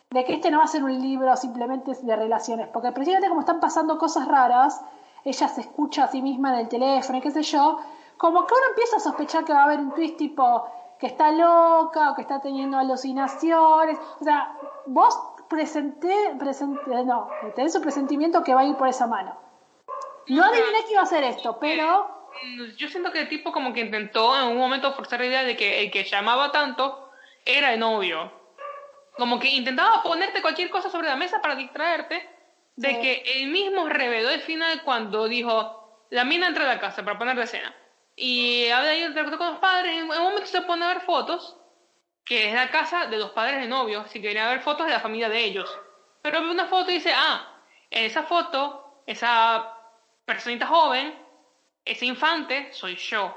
de 0.09 0.25
que 0.25 0.33
este 0.33 0.51
no 0.51 0.57
va 0.57 0.65
a 0.65 0.67
ser 0.67 0.83
un 0.83 0.99
libro 1.01 1.35
simplemente 1.37 1.93
de 1.93 2.15
relaciones, 2.15 2.67
porque 2.67 2.91
precisamente 2.91 3.29
como 3.29 3.41
están 3.41 3.59
pasando 3.59 3.97
cosas 3.97 4.27
raras, 4.27 4.81
ella 5.23 5.47
se 5.47 5.61
escucha 5.61 6.05
a 6.05 6.07
sí 6.07 6.21
misma 6.21 6.53
en 6.53 6.59
el 6.59 6.67
teléfono 6.67 7.19
y 7.19 7.21
qué 7.21 7.31
sé 7.31 7.43
yo, 7.43 7.79
como 8.17 8.45
que 8.45 8.53
uno 8.53 8.63
empieza 8.69 8.97
a 8.97 8.99
sospechar 8.99 9.45
que 9.45 9.53
va 9.53 9.61
a 9.61 9.63
haber 9.65 9.79
un 9.79 9.91
twist 9.91 10.17
tipo 10.17 10.65
que 10.99 11.07
está 11.07 11.31
loca 11.31 12.11
o 12.11 12.15
que 12.15 12.21
está 12.21 12.39
teniendo 12.39 12.77
alucinaciones. 12.77 13.97
O 14.19 14.23
sea, 14.23 14.55
vos 14.85 15.19
presenté, 15.47 16.35
presenté 16.37 17.03
no, 17.03 17.27
tenés 17.55 17.75
un 17.75 17.81
presentimiento 17.81 18.43
que 18.43 18.53
va 18.53 18.61
a 18.61 18.65
ir 18.65 18.75
por 18.75 18.87
esa 18.87 19.07
mano. 19.07 19.35
No 20.27 20.43
adiviné 20.43 20.85
que 20.85 20.91
iba 20.91 21.01
a 21.01 21.05
hacer 21.05 21.23
esto, 21.23 21.57
pero... 21.59 22.20
Yo 22.77 22.87
siento 22.87 23.11
que 23.11 23.21
el 23.21 23.29
tipo 23.29 23.51
como 23.51 23.73
que 23.73 23.81
intentó 23.81 24.37
en 24.37 24.47
un 24.47 24.57
momento 24.57 24.93
forzar 24.93 25.19
la 25.19 25.25
idea 25.27 25.43
de 25.43 25.55
que 25.55 25.81
el 25.81 25.91
que 25.91 26.03
llamaba 26.03 26.51
tanto 26.51 27.11
era 27.45 27.73
el 27.73 27.79
novio. 27.79 28.31
Como 29.17 29.39
que 29.39 29.49
intentaba 29.49 30.01
ponerte 30.03 30.41
cualquier 30.41 30.69
cosa 30.69 30.89
sobre 30.89 31.07
la 31.07 31.15
mesa 31.15 31.41
para 31.41 31.55
distraerte 31.55 32.27
de 32.75 32.99
que 32.99 33.23
él 33.35 33.49
mismo 33.49 33.87
reveló 33.89 34.29
el 34.29 34.41
final 34.41 34.81
cuando 34.83 35.27
dijo, 35.27 36.05
la 36.09 36.23
mina 36.23 36.47
entra 36.47 36.63
a 36.63 36.67
la 36.75 36.79
casa 36.79 37.03
para 37.03 37.17
poner 37.17 37.35
de 37.35 37.43
escena. 37.43 37.75
Y 38.15 38.69
habla 38.69 38.91
ahí 38.91 39.13
con 39.13 39.47
los 39.47 39.59
padres, 39.59 39.97
en 39.97 40.03
un 40.09 40.17
momento 40.17 40.45
se 40.45 40.61
pone 40.61 40.85
a 40.85 40.89
ver 40.89 41.01
fotos, 41.01 41.57
que 42.25 42.49
es 42.49 42.53
la 42.53 42.69
casa 42.69 43.07
de 43.07 43.17
los 43.17 43.31
padres 43.31 43.61
de 43.61 43.67
novio, 43.67 44.05
si 44.07 44.21
quería 44.21 44.49
ver 44.49 44.61
fotos 44.61 44.85
de 44.85 44.93
la 44.93 44.99
familia 44.99 45.29
de 45.29 45.43
ellos. 45.43 45.69
Pero 46.21 46.41
ve 46.41 46.51
una 46.51 46.67
foto 46.67 46.91
y 46.91 46.95
dice, 46.95 47.13
ah, 47.15 47.61
en 47.89 48.05
esa 48.05 48.23
foto, 48.23 49.03
esa 49.05 49.77
personita 50.25 50.67
joven, 50.67 51.13
ese 51.85 52.05
infante, 52.05 52.71
soy 52.73 52.95
yo, 52.95 53.35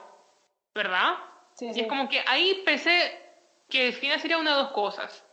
¿verdad? 0.74 1.14
y 1.60 1.80
es 1.80 1.86
como 1.86 2.08
que 2.08 2.22
ahí 2.26 2.62
pensé 2.64 3.20
que 3.68 3.88
el 3.88 3.92
final 3.94 4.20
sería 4.20 4.38
una 4.38 4.50
de 4.50 4.62
dos 4.62 4.72
cosas. 4.72 5.24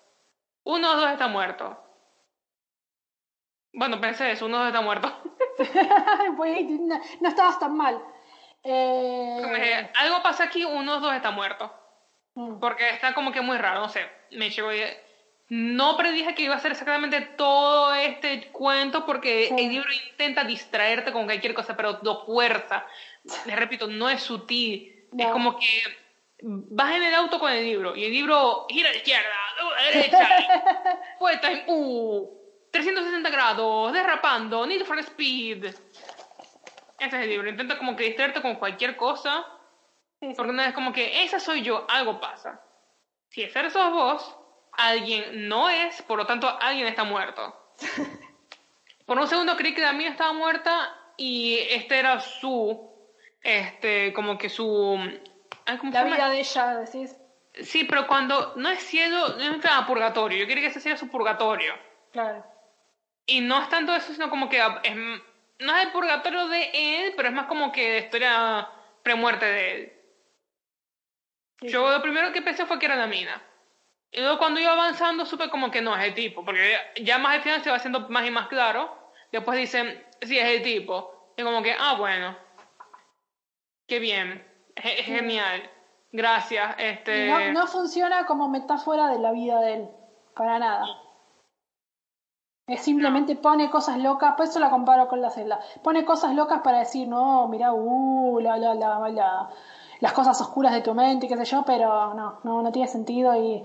Uno 0.63 0.89
de 0.89 0.93
los 0.93 1.01
dos 1.03 1.11
está 1.11 1.27
muerto. 1.27 1.77
Bueno, 3.73 3.99
pensé 3.99 4.31
eso, 4.31 4.45
uno 4.45 4.57
de 4.59 4.63
los 4.65 4.73
está 4.73 4.81
muerto. 4.81 5.07
no, 7.21 7.27
estabas 7.27 7.59
tan 7.59 7.75
mal. 7.75 8.01
Eh... 8.63 9.91
algo 9.95 10.21
pasa 10.21 10.43
aquí, 10.43 10.63
uno 10.63 10.79
de 10.79 10.85
los 10.85 11.01
dos 11.01 11.13
está 11.15 11.31
muerto. 11.31 11.73
Mm. 12.35 12.59
Porque 12.59 12.89
está 12.89 13.13
como 13.13 13.31
que 13.31 13.41
muy 13.41 13.57
raro, 13.57 13.81
no 13.81 13.89
sé. 13.89 14.07
Me 14.31 14.49
llegó 14.49 14.69
No 15.51 15.97
predije 15.97 16.33
que 16.33 16.43
iba 16.43 16.55
a 16.55 16.59
ser 16.59 16.71
exactamente 16.71 17.19
todo 17.19 17.93
este 17.93 18.47
cuento 18.53 19.05
porque 19.05 19.49
el 19.49 19.67
libro 19.67 19.89
intenta 20.09 20.45
distraerte 20.45 21.11
con 21.11 21.25
cualquier 21.25 21.53
cosa, 21.53 21.75
pero 21.75 21.95
do 21.95 22.25
fuerza. 22.25 22.85
Les 23.45 23.59
repito, 23.59 23.87
no 23.87 24.09
es 24.09 24.23
sutil. 24.23 25.09
Es 25.17 25.27
como 25.27 25.59
que 25.59 25.83
vas 26.41 26.95
en 26.95 27.03
el 27.03 27.13
auto 27.15 27.37
con 27.37 27.51
el 27.51 27.65
libro 27.65 27.97
y 27.97 28.05
el 28.05 28.13
libro 28.13 28.65
gira 28.69 28.87
a 28.87 28.91
la 28.93 28.97
izquierda, 28.97 29.27
a 29.59 29.81
la 29.81 29.91
derecha, 29.91 30.99
puesta 31.19 31.51
en 31.51 31.65
U, 31.67 32.29
360 32.71 33.29
grados, 33.29 33.91
derrapando, 33.91 34.65
Need 34.65 34.85
for 34.85 34.99
Speed. 34.99 35.65
Ese 35.65 35.77
es 36.97 37.13
el 37.13 37.29
libro, 37.29 37.49
intenta 37.49 37.77
como 37.77 37.97
que 37.97 38.05
distraerte 38.05 38.41
con 38.41 38.55
cualquier 38.55 38.95
cosa, 38.95 39.45
porque 40.37 40.53
no 40.53 40.63
es 40.63 40.73
como 40.73 40.93
que 40.93 41.23
esa 41.23 41.41
soy 41.41 41.61
yo, 41.61 41.85
algo 41.89 42.21
pasa. 42.21 42.63
Si 43.27 43.43
ese 43.43 43.69
sos 43.69 43.91
vos, 43.91 44.37
alguien 44.73 45.47
no 45.47 45.69
es, 45.69 46.01
por 46.03 46.17
lo 46.17 46.25
tanto 46.25 46.47
alguien 46.59 46.87
está 46.87 47.03
muerto. 47.03 47.55
por 49.05 49.17
un 49.17 49.27
segundo 49.27 49.55
creí 49.57 49.73
que 49.73 49.81
la 49.81 49.93
mía 49.93 50.09
estaba 50.09 50.33
muerta 50.33 50.95
y 51.17 51.57
este 51.69 51.99
era 51.99 52.19
su, 52.19 52.89
este, 53.41 54.13
como 54.13 54.37
que 54.37 54.49
su 54.49 54.99
la 55.65 56.03
vida 56.03 56.29
de 56.29 56.39
ella, 56.39 56.75
decís. 56.75 57.15
Sí, 57.53 57.83
pero 57.83 58.07
cuando 58.07 58.53
no 58.55 58.69
es 58.69 58.79
cielo, 58.79 59.35
no 59.37 59.39
es 59.39 59.49
un 59.49 59.85
purgatorio. 59.85 60.39
Yo 60.39 60.47
quería 60.47 60.63
que 60.63 60.69
ese 60.69 60.79
sea 60.79 60.97
su 60.97 61.09
purgatorio. 61.09 61.73
Claro. 62.11 62.45
Y 63.25 63.41
no 63.41 63.61
es 63.61 63.69
tanto 63.69 63.93
eso, 63.93 64.13
sino 64.13 64.29
como 64.29 64.49
que 64.49 64.57
es, 64.59 64.95
no 64.95 65.75
es 65.75 65.85
el 65.85 65.91
purgatorio 65.91 66.47
de 66.47 66.71
él, 66.73 67.13
pero 67.15 67.29
es 67.29 67.33
más 67.33 67.47
como 67.47 67.71
que 67.71 67.91
de 67.91 67.99
historia 67.99 68.69
premuerte 69.03 69.45
de 69.45 69.71
él. 69.71 69.93
Yo 71.61 71.91
lo 71.91 72.01
primero 72.01 72.31
que 72.31 72.41
pensé 72.41 72.65
fue 72.65 72.79
que 72.79 72.87
era 72.87 72.95
la 72.95 73.07
mina. 73.07 73.41
Y 74.11 74.19
luego 74.19 74.37
cuando 74.39 74.59
iba 74.59 74.73
avanzando 74.73 75.25
supe 75.25 75.49
como 75.49 75.71
que 75.71 75.81
no 75.81 75.95
es 75.95 76.03
el 76.03 76.13
tipo, 76.13 76.43
porque 76.43 76.75
ya 77.01 77.17
más 77.17 77.35
al 77.35 77.41
final 77.41 77.61
se 77.61 77.69
va 77.69 77.77
haciendo 77.77 78.09
más 78.09 78.25
y 78.27 78.31
más 78.31 78.47
claro. 78.47 78.93
Después 79.31 79.57
dicen, 79.57 80.05
sí, 80.21 80.37
es 80.37 80.49
el 80.49 80.61
tipo. 80.63 81.33
Y 81.37 81.43
como 81.43 81.61
que, 81.61 81.73
ah, 81.79 81.95
bueno. 81.97 82.35
Qué 83.87 83.99
bien. 83.99 84.45
Es 84.75 85.05
genial. 85.05 85.69
Gracias. 86.11 86.75
Este... 86.77 87.29
No, 87.29 87.51
no, 87.53 87.67
funciona 87.67 88.25
como 88.25 88.49
metáfora 88.49 89.07
de 89.07 89.19
la 89.19 89.31
vida 89.31 89.61
de 89.61 89.73
él, 89.75 89.89
para 90.35 90.59
nada. 90.59 90.85
Es 92.67 92.81
simplemente 92.81 93.35
pone 93.35 93.69
cosas 93.69 93.97
locas, 93.97 94.33
por 94.35 94.45
eso 94.45 94.59
la 94.59 94.69
comparo 94.69 95.07
con 95.07 95.21
la 95.21 95.29
celda. 95.29 95.59
Pone 95.83 96.03
cosas 96.03 96.35
locas 96.35 96.61
para 96.61 96.79
decir, 96.79 97.07
no, 97.07 97.47
mira, 97.47 97.73
uh, 97.73 98.39
la, 98.39 98.57
la, 98.57 98.75
la, 98.75 99.49
las 99.99 100.13
cosas 100.13 100.39
oscuras 100.41 100.73
de 100.73 100.81
tu 100.81 100.93
mente, 100.93 101.27
qué 101.27 101.37
sé 101.37 101.45
yo, 101.45 101.63
pero 101.63 102.13
no, 102.13 102.39
no, 102.43 102.61
no 102.61 102.71
tiene 102.71 102.87
sentido 102.87 103.35
y 103.35 103.63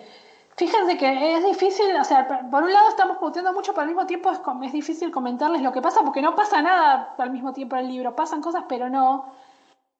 Fíjense 0.56 0.96
que 0.96 1.36
es 1.36 1.44
difícil, 1.44 1.94
o 1.96 2.04
sea, 2.04 2.26
por 2.50 2.62
un 2.62 2.72
lado 2.72 2.88
estamos 2.88 3.18
puteando 3.18 3.52
mucho, 3.52 3.72
pero 3.72 3.82
al 3.82 3.88
mismo 3.88 4.06
tiempo 4.06 4.30
es, 4.30 4.40
es, 4.62 4.72
difícil 4.72 5.10
comentarles 5.10 5.60
lo 5.60 5.70
que 5.70 5.82
pasa, 5.82 6.02
porque 6.02 6.22
no 6.22 6.34
pasa 6.34 6.62
nada 6.62 7.14
al 7.18 7.30
mismo 7.30 7.52
tiempo 7.52 7.76
en 7.76 7.84
el 7.84 7.92
libro. 7.92 8.16
Pasan 8.16 8.40
cosas, 8.40 8.64
pero 8.66 8.88
no. 8.88 9.30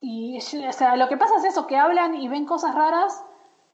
Y, 0.00 0.38
o 0.38 0.72
sea, 0.72 0.96
lo 0.96 1.08
que 1.08 1.18
pasa 1.18 1.36
es 1.36 1.44
eso, 1.44 1.66
que 1.66 1.76
hablan 1.76 2.14
y 2.14 2.28
ven 2.28 2.46
cosas 2.46 2.74
raras, 2.74 3.22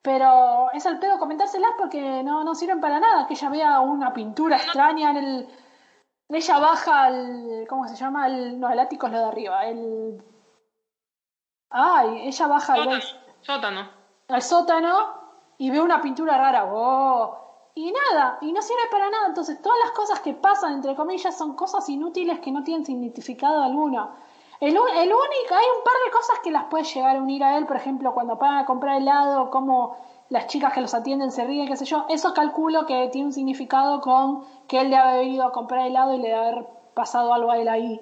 pero 0.03 0.73
es 0.73 0.85
al 0.85 0.99
pedo 0.99 1.21
comentárselas 1.21 1.71
porque 1.79 2.25
no, 2.25 2.43
no 2.43 2.57
sirven 2.57 2.81
para 2.81 2.99
nada. 2.99 3.29
Que 3.29 3.35
ella 3.35 3.49
vea 3.49 3.81
una 3.81 4.13
pintura 4.13 4.57
extraña 4.57 5.11
en 5.11 5.17
el. 5.17 5.49
Ella 6.31 6.59
baja 6.59 7.05
al. 7.05 7.65
¿Cómo 7.69 7.87
se 7.87 7.95
llama? 7.95 8.27
El, 8.27 8.59
no, 8.59 8.69
el 8.69 8.81
ático 8.81 9.07
es 9.07 9.13
lo 9.13 9.19
de 9.21 9.25
arriba. 9.27 9.67
El. 9.67 10.21
Ay, 11.71 12.27
ella 12.27 12.47
baja 12.49 12.75
al. 12.75 13.03
Sótano. 13.41 13.89
Al 14.27 14.43
sótano 14.43 15.22
y 15.63 15.71
ve 15.71 15.81
una 15.81 16.01
pintura 16.01 16.37
rara. 16.37 16.65
¡Oh! 16.73 17.39
Y 17.77 17.93
nada, 17.93 18.39
y 18.41 18.51
no 18.51 18.61
sirve 18.61 18.81
para 18.91 19.09
nada. 19.09 19.29
Entonces, 19.29 19.63
todas 19.63 19.79
las 19.79 19.93
cosas 19.93 20.19
que 20.19 20.35
pasan, 20.35 20.73
entre 20.73 20.97
comillas, 20.97 21.39
son 21.39 21.55
cosas 21.55 21.89
inútiles 21.89 22.41
que 22.41 22.51
no 22.51 22.65
tienen 22.65 22.85
significado 22.85 23.63
alguno. 23.63 24.11
El, 24.59 24.73
único, 24.77 25.15
hay 25.55 25.67
un 25.79 25.85
par 25.85 25.95
de 26.05 26.11
cosas 26.11 26.41
que 26.43 26.51
las 26.51 26.65
puede 26.65 26.83
llegar 26.83 27.17
a 27.17 27.21
unir 27.21 27.45
a 27.45 27.57
él, 27.59 27.67
por 27.67 27.77
ejemplo, 27.77 28.13
cuando 28.13 28.35
van 28.35 28.59
a 28.59 28.67
comprar 28.67 28.97
helado, 28.97 29.51
como 29.51 29.97
las 30.31 30.49
chicas 30.49 30.73
que 30.73 30.81
los 30.81 30.95
atienden 30.95 31.31
se 31.31 31.45
ríen, 31.45 31.69
qué 31.69 31.77
sé 31.77 31.85
yo. 31.85 32.07
Eso 32.09 32.35
calculo 32.35 32.85
que 32.85 33.09
tiene 33.13 33.29
un 33.29 33.33
significado 33.33 34.01
con 34.01 34.45
que 34.67 34.81
él 34.81 34.91
le 34.91 34.97
ha 34.97 35.23
ido 35.23 35.45
a 35.45 35.53
comprar 35.53 35.87
helado 35.87 36.13
y 36.13 36.19
le 36.19 36.35
ha 36.35 36.41
haber 36.41 36.67
pasado 36.95 37.33
algo 37.33 37.53
a 37.53 37.59
él 37.59 37.69
ahí. 37.69 38.01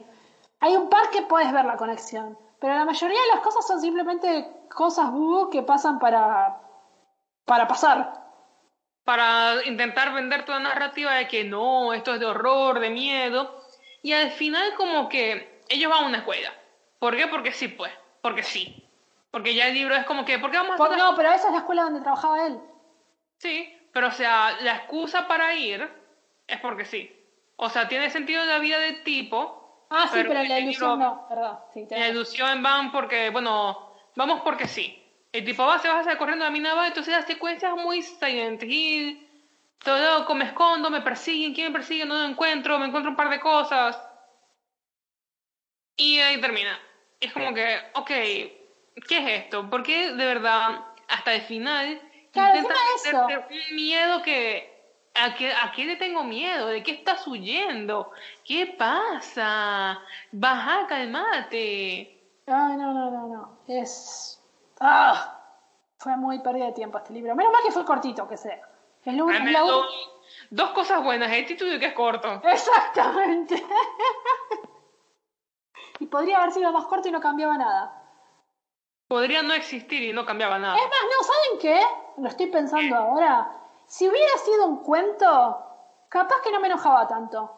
Hay 0.61 0.77
un 0.77 0.89
par 0.89 1.11
que 1.11 1.21
puedes 1.21 1.53
ver 1.53 1.67
la 1.67 1.77
conexión, 1.77 2.39
pero 2.59 2.73
la 2.73 2.87
mayoría 2.87 3.21
de 3.21 3.35
las 3.35 3.41
cosas 3.41 3.67
son 3.67 3.83
simplemente 3.83 4.67
cosas 4.75 5.11
que 5.51 5.63
pasan 5.63 5.99
para, 5.99 6.70
para 7.51 7.67
pasar. 7.67 8.13
Para 9.05 9.65
intentar 9.65 10.13
vender 10.13 10.45
toda 10.45 10.61
la 10.61 10.69
narrativa 10.69 11.15
de 11.15 11.27
que 11.27 11.43
no, 11.43 11.93
esto 11.93 12.15
es 12.15 12.21
de 12.21 12.27
horror, 12.27 12.79
de 12.79 12.91
miedo. 12.91 13.61
Y 14.03 14.13
al 14.13 14.31
final 14.31 14.75
como 14.77 15.09
que 15.09 15.61
ellos 15.69 15.91
van 15.91 16.05
a 16.05 16.07
una 16.07 16.19
escuela. 16.19 16.53
¿Por 17.01 17.17
qué? 17.17 17.27
Porque 17.27 17.51
sí, 17.51 17.67
pues. 17.67 17.93
Porque 18.23 18.45
sí. 18.45 18.89
Porque 19.33 19.53
ya 19.53 19.67
el 19.67 19.75
libro 19.75 19.97
es 19.97 20.07
como 20.07 20.25
que, 20.25 20.39
¿por 20.39 20.53
qué 20.53 20.59
vamos 20.59 20.81
a 20.81 20.97
No, 20.97 21.17
pero 21.17 21.33
esa 21.33 21.49
es 21.49 21.53
la 21.53 21.59
escuela 21.59 21.83
donde 21.83 22.03
trabajaba 22.03 22.47
él. 22.47 22.61
Sí, 23.39 23.77
pero 23.93 24.09
o 24.09 24.13
sea, 24.13 24.57
la 24.61 24.77
excusa 24.77 25.27
para 25.27 25.53
ir 25.55 25.91
es 26.47 26.61
porque 26.61 26.85
sí. 26.85 27.11
O 27.57 27.69
sea, 27.69 27.89
tiene 27.89 28.11
sentido 28.11 28.43
en 28.43 28.49
la 28.49 28.61
vida 28.61 28.79
del 28.79 29.03
tipo. 29.03 29.87
Ah, 29.91 30.05
sí, 30.05 30.11
pero, 30.13 30.35
en 30.35 30.49
la 30.49 30.61
ilusión 30.61 31.01
no. 31.01 31.27
Sí, 31.75 31.85
en 31.91 32.01
la 32.01 32.09
ilusión 32.11 32.63
van 32.63 32.93
porque, 32.93 33.31
bueno, 33.31 33.93
vamos 34.15 34.43
porque 34.43 34.69
sí. 34.69 35.00
El 35.33 35.45
tipo 35.45 35.65
va, 35.65 35.79
se 35.79 35.89
va 35.89 35.99
a 35.99 36.01
hacer 36.01 36.17
corriendo 36.19 36.45
a 36.45 36.51
mi 36.51 36.61
nava, 36.61 36.89
entonces 36.89 37.15
las 37.15 37.27
secuencias 37.27 37.75
muy 37.77 38.03
Silent 38.03 38.63
Hill. 38.63 39.27
Todo 39.79 40.35
me 40.35 40.45
escondo, 40.45 40.91
me 40.91 41.01
persiguen, 41.01 41.55
¿quién 41.55 41.69
me 41.69 41.79
persigue? 41.79 42.05
No 42.05 42.15
lo 42.15 42.25
encuentro, 42.25 42.79
me 42.79 42.87
encuentro 42.87 43.11
un 43.11 43.17
par 43.17 43.31
de 43.31 43.41
cosas. 43.41 43.99
Y 45.97 46.19
ahí 46.19 46.41
termina. 46.41 46.79
Es 47.21 47.33
como 47.33 47.55
que, 47.55 47.79
ok, 47.95 48.07
¿qué 48.07 49.19
es 49.19 49.45
esto? 49.45 49.69
¿Por 49.71 49.83
qué 49.83 50.13
de 50.13 50.27
verdad 50.27 50.85
hasta 51.09 51.35
el 51.35 51.43
final 51.43 52.01
claro, 52.33 52.59
intenta 52.59 53.47
un 53.49 53.77
miedo 53.77 54.23
que... 54.23 54.69
¿A 55.15 55.35
qué, 55.35 55.53
¿A 55.53 55.73
qué 55.73 55.85
le 55.85 55.97
tengo 55.97 56.23
miedo? 56.23 56.69
¿De 56.69 56.83
qué 56.83 56.93
estás 56.93 57.27
huyendo? 57.27 58.13
¿Qué 58.45 58.75
pasa? 58.79 60.01
Baja, 60.31 60.87
calmate. 60.87 62.17
Ay, 62.47 62.77
no, 62.77 62.95
no, 62.95 63.11
no, 63.11 63.27
no. 63.29 63.59
Es... 63.67 64.40
¡Ah! 64.81 65.37
Fue 65.99 66.17
muy 66.17 66.41
pérdida 66.41 66.67
de 66.67 66.73
tiempo 66.73 66.99
este 66.99 67.13
libro. 67.13 67.35
Menos 67.35 67.53
mal 67.53 67.63
que 67.63 67.73
fue 67.73 67.85
cortito, 67.85 68.27
que 68.27 68.37
sea. 68.37 68.61
Es 69.05 69.15
lo, 69.15 69.27
Dos 70.51 70.71
cosas 70.71 71.03
buenas, 71.03 71.31
el 71.33 71.47
título 71.47 71.75
y 71.75 71.79
que 71.79 71.87
es 71.87 71.93
corto. 71.93 72.41
Exactamente. 72.45 73.55
y 75.99 76.07
podría 76.07 76.39
haber 76.39 76.53
sido 76.53 76.73
más 76.73 76.87
corto 76.87 77.09
y 77.09 77.13
no 77.13 77.21
cambiaba 77.21 77.57
nada. 77.57 77.97
Podría 79.09 79.43
no 79.43 79.55
existir 79.55 80.03
y 80.03 80.13
no 80.13 80.25
cambiaba 80.25 80.59
nada. 80.59 80.77
Es 80.77 80.85
más, 80.85 81.01
no, 81.05 81.25
¿saben 81.25 81.59
qué? 81.61 81.81
Lo 82.19 82.29
estoy 82.29 82.47
pensando 82.47 82.97
ahora. 82.97 83.51
Si 83.87 84.09
hubiera 84.09 84.39
sido 84.39 84.67
un 84.67 84.85
cuento, 84.85 85.67
capaz 86.09 86.41
que 86.43 86.53
no 86.53 86.61
me 86.61 86.69
enojaba 86.69 87.09
tanto. 87.09 87.57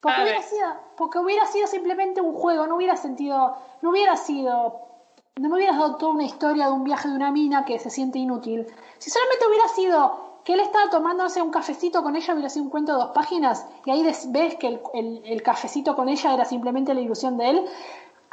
Porque 0.00 0.22
hubiera, 0.22 0.42
sido, 0.42 0.80
porque 0.96 1.18
hubiera 1.18 1.46
sido 1.46 1.66
simplemente 1.66 2.20
un 2.20 2.34
juego, 2.34 2.66
no 2.66 2.76
hubiera 2.76 2.96
sentido, 2.96 3.56
no 3.82 3.90
hubiera 3.90 4.16
sido 4.16 4.91
no 5.40 5.48
me 5.48 5.56
hubieras 5.56 5.78
dado 5.78 5.96
toda 5.96 6.12
una 6.12 6.24
historia 6.24 6.66
de 6.66 6.72
un 6.72 6.84
viaje 6.84 7.08
de 7.08 7.14
una 7.14 7.30
mina 7.30 7.64
que 7.64 7.78
se 7.78 7.90
siente 7.90 8.18
inútil. 8.18 8.66
Si 8.98 9.10
solamente 9.10 9.46
hubiera 9.46 9.68
sido 9.68 10.40
que 10.44 10.54
él 10.54 10.60
estaba 10.60 10.90
tomándose 10.90 11.40
un 11.40 11.50
cafecito 11.50 12.02
con 12.02 12.16
ella, 12.16 12.34
hubiera 12.34 12.50
sido 12.50 12.64
un 12.64 12.70
cuento 12.70 12.92
de 12.92 12.98
dos 12.98 13.12
páginas, 13.12 13.66
y 13.84 13.90
ahí 13.90 14.02
ves 14.02 14.56
que 14.56 14.80
el, 14.94 15.42
cafecito 15.42 15.96
con 15.96 16.08
ella 16.08 16.34
era 16.34 16.44
simplemente 16.44 16.94
la 16.94 17.00
ilusión 17.00 17.38
de 17.38 17.50
él. 17.50 17.56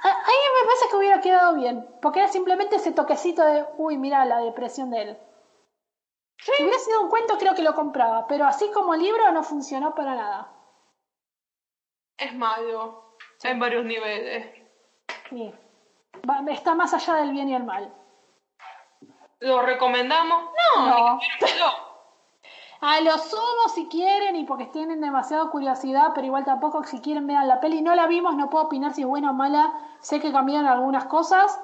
Ahí 0.02 0.36
me 0.62 0.66
parece 0.66 0.90
que 0.90 0.96
hubiera 0.96 1.22
quedado 1.22 1.56
bien, 1.56 1.88
porque 2.02 2.20
era 2.20 2.30
simplemente 2.30 2.78
ese 2.78 2.92
toquecito 2.92 3.44
de, 3.44 3.66
uy, 3.78 3.98
mira 3.98 4.26
la 4.26 4.40
depresión 4.40 4.90
de 4.92 5.02
él. 5.02 5.18
Si 6.38 6.52
hubiera 6.64 6.80
sido 6.80 7.02
un 7.02 7.10
cuento, 7.10 7.38
creo 7.38 7.54
que 7.54 7.64
lo 7.64 7.76
compraba, 7.76 8.26
pero 8.28 8.46
así 8.46 8.72
como 8.72 8.96
libro 8.96 9.32
no 9.32 9.44
funcionó 9.44 9.94
para 9.94 10.16
nada. 10.16 10.54
Es 12.18 12.34
malo, 12.34 13.16
en 13.44 13.60
varios 13.60 13.86
niveles. 13.86 14.46
Sí. 15.30 15.54
Está 16.50 16.76
más 16.76 16.94
allá 16.94 17.16
del 17.16 17.32
bien 17.32 17.50
y 17.50 17.56
el 17.56 17.64
mal. 17.64 17.94
¿Lo 19.40 19.62
recomendamos? 19.62 20.50
No, 20.76 21.16
no. 21.16 21.20
A 22.82 23.02
lo 23.02 23.18
sumo 23.18 23.68
si 23.74 23.88
quieren 23.88 24.38
y 24.38 24.46
porque 24.46 24.66
tienen 24.68 25.02
demasiada 25.02 25.50
curiosidad, 25.50 26.12
pero 26.16 26.28
igual 26.28 26.46
tampoco 26.46 26.84
si 26.86 27.02
quieren 27.02 27.28
vean 27.28 27.48
la 27.48 27.60
peli. 27.60 27.82
No 27.82 27.94
la 27.94 28.08
vimos, 28.08 28.36
no 28.36 28.50
puedo 28.50 28.66
opinar 28.66 28.94
si 28.94 29.02
es 29.02 29.08
buena 29.08 29.32
o 29.32 29.34
mala. 29.34 29.74
Sé 30.00 30.22
que 30.22 30.32
cambiaron 30.32 30.68
algunas 30.68 31.06
cosas. 31.06 31.60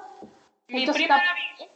Mi 0.68 0.86
prima 0.86 1.16
la 1.16 1.34
vi 1.34 1.70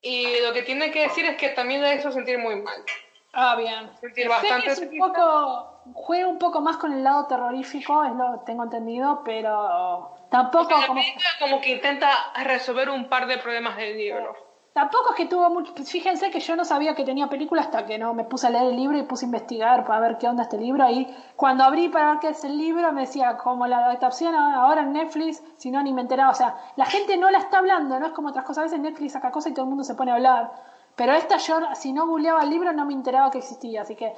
y 0.00 0.40
lo 0.40 0.52
que 0.52 0.62
tiene 0.62 0.90
que 0.90 1.02
decir 1.02 1.24
es 1.24 1.36
que 1.36 1.48
también 1.50 1.82
la 1.82 1.94
hizo 1.94 2.12
sentir 2.12 2.38
muy 2.38 2.56
mal. 2.56 2.84
Ah, 3.32 3.56
bien. 3.56 3.90
Sentir 4.00 4.28
bastante 4.28 4.74
sé 4.74 4.88
un 4.88 4.98
poco, 4.98 5.77
juega 5.94 6.28
un 6.28 6.38
poco 6.38 6.60
más 6.60 6.76
con 6.76 6.92
el 6.92 7.04
lado 7.04 7.26
terrorífico, 7.26 8.04
es 8.04 8.14
lo 8.14 8.40
tengo 8.40 8.64
entendido, 8.64 9.22
pero 9.24 10.16
tampoco 10.30 10.74
como... 10.86 11.02
como 11.38 11.60
que 11.60 11.70
intenta 11.70 12.10
resolver 12.44 12.90
un 12.90 13.08
par 13.08 13.26
de 13.26 13.38
problemas 13.38 13.76
del 13.76 13.96
libro. 13.96 14.48
Tampoco 14.78 15.10
es 15.10 15.16
que 15.16 15.26
tuvo 15.26 15.50
mucho. 15.50 15.72
Fíjense 15.74 16.30
que 16.30 16.38
yo 16.38 16.54
no 16.54 16.64
sabía 16.64 16.94
que 16.94 17.02
tenía 17.02 17.26
película 17.26 17.62
hasta 17.62 17.84
que 17.84 17.98
no 17.98 18.14
me 18.14 18.22
puse 18.22 18.46
a 18.46 18.50
leer 18.50 18.66
el 18.66 18.76
libro 18.76 18.96
y 18.96 19.02
puse 19.02 19.24
a 19.24 19.26
investigar 19.26 19.84
para 19.84 19.98
ver 19.98 20.18
qué 20.18 20.28
onda 20.28 20.44
este 20.44 20.56
libro. 20.56 20.88
Y 20.88 21.12
cuando 21.34 21.64
abrí 21.64 21.88
para 21.88 22.10
ver 22.12 22.20
qué 22.20 22.28
es 22.28 22.44
el 22.44 22.56
libro, 22.56 22.92
me 22.92 23.00
decía, 23.00 23.36
como 23.38 23.66
la 23.66 23.78
adaptación 23.78 24.36
ahora 24.36 24.82
en 24.82 24.92
Netflix, 24.92 25.42
si 25.56 25.72
no, 25.72 25.82
ni 25.82 25.92
me 25.92 26.02
enteraba. 26.02 26.30
O 26.30 26.34
sea, 26.34 26.54
la 26.76 26.84
gente 26.84 27.16
no 27.16 27.28
la 27.28 27.38
está 27.38 27.58
hablando, 27.58 27.98
no 27.98 28.06
es 28.06 28.12
como 28.12 28.28
otras 28.28 28.44
cosas. 28.44 28.58
A 28.58 28.64
veces 28.66 28.78
Netflix 28.78 29.14
saca 29.14 29.32
cosas 29.32 29.50
y 29.50 29.54
todo 29.54 29.64
el 29.64 29.70
mundo 29.70 29.82
se 29.82 29.96
pone 29.96 30.12
a 30.12 30.14
hablar. 30.14 30.52
Pero 30.94 31.12
esta 31.12 31.38
yo, 31.38 31.58
si 31.74 31.92
no 31.92 32.06
googleaba 32.06 32.44
el 32.44 32.50
libro, 32.50 32.72
no 32.72 32.84
me 32.84 32.92
enteraba 32.92 33.32
que 33.32 33.38
existía. 33.38 33.82
Así 33.82 33.96
que. 33.96 34.12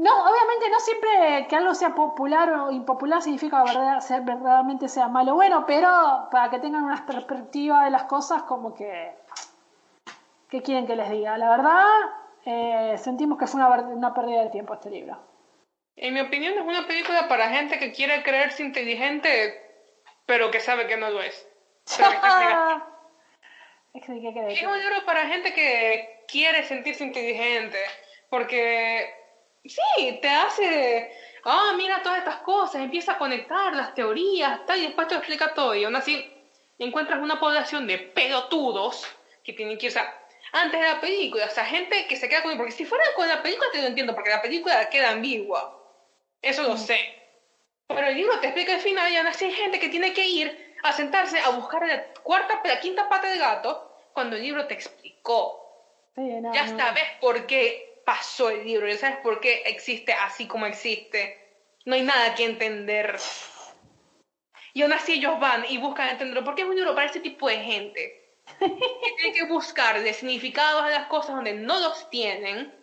No, 0.00 0.12
obviamente 0.24 0.70
no 0.70 0.80
siempre 0.80 1.46
que 1.48 1.56
algo 1.56 1.74
sea 1.74 1.94
popular 1.94 2.52
o 2.52 2.70
impopular 2.70 3.20
significa 3.20 3.64
verdad, 3.64 4.00
ser, 4.00 4.22
verdaderamente 4.22 4.88
sea 4.88 5.08
malo 5.08 5.32
o 5.32 5.34
bueno, 5.36 5.64
pero 5.66 6.28
para 6.30 6.50
que 6.50 6.60
tengan 6.60 6.84
una 6.84 7.04
perspectiva 7.04 7.84
de 7.84 7.90
las 7.90 8.04
cosas, 8.04 8.42
como 8.44 8.74
que 8.74 9.16
¿Qué 10.50 10.62
quieren 10.62 10.86
que 10.86 10.96
les 10.96 11.10
diga? 11.10 11.36
La 11.36 11.50
verdad, 11.50 11.84
eh, 12.46 12.96
sentimos 12.96 13.38
que 13.38 13.46
fue 13.46 13.60
una, 13.60 13.68
una 13.68 14.14
pérdida 14.14 14.44
de 14.44 14.50
tiempo 14.50 14.74
este 14.74 14.90
libro. 14.90 15.18
En 15.96 16.14
mi 16.14 16.20
opinión 16.20 16.54
es 16.54 16.64
una 16.64 16.86
película 16.86 17.28
para 17.28 17.50
gente 17.50 17.78
que 17.78 17.92
quiere 17.92 18.22
creerse 18.22 18.62
inteligente, 18.62 19.62
pero 20.24 20.50
que 20.50 20.60
sabe 20.60 20.86
que 20.86 20.96
no 20.96 21.10
lo 21.10 21.20
es. 21.20 21.46
es, 21.86 21.98
es 23.94 24.08
un 24.08 24.22
libro 24.78 25.04
para 25.04 25.26
gente 25.26 25.52
que 25.52 26.24
quiere 26.28 26.64
sentirse 26.64 27.04
inteligente, 27.04 27.78
porque 28.30 29.12
sí, 29.68 30.18
te 30.20 30.28
hace, 30.28 31.12
ah, 31.44 31.74
mira 31.76 32.02
todas 32.02 32.18
estas 32.18 32.36
cosas, 32.38 32.82
empieza 32.82 33.12
a 33.12 33.18
conectar 33.18 33.74
las 33.74 33.94
teorías, 33.94 34.64
tal, 34.66 34.78
y 34.78 34.86
después 34.86 35.08
te 35.08 35.14
explica 35.14 35.54
todo, 35.54 35.74
y 35.74 35.84
aún 35.84 35.96
así 35.96 36.32
encuentras 36.78 37.20
una 37.20 37.40
población 37.40 37.86
de 37.86 37.98
pelotudos 37.98 39.06
que 39.42 39.52
tienen 39.52 39.78
que, 39.78 39.88
o 39.88 39.92
antes 40.52 40.80
de 40.80 40.86
la 40.86 41.00
película. 41.00 41.46
O 41.46 41.50
sea, 41.50 41.64
gente 41.64 42.06
que 42.06 42.16
se 42.16 42.28
queda 42.28 42.42
con... 42.42 42.56
Porque 42.56 42.72
si 42.72 42.84
fuera 42.84 43.04
con 43.16 43.28
la 43.28 43.42
película 43.42 43.70
te 43.72 43.80
lo 43.80 43.88
entiendo, 43.88 44.14
porque 44.14 44.30
la 44.30 44.42
película 44.42 44.88
queda 44.88 45.10
ambigua. 45.10 45.74
Eso 46.40 46.62
lo 46.62 46.76
sé. 46.76 46.98
Pero 47.86 48.06
el 48.06 48.16
libro 48.16 48.38
te 48.40 48.48
explica 48.48 48.74
el 48.74 48.80
final 48.80 49.10
y 49.12 49.16
aún 49.16 49.26
así 49.26 49.46
hay 49.46 49.52
gente 49.52 49.80
que 49.80 49.88
tiene 49.88 50.12
que 50.12 50.26
ir 50.26 50.76
a 50.82 50.92
sentarse 50.92 51.38
a 51.40 51.50
buscar 51.50 51.86
la 51.86 52.12
cuarta, 52.22 52.60
la 52.64 52.80
quinta 52.80 53.08
pata 53.08 53.28
del 53.28 53.38
gato 53.38 53.90
cuando 54.12 54.36
el 54.36 54.42
libro 54.42 54.66
te 54.66 54.74
explicó. 54.74 55.64
ya 56.16 56.68
sabes 56.76 57.04
por 57.20 57.46
qué 57.46 57.87
pasó 58.08 58.48
el 58.48 58.64
libro, 58.64 58.88
ya 58.88 58.96
sabes 58.96 59.18
por 59.18 59.38
qué 59.38 59.64
existe 59.66 60.14
así 60.14 60.46
como 60.46 60.64
existe. 60.64 61.36
No 61.84 61.94
hay 61.94 62.00
nada 62.00 62.34
que 62.34 62.46
entender. 62.46 63.18
Y 64.72 64.80
aún 64.80 64.94
así 64.94 65.12
ellos 65.12 65.38
van 65.38 65.66
y 65.68 65.76
buscan 65.76 66.08
entenderlo, 66.08 66.42
porque 66.42 66.62
es 66.62 66.68
un 66.68 66.74
libro 66.74 66.94
para 66.94 67.08
ese 67.08 67.20
tipo 67.20 67.48
de 67.48 67.58
gente 67.58 68.40
que 68.58 69.12
tienen 69.18 69.34
que 69.34 69.44
buscarle 69.44 70.14
significados 70.14 70.84
a 70.84 70.88
las 70.88 71.06
cosas 71.08 71.36
donde 71.36 71.52
no 71.52 71.78
los 71.80 72.08
tienen, 72.08 72.74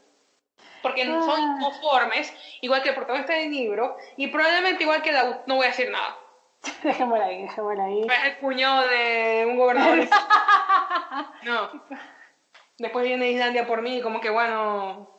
porque 0.83 1.05
no 1.05 1.25
son 1.25 1.39
ah. 1.39 1.55
inconformes, 1.57 2.31
igual 2.61 2.83
que 2.83 2.89
el 2.89 2.95
protagonista 2.95 3.33
del 3.33 3.49
libro, 3.49 3.97
y 4.17 4.27
probablemente 4.27 4.83
igual 4.83 5.01
que 5.01 5.11
la... 5.11 5.41
no 5.47 5.55
voy 5.55 5.65
a 5.65 5.69
decir 5.69 5.89
nada. 5.89 6.19
Dejémoslo 6.83 7.25
ahí, 7.25 7.41
dejémoslo 7.41 7.83
ahí. 7.83 8.01
Es 8.01 8.23
el 8.25 8.37
cuñado 8.37 8.87
de 8.89 9.45
un 9.47 9.57
gobernador. 9.57 10.07
no. 11.45 11.71
Después 12.77 13.05
viene 13.05 13.31
Islandia 13.31 13.65
por 13.65 13.81
mí, 13.81 14.01
como 14.03 14.21
que 14.21 14.29
bueno... 14.29 15.14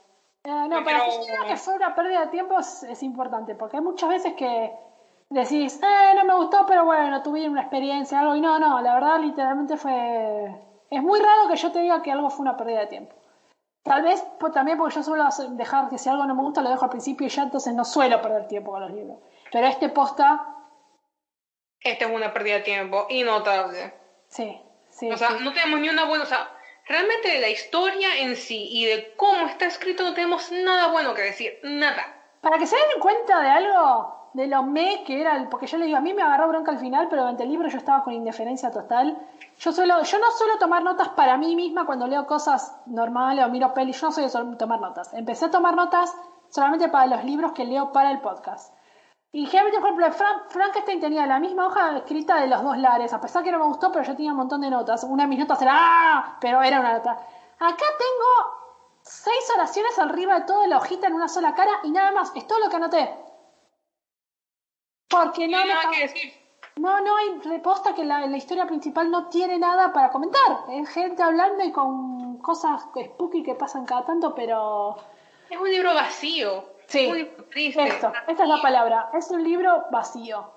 Ah, 0.48 0.66
no, 0.68 0.84
para 0.84 1.04
que 1.04 1.48
que 1.48 1.56
fue 1.56 1.74
una 1.74 1.94
pérdida 1.94 2.20
de 2.20 2.26
tiempo 2.28 2.58
es 2.58 3.02
importante, 3.02 3.54
porque 3.54 3.78
hay 3.78 3.82
muchas 3.82 4.08
veces 4.08 4.34
que 4.34 4.72
decís, 5.28 5.80
eh, 5.82 6.14
no 6.14 6.24
me 6.24 6.34
gustó, 6.34 6.64
pero 6.66 6.84
bueno, 6.84 7.22
tuve 7.22 7.48
una 7.48 7.62
experiencia, 7.62 8.20
algo, 8.20 8.36
y 8.36 8.40
no, 8.40 8.58
no, 8.58 8.80
la 8.80 8.94
verdad 8.94 9.18
literalmente 9.20 9.76
fue... 9.76 10.54
Es 10.88 11.02
muy 11.02 11.18
raro 11.18 11.48
que 11.48 11.56
yo 11.56 11.72
te 11.72 11.80
diga 11.80 12.00
que 12.02 12.12
algo 12.12 12.30
fue 12.30 12.42
una 12.42 12.56
pérdida 12.56 12.80
de 12.80 12.86
tiempo. 12.86 13.14
Tal 13.82 14.02
vez 14.02 14.24
pues, 14.38 14.52
también 14.52 14.78
porque 14.78 14.94
yo 14.94 15.02
suelo 15.02 15.28
dejar 15.50 15.88
que 15.88 15.98
si 15.98 16.08
algo 16.08 16.26
no 16.26 16.34
me 16.34 16.42
gusta 16.42 16.62
lo 16.62 16.70
dejo 16.70 16.84
al 16.84 16.90
principio 16.90 17.26
y 17.26 17.30
ya 17.30 17.42
entonces 17.42 17.74
no 17.74 17.84
suelo 17.84 18.22
perder 18.22 18.46
tiempo 18.46 18.70
con 18.72 18.82
los 18.82 18.92
libros. 18.92 19.18
Pero 19.50 19.66
este 19.66 19.88
posta... 19.88 20.46
Este 21.80 22.04
es 22.04 22.10
una 22.10 22.32
pérdida 22.32 22.56
de 22.56 22.60
tiempo 22.62 23.06
y 23.08 23.22
notable. 23.22 23.94
Sí, 24.28 24.60
sí. 24.90 25.10
O 25.10 25.16
sea, 25.16 25.30
no 25.40 25.52
tenemos 25.52 25.80
ni 25.80 25.88
una 25.88 26.04
buena... 26.04 26.24
O 26.24 26.26
sea, 26.26 26.48
realmente 26.88 27.28
de 27.28 27.40
la 27.40 27.48
historia 27.48 28.18
en 28.18 28.36
sí 28.36 28.68
y 28.70 28.86
de 28.86 29.14
cómo 29.16 29.46
está 29.46 29.66
escrito 29.66 30.02
no 30.02 30.14
tenemos 30.14 30.50
nada 30.52 30.88
bueno 30.88 31.14
que 31.14 31.22
decir. 31.22 31.58
Nada. 31.62 32.02
Para 32.40 32.58
que 32.58 32.66
se 32.66 32.76
den 32.76 33.00
cuenta 33.00 33.40
de 33.40 33.48
algo, 33.48 34.30
de 34.34 34.46
lo 34.46 34.62
me 34.62 35.02
que 35.04 35.20
era, 35.20 35.36
el, 35.36 35.48
porque 35.48 35.66
yo 35.66 35.78
le 35.78 35.86
digo, 35.86 35.98
a 35.98 36.00
mí 36.00 36.14
me 36.14 36.22
agarró 36.22 36.48
bronca 36.48 36.70
al 36.70 36.78
final, 36.78 37.08
pero 37.08 37.22
durante 37.22 37.42
el 37.42 37.48
libro 37.48 37.68
yo 37.68 37.78
estaba 37.78 38.04
con 38.04 38.12
indiferencia 38.12 38.70
total. 38.70 39.18
Yo 39.58 39.72
suelo, 39.72 40.02
yo 40.02 40.18
no 40.18 40.30
suelo 40.30 40.58
tomar 40.58 40.82
notas 40.82 41.08
para 41.10 41.36
mí 41.36 41.56
misma 41.56 41.86
cuando 41.86 42.06
leo 42.06 42.26
cosas 42.26 42.76
normales 42.86 43.44
o 43.44 43.48
miro 43.48 43.74
pelis, 43.74 44.00
yo 44.00 44.08
no 44.08 44.12
soy 44.12 44.24
de 44.24 44.56
tomar 44.56 44.80
notas. 44.80 45.12
Empecé 45.14 45.46
a 45.46 45.50
tomar 45.50 45.74
notas 45.74 46.14
solamente 46.50 46.88
para 46.88 47.06
los 47.06 47.24
libros 47.24 47.52
que 47.52 47.64
leo 47.64 47.92
para 47.92 48.10
el 48.10 48.20
podcast. 48.20 48.75
Y 49.36 49.44
generalmente, 49.44 49.80
por 49.80 49.90
ejemplo, 49.90 50.12
Frank, 50.12 50.48
Frankenstein 50.48 50.98
tenía 50.98 51.26
la 51.26 51.38
misma 51.38 51.66
hoja 51.66 51.98
escrita 51.98 52.40
de 52.40 52.46
los 52.46 52.62
dos 52.62 52.78
lares, 52.78 53.12
a 53.12 53.20
pesar 53.20 53.44
que 53.44 53.52
no 53.52 53.58
me 53.58 53.66
gustó, 53.66 53.92
pero 53.92 54.02
yo 54.02 54.16
tenía 54.16 54.30
un 54.30 54.38
montón 54.38 54.62
de 54.62 54.70
notas. 54.70 55.04
Una 55.04 55.24
de 55.24 55.28
mis 55.28 55.38
notas 55.38 55.60
era 55.60 55.72
¡Ah! 55.74 56.38
Pero 56.40 56.62
era 56.62 56.80
una 56.80 56.94
nota. 56.94 57.10
Acá 57.10 57.84
tengo 57.98 59.02
seis 59.02 59.52
oraciones 59.54 59.98
arriba 59.98 60.40
de 60.40 60.46
toda 60.46 60.66
la 60.66 60.78
hojita 60.78 61.08
en 61.08 61.12
una 61.12 61.28
sola 61.28 61.54
cara 61.54 61.70
y 61.84 61.90
nada 61.90 62.12
más. 62.12 62.32
Es 62.34 62.46
todo 62.46 62.60
lo 62.60 62.70
que 62.70 62.76
anoté. 62.76 63.14
Porque 65.06 65.46
no, 65.48 65.58
no, 66.76 67.00
no 67.02 67.16
hay 67.18 67.38
reposta 67.40 67.94
que 67.94 68.04
la, 68.04 68.26
la, 68.26 68.38
historia 68.38 68.66
principal 68.66 69.10
no 69.10 69.28
tiene 69.28 69.58
nada 69.58 69.92
para 69.92 70.08
comentar. 70.08 70.64
Es 70.70 70.88
gente 70.88 71.22
hablando 71.22 71.62
y 71.62 71.72
con 71.72 72.38
cosas 72.38 72.84
spooky 72.84 73.42
que 73.42 73.54
pasan 73.54 73.84
cada 73.84 74.06
tanto, 74.06 74.34
pero. 74.34 74.96
Es 75.50 75.60
un 75.60 75.70
libro 75.70 75.92
vacío. 75.92 76.75
Sí. 76.86 77.08
Muy 77.08 77.24
triste. 77.50 77.82
Esto, 77.82 78.12
esta 78.28 78.42
es 78.42 78.48
la 78.48 78.60
palabra. 78.62 79.10
Es 79.14 79.30
un 79.30 79.42
libro 79.42 79.86
vacío. 79.90 80.52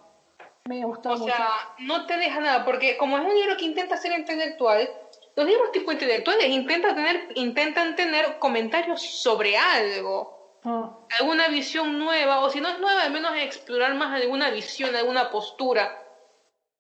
Me 0.66 0.84
gustó 0.84 1.10
mucho. 1.10 1.24
O 1.24 1.28
sea, 1.28 1.50
no 1.80 2.06
te 2.06 2.18
deja 2.18 2.40
nada, 2.40 2.66
porque 2.66 2.98
como 2.98 3.18
es 3.18 3.26
un 3.26 3.34
libro 3.34 3.58
que 3.58 3.66
intenta 3.66 3.98
ser 3.98 4.18
intelectual, 4.18 4.90
los 5.36 5.46
libros 5.46 5.72
tipo 5.72 5.92
intelectuales 5.92 6.48
intentan 6.48 6.96
tener, 6.96 7.30
intentan 7.36 7.96
tener 7.96 8.38
comentarios 8.40 9.02
sobre 9.02 9.58
algo. 9.58 10.40
Ah. 10.66 10.92
alguna 11.18 11.48
visión 11.48 11.98
nueva, 11.98 12.42
o 12.42 12.50
si 12.50 12.60
no 12.60 12.68
es 12.68 12.80
nueva, 12.80 13.04
al 13.04 13.12
menos 13.12 13.32
explorar 13.38 13.96
más 13.96 14.14
alguna 14.14 14.50
visión, 14.50 14.94
alguna 14.94 15.32
postura, 15.32 16.04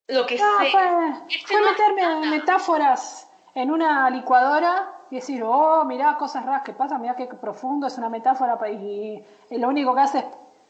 lo 0.07 0.25
que 0.25 0.35
ah, 0.35 0.57
sea. 0.59 1.25
Fue, 1.47 1.61
meterme 1.61 2.27
metáforas 2.27 3.29
en 3.55 3.71
una 3.71 4.09
licuadora 4.09 4.98
y 5.11 5.15
decir, 5.15 5.43
oh, 5.43 5.83
mirá 5.85 6.17
cosas 6.17 6.45
raras 6.45 6.63
que 6.63 6.73
pasan, 6.73 7.01
mirá 7.01 7.15
qué 7.15 7.25
profundo 7.25 7.87
es 7.87 7.97
una 7.97 8.09
metáfora 8.09 8.57
y, 8.69 9.23
lo 9.51 9.67
único 9.67 9.95
que 9.95 10.01
hace 10.01 10.19
es 10.19 10.25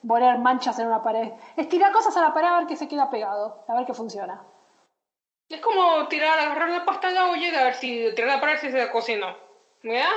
poner 0.07 0.39
manchas 0.39 0.79
en 0.79 0.87
una 0.87 1.01
pared. 1.01 1.33
Es 1.57 1.67
tirar 1.67 1.91
cosas 1.91 2.15
a 2.15 2.21
la 2.21 2.33
pared 2.33 2.47
a 2.47 2.57
ver 2.59 2.67
qué 2.67 2.75
se 2.75 2.87
queda 2.87 3.09
pegado, 3.09 3.65
a 3.67 3.73
ver 3.75 3.85
qué 3.85 3.93
funciona. 3.93 4.41
Es 5.49 5.59
como 5.61 6.07
tirar, 6.07 6.39
agarrar 6.39 6.69
la 6.69 6.85
pasta 6.85 7.07
de 7.07 7.15
la 7.15 7.25
olla 7.29 7.47
y 7.47 7.55
a 7.55 7.63
ver 7.63 7.73
si 7.73 8.13
tirar 8.15 8.35
la 8.35 8.39
pared 8.39 8.59
si 8.59 8.71
se 8.71 8.91
cocinó. 8.91 9.35
¿Mira? 9.81 10.07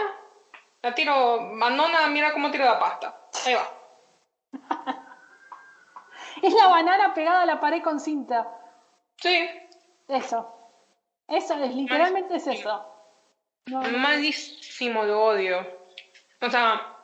La 0.82 0.94
tiro, 0.94 1.40
Manona, 1.40 2.08
mira 2.08 2.32
cómo 2.32 2.50
tira 2.50 2.66
la 2.66 2.78
pasta. 2.78 3.16
Ahí 3.46 3.54
va. 3.54 3.68
es 6.42 6.54
la 6.54 6.68
banana 6.68 7.14
pegada 7.14 7.42
a 7.42 7.46
la 7.46 7.60
pared 7.60 7.82
con 7.82 7.98
cinta. 7.98 8.48
Sí. 9.16 9.48
Eso. 10.08 10.52
Eso 11.28 11.54
es, 11.54 11.74
literalmente 11.74 12.36
es 12.36 12.46
eso. 12.46 12.91
Malísimo, 13.66 15.04
lo 15.04 15.24
odio. 15.24 15.66
O 16.40 16.50
sea, 16.50 16.96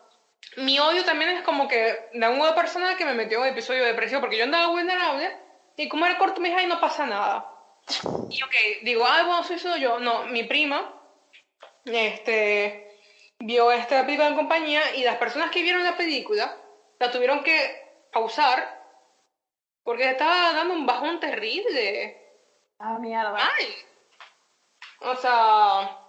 mi 0.57 0.79
odio 0.79 1.05
también 1.05 1.31
es 1.31 1.43
como 1.43 1.69
que 1.69 2.09
de 2.13 2.29
una 2.29 2.55
persona 2.55 2.97
que 2.97 3.05
me 3.05 3.15
metió 3.15 3.39
en 3.39 3.43
un 3.45 3.49
episodio 3.51 3.83
de 3.83 3.93
depresión 3.93 4.21
porque 4.21 4.37
yo 4.37 4.45
andaba 4.45 4.69
vulnerable 4.69 5.37
y 5.77 5.89
como 5.89 6.07
era 6.07 6.19
corto 6.19 6.41
me 6.41 6.49
dije, 6.49 6.61
ay, 6.61 6.67
no 6.67 6.81
pasa 6.81 7.07
nada. 7.07 7.55
Y 8.29 8.43
ok, 8.43 8.55
digo, 8.83 9.07
ay, 9.09 9.25
bueno, 9.25 9.45
soy 9.45 9.59
solo 9.59 9.77
yo. 9.77 10.01
No, 10.01 10.25
mi 10.25 10.45
prima, 10.45 10.93
este, 11.85 12.99
vio 13.39 13.71
esta 13.71 14.05
película 14.05 14.29
en 14.29 14.35
compañía 14.35 14.97
y 14.97 15.05
las 15.05 15.17
personas 15.17 15.51
que 15.51 15.63
vieron 15.63 15.85
la 15.85 15.97
película 15.97 16.57
la 16.99 17.11
tuvieron 17.11 17.45
que 17.45 18.09
pausar 18.13 18.79
porque 19.85 20.11
estaba 20.11 20.53
dando 20.53 20.75
un 20.75 20.85
bajón 20.85 21.21
terrible. 21.21 22.21
Ah, 22.79 22.99
mierda. 22.99 23.37
Ay. 23.37 23.75
O 25.01 25.15
sea, 25.15 26.08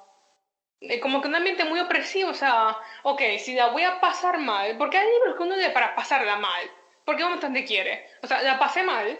como 1.01 1.21
que 1.21 1.27
un 1.27 1.35
ambiente 1.35 1.65
muy 1.65 1.79
opresivo, 1.79 2.31
o 2.31 2.33
sea, 2.33 2.77
ok, 3.03 3.21
si 3.39 3.53
la 3.53 3.67
voy 3.67 3.83
a 3.83 3.99
pasar 3.99 4.37
mal, 4.37 4.77
porque 4.77 4.97
hay 4.97 5.09
libros 5.09 5.35
que 5.35 5.43
uno 5.43 5.55
lee 5.55 5.69
para 5.73 5.93
pasarla 5.95 6.37
mal, 6.37 6.71
porque 7.05 7.23
uno 7.23 7.39
te 7.39 7.65
quiere. 7.65 8.09
O 8.23 8.27
sea, 8.27 8.41
la 8.41 8.57
pasé 8.59 8.83
mal 8.83 9.19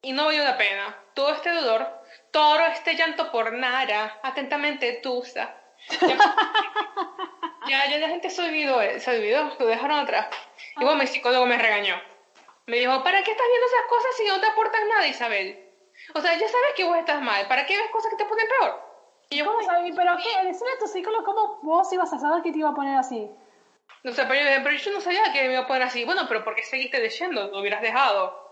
y 0.00 0.12
no 0.12 0.26
valió 0.26 0.44
la 0.44 0.56
pena. 0.56 0.96
Todo 1.14 1.32
este 1.32 1.50
dolor, 1.50 1.88
todo 2.30 2.60
este 2.66 2.94
llanto 2.94 3.32
por 3.32 3.52
nada, 3.52 4.20
atentamente 4.22 5.00
Tusa. 5.02 5.56
Ya, 7.68 7.86
ya, 7.88 7.98
la 7.98 8.08
gente 8.08 8.28
se 8.28 8.42
olvidó, 8.42 8.80
se 8.98 9.10
olvidó, 9.10 9.54
lo 9.58 9.66
dejaron 9.66 10.00
atrás. 10.00 10.26
Y 10.78 10.82
bueno, 10.84 10.98
mi 10.98 11.06
psicólogo 11.06 11.46
me 11.46 11.56
regañó. 11.56 11.94
Me 12.66 12.78
dijo, 12.78 13.04
¿para 13.04 13.22
qué 13.22 13.30
estás 13.30 13.46
viendo 13.46 13.66
esas 13.66 13.86
cosas 13.88 14.16
si 14.16 14.24
no 14.26 14.40
te 14.40 14.46
aportan 14.48 14.88
nada, 14.88 15.06
Isabel? 15.06 15.64
O 16.14 16.20
sea, 16.20 16.32
ya 16.32 16.48
sabes 16.48 16.72
que 16.76 16.84
vos 16.84 16.98
estás 16.98 17.22
mal, 17.22 17.46
¿para 17.46 17.64
qué 17.64 17.76
ves 17.76 17.90
cosas 17.92 18.10
que 18.10 18.16
te 18.16 18.24
ponen 18.24 18.48
peor? 18.48 18.91
Y 19.32 19.38
yo, 19.38 19.46
¿Cómo 19.46 19.62
sabes? 19.62 19.94
¿Pero 19.96 20.16
qué? 20.16 20.46
Decirle 20.46 20.74
a 20.74 20.78
tu 20.78 20.86
psicólogo 20.86 21.24
cómo 21.24 21.58
vos 21.62 21.90
ibas 21.92 22.12
a 22.12 22.18
saber 22.18 22.42
que 22.42 22.52
te 22.52 22.58
iba 22.58 22.68
a 22.68 22.74
poner 22.74 22.98
así. 22.98 23.30
No 24.04 24.12
sé, 24.12 24.24
pero, 24.26 24.62
pero, 24.62 24.76
yo 24.76 24.92
no 24.92 25.00
sabía 25.00 25.32
que 25.32 25.42
me 25.44 25.52
iba 25.54 25.62
a 25.62 25.66
poner 25.66 25.84
así. 25.84 26.04
Bueno, 26.04 26.22
pero 26.28 26.44
¿por 26.44 26.54
qué 26.54 26.62
seguiste 26.62 26.98
leyendo? 27.00 27.48
Lo 27.48 27.60
hubieras 27.60 27.80
dejado. 27.80 28.42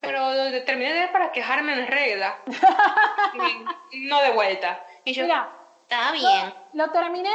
Pero 0.00 0.32
lo 0.32 0.64
terminé 0.64 0.92
de 0.92 1.08
para 1.08 1.32
quejarme 1.32 1.74
en 1.74 1.86
regla. 1.86 2.38
no 3.92 4.22
de 4.22 4.30
vuelta. 4.32 4.84
Y 5.04 5.12
yo, 5.12 5.24
Mira, 5.24 5.50
está 5.82 6.12
bien. 6.12 6.54
Lo, 6.72 6.90
terminé 6.90 7.34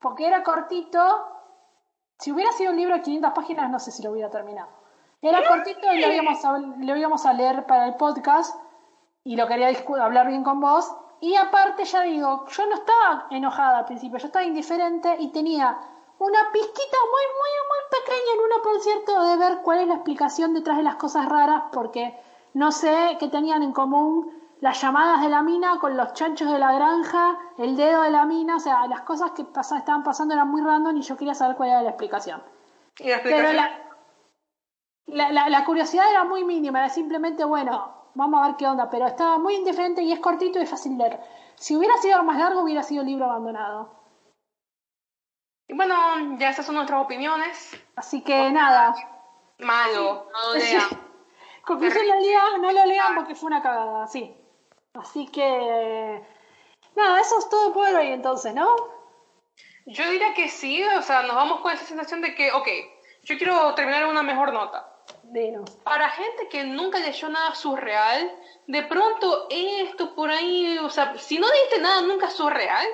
porque 0.00 0.26
era 0.26 0.42
cortito. 0.42 1.26
Si 2.18 2.32
hubiera 2.32 2.52
sido 2.52 2.70
un 2.70 2.78
libro 2.78 2.94
de 2.94 3.02
500 3.02 3.32
páginas, 3.32 3.70
no 3.70 3.78
sé 3.78 3.90
si 3.90 4.02
lo 4.02 4.12
hubiera 4.12 4.30
terminado. 4.30 4.68
Era 5.20 5.46
cortito 5.46 5.92
y 5.92 6.00
lo 6.00 6.12
íbamos, 6.12 6.44
a, 6.44 6.58
lo 6.58 6.96
íbamos 6.96 7.26
a 7.26 7.32
leer 7.34 7.66
para 7.66 7.86
el 7.86 7.96
podcast 7.96 8.54
y 9.24 9.36
lo 9.36 9.46
quería 9.48 9.70
hablar 10.00 10.28
bien 10.28 10.44
con 10.44 10.60
vos. 10.60 10.90
Y 11.20 11.36
aparte, 11.36 11.84
ya 11.84 12.02
digo, 12.02 12.46
yo 12.48 12.66
no 12.66 12.74
estaba 12.74 13.26
enojada 13.30 13.78
al 13.80 13.84
principio, 13.84 14.18
yo 14.18 14.26
estaba 14.26 14.44
indiferente 14.44 15.16
y 15.18 15.28
tenía 15.28 15.78
una 16.18 16.50
pizquita 16.50 16.96
muy, 17.10 17.26
muy, 17.38 17.52
muy 17.68 18.00
pequeña 18.00 18.32
en 18.34 18.40
uno 18.40 18.62
por 18.62 18.80
cierto 18.80 19.22
de 19.22 19.36
ver 19.36 19.58
cuál 19.62 19.80
es 19.80 19.88
la 19.88 19.94
explicación 19.94 20.54
detrás 20.54 20.78
de 20.78 20.82
las 20.82 20.96
cosas 20.96 21.26
raras, 21.26 21.64
porque 21.72 22.18
no 22.54 22.72
sé 22.72 23.16
qué 23.20 23.28
tenían 23.28 23.62
en 23.62 23.72
común 23.72 24.34
las 24.60 24.80
llamadas 24.80 25.22
de 25.22 25.28
la 25.28 25.42
mina 25.42 25.78
con 25.78 25.96
los 25.96 26.12
chanchos 26.14 26.50
de 26.50 26.58
la 26.58 26.72
granja, 26.72 27.38
el 27.58 27.76
dedo 27.76 28.02
de 28.02 28.10
la 28.10 28.24
mina, 28.24 28.56
o 28.56 28.60
sea, 28.60 28.86
las 28.86 29.02
cosas 29.02 29.32
que 29.32 29.42
estaban 29.42 30.02
pasando 30.02 30.34
eran 30.34 30.48
muy 30.48 30.62
random 30.62 30.96
y 30.96 31.02
yo 31.02 31.16
quería 31.16 31.34
saber 31.34 31.56
cuál 31.56 31.70
era 31.70 31.82
la 31.82 31.90
explicación. 31.90 32.42
¿Y 32.98 33.08
la 33.08 33.16
explicación? 33.16 33.56
Pero 35.06 35.26
la, 35.32 35.48
la 35.48 35.64
curiosidad 35.64 36.10
era 36.10 36.24
muy 36.24 36.44
mínima, 36.44 36.78
era 36.78 36.88
simplemente, 36.88 37.44
bueno, 37.44 37.99
vamos 38.14 38.40
a 38.42 38.46
ver 38.48 38.56
qué 38.56 38.66
onda, 38.66 38.90
pero 38.90 39.06
estaba 39.06 39.38
muy 39.38 39.54
indiferente 39.54 40.02
y 40.02 40.12
es 40.12 40.20
cortito 40.20 40.60
y 40.60 40.66
fácil 40.66 40.98
leer. 40.98 41.20
Si 41.56 41.76
hubiera 41.76 41.96
sido 41.98 42.22
más 42.24 42.38
largo, 42.38 42.62
hubiera 42.62 42.82
sido 42.82 43.04
libro 43.04 43.26
abandonado. 43.26 44.00
Y 45.68 45.74
bueno, 45.74 45.94
ya 46.38 46.50
esas 46.50 46.66
son 46.66 46.74
nuestras 46.74 47.02
opiniones. 47.02 47.80
Así 47.94 48.22
que 48.22 48.50
nada. 48.50 48.94
Malo, 49.58 50.28
no 50.32 50.52
lo 50.52 50.54
lean. 50.54 50.88
Conclusión 51.64 52.06
del 52.06 52.22
día, 52.22 52.42
no 52.60 52.72
lo 52.72 52.86
lean 52.86 53.14
porque 53.14 53.34
fue 53.34 53.48
una 53.48 53.62
cagada, 53.62 54.06
sí. 54.08 54.34
Así 54.94 55.28
que. 55.28 56.20
Nada, 56.96 57.20
eso 57.20 57.38
es 57.38 57.48
todo 57.48 57.72
por 57.72 57.86
hoy 57.86 58.08
entonces, 58.08 58.54
¿no? 58.54 58.74
Yo 59.86 60.10
diría 60.10 60.34
que 60.34 60.48
sí, 60.48 60.82
o 60.82 61.02
sea, 61.02 61.22
nos 61.22 61.36
vamos 61.36 61.60
con 61.60 61.72
esa 61.72 61.84
sensación 61.84 62.20
de 62.20 62.34
que, 62.34 62.50
ok, 62.52 62.68
yo 63.22 63.38
quiero 63.38 63.74
terminar 63.74 64.02
en 64.02 64.08
una 64.08 64.22
mejor 64.22 64.52
nota. 64.52 64.89
Para 65.84 66.10
gente 66.10 66.48
que 66.48 66.64
nunca 66.64 66.98
leyó 66.98 67.28
nada 67.28 67.54
surreal, 67.54 68.32
de 68.66 68.82
pronto 68.82 69.46
esto 69.50 70.14
por 70.14 70.30
ahí, 70.30 70.78
o 70.78 70.90
sea, 70.90 71.16
si 71.18 71.38
no 71.38 71.48
leíste 71.48 71.80
nada 71.80 72.02
nunca 72.02 72.30
surreal 72.30 72.86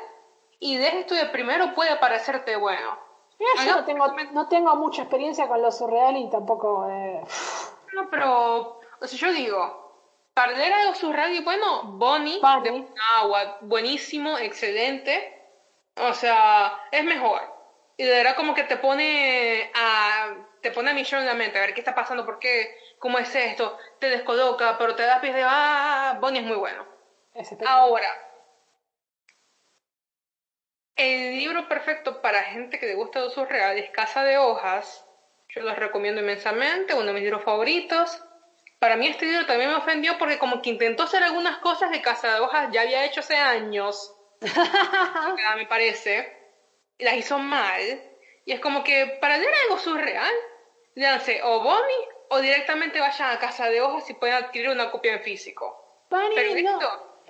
y 0.58 0.76
de 0.76 1.00
esto 1.00 1.14
de 1.14 1.26
primero 1.26 1.74
puede 1.74 1.96
parecerte 1.96 2.56
bueno. 2.56 2.98
yo 3.64 3.76
no 3.76 3.84
tengo, 3.84 4.06
no 4.32 4.48
tengo 4.48 4.76
mucha 4.76 5.02
experiencia 5.02 5.48
con 5.48 5.62
lo 5.62 5.70
surreal 5.70 6.16
y 6.16 6.30
tampoco... 6.30 6.88
Eh... 6.88 7.22
No, 7.94 8.10
pero, 8.10 8.80
o 9.00 9.06
sea, 9.06 9.18
yo 9.18 9.32
digo, 9.32 9.86
para 10.34 10.52
leer 10.52 10.72
algo 10.72 10.94
surreal 10.94 11.32
y 11.32 11.42
bueno, 11.42 11.82
Bonnie, 11.84 12.40
de 12.62 12.86
agua, 13.16 13.58
buenísimo, 13.62 14.36
excelente, 14.38 15.42
o 15.96 16.12
sea, 16.12 16.78
es 16.90 17.04
mejor. 17.04 17.40
Y 17.96 18.04
de 18.04 18.10
verdad 18.10 18.36
como 18.36 18.54
que 18.54 18.64
te 18.64 18.76
pone 18.76 19.70
a 19.74 20.34
te 20.66 20.72
pone 20.72 20.90
a 20.90 20.94
millón 20.94 21.20
en 21.20 21.26
la 21.26 21.34
mente, 21.34 21.58
a 21.58 21.60
ver 21.60 21.74
qué 21.74 21.80
está 21.80 21.94
pasando, 21.94 22.26
por 22.26 22.40
qué, 22.40 22.76
cómo 22.98 23.20
es 23.20 23.32
esto, 23.32 23.78
te 24.00 24.10
descoloca, 24.10 24.76
pero 24.76 24.96
te 24.96 25.04
da 25.04 25.20
pies 25.20 25.32
de, 25.32 25.44
ah, 25.44 26.18
Bonnie 26.20 26.40
es 26.40 26.46
muy 26.46 26.56
bueno. 26.56 26.84
Ahora, 27.64 28.08
el 30.96 31.38
libro 31.38 31.68
perfecto 31.68 32.20
para 32.20 32.42
gente 32.42 32.80
que 32.80 32.86
le 32.86 32.96
gusta 32.96 33.20
los 33.20 33.34
surreal 33.34 33.78
es 33.78 33.90
Casa 33.90 34.24
de 34.24 34.38
Hojas. 34.38 35.06
Yo 35.50 35.60
los 35.60 35.76
recomiendo 35.76 36.20
inmensamente, 36.20 36.94
uno 36.94 37.04
de 37.04 37.12
mis 37.12 37.22
libros 37.22 37.44
favoritos. 37.44 38.20
Para 38.80 38.96
mí 38.96 39.06
este 39.06 39.26
libro 39.26 39.46
también 39.46 39.70
me 39.70 39.76
ofendió 39.76 40.18
porque 40.18 40.38
como 40.38 40.62
que 40.62 40.70
intentó 40.70 41.04
hacer 41.04 41.22
algunas 41.22 41.58
cosas 41.58 41.92
de 41.92 42.02
Casa 42.02 42.34
de 42.34 42.40
Hojas 42.40 42.70
ya 42.72 42.80
había 42.80 43.04
hecho 43.04 43.20
hace 43.20 43.36
años, 43.36 44.12
me 45.56 45.66
parece, 45.66 46.36
y 46.98 47.04
las 47.04 47.14
hizo 47.14 47.38
mal. 47.38 48.02
Y 48.44 48.52
es 48.52 48.58
como 48.60 48.82
que 48.82 49.18
para 49.20 49.38
leer 49.38 49.52
algo 49.64 49.78
surreal, 49.78 50.34
léanse 50.96 51.40
o 51.44 51.62
Bonnie 51.62 52.08
o 52.30 52.40
directamente 52.40 52.98
vayan 52.98 53.30
a 53.30 53.38
Casa 53.38 53.66
de 53.66 53.80
Hojas 53.80 54.10
y 54.10 54.14
pueden 54.14 54.34
adquirir 54.34 54.70
una 54.70 54.90
copia 54.90 55.12
en 55.12 55.20
físico. 55.20 56.04
Bunny, 56.10 56.62
no. 56.62 56.78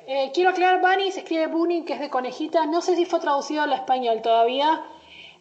Eh, 0.06 0.30
quiero 0.32 0.51
aclarar, 0.51 0.80
Bunny 0.80 1.10
se 1.12 1.20
escribe 1.20 1.48
Bunny, 1.48 1.84
que 1.84 1.94
es 1.94 2.01
de 2.01 2.09
conejita. 2.09 2.64
No 2.64 2.80
sé 2.80 2.97
si 2.97 3.05
fue 3.05 3.20
traducido 3.20 3.62
al 3.62 3.72
español 3.72 4.22
todavía. 4.22 4.84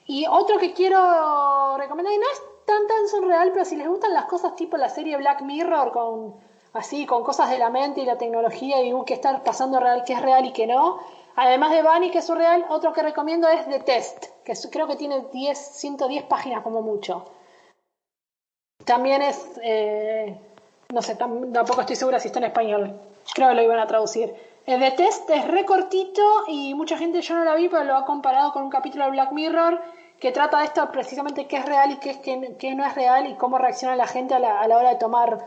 Y 0.07 0.25
otro 0.27 0.57
que 0.57 0.73
quiero 0.73 1.77
recomendar, 1.77 2.13
y 2.13 2.17
no 2.17 2.25
es 2.31 2.41
tan 2.65 2.87
tan 2.87 3.07
surreal, 3.07 3.51
pero 3.53 3.63
si 3.63 3.75
les 3.75 3.87
gustan 3.87 4.13
las 4.13 4.25
cosas 4.25 4.55
tipo 4.55 4.75
la 4.75 4.89
serie 4.89 5.17
Black 5.17 5.41
Mirror, 5.41 5.91
con 5.91 6.35
así, 6.73 7.05
con 7.05 7.23
cosas 7.23 7.49
de 7.49 7.59
la 7.59 7.69
mente 7.69 8.01
y 8.01 8.05
la 8.05 8.17
tecnología 8.17 8.83
y 8.83 8.93
uh, 8.93 9.05
qué 9.05 9.13
está 9.13 9.43
pasando 9.43 9.79
real, 9.79 10.03
qué 10.05 10.13
es 10.13 10.21
real 10.21 10.45
y 10.45 10.51
qué 10.51 10.67
no. 10.67 10.99
Además 11.35 11.71
de 11.71 11.83
Bunny, 11.83 12.11
que 12.11 12.19
es 12.19 12.25
surreal, 12.25 12.65
otro 12.69 12.91
que 12.91 13.03
recomiendo 13.03 13.47
es 13.47 13.65
The 13.67 13.79
Test, 13.79 14.25
que 14.43 14.53
creo 14.71 14.87
que 14.87 14.95
tiene 14.95 15.25
10, 15.31 15.57
110 15.57 16.23
páginas 16.23 16.63
como 16.63 16.81
mucho. 16.81 17.25
También 18.83 19.21
es, 19.21 19.51
eh, 19.63 20.37
no 20.93 21.01
sé, 21.01 21.15
tampoco 21.15 21.81
estoy 21.81 21.95
segura 21.95 22.19
si 22.19 22.27
está 22.27 22.39
en 22.39 22.45
español. 22.45 22.99
Creo 23.33 23.49
que 23.49 23.55
lo 23.55 23.61
iban 23.63 23.79
a 23.79 23.87
traducir. 23.87 24.33
El 24.65 24.79
de 24.79 24.91
Test 24.91 25.29
es 25.29 25.47
recortito 25.47 26.21
y 26.47 26.73
mucha 26.75 26.97
gente 26.97 27.21
yo 27.21 27.35
no 27.35 27.43
la 27.43 27.55
vi, 27.55 27.69
pero 27.69 27.83
lo 27.83 27.95
ha 27.95 28.05
comparado 28.05 28.51
con 28.51 28.63
un 28.63 28.69
capítulo 28.69 29.05
de 29.05 29.11
Black 29.11 29.31
Mirror 29.31 29.81
que 30.19 30.31
trata 30.31 30.59
de 30.59 30.65
esto 30.65 30.89
precisamente 30.91 31.47
qué 31.47 31.57
es 31.57 31.65
real 31.65 31.91
y 31.91 31.97
qué, 31.97 32.11
es, 32.11 32.17
qué, 32.17 32.75
no 32.75 32.85
es 32.85 32.95
real 32.95 33.27
y 33.27 33.35
cómo 33.35 33.57
reacciona 33.57 33.95
la 33.95 34.07
gente 34.07 34.33
a 34.33 34.39
la, 34.39 34.77
hora 34.77 34.89
de 34.89 34.95
tomar 34.95 35.39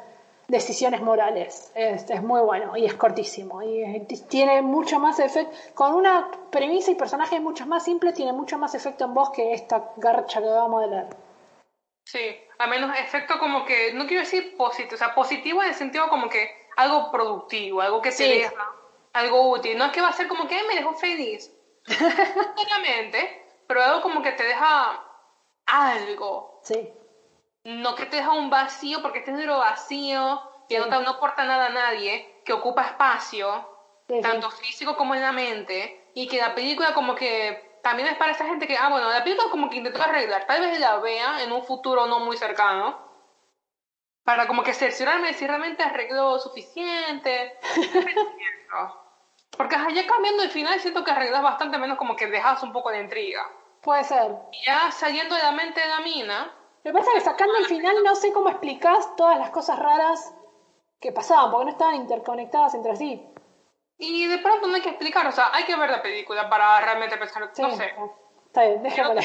decisiones 0.47 1.01
morales. 1.01 1.73
Es, 1.75 2.23
muy 2.23 2.41
bueno 2.43 2.77
y 2.77 2.85
es 2.85 2.95
cortísimo. 2.95 3.63
Y 3.63 4.05
tiene 4.29 4.63
mucho 4.63 4.99
más 4.99 5.19
efecto. 5.21 5.57
Con 5.75 5.95
una 5.95 6.29
premisa 6.51 6.91
y 6.91 6.95
personajes 6.97 7.41
mucho 7.41 7.67
más 7.67 7.85
simples, 7.85 8.15
tiene 8.15 8.33
mucho 8.33 8.59
más 8.59 8.75
efecto 8.75 9.05
en 9.05 9.15
vos 9.15 9.31
que 9.31 9.53
esta 9.53 9.91
garcha 9.97 10.41
que 10.41 10.49
vamos 10.49 10.85
a 10.85 10.87
leer. 10.87 11.28
Sí, 12.09 12.41
a 12.59 12.67
menos 12.67 12.99
efecto 12.99 13.39
como 13.39 13.67
que, 13.67 13.93
no 13.93 14.07
quiero 14.07 14.23
decir 14.23 14.57
positivo, 14.57 14.95
o 14.95 14.97
sea, 14.97 15.15
positivo 15.15 15.63
en 15.63 15.69
el 15.69 15.75
sentido 15.75 16.09
como 16.09 16.31
que 16.31 16.51
algo 16.75 17.11
productivo, 17.11 17.83
algo 17.83 18.01
que 18.01 18.13
te 18.13 18.27
deja, 18.27 18.55
algo 19.13 19.51
útil. 19.51 19.77
No 19.77 19.85
es 19.85 19.93
que 19.93 20.01
va 20.01 20.09
a 20.09 20.15
ser 20.15 20.27
como 20.27 20.49
que 20.49 20.63
me 20.63 20.77
dejó 20.77 20.95
feliz, 20.95 21.53
obviamente, 22.57 23.61
pero 23.67 23.83
algo 23.83 24.01
como 24.01 24.23
que 24.23 24.33
te 24.33 24.45
deja 24.45 25.05
algo. 25.67 26.63
Sí. 26.65 26.91
No 27.65 27.95
que 27.95 28.07
te 28.07 28.17
deja 28.17 28.33
un 28.33 28.49
vacío, 28.49 29.03
porque 29.03 29.19
este 29.19 29.33
libro 29.33 29.59
vacío, 29.59 30.41
que 30.67 30.79
no, 30.79 30.87
no 30.87 31.11
aporta 31.11 31.45
nada 31.45 31.67
a 31.67 31.71
nadie, 31.71 32.41
que 32.43 32.55
ocupa 32.55 32.87
espacio, 32.87 33.69
tanto 34.23 34.51
físico 34.51 34.97
como 34.97 35.15
en 35.15 35.21
la 35.21 35.33
mente, 35.33 36.09
y 36.15 36.27
que 36.27 36.39
la 36.39 36.55
película 36.55 36.95
como 36.95 37.15
que 37.15 37.68
también 37.89 38.10
es 38.10 38.19
para 38.19 38.32
esa 38.32 38.44
gente 38.44 38.66
que, 38.66 38.77
ah, 38.77 38.90
bueno, 38.90 39.09
la 39.09 39.24
película 39.24 39.48
como 39.51 39.70
que 39.70 39.78
intentó 39.78 40.02
arreglar, 40.02 40.47
tal 40.47 40.60
vez 40.60 40.78
la 40.78 40.98
vea 40.98 41.43
en 41.43 41.51
un 41.51 41.65
futuro 41.65 42.06
no 42.06 42.20
muy 42.20 42.36
cercano, 42.36 42.98
para 44.24 44.47
como 44.47 44.62
que 44.62 44.74
cerciorarme 44.74 45.32
si 45.32 45.47
realmente 45.47 45.82
arregló 45.82 46.39
suficiente. 46.39 47.59
Porque 49.56 49.77
ya 49.94 50.06
cambiando 50.06 50.43
el 50.43 50.51
final 50.51 50.78
siento 50.81 51.02
que 51.02 51.12
arreglas 51.12 51.43
bastante 51.43 51.78
menos 51.78 51.97
como 51.97 52.15
que 52.15 52.27
dejas 52.27 52.62
un 52.62 52.73
poco 52.73 52.90
de 52.90 53.01
intriga. 53.01 53.43
Puede 53.81 54.05
ser. 54.05 54.36
Ya 54.66 54.90
saliendo 54.90 55.35
de 55.35 55.43
la 55.43 55.52
mente 55.52 55.81
de 55.81 55.89
la 55.89 56.01
mina. 56.01 56.55
Lo 56.85 56.93
que 56.93 56.98
pasa 56.98 57.10
es 57.12 57.15
que 57.15 57.31
sacando 57.31 57.56
el 57.56 57.65
final 57.65 57.97
no 58.05 58.15
sé 58.16 58.35
cómo 58.35 58.51
explicás 58.51 59.16
todas 59.16 59.39
las 59.39 59.48
cosas 59.48 59.78
raras 59.78 60.35
que 61.01 61.10
pasaban, 61.10 61.51
porque 61.51 61.65
no 61.65 61.70
estaban 61.70 61.94
interconectadas 61.94 62.74
entre 62.74 62.97
sí. 62.97 63.27
Y 63.99 64.27
de 64.27 64.39
pronto 64.39 64.69
no 64.69 64.77
hay 64.77 64.81
que 64.81 64.91
explicar, 64.91 65.27
o 65.27 65.33
sea, 65.33 65.51
hay 65.53 65.65
que 65.65 65.77
ver 65.77 65.91
la 65.91 66.01
película 66.01 66.49
para 66.49 66.81
realmente 66.81 67.16
pensar, 67.16 67.51
no 67.59 67.70
sé. 67.77 67.95
Está 68.47 68.62
bien, 68.62 68.83
déjame 68.83 69.20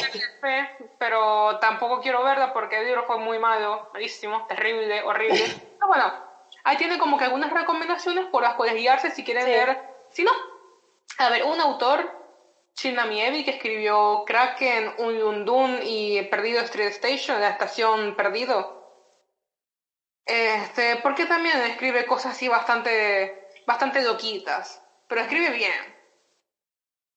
pero 0.98 1.60
tampoco 1.60 2.02
quiero 2.02 2.24
verla 2.24 2.52
porque 2.52 2.80
el 2.80 2.86
libro 2.88 3.06
fue 3.06 3.18
muy 3.18 3.40
malo, 3.40 3.90
malísimo, 3.94 4.46
terrible, 4.48 5.02
horrible. 5.04 5.40
pero 5.80 5.88
bueno, 5.88 6.14
ahí 6.64 6.78
tiene 6.78 6.98
como 6.98 7.18
que 7.18 7.26
algunas 7.26 7.54
recomendaciones 7.54 8.26
por 8.26 8.44
las 8.44 8.56
cuales 8.56 8.76
guiarse 8.76 9.12
si 9.12 9.24
quieren 9.24 9.46
ver. 9.46 9.80
Si 10.10 10.24
no, 10.24 10.32
a 11.18 11.30
ver, 11.30 11.44
un 11.44 11.60
autor, 11.60 12.12
Shinamievi, 12.76 13.44
que 13.44 13.52
escribió 13.52 14.24
Kraken, 14.26 14.96
Un 14.98 15.20
Lundun 15.20 15.80
y 15.84 16.24
Perdido 16.24 16.62
Street 16.62 16.88
Station, 16.88 17.40
la 17.40 17.50
estación 17.50 18.16
Perdido. 18.16 18.82
Este, 20.26 20.98
porque 20.98 21.26
también 21.26 21.60
escribe 21.62 22.06
cosas 22.06 22.34
así 22.34 22.48
bastante, 22.48 23.43
bastante 23.66 24.02
loquitas, 24.02 24.82
pero 25.08 25.22
escribe 25.22 25.52
bien. 25.52 25.94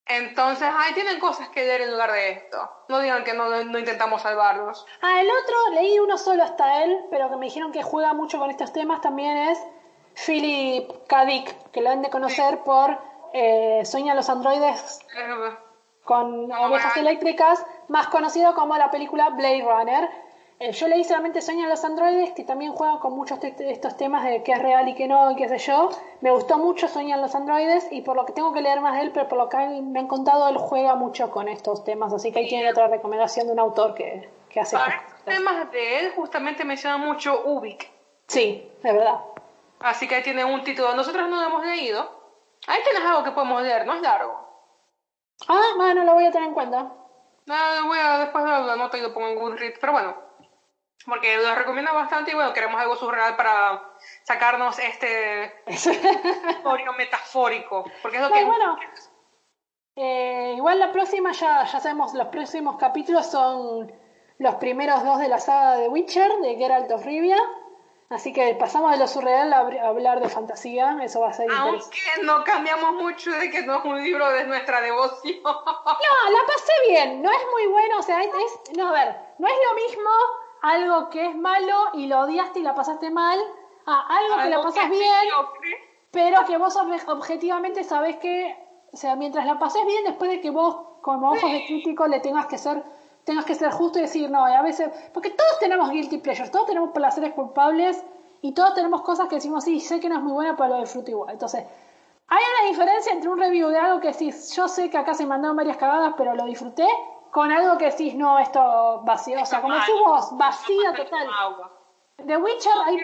Entonces, 0.09 0.69
ahí 0.73 0.95
tienen 0.95 1.19
cosas 1.19 1.49
que 1.49 1.65
leer 1.65 1.81
en 1.81 1.91
lugar 1.91 2.13
de 2.13 2.31
esto. 2.31 2.71
No 2.89 3.01
digan 3.01 3.25
que 3.25 3.35
no, 3.35 3.65
no, 3.65 3.79
intentamos 3.79 4.23
salvarlos. 4.23 4.87
Ah, 5.03 5.21
el 5.21 5.29
otro, 5.29 5.57
leí 5.75 5.99
uno 5.99 6.17
solo 6.17 6.45
hasta 6.45 6.85
él, 6.85 6.97
pero 7.11 7.29
que 7.29 7.37
me 7.37 7.47
dijeron 7.47 7.73
que 7.73 7.83
juega 7.83 8.13
mucho 8.13 8.39
con 8.39 8.51
estos 8.51 8.73
temas 8.73 9.01
también 9.01 9.37
es 9.37 9.59
Philip 10.15 10.89
K. 11.09 11.25
Dick, 11.25 11.71
que 11.73 11.81
lo 11.81 11.91
han 11.91 12.03
de 12.03 12.11
conocer 12.11 12.61
por 12.61 12.99
eh, 13.33 13.83
Sueña 13.85 14.15
los 14.15 14.29
androides 14.31 15.01
con 16.05 16.53
ovejas 16.53 16.97
eléctricas, 16.97 17.67
más 17.89 18.07
conocido 18.07 18.55
como 18.55 18.77
la 18.79 18.93
película 18.93 19.31
Blade 19.31 19.63
Runner, 19.63 20.09
eh, 20.59 20.73
yo 20.73 20.89
leí 20.89 21.05
solamente 21.05 21.43
Sueñan 21.43 21.69
los 21.69 21.85
androides, 21.85 22.33
que 22.33 22.43
también 22.43 22.73
juegan 22.73 22.99
con 22.99 23.13
muchos 23.13 23.39
de 23.41 23.55
estos 23.71 23.97
temas 23.99 24.25
de 24.25 24.43
qué 24.43 24.53
es 24.53 24.59
real 24.59 24.89
y 24.89 24.95
qué 24.95 25.07
no, 25.07 25.31
y 25.31 25.37
qué 25.37 25.49
sé 25.49 25.59
yo. 25.59 25.91
Me 26.23 26.31
gustó 26.31 26.57
mucho 26.57 26.89
Sueñan 26.89 27.21
los 27.21 27.35
androides, 27.35 27.89
y 27.91 28.01
por 28.01 28.17
lo 28.17 28.25
que 28.25 28.33
tengo 28.33 28.55
que 28.55 28.63
leer 28.63 28.81
más 28.81 28.95
de 28.95 29.03
él, 29.03 29.11
pero 29.13 29.29
por 29.29 29.37
lo 29.37 29.51
que 29.51 29.59
me 29.59 30.01
han 30.01 30.09
contado, 30.09 30.49
él 30.49 30.57
juega 30.57 30.95
mucho 30.95 31.31
con 31.31 31.49
estos 31.49 31.85
temas, 31.85 32.13
así 32.15 32.33
que 32.33 32.39
ahí 32.39 32.49
tiene 32.49 32.71
otra 32.71 32.89
recomendación 32.89 33.49
de 33.49 33.53
un 33.53 33.59
autor 33.59 33.93
que, 33.95 34.31
que 34.49 34.61
hace. 34.61 34.77
Para 34.77 34.97
estos 34.97 35.25
temas 35.27 35.71
de 35.71 35.99
él, 35.99 36.13
justamente 36.17 36.65
menciona 36.65 36.97
mucho 36.97 37.43
Ubik. 37.45 37.91
Sí, 38.27 38.67
es 38.83 38.95
verdad. 38.95 39.21
Así 39.81 40.09
que 40.09 40.15
ahí 40.15 40.23
tiene 40.23 40.43
un 40.43 40.65
título. 40.65 40.95
Nosotros 40.95 41.29
no 41.29 41.37
lo 41.37 41.47
hemos 41.47 41.67
leído. 41.67 42.11
Ahí 42.67 42.81
tienes 42.83 43.03
algo 43.05 43.23
que 43.23 43.33
podemos 43.33 43.63
leer, 43.63 43.87
no 43.87 43.95
es 43.95 44.01
largo. 44.01 44.41
Ah, 45.49 45.75
bueno, 45.77 46.03
lo 46.03 46.15
voy 46.15 46.25
a 46.25 46.33
tener 46.33 46.49
en 46.49 46.55
cuenta. 46.55 46.91
No, 47.45 47.55
voy 47.87 47.99
a 47.99 48.19
después 48.21 48.43
lo 48.43 48.73
anoto 48.73 48.97
y 48.97 49.03
lo 49.03 49.13
pongo 49.13 49.29
en 49.29 49.39
Goodreads, 49.39 49.79
pero 49.79 49.93
bueno 49.93 50.26
porque 51.05 51.37
lo 51.37 51.55
recomiendo 51.55 51.95
bastante 51.95 52.33
y 52.33 52.35
bueno, 52.35 52.53
queremos 52.53 52.81
algo 52.81 52.97
surreal 52.97 53.37
para 53.37 53.83
sacarnos 54.25 54.79
este 54.79 55.63
historio 55.67 56.93
metafórico, 56.99 57.85
porque 58.03 58.17
es 58.17 58.23
lo 58.23 58.31
que... 58.31 58.45
Bueno, 58.45 58.77
eh, 59.97 60.55
igual 60.57 60.79
la 60.79 60.93
próxima 60.93 61.33
ya, 61.33 61.65
ya 61.65 61.81
sabemos, 61.81 62.13
los 62.15 62.29
próximos 62.29 62.77
capítulos 62.77 63.27
son 63.31 63.93
los 64.39 64.55
primeros 64.57 65.03
dos 65.05 65.19
de 65.21 65.29
la 65.29 65.39
saga 65.39 65.77
de 65.77 65.89
Witcher, 65.89 66.31
de 66.43 66.57
Geralt 66.57 66.91
of 66.91 67.05
Rivia, 67.05 67.39
así 68.11 68.33
que 68.33 68.55
pasamos 68.57 68.91
de 68.91 68.99
lo 68.99 69.07
surreal 69.07 69.53
a, 69.53 69.61
hablar 69.61 70.21
de 70.21 70.29
fantasía, 70.29 70.99
eso 71.03 71.21
va 71.21 71.29
a 71.29 71.33
ser 71.33 71.51
Aunque 71.51 72.01
no 72.23 72.45
cambiamos 72.45 72.95
mucho 72.95 73.31
de 73.31 73.51
que 73.51 73.63
no 73.63 73.79
es 73.79 73.85
un 73.85 74.03
libro 74.03 74.31
de 74.33 74.45
nuestra 74.45 74.81
devoción. 74.81 75.41
No, 75.43 75.53
la 75.53 76.47
pasé 76.47 76.73
bien, 76.89 77.23
no 77.23 77.31
es 77.31 77.43
muy 77.53 77.67
bueno, 77.69 77.99
o 77.99 78.03
sea, 78.03 78.23
es, 78.23 78.77
no, 78.77 78.89
a 78.89 78.93
ver, 78.93 79.17
no 79.39 79.49
es 79.49 79.55
lo 79.71 79.75
mismo 79.75 80.11
algo 80.71 81.11
que 81.11 81.27
es 81.27 81.37
malo 81.37 81.91
y 81.95 82.07
lo 82.07 82.21
odiaste 82.21 82.61
y 82.61 82.63
la 82.63 82.75
pasaste 82.75 83.11
mal, 83.11 83.39
a 83.87 84.19
algo, 84.19 84.43
que 84.43 84.51
la 84.51 84.61
pasas 84.63 84.91
bien, 84.91 85.05
pero 86.11 86.45
que 86.45 86.59
vos 86.59 86.77
objetivamente 86.77 87.85
sabés 87.85 88.17
que, 88.17 88.57
o 88.93 88.97
sea, 88.97 89.17
mientras 89.17 89.47
la 89.47 89.59
pases 89.59 89.87
bien, 89.87 90.05
después 90.05 90.31
de 90.31 90.41
que 90.41 90.51
vos, 90.51 90.77
como 91.03 91.31
ojos 91.31 91.53
de 91.53 91.65
crítico, 91.67 92.07
le 92.09 92.21
tengas 92.21 92.47
que 92.47 92.59
ser 92.59 92.83
tengas 93.27 93.45
que 93.45 93.57
ser 93.57 93.73
justo 93.73 93.99
y 93.99 94.03
decir, 94.03 94.31
no, 94.31 94.47
a 94.47 94.63
veces, 94.63 94.89
porque 95.13 95.31
todos 95.31 95.59
tenemos 95.59 95.91
guilty 95.91 96.19
pleasures, 96.19 96.53
todos 96.53 96.67
tenemos 96.67 96.91
placeres 96.91 97.35
culpables 97.35 98.03
y 98.41 98.53
todos 98.53 98.75
tenemos 98.75 99.03
cosas 99.03 99.29
que 99.29 99.35
decimos, 99.35 99.65
sí, 99.65 99.81
sé 99.81 99.99
que 99.99 100.09
no 100.09 100.15
es 100.15 100.23
muy 100.23 100.33
buena, 100.33 100.57
pero 100.57 100.69
lo 100.69 100.81
disfruto 100.81 101.11
igual. 101.11 101.33
Entonces, 101.33 101.65
hay 102.29 102.43
una 102.55 102.71
diferencia 102.71 103.13
entre 103.13 103.29
un 103.29 103.39
review 103.39 103.69
de 103.69 103.79
algo 103.79 104.01
que 104.01 104.13
decís, 104.13 104.55
yo 104.55 104.69
sé 104.69 104.91
que 104.91 104.97
acá 104.97 105.13
se 105.15 105.27
mandaron 105.27 105.57
varias 105.57 105.77
cagadas, 105.77 106.15
pero 106.17 106.37
lo 106.37 106.45
disfruté, 106.45 106.87
con 107.31 107.53
algo 107.53 107.77
que 107.79 107.87
decís, 107.87 108.15
no, 108.15 108.39
esto 108.39 109.03
vacío, 109.05 109.41
o 109.41 109.47
sea, 109.47 109.61
como 109.61 109.75
decís 109.75 109.95
vos, 110.05 110.37
vacío 110.37 110.93
total. 110.95 111.29
The 112.25 112.37
Witcher, 112.37 112.73
hay 112.85 112.99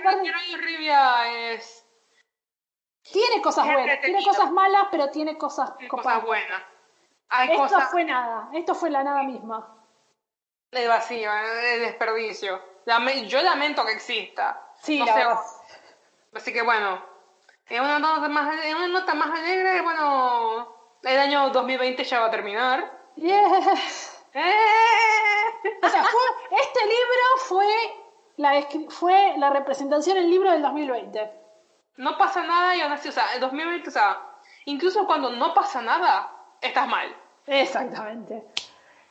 Rivia 0.57 1.53
es... 1.53 1.87
Tiene 3.03 3.43
cosas 3.43 3.67
buenas, 3.67 4.01
tiene 4.01 4.25
cosas 4.25 4.51
malas, 4.53 4.87
pero 4.91 5.11
tiene 5.11 5.37
cosas, 5.37 5.73
cosas 5.89 6.25
buenas. 6.25 6.63
esto 7.51 7.81
fue 7.91 8.05
nada, 8.05 8.49
esto 8.55 8.75
fue 8.75 8.91
la 8.91 9.03
nada 9.03 9.25
misma. 9.25 9.77
El 10.71 10.89
vacío, 10.89 11.31
el 11.75 11.81
desperdicio. 11.81 12.61
Yo 13.27 13.43
lamento 13.43 13.85
que 13.85 13.93
exista. 13.93 14.63
Sí, 14.81 14.99
la 14.99 15.41
Así 16.35 16.53
que 16.53 16.63
bueno, 16.63 17.05
en 17.67 17.83
una, 17.83 17.99
nota 17.99 18.29
más, 18.29 18.65
en 18.65 18.77
una 18.77 18.89
nota 18.89 19.15
más 19.15 19.39
alegre, 19.39 19.83
bueno, 19.83 20.75
el 21.03 21.19
año 21.19 21.51
2020 21.51 22.05
ya 22.05 22.21
va 22.21 22.27
a 22.27 22.31
terminar. 22.31 22.99
Yes. 23.17 24.12
O 24.35 25.89
sea, 25.89 26.05
este 26.63 26.81
libro 26.87 27.25
fue 27.39 27.67
la, 28.37 28.67
fue 28.89 29.35
la 29.39 29.51
representación 29.51 30.17
del 30.17 30.31
libro 30.31 30.51
del 30.51 30.63
2020. 30.63 31.31
No 31.99 32.17
pasa 32.17 32.43
nada 32.43 32.75
y 32.75 32.81
aún 32.81 32.93
así, 32.93 33.09
o 33.09 33.13
sea, 33.13 33.35
el 33.35 33.41
2020, 33.41 33.89
o 33.89 33.93
sea, 33.93 34.21
incluso 34.65 35.07
cuando 35.07 35.31
no 35.31 35.53
pasa 35.55 35.83
nada, 35.83 36.33
estás 36.61 36.89
mal. 36.89 37.15
Exactamente. 37.47 38.45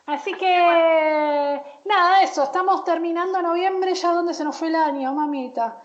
Así 0.08 0.34
que, 0.34 1.62
nada, 1.86 2.24
eso, 2.24 2.44
estamos 2.44 2.84
terminando 2.84 3.42
noviembre, 3.42 3.94
ya 3.94 4.12
donde 4.12 4.34
se 4.34 4.44
nos 4.44 4.58
fue 4.58 4.70
el 4.70 4.76
año, 4.76 5.14
mamita. 5.14 5.84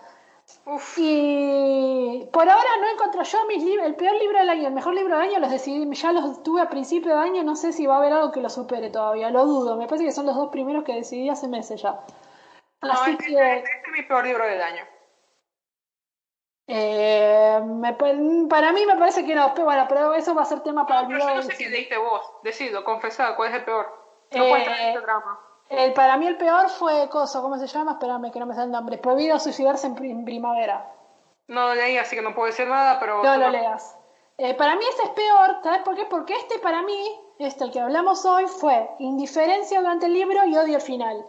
Y 0.97 2.27
por 2.31 2.49
ahora 2.49 2.69
no 2.81 2.89
encuentro 2.89 3.23
yo 3.23 3.45
mis 3.47 3.63
libros, 3.63 3.85
el 3.85 3.95
peor 3.95 4.15
libro 4.15 4.39
del 4.39 4.49
año, 4.49 4.67
el 4.67 4.73
mejor 4.73 4.93
libro 4.93 5.17
del 5.17 5.29
año, 5.29 5.39
los 5.39 5.51
decidí, 5.51 5.89
ya 5.93 6.11
los 6.11 6.43
tuve 6.43 6.61
a 6.61 6.69
principio 6.69 7.15
de 7.15 7.21
año, 7.21 7.43
no 7.43 7.55
sé 7.55 7.73
si 7.73 7.85
va 7.85 7.95
a 7.95 7.97
haber 7.97 8.13
algo 8.13 8.31
que 8.31 8.41
lo 8.41 8.49
supere 8.49 8.89
todavía, 8.89 9.29
lo 9.29 9.45
dudo, 9.45 9.77
me 9.77 9.87
parece 9.87 10.05
que 10.05 10.11
son 10.11 10.25
los 10.25 10.35
dos 10.35 10.49
primeros 10.49 10.83
que 10.83 10.93
decidí 10.93 11.29
hace 11.29 11.47
meses 11.47 11.81
ya. 11.81 11.99
Así 12.81 13.11
este, 13.11 13.25
que, 13.25 13.57
este, 13.57 13.69
es 13.69 13.91
mi 13.91 14.03
peor 14.03 14.25
libro 14.25 14.45
del 14.45 14.61
año. 14.61 14.83
Eh, 16.67 17.61
para 18.49 18.73
mí 18.73 18.85
me 18.85 18.97
parece 18.97 19.25
que 19.25 19.35
no, 19.35 19.53
pero 19.53 19.65
bueno, 19.65 19.85
pero 19.87 20.13
eso 20.13 20.35
va 20.35 20.41
a 20.41 20.45
ser 20.45 20.59
tema 20.61 20.85
para 20.85 21.01
el 21.01 21.07
video. 21.07 21.29
Yo 21.29 21.35
no 21.35 21.41
sé 21.43 21.55
qué 21.57 21.69
leíste 21.69 21.97
vos, 21.97 22.21
decido, 22.43 22.83
confesad, 22.83 23.35
¿cuál 23.35 23.49
es 23.49 23.55
el 23.55 23.63
peor? 23.63 23.87
No 24.31 24.43
eh, 24.43 24.89
este 24.89 25.01
drama. 25.01 25.46
El, 25.69 25.93
para 25.93 26.17
mí 26.17 26.27
el 26.27 26.37
peor 26.37 26.69
fue 26.69 27.09
Coso, 27.09 27.41
¿cómo 27.41 27.57
se 27.57 27.67
llama? 27.67 27.93
Espérame 27.93 28.31
que 28.31 28.39
no 28.39 28.45
me 28.45 28.53
sale 28.53 28.67
el 28.67 28.71
nombre. 28.71 28.97
Prohibido 28.97 29.39
suicidarse 29.39 29.87
en, 29.87 30.25
primavera. 30.25 30.93
No 31.47 31.67
lo 31.67 31.75
leí, 31.75 31.97
así 31.97 32.15
que 32.15 32.21
no 32.21 32.33
puedo 32.33 32.47
decir 32.47 32.67
nada, 32.67 32.99
pero... 32.99 33.23
No 33.23 33.37
lo 33.37 33.49
leas. 33.49 33.97
Eh, 34.37 34.53
para 34.53 34.75
mí 34.75 34.83
este 34.89 35.03
es 35.03 35.09
peor, 35.09 35.57
¿sabes 35.63 35.81
por 35.81 35.95
qué? 35.95 36.05
Porque 36.05 36.35
este 36.35 36.59
para 36.59 36.83
mí, 36.83 37.19
este 37.39 37.63
el 37.63 37.71
que 37.71 37.79
hablamos 37.79 38.23
hoy, 38.23 38.45
fue 38.47 38.87
indiferencia 38.99 39.79
durante 39.79 40.05
el 40.05 40.13
libro 40.13 40.45
y 40.45 40.55
odio 40.55 40.75
al 40.75 40.81
final. 40.81 41.25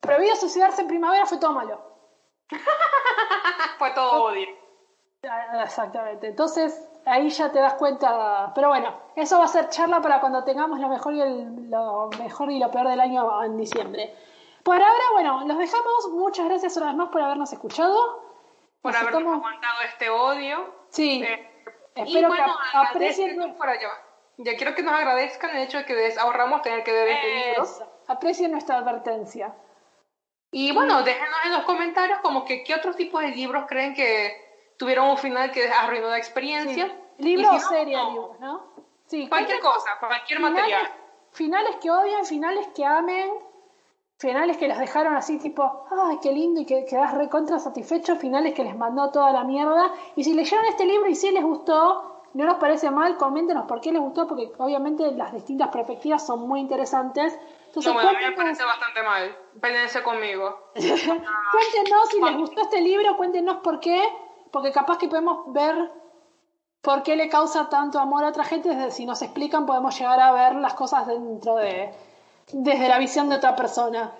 Prohibido 0.00 0.34
suicidarse 0.36 0.80
en 0.80 0.88
primavera 0.88 1.26
fue 1.26 1.38
todo 1.38 1.52
malo. 1.52 1.82
fue 3.78 3.90
todo 3.90 4.24
odio. 4.24 4.48
Ah, 5.28 5.62
exactamente. 5.62 6.28
Entonces, 6.28 6.89
ahí 7.06 7.28
ya 7.30 7.50
te 7.50 7.58
das 7.60 7.74
cuenta. 7.74 8.52
Pero 8.54 8.68
bueno, 8.68 8.94
eso 9.16 9.38
va 9.38 9.44
a 9.44 9.48
ser 9.48 9.68
charla 9.68 10.00
para 10.00 10.20
cuando 10.20 10.44
tengamos 10.44 10.78
lo 10.78 10.88
mejor 10.88 11.14
y, 11.14 11.20
el, 11.20 11.70
lo, 11.70 12.10
mejor 12.18 12.50
y 12.50 12.58
lo 12.58 12.70
peor 12.70 12.88
del 12.88 13.00
año 13.00 13.44
en 13.44 13.56
diciembre. 13.56 14.14
Por 14.62 14.76
ahora, 14.76 15.04
bueno, 15.12 15.44
los 15.46 15.58
dejamos. 15.58 16.08
Muchas 16.10 16.46
gracias 16.46 16.76
una 16.76 16.86
vez 16.86 16.96
más 16.96 17.08
por 17.08 17.22
habernos 17.22 17.52
escuchado. 17.52 18.30
Por 18.82 18.94
habernos 18.96 19.34
aguantado 19.34 19.82
este 19.88 20.10
odio. 20.10 20.74
Sí. 20.90 21.22
Eh, 21.22 21.64
espero 21.94 22.30
que 22.32 22.42
aprecien. 22.74 23.56
Ya 24.38 24.56
quiero 24.56 24.74
que 24.74 24.82
nos 24.82 24.94
agradezcan 24.94 25.50
el 25.56 25.64
hecho 25.64 25.78
de 25.78 25.84
que 25.84 25.94
les 25.94 26.16
ahorramos 26.16 26.62
tener 26.62 26.82
que 26.82 26.92
ver 26.92 27.08
este 27.08 27.26
libro. 27.34 27.68
Aprecien 28.08 28.52
nuestra 28.52 28.78
advertencia. 28.78 29.54
Y 30.52 30.72
bueno, 30.72 31.02
déjenos 31.02 31.38
en 31.44 31.52
los 31.52 31.62
comentarios 31.62 32.18
como 32.20 32.44
que 32.44 32.64
qué 32.64 32.74
otros 32.74 32.96
tipos 32.96 33.20
de 33.20 33.28
libros 33.28 33.66
creen 33.68 33.94
que 33.94 34.49
tuvieron 34.80 35.10
un 35.10 35.18
final 35.18 35.52
que 35.52 35.68
arruinó 35.68 36.08
la 36.08 36.16
experiencia. 36.16 36.90
Libro 37.18 37.50
o 37.52 37.60
serie, 37.60 37.98
¿no? 38.40 38.64
Sí, 39.04 39.28
cualquier 39.28 39.60
cosa, 39.60 39.90
cualquier 40.00 40.40
material. 40.40 40.90
Finales 41.32 41.76
que 41.82 41.90
odian, 41.90 42.24
finales 42.24 42.66
que 42.74 42.86
amen, 42.86 43.30
finales 44.16 44.56
que 44.56 44.68
las 44.68 44.78
dejaron 44.78 45.14
así 45.14 45.38
tipo, 45.38 45.86
ay, 45.90 46.16
qué 46.22 46.32
lindo 46.32 46.62
y 46.62 46.64
que 46.64 46.86
quedas 46.86 47.12
recontra 47.12 47.58
satisfecho, 47.58 48.16
finales 48.16 48.54
que 48.54 48.64
les 48.64 48.74
mandó 48.74 49.10
toda 49.10 49.32
la 49.32 49.44
mierda. 49.44 49.92
Y 50.16 50.24
si 50.24 50.32
leyeron 50.32 50.64
este 50.64 50.86
libro 50.86 51.10
y 51.10 51.14
sí 51.14 51.30
les 51.30 51.44
gustó, 51.44 52.22
no 52.32 52.46
nos 52.46 52.56
parece 52.56 52.90
mal, 52.90 53.18
coméntenos 53.18 53.66
por 53.66 53.82
qué 53.82 53.92
les 53.92 54.00
gustó, 54.00 54.26
porque 54.26 54.50
obviamente 54.56 55.12
las 55.12 55.34
distintas 55.34 55.68
perspectivas 55.68 56.26
son 56.26 56.48
muy 56.48 56.58
interesantes. 56.58 57.38
Entonces, 57.66 57.92
no, 57.92 58.00
bueno, 58.00 58.16
a 58.16 58.20
mí 58.20 58.26
me 58.30 58.32
parece 58.32 58.64
bastante 58.64 59.02
mal. 59.02 59.36
Pélense 59.60 60.02
conmigo. 60.02 60.58
cuéntenos 60.74 62.08
si 62.10 62.22
les 62.22 62.36
gustó 62.38 62.62
este 62.62 62.80
libro, 62.80 63.14
cuéntenos 63.18 63.58
por 63.58 63.78
qué, 63.78 64.02
porque 64.52 64.72
capaz 64.72 64.98
que 64.98 65.08
podemos 65.08 65.52
ver 65.52 65.92
por 66.82 67.02
qué 67.02 67.16
le 67.16 67.28
causa 67.28 67.68
tanto 67.68 67.98
amor 67.98 68.24
a 68.24 68.28
otra 68.28 68.44
gente, 68.44 68.70
desde 68.70 68.90
si 68.90 69.06
nos 69.06 69.22
explican 69.22 69.66
podemos 69.66 69.98
llegar 69.98 70.20
a 70.20 70.32
ver 70.32 70.54
las 70.56 70.74
cosas 70.74 71.06
dentro 71.06 71.56
de, 71.56 71.92
desde 72.52 72.88
la 72.88 72.98
visión 72.98 73.28
de 73.28 73.36
otra 73.36 73.54
persona. 73.54 74.12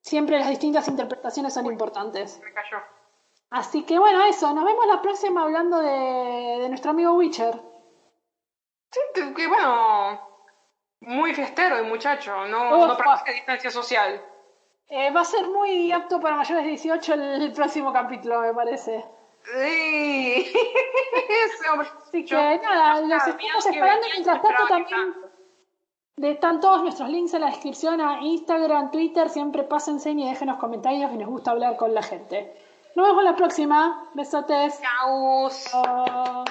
Siempre 0.00 0.38
las 0.38 0.48
distintas 0.48 0.86
interpretaciones 0.88 1.54
son 1.54 1.66
importantes. 1.66 2.40
Me 2.42 2.52
cayó. 2.52 2.78
Así 3.50 3.84
que 3.84 3.98
bueno, 3.98 4.22
eso, 4.24 4.52
nos 4.52 4.64
vemos 4.64 4.86
la 4.86 5.00
próxima 5.00 5.42
hablando 5.42 5.78
de, 5.78 6.58
de 6.60 6.68
nuestro 6.68 6.90
amigo 6.90 7.12
Witcher. 7.14 7.60
Sí, 8.90 9.00
que 9.34 9.46
bueno, 9.46 10.20
muy 11.00 11.34
fiestero 11.34 11.78
el 11.78 11.86
muchacho, 11.86 12.46
no, 12.46 12.86
no 12.86 12.96
practica 12.96 13.32
distancia 13.32 13.70
social. 13.70 14.22
Eh, 14.88 15.10
va 15.10 15.22
a 15.22 15.24
ser 15.24 15.48
muy 15.48 15.90
apto 15.92 16.20
para 16.20 16.36
mayores 16.36 16.64
de 16.64 16.70
18 16.70 17.14
el, 17.14 17.42
el 17.42 17.52
próximo 17.52 17.92
capítulo, 17.92 18.40
me 18.40 18.52
parece. 18.52 19.04
Sí, 19.44 20.52
ese 21.44 21.70
hombre. 21.70 21.88
Así 22.02 22.24
que 22.24 22.28
Yo- 22.30 22.38
nada, 22.38 23.00
yo 23.00 23.06
los 23.08 23.26
estamos 23.26 23.66
esperando. 23.66 24.06
Mientras 24.12 24.42
tanto, 24.42 24.66
también 24.68 25.14
están 26.34 26.60
todos 26.60 26.82
nuestros 26.82 27.08
links 27.10 27.34
en 27.34 27.40
la 27.42 27.48
descripción 27.48 28.00
a 28.00 28.20
Instagram, 28.22 28.90
Twitter. 28.90 29.28
Siempre 29.28 29.64
pásense 29.64 30.10
y 30.12 30.24
déjenos 30.28 30.58
comentarios 30.58 31.10
que 31.10 31.16
nos 31.18 31.28
gusta 31.28 31.50
hablar 31.50 31.76
con 31.76 31.92
la 31.94 32.02
gente. 32.02 32.54
Nos 32.94 33.06
vemos 33.08 33.24
la 33.24 33.36
próxima. 33.36 34.08
Besotes. 34.14 34.80
Chao. 34.80 36.44